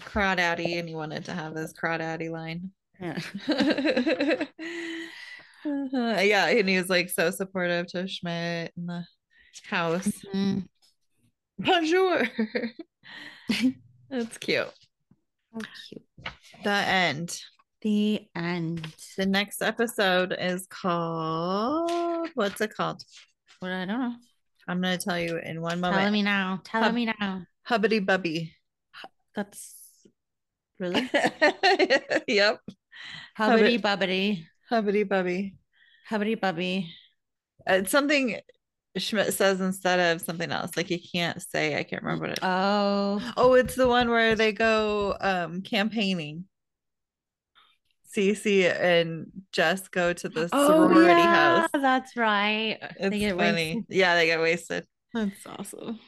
crawdaddy, 0.03 0.79
and 0.79 0.89
he 0.89 0.95
wanted 0.95 1.25
to 1.27 1.33
have 1.33 1.55
his 1.55 1.73
crawdaddy 1.73 2.31
line. 2.31 2.71
Yeah. 3.01 3.19
Uh-huh. 5.65 6.19
Yeah, 6.23 6.47
and 6.47 6.69
he 6.69 6.79
was 6.79 6.89
like 6.89 7.11
so 7.11 7.31
supportive 7.31 7.89
to 7.89 8.07
Schmidt 8.07 8.73
and 8.77 8.89
the 8.89 9.05
house. 9.69 10.09
Mm, 10.33 10.67
Bonjour. 11.59 12.23
That's 14.11 14.39
cute. 14.39 14.69
cute. 15.89 16.03
The 16.63 16.71
end. 16.71 17.41
The 17.83 18.29
end. 18.37 18.87
The 19.17 19.27
next 19.27 19.61
episode 19.63 20.35
is 20.39 20.67
called 20.69 22.29
what's 22.35 22.61
it 22.61 22.75
called? 22.75 23.03
What 23.59 23.73
I 23.73 23.85
don't 23.85 24.01
know. 24.01 24.15
I'm 24.69 24.81
gonna 24.83 24.99
tell 24.99 25.19
you 25.19 25.39
in 25.39 25.61
one 25.63 25.81
moment. 25.81 26.03
Tell 26.03 26.13
me 26.13 26.23
now. 26.23 26.61
Tell 26.65 26.83
Hub- 26.83 26.95
me 26.95 27.07
now. 27.19 27.43
Hubbity 27.69 28.05
Bubby. 28.05 28.55
That's 29.35 29.75
really 30.79 31.09
yep. 32.29 32.61
hubbity 33.37 33.79
bubbity. 33.81 34.45
Hubbity 34.71 35.09
Bubby. 35.09 35.55
Hubbity 36.11 36.41
bubby. 36.41 36.91
It's 37.67 37.91
something 37.91 38.41
Schmidt 38.97 39.35
says 39.35 39.61
instead 39.61 40.01
of 40.01 40.23
something 40.23 40.51
else. 40.51 40.77
Like 40.77 40.91
you 40.91 40.99
can't 40.99 41.41
say, 41.43 41.79
I 41.79 41.83
can't 41.83 42.03
remember 42.03 42.29
what 42.29 42.33
it 42.33 42.39
Oh, 42.43 43.21
Oh, 43.37 43.55
it's 43.55 43.75
the 43.75 43.89
one 43.89 44.09
where 44.09 44.35
they 44.35 44.53
go 44.53 45.17
um 45.21 45.63
campaigning. 45.63 46.45
Cece 48.17 48.75
and 48.81 49.27
Jess 49.53 49.89
go 49.89 50.13
to 50.13 50.29
the 50.29 50.49
oh 50.53 50.67
sorority 50.67 51.11
yeah, 51.11 51.61
house. 51.61 51.71
that's 51.73 52.17
right. 52.17 52.79
It's 52.81 53.11
They 53.11 53.19
get 53.19 53.37
funny. 53.37 53.75
wasted. 53.77 53.85
Yeah, 53.89 54.15
they 54.15 54.27
get 54.27 54.41
wasted. 54.41 54.87
That's 55.15 55.47
awesome. 55.47 55.99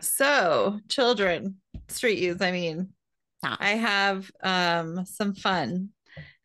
So, 0.00 0.80
children, 0.88 1.56
street 1.88 2.18
use, 2.18 2.40
I 2.40 2.52
mean, 2.52 2.90
Yeah. 3.42 3.56
I 3.58 3.70
have 3.70 4.30
um 4.42 5.04
some 5.06 5.34
fun. 5.34 5.90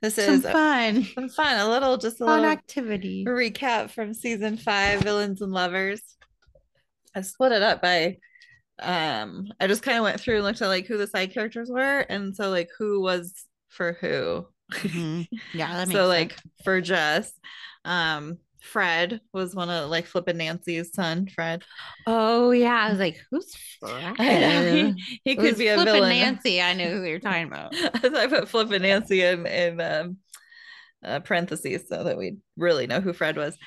This 0.01 0.15
Some 0.15 0.33
is 0.35 0.45
a- 0.45 0.51
fun, 0.51 1.03
some 1.13 1.29
fun, 1.29 1.59
a 1.59 1.69
little 1.69 1.97
just 1.97 2.19
a 2.21 2.25
fun 2.25 2.39
little 2.41 2.51
activity. 2.51 3.23
recap 3.27 3.91
from 3.91 4.13
season 4.13 4.57
five, 4.57 5.01
Villains 5.01 5.41
and 5.41 5.51
Lovers. 5.51 6.01
I 7.15 7.21
split 7.21 7.51
it 7.51 7.61
up 7.61 7.81
by 7.81 8.17
um 8.79 9.47
I 9.59 9.67
just 9.67 9.83
kind 9.83 9.97
of 9.97 10.03
went 10.03 10.19
through 10.19 10.37
and 10.37 10.43
looked 10.43 10.61
at 10.61 10.67
like 10.69 10.87
who 10.87 10.97
the 10.97 11.05
side 11.05 11.31
characters 11.33 11.69
were 11.69 11.99
and 12.09 12.35
so 12.35 12.49
like 12.49 12.69
who 12.79 13.01
was 13.01 13.45
for 13.67 13.93
who. 14.01 14.47
Mhm. 14.71 15.27
Yeah, 15.53 15.83
so 15.85 15.91
sense. 15.91 16.07
like 16.07 16.37
for 16.63 16.81
Jess, 16.81 17.31
um 17.85 18.37
Fred 18.61 19.21
was 19.33 19.55
one 19.55 19.69
of 19.69 19.89
like 19.89 20.05
flipping 20.05 20.37
Nancy's 20.37 20.93
son, 20.93 21.27
Fred. 21.27 21.63
Oh 22.05 22.51
yeah, 22.51 22.85
I 22.85 22.89
was 22.89 22.99
like, 22.99 23.19
who's 23.31 23.55
Fred? 23.79 24.17
He, 24.19 24.93
he 25.23 25.35
could 25.35 25.57
be 25.57 25.67
a 25.67 25.75
Flippin' 25.75 25.93
villain. 25.93 26.09
Nancy. 26.09 26.61
I 26.61 26.73
knew 26.73 26.89
who 26.89 27.03
you 27.03 27.13
were 27.13 27.19
talking 27.19 27.47
about. 27.47 27.73
I 27.73 28.27
put 28.27 28.49
flipping 28.49 28.83
Nancy 28.83 29.23
in 29.23 29.45
in 29.47 29.81
um, 29.81 30.17
uh, 31.03 31.19
parentheses 31.21 31.87
so 31.89 32.03
that 32.03 32.17
we 32.17 32.37
really 32.57 32.87
know 32.87 33.01
who 33.01 33.13
Fred 33.13 33.37
was. 33.37 33.57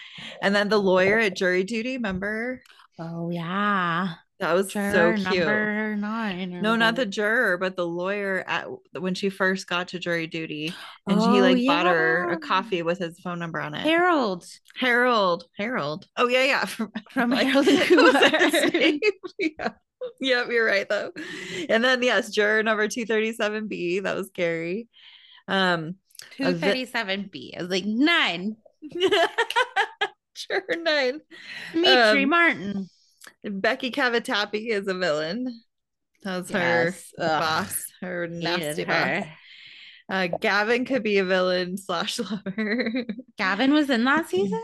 And 0.43 0.55
then 0.55 0.69
the 0.69 0.79
lawyer 0.79 1.19
at 1.19 1.37
jury 1.37 1.65
duty, 1.65 1.97
remember 1.97 2.63
Oh 2.99 3.31
yeah. 3.31 4.15
That 4.45 4.53
was 4.55 4.73
Juror 4.73 4.93
so 5.17 5.31
cute. 5.31 5.39
number 5.47 5.97
nine. 5.97 6.61
No, 6.61 6.77
not 6.77 6.97
the 6.97 7.07
juror, 7.07 7.57
but 7.59 7.77
the 7.77 7.87
lawyer 7.87 8.45
at 8.47 8.67
when 8.99 9.15
she 9.15 9.31
first 9.31 9.67
got 9.67 9.89
to 9.89 9.99
jury 9.99 10.27
duty, 10.27 10.75
and 11.09 11.19
he 11.21 11.27
Oh, 11.27 11.31
like 11.41 11.67
bought 11.67 11.87
her 11.87 12.31
a 12.31 12.37
coffee 12.39 12.83
with 12.83 12.99
his 12.99 13.19
phone 13.21 13.39
number 13.39 13.61
on 13.61 13.75
it. 13.75 13.81
Harold 13.81 14.45
Harold, 14.77 15.45
Harold. 15.57 16.07
Oh 16.17 16.29
yeah, 16.29 16.45
yeah. 16.45 16.65
From, 16.67 16.93
from 17.11 17.31
like, 17.31 17.47
Harold 17.47 17.67
and 17.69 17.79
what 17.97 18.13
was 18.13 18.13
that 18.13 18.71
his 18.73 18.73
Kumar. 18.73 19.01
yeah. 19.39 19.69
Yep, 20.21 20.47
you're 20.51 20.67
right 20.67 20.89
though. 20.89 21.13
And 21.71 21.83
then 21.83 22.03
yes, 22.03 22.31
juror 22.31 22.63
number 22.63 22.87
237B, 22.89 24.03
that 24.03 24.15
was 24.17 24.31
Gary. 24.31 24.89
Um 25.49 25.95
237B. 26.39 27.57
I 27.59 27.63
was 27.63 27.71
like, 27.71 27.85
nine. 27.87 28.57
juror 30.35 30.77
nine. 30.79 31.21
Demetri 31.73 32.25
Um, 32.25 32.29
Martin. 32.31 32.89
Becky 33.45 33.91
Cavatappi 33.91 34.69
is 34.69 34.89
a 34.89 34.95
villain. 34.95 35.63
That 36.23 36.39
was 36.39 36.51
her 36.51 36.95
Ugh. 37.19 37.41
boss, 37.41 37.87
her 38.01 38.27
nasty 38.27 38.85
Hated 38.85 38.89
boss. 38.89 39.25
Uh, 40.09 40.27
Gavin 40.39 40.85
could 40.85 41.03
be 41.03 41.19
a 41.19 41.25
villain 41.25 41.77
slash 41.77 42.19
lover. 42.19 43.07
Gavin 43.39 43.73
was 43.73 43.91
in 43.91 44.05
that 44.05 44.29
season? 44.29 44.63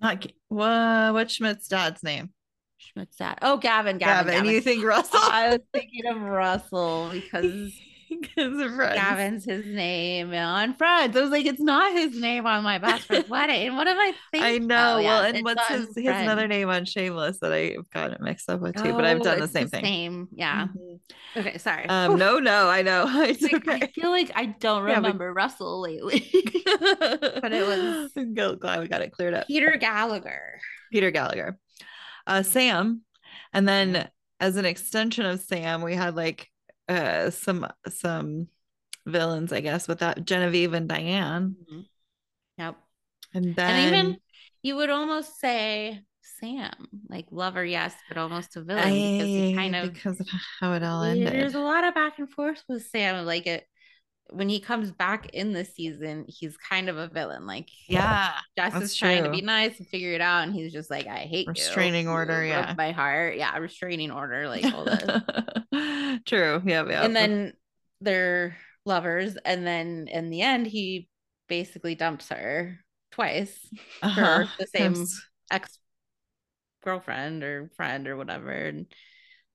Not 0.00 0.26
what? 0.48 1.12
What's 1.14 1.34
Schmidt's 1.34 1.68
dad's 1.68 2.02
name? 2.02 2.32
Schmidt's 2.78 3.16
dad. 3.16 3.38
Oh, 3.42 3.58
Gavin. 3.58 3.98
Gavin. 3.98 4.26
Gavin. 4.26 4.34
Gavin. 4.34 4.50
You 4.54 4.60
think 4.60 4.84
Russell? 4.84 5.20
I 5.22 5.50
was 5.50 5.60
thinking 5.72 6.06
of 6.06 6.20
Russell 6.20 7.10
because 7.12 7.72
Because 8.20 8.60
of 8.60 8.74
friends. 8.74 8.94
Gavin's 8.94 9.44
his 9.44 9.64
name 9.66 10.34
on 10.34 10.74
Friends. 10.74 11.16
I 11.16 11.20
was 11.20 11.30
like, 11.30 11.46
it's 11.46 11.60
not 11.60 11.92
his 11.92 12.18
name 12.18 12.44
on 12.46 12.62
my 12.64 12.78
best 12.78 13.04
friend's 13.06 13.28
wedding. 13.28 13.68
And 13.68 13.76
what 13.76 13.86
am 13.86 13.98
I 13.98 14.12
thinking? 14.32 14.50
I 14.54 14.58
know. 14.58 14.96
Oh, 14.98 15.02
well, 15.02 15.22
and 15.24 15.44
what's 15.44 15.66
his? 15.68 15.94
He 15.94 16.04
has 16.06 16.22
another 16.22 16.48
name 16.48 16.68
on 16.68 16.84
Shameless 16.84 17.38
that 17.40 17.52
I've 17.52 17.88
gotten 17.90 18.14
it 18.16 18.20
mixed 18.20 18.50
up 18.50 18.60
with 18.60 18.74
too. 18.76 18.92
but 18.92 19.04
I've 19.04 19.20
Oh, 19.20 19.24
done 19.24 19.38
the 19.38 19.44
it's 19.44 19.52
same 19.52 19.68
thing. 19.68 19.84
Same. 19.84 20.28
Yeah. 20.32 20.66
Mhm. 20.68 21.00
Okay. 21.36 21.58
Sorry. 21.58 21.88
Um, 21.88 22.16
no, 22.18 22.38
no, 22.40 22.68
I 22.68 22.82
know. 22.82 23.04
It's 23.28 23.42
Like, 23.42 23.68
I 23.68 23.86
feel 23.88 24.10
like 24.10 24.30
I 24.34 24.46
don't 24.46 24.82
Yeah, 24.88 24.94
we- 24.94 24.94
remember 24.96 25.32
Russell 25.32 25.80
lately. 25.80 26.28
but 26.64 27.52
it 27.52 27.66
was- 27.66 28.10
I'm 28.16 28.34
glad 28.34 28.80
we 28.80 28.88
got 28.88 29.02
it 29.02 29.12
cleared 29.12 29.34
up. 29.34 29.46
Peter 29.46 29.76
Gallagher. 29.78 30.60
Peter 30.92 31.10
Gallagher, 31.10 31.58
uh, 32.26 32.42
Sam, 32.42 33.02
and 33.52 33.68
then 33.68 34.08
as 34.40 34.56
an 34.56 34.64
extension 34.64 35.24
of 35.26 35.40
Sam, 35.40 35.82
we 35.82 35.94
had 35.94 36.16
like 36.16 36.48
uh 36.90 37.30
some 37.30 37.66
some 37.88 38.48
villains, 39.06 39.52
I 39.52 39.60
guess, 39.60 39.88
with 39.88 40.00
that 40.00 40.24
Genevieve 40.24 40.72
and 40.74 40.88
Diane, 40.88 41.56
Mhm. 41.70 41.86
Yep. 42.58 42.76
and 43.34 43.56
then 43.56 43.76
and 43.76 43.94
even 43.94 44.20
you 44.62 44.76
would 44.76 44.90
almost 44.90 45.38
say 45.40 46.02
Sam, 46.22 46.72
like 47.08 47.26
lover, 47.30 47.64
yes, 47.64 47.94
but 48.08 48.18
almost 48.18 48.56
a 48.56 48.62
villain 48.62 49.02
because 49.02 49.30
he 49.30 49.54
kind 49.54 49.76
of 49.76 49.92
because 49.92 50.20
of 50.20 50.28
how 50.60 50.72
it 50.74 50.82
all 50.82 51.02
ended. 51.02 51.32
There's 51.32 51.54
a 51.54 51.60
lot 51.60 51.84
of 51.84 51.94
back 51.94 52.18
and 52.18 52.30
forth 52.30 52.62
with 52.68 52.86
Sam. 52.86 53.24
Like 53.24 53.46
it 53.46 53.66
when 54.32 54.48
he 54.48 54.60
comes 54.60 54.90
back 54.92 55.30
in 55.30 55.52
the 55.52 55.64
season, 55.64 56.24
he's 56.28 56.56
kind 56.56 56.88
of 56.88 56.96
a 56.96 57.08
villain. 57.08 57.46
Like 57.46 57.68
yeah, 57.88 58.32
Jess 58.56 58.74
is 58.80 58.94
trying 58.94 59.24
to 59.24 59.30
be 59.30 59.40
nice 59.42 59.78
and 59.78 59.88
figure 59.88 60.12
it 60.12 60.20
out, 60.20 60.44
and 60.44 60.54
he's 60.54 60.72
just 60.72 60.90
like, 60.90 61.06
I 61.06 61.18
hate 61.20 61.46
you. 61.46 61.52
Restraining 61.52 62.06
You 62.06 62.12
order, 62.12 62.34
broke 62.38 62.48
yeah. 62.48 62.74
my 62.76 62.92
heart. 62.92 63.36
Yeah, 63.36 63.56
restraining 63.58 64.10
order, 64.10 64.48
like 64.48 64.64
all 64.72 64.84
this. 64.84 66.20
True. 66.26 66.62
Yeah, 66.64 66.84
yeah. 66.88 67.04
and 67.04 67.14
then 67.14 67.52
they're 68.00 68.56
lovers, 68.86 69.36
and 69.44 69.66
then 69.66 70.08
in 70.10 70.30
the 70.30 70.42
end, 70.42 70.66
he 70.66 71.08
basically 71.48 71.94
dumps 71.94 72.28
her 72.28 72.78
twice 73.12 73.58
Uh-huh. 74.02 74.46
for 74.46 74.50
the 74.58 74.66
same 74.74 75.06
ex 75.50 75.78
girlfriend 76.84 77.42
or 77.42 77.70
friend 77.76 78.08
or 78.08 78.16
whatever, 78.16 78.50
and 78.50 78.86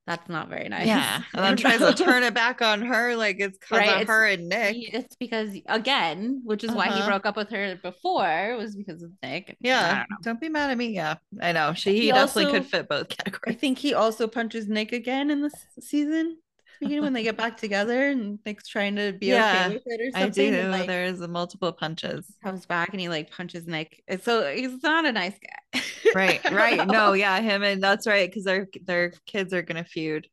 that's 0.07 0.30
not 0.30 0.49
very 0.49 0.69
nice. 0.69 0.86
Yeah, 0.88 1.22
and 1.34 1.44
then 1.44 1.57
tries 1.57 1.80
to 1.80 1.94
turn 2.03 2.23
it 2.30 2.34
back 2.34 2.61
on 2.61 2.82
her, 2.84 3.15
like 3.15 3.38
it's 3.40 3.57
because 3.57 3.80
Right, 3.80 4.02
of 4.03 4.07
her 4.07 4.26
and 4.26 4.48
Nick. 4.49 4.94
It's 4.94 5.15
because 5.15 5.49
again, 5.68 6.41
which 6.44 6.64
is 6.64 6.72
why 6.72 6.86
he 6.86 6.91
Uh-huh. 6.99 7.07
broke 7.07 7.26
up 7.26 7.36
with 7.38 7.49
her 7.49 7.76
before, 7.82 8.56
was 8.57 8.76
because 8.76 9.02
of 9.03 9.11
Nick. 9.23 9.57
Yeah, 9.60 10.06
don't 10.10 10.22
don't 10.23 10.41
be 10.41 10.49
mad 10.49 10.69
at 10.69 10.77
me. 10.77 10.90
Yeah, 10.90 11.15
I 11.41 11.52
know. 11.53 11.73
She 11.73 11.94
he, 11.94 12.02
He 12.02 12.07
definitely 12.11 12.45
also- 12.45 12.60
could 12.60 12.65
fit 12.69 12.88
both 12.90 13.10
categories. 13.18 13.56
I 13.56 13.60
think 13.60 13.77
he 13.80 13.94
also 13.94 14.27
punches 14.27 14.68
Nick 14.68 14.91
again 14.91 15.30
in 15.32 15.41
this 15.41 15.53
season. 15.80 16.38
Beginning 16.80 17.03
when 17.03 17.14
they 17.14 17.23
get 17.23 17.38
back 17.38 17.57
together 17.57 18.10
and 18.10 18.39
Nick's 18.45 18.68
trying 18.68 18.95
to 18.97 19.14
be 19.14 19.27
Yeah, 19.27 19.68
okay 19.68 19.76
with 19.76 19.84
it 19.85 20.02
or 20.02 20.18
I 20.18 20.22
something. 20.23 20.52
do. 20.52 20.60
and, 20.60 20.72
like, 20.72 20.88
there 20.88 21.06
is 21.06 21.22
a 21.22 21.27
multiple 21.27 21.72
punches. 21.72 22.26
comes 22.43 22.65
back 22.65 22.89
and 22.91 22.99
he 22.99 23.10
like 23.10 23.31
punches 23.31 23.65
Nick. 23.68 24.03
So 24.22 24.53
he's 24.53 24.81
not 24.84 25.06
a 25.06 25.11
nice 25.11 25.35
guy. 25.39 25.81
Right, 26.14 26.41
right. 26.52 26.85
No, 26.88 27.14
yeah, 27.14 27.39
him 27.41 27.64
and 27.64 27.81
that's 27.81 28.07
right 28.07 28.30
because 28.30 28.43
their 28.43 28.68
their 28.85 29.14
kids 29.26 29.53
are 29.53 29.61
gonna 29.61 29.84
feud. 29.85 30.27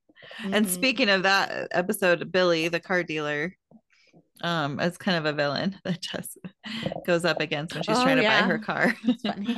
And 0.52 0.66
Mhm. 0.66 0.70
speaking 0.70 1.08
of 1.08 1.22
that 1.24 1.68
episode, 1.72 2.30
Billy, 2.30 2.68
the 2.68 2.78
car 2.80 3.02
dealer, 3.02 3.56
um, 4.42 4.78
is 4.80 4.96
kind 4.98 5.16
of 5.18 5.24
a 5.26 5.32
villain 5.36 5.76
that 5.84 6.00
just 6.00 6.38
goes 7.06 7.24
up 7.24 7.40
against 7.40 7.74
when 7.74 7.82
she's 7.82 7.96
Oh, 7.98 8.02
trying 8.02 8.16
to 8.16 8.22
yeah. 8.22 8.42
buy 8.42 8.48
her 8.48 8.58
car. 8.58 8.94
That's 9.06 9.22
funny. 9.22 9.56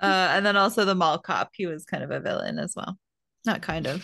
uh, 0.00 0.28
and 0.32 0.44
then 0.44 0.56
also 0.56 0.84
the 0.84 0.94
mall 0.94 1.18
cop, 1.18 1.50
he 1.54 1.66
was 1.66 1.84
kind 1.84 2.02
of 2.02 2.10
a 2.10 2.20
villain 2.20 2.58
as 2.58 2.74
well. 2.76 2.98
Not 3.46 3.62
kind 3.62 3.86
of. 3.86 4.02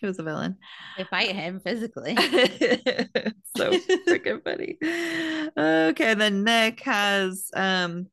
He 0.00 0.06
was 0.06 0.18
a 0.18 0.22
villain. 0.22 0.56
they 0.98 1.04
fight 1.04 1.32
him 1.32 1.60
physically. 1.60 2.14
so 3.56 3.72
freaking 4.08 4.42
funny. 4.44 4.76
Okay, 5.56 6.14
then 6.14 6.44
Nick 6.44 6.80
has 6.80 7.50
um 7.54 8.06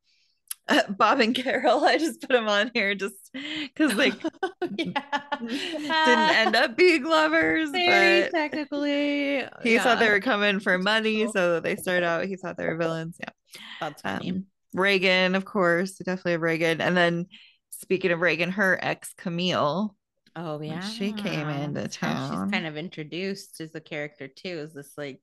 Bob 0.90 1.20
and 1.20 1.36
Carol. 1.36 1.84
I 1.84 1.98
just 1.98 2.22
put 2.22 2.30
them 2.32 2.48
on 2.48 2.72
here 2.74 2.96
just 2.96 3.16
because 3.34 3.96
like 3.96 4.14
yeah. 4.78 5.02
didn't 5.40 6.30
end 6.30 6.56
up 6.56 6.78
being 6.78 7.04
lovers, 7.04 7.72
Very 7.72 8.24
but 8.24 8.32
technically. 8.32 9.46
he 9.64 9.78
thought 9.78 10.00
they 10.00 10.10
were 10.10 10.20
coming 10.20 10.60
for 10.60 10.78
money, 10.78 11.28
so 11.32 11.60
they 11.60 11.76
start 11.76 12.04
out. 12.04 12.26
He 12.26 12.36
thought 12.36 12.58
they 12.58 12.66
were 12.68 12.78
villains. 12.78 13.18
Yeah. 13.20 13.60
That's 13.80 14.02
funny. 14.02 14.32
Um, 14.32 14.46
Reagan, 14.74 15.36
of 15.36 15.44
course, 15.46 15.94
definitely 15.98 16.38
Reagan. 16.38 16.80
And 16.80 16.96
then 16.96 17.28
speaking 17.72 18.12
of 18.12 18.22
Reagan, 18.22 18.52
her 18.52 18.80
ex 18.82 19.14
Camille. 19.18 19.96
Oh 20.36 20.58
when 20.58 20.70
yeah, 20.70 20.80
she 20.82 21.12
came 21.12 21.50
into 21.50 21.82
That's 21.82 21.98
town. 21.98 22.46
She's 22.46 22.52
kind 22.52 22.66
of 22.66 22.78
introduced 22.78 23.60
as 23.60 23.76
a 23.76 23.82
character 23.82 24.28
too. 24.28 24.60
Is 24.60 24.74
this 24.74 24.98
like 24.98 25.22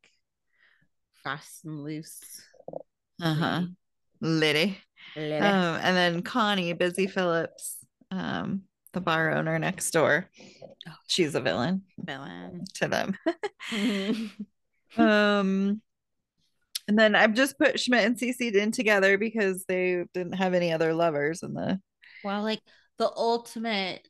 fast 1.24 1.64
and 1.64 1.82
loose? 1.82 2.20
Uh 3.20 3.34
huh. 3.34 3.62
Liddy. 4.20 4.78
lady. 5.16 5.36
Um, 5.36 5.80
and 5.82 5.96
then 5.96 6.22
Connie, 6.22 6.72
Busy 6.72 7.06
Phillips, 7.06 7.78
um, 8.10 8.62
the 8.92 9.00
bar 9.00 9.32
owner 9.32 9.58
next 9.58 9.90
door. 9.92 10.28
Oh. 10.88 10.92
She's 11.06 11.34
a 11.34 11.40
villain 11.40 11.82
villain. 11.98 12.64
to 12.74 12.88
them. 12.88 13.16
um, 14.96 15.80
and 16.88 16.98
then 16.98 17.14
I've 17.14 17.34
just 17.34 17.58
put 17.58 17.78
Schmidt 17.78 18.04
and 18.04 18.16
Cece 18.16 18.54
in 18.54 18.72
together 18.72 19.18
because 19.18 19.64
they 19.68 20.04
didn't 20.14 20.34
have 20.34 20.54
any 20.54 20.72
other 20.72 20.94
lovers 20.94 21.42
in 21.42 21.54
the. 21.54 21.80
well, 22.24 22.42
like 22.42 22.60
the 22.98 23.10
ultimate, 23.14 24.08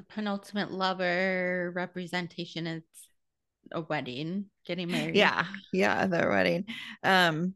the 0.00 0.14
penultimate 0.14 0.70
lover 0.70 1.72
representation 1.74 2.66
is 2.66 2.82
a 3.70 3.82
wedding, 3.82 4.46
getting 4.66 4.90
married. 4.90 5.14
Yeah, 5.14 5.44
yeah, 5.74 6.06
their 6.06 6.30
wedding. 6.30 6.64
Um, 7.02 7.54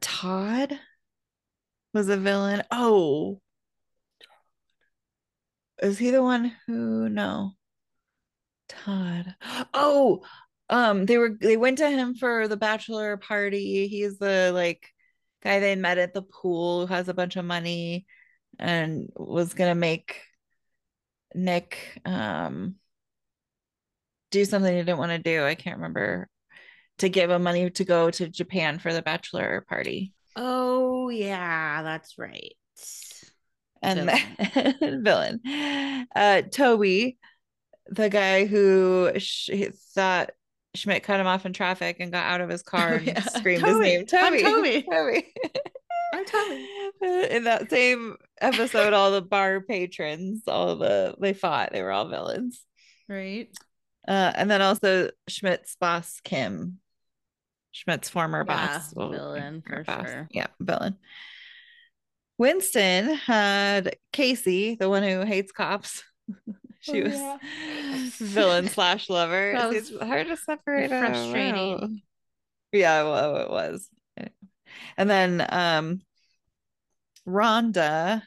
Todd 0.00 0.78
was 1.92 2.08
a 2.08 2.16
villain. 2.16 2.62
Oh, 2.70 3.42
is 5.82 5.98
he 5.98 6.10
the 6.10 6.22
one 6.22 6.56
who? 6.66 7.10
No, 7.10 7.52
Todd. 8.68 9.34
Oh, 9.74 10.22
um, 10.70 11.04
they 11.04 11.18
were 11.18 11.36
they 11.38 11.58
went 11.58 11.76
to 11.78 11.90
him 11.90 12.14
for 12.14 12.48
the 12.48 12.56
bachelor 12.56 13.18
party. 13.18 13.86
He's 13.86 14.18
the 14.18 14.50
like 14.54 14.88
guy 15.42 15.60
they 15.60 15.76
met 15.76 15.98
at 15.98 16.14
the 16.14 16.22
pool 16.22 16.86
who 16.86 16.94
has 16.94 17.08
a 17.08 17.14
bunch 17.14 17.36
of 17.36 17.44
money 17.44 18.06
and 18.58 19.10
was 19.14 19.52
gonna 19.52 19.74
make 19.74 20.22
Nick 21.34 22.00
um 22.04 22.76
do 24.30 24.44
something 24.44 24.72
he 24.74 24.80
didn't 24.82 24.98
want 24.98 25.12
to 25.12 25.18
do. 25.18 25.44
I 25.44 25.54
can't 25.54 25.76
remember 25.76 26.28
to 26.98 27.08
give 27.08 27.30
him 27.30 27.42
money 27.42 27.70
to 27.70 27.84
go 27.84 28.10
to 28.10 28.28
Japan 28.28 28.78
for 28.78 28.92
the 28.92 29.02
bachelor 29.02 29.64
party. 29.68 30.12
Oh 30.36 31.08
yeah, 31.08 31.82
that's 31.82 32.18
right. 32.18 32.54
And 33.82 34.10
villain, 34.80 35.02
villain. 35.04 36.06
Uh 36.14 36.42
Toby, 36.50 37.18
the 37.88 38.08
guy 38.08 38.46
who 38.46 39.12
sh- 39.18 39.50
thought 39.94 40.30
Schmidt 40.74 41.02
cut 41.02 41.20
him 41.20 41.26
off 41.26 41.46
in 41.46 41.52
traffic 41.52 41.98
and 42.00 42.10
got 42.10 42.24
out 42.26 42.40
of 42.40 42.48
his 42.48 42.62
car 42.62 42.94
Oh, 42.94 42.94
and 42.96 43.06
yeah. 43.06 43.20
screamed 43.20 43.60
Toby, 43.62 43.90
his 43.90 44.08
name. 44.10 44.22
I'm 44.24 44.38
Toby. 44.42 44.82
Toby. 44.82 45.34
Toby. 46.26 46.68
I'm 46.82 46.92
Toby. 47.02 47.34
In 47.34 47.44
that 47.44 47.70
same 47.70 48.16
episode, 48.40 48.92
all 48.92 49.10
the 49.12 49.22
bar 49.22 49.60
patrons, 49.60 50.42
all 50.46 50.76
the 50.76 51.14
they 51.20 51.32
fought. 51.32 51.72
They 51.72 51.82
were 51.82 51.92
all 51.92 52.08
villains. 52.08 52.62
Right. 53.08 53.48
Uh, 54.06 54.32
and 54.34 54.50
then 54.50 54.60
also 54.62 55.10
Schmidt's 55.28 55.76
boss, 55.76 56.20
Kim. 56.24 56.78
Schmidt's 57.72 58.08
former 58.08 58.44
Yeah, 58.46 58.78
boss. 58.78 58.92
villain 58.92 59.62
for 59.66 59.84
sure. 59.84 60.28
Yeah, 60.30 60.46
villain. 60.60 60.96
Winston 62.38 63.14
had 63.14 63.96
Casey, 64.12 64.74
the 64.74 64.88
one 64.88 65.02
who 65.02 65.22
hates 65.22 65.52
cops. 65.52 66.02
she 66.80 67.00
Oh, 67.00 67.04
was 67.04 67.14
yeah. 67.14 67.38
villain 68.18 68.68
slash 68.68 69.08
lover. 69.08 69.52
It's 69.72 69.96
hard 69.96 70.26
to 70.28 70.36
separate. 70.36 70.88
frustrating. 70.90 71.82
out. 71.82 71.90
Yeah, 72.72 73.02
well, 73.04 73.36
it 73.36 73.50
was. 73.50 73.88
And 74.96 75.08
then 75.08 75.46
um 75.48 76.00
Rhonda. 77.26 78.22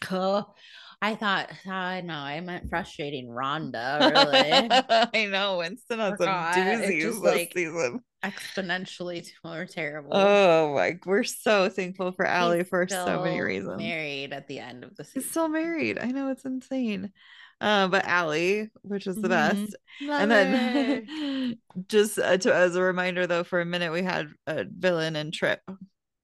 Cool. 0.00 0.54
I 1.00 1.14
thought, 1.14 1.48
I 1.66 2.00
know, 2.00 2.14
I 2.14 2.40
meant 2.40 2.68
frustrating 2.68 3.28
Rhonda, 3.28 4.00
really. 4.10 4.68
I 5.24 5.26
know 5.30 5.58
Winston 5.58 6.00
has 6.00 6.10
some 6.10 6.16
Forgot. 6.18 6.54
Doozies 6.56 7.00
just, 7.02 7.22
this 7.22 7.34
like, 7.34 7.52
season. 7.54 8.00
Exponentially 8.24 9.24
more 9.44 9.64
terrible. 9.64 10.10
Oh 10.12 10.74
my, 10.74 10.98
we're 11.06 11.22
so 11.22 11.68
thankful 11.68 12.10
for 12.12 12.26
Aly 12.26 12.58
He's 12.58 12.68
for 12.68 12.88
so 12.88 13.22
many 13.22 13.40
reasons. 13.40 13.78
Married 13.78 14.32
at 14.32 14.48
the 14.48 14.58
end 14.58 14.82
of 14.82 14.96
the 14.96 15.04
He's 15.04 15.12
season. 15.12 15.30
still 15.30 15.48
married. 15.48 15.98
I 16.00 16.08
know 16.08 16.30
it's 16.30 16.44
insane. 16.44 17.12
Uh, 17.60 17.86
but 17.88 18.04
Aly, 18.08 18.68
which 18.82 19.06
is 19.06 19.14
the 19.16 19.28
Mhm. 19.28 19.30
best. 19.30 19.76
And 20.00 20.30
then 20.30 21.58
just 21.88 22.18
uh, 22.18 22.38
to, 22.38 22.52
as 22.54 22.74
a 22.74 22.82
reminder 22.82 23.28
though, 23.28 23.44
for 23.44 23.60
a 23.60 23.64
minute 23.64 23.92
we 23.92 24.02
had 24.02 24.28
a 24.48 24.64
villain 24.64 25.14
and 25.14 25.32
Trip, 25.32 25.60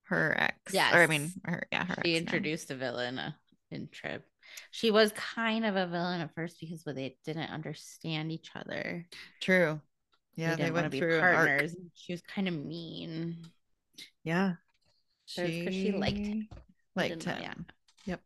her 0.05 0.35
ex. 0.39 0.75
Or 0.75 1.03
I 1.03 1.07
mean 1.07 1.33
her 1.45 1.67
yeah, 1.73 1.85
her 1.85 1.97
she 2.05 2.17
ex 2.17 2.27
now. 2.27 2.37
introduced 2.37 2.71
a 2.71 2.75
villain 2.75 3.19
uh, 3.19 3.33
in 3.71 3.89
Trip. 3.89 4.25
She 4.71 4.91
was 4.91 5.13
kind 5.13 5.65
of 5.65 5.77
a 5.77 5.87
villain 5.87 6.21
at 6.21 6.35
first 6.35 6.61
because 6.61 6.83
they 6.85 7.17
didn't 7.25 7.51
understand 7.51 8.31
each 8.31 8.51
other. 8.55 9.07
True. 9.41 9.81
Yeah, 10.37 10.57
they 10.57 10.65
they, 10.65 10.71
went 10.71 10.85
to 10.87 10.91
be 10.91 10.99
through 10.99 11.21
partners. 11.21 11.75
She 11.95 12.13
was 12.13 12.23
kind 12.23 12.49
of 12.49 12.55
mean. 12.55 13.37
Yeah. 14.25 14.55
'cause 15.35 15.49
she 15.49 15.93
liked 15.93 16.19
him. 16.19 16.49
Liked 16.97 17.25
him. 17.25 17.39
yeah. 17.41 17.55
Yep. 18.05 18.21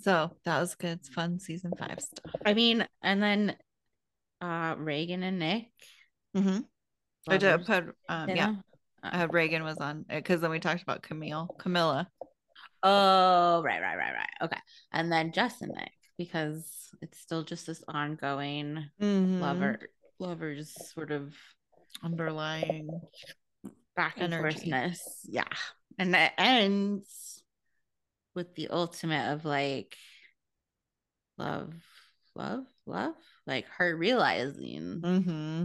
So 0.00 0.36
that 0.44 0.60
was 0.60 0.74
good. 0.74 0.98
It's 0.98 1.08
fun 1.08 1.38
season 1.38 1.72
five 1.78 2.00
stuff. 2.00 2.34
I 2.44 2.54
mean, 2.54 2.86
and 3.02 3.22
then 3.22 3.56
uh 4.40 4.74
Reagan 4.78 5.22
and 5.22 5.38
Nick. 5.38 5.70
Mm-hmm. 6.36 6.60
I 7.28 7.36
did 7.36 7.64
put 7.64 7.94
um 8.08 8.28
yeah, 8.30 8.54
had 9.02 9.32
Reagan 9.32 9.64
was 9.64 9.78
on 9.78 10.04
because 10.08 10.40
then 10.40 10.50
we 10.50 10.60
talked 10.60 10.82
about 10.82 11.02
Camille, 11.02 11.48
Camilla. 11.58 12.08
Oh, 12.82 13.62
right, 13.64 13.80
right, 13.80 13.96
right, 13.96 14.12
right. 14.14 14.44
Okay. 14.46 14.60
And 14.92 15.10
then 15.10 15.32
Jess 15.32 15.60
and 15.62 15.72
Nick, 15.72 15.92
because 16.18 16.90
it's 17.00 17.18
still 17.18 17.42
just 17.44 17.66
this 17.66 17.82
ongoing 17.88 18.90
Mhm. 19.00 19.40
lover 19.40 19.78
lovers 20.18 20.72
sort 20.92 21.10
of 21.10 21.34
underlying. 22.02 23.00
back 23.94 24.14
and 24.18 24.32
forthness. 24.32 24.98
Yeah. 25.24 25.44
And 25.98 26.16
it 26.16 26.32
ends 26.38 27.42
with 28.34 28.54
the 28.54 28.68
ultimate 28.68 29.32
of 29.32 29.44
like 29.44 29.96
love, 31.36 31.74
love, 32.34 32.64
love, 32.86 33.14
like 33.46 33.66
her 33.76 33.94
realizing. 33.96 35.00
Mm-hmm. 35.02 35.64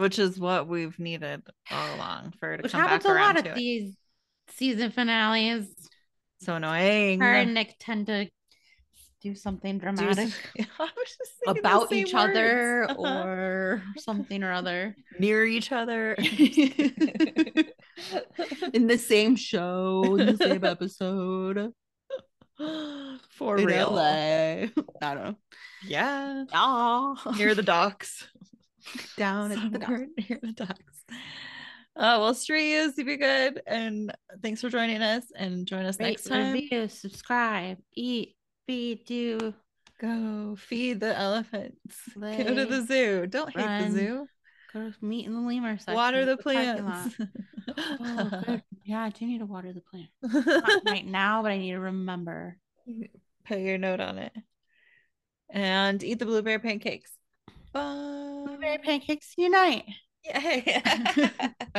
Which 0.00 0.18
is 0.18 0.38
what 0.40 0.66
we've 0.66 0.98
needed 0.98 1.42
all 1.70 1.94
along 1.96 2.32
for 2.40 2.48
her 2.50 2.56
to 2.56 2.62
Which 2.62 2.72
come 2.72 2.80
happens 2.80 3.04
back 3.04 3.10
a 3.10 3.14
around 3.14 3.34
lot 3.36 3.46
of 3.46 3.52
it. 3.52 3.54
these 3.56 3.96
season 4.48 4.90
finales. 4.92 5.66
So 6.40 6.54
annoying. 6.56 7.20
Her 7.20 7.32
and 7.34 7.52
Nick 7.54 7.76
tend 7.78 8.06
to 8.06 8.28
do 9.22 9.34
something 9.34 9.76
Do 9.78 9.82
dramatic 9.82 10.28
some- 10.56 10.66
I 10.78 10.84
was 10.84 11.16
just 11.18 11.32
thinking 11.44 11.54
the 11.62 11.68
about 11.68 11.92
each 11.92 12.14
other 12.14 12.86
words. 12.88 12.98
Uh-huh. 12.98 13.26
or 13.28 13.82
something 13.98 14.42
or 14.42 14.52
other. 14.52 14.96
near 15.18 15.44
each 15.44 15.70
other. 15.72 16.14
in 18.72 18.86
the 18.86 18.96
same 18.98 19.36
show, 19.36 20.16
in 20.18 20.26
the 20.26 20.36
same 20.38 20.64
episode. 20.64 21.72
For 23.30 23.58
in 23.58 23.64
real. 23.66 23.90
LA. 23.92 24.00
I 24.02 25.14
don't 25.14 25.24
know. 25.24 25.36
Yeah. 25.86 26.44
Yeah. 26.50 27.14
Near 27.36 27.54
the 27.54 27.62
docks. 27.62 28.26
down 29.16 29.52
at 29.52 29.72
the 29.72 29.78
dock. 29.78 29.90
Near 29.90 30.38
the 30.42 30.52
docks. 30.52 31.04
Oh 31.96 32.02
uh, 32.02 32.18
well, 32.20 32.34
Streets, 32.34 32.96
you 32.96 33.04
be 33.04 33.16
good. 33.16 33.60
And 33.66 34.12
thanks 34.42 34.60
for 34.60 34.70
joining 34.70 35.02
us. 35.02 35.24
And 35.36 35.66
join 35.66 35.84
us 35.84 35.98
Rate, 35.98 36.06
next 36.06 36.24
time. 36.24 36.52
review, 36.52 36.88
subscribe, 36.88 37.78
eat, 37.94 38.36
feed, 38.66 39.04
do, 39.04 39.54
Go 40.00 40.56
feed 40.58 41.00
the 41.00 41.16
elephants. 41.16 41.76
Go 42.18 42.54
to 42.54 42.64
the 42.64 42.86
zoo. 42.86 43.26
Don't 43.26 43.54
hate 43.54 43.86
the 43.86 43.92
zoo. 43.92 44.26
go 44.72 44.90
to 44.90 45.04
meet 45.04 45.26
in 45.26 45.34
the 45.34 45.40
lemur 45.40 45.76
section. 45.76 45.94
Water 45.94 46.24
the 46.24 46.32
lot. 46.32 46.40
plants. 46.40 47.16
Oh. 47.78 48.58
Yeah, 48.84 49.04
I 49.04 49.10
do 49.10 49.26
need 49.26 49.38
to 49.38 49.46
water 49.46 49.72
the 49.72 49.80
plant. 49.80 50.08
Not 50.22 50.82
right 50.86 51.06
now, 51.06 51.42
but 51.42 51.52
I 51.52 51.58
need 51.58 51.70
to 51.70 51.78
remember. 51.78 52.56
Put 53.46 53.60
your 53.60 53.78
note 53.78 54.00
on 54.00 54.18
it. 54.18 54.32
And 55.50 56.02
eat 56.02 56.18
the 56.18 56.26
blueberry 56.26 56.58
pancakes. 56.58 57.12
Bye. 57.72 58.44
Blueberry 58.44 58.78
pancakes 58.78 59.34
unite. 59.38 59.84
Yay. 60.24 60.82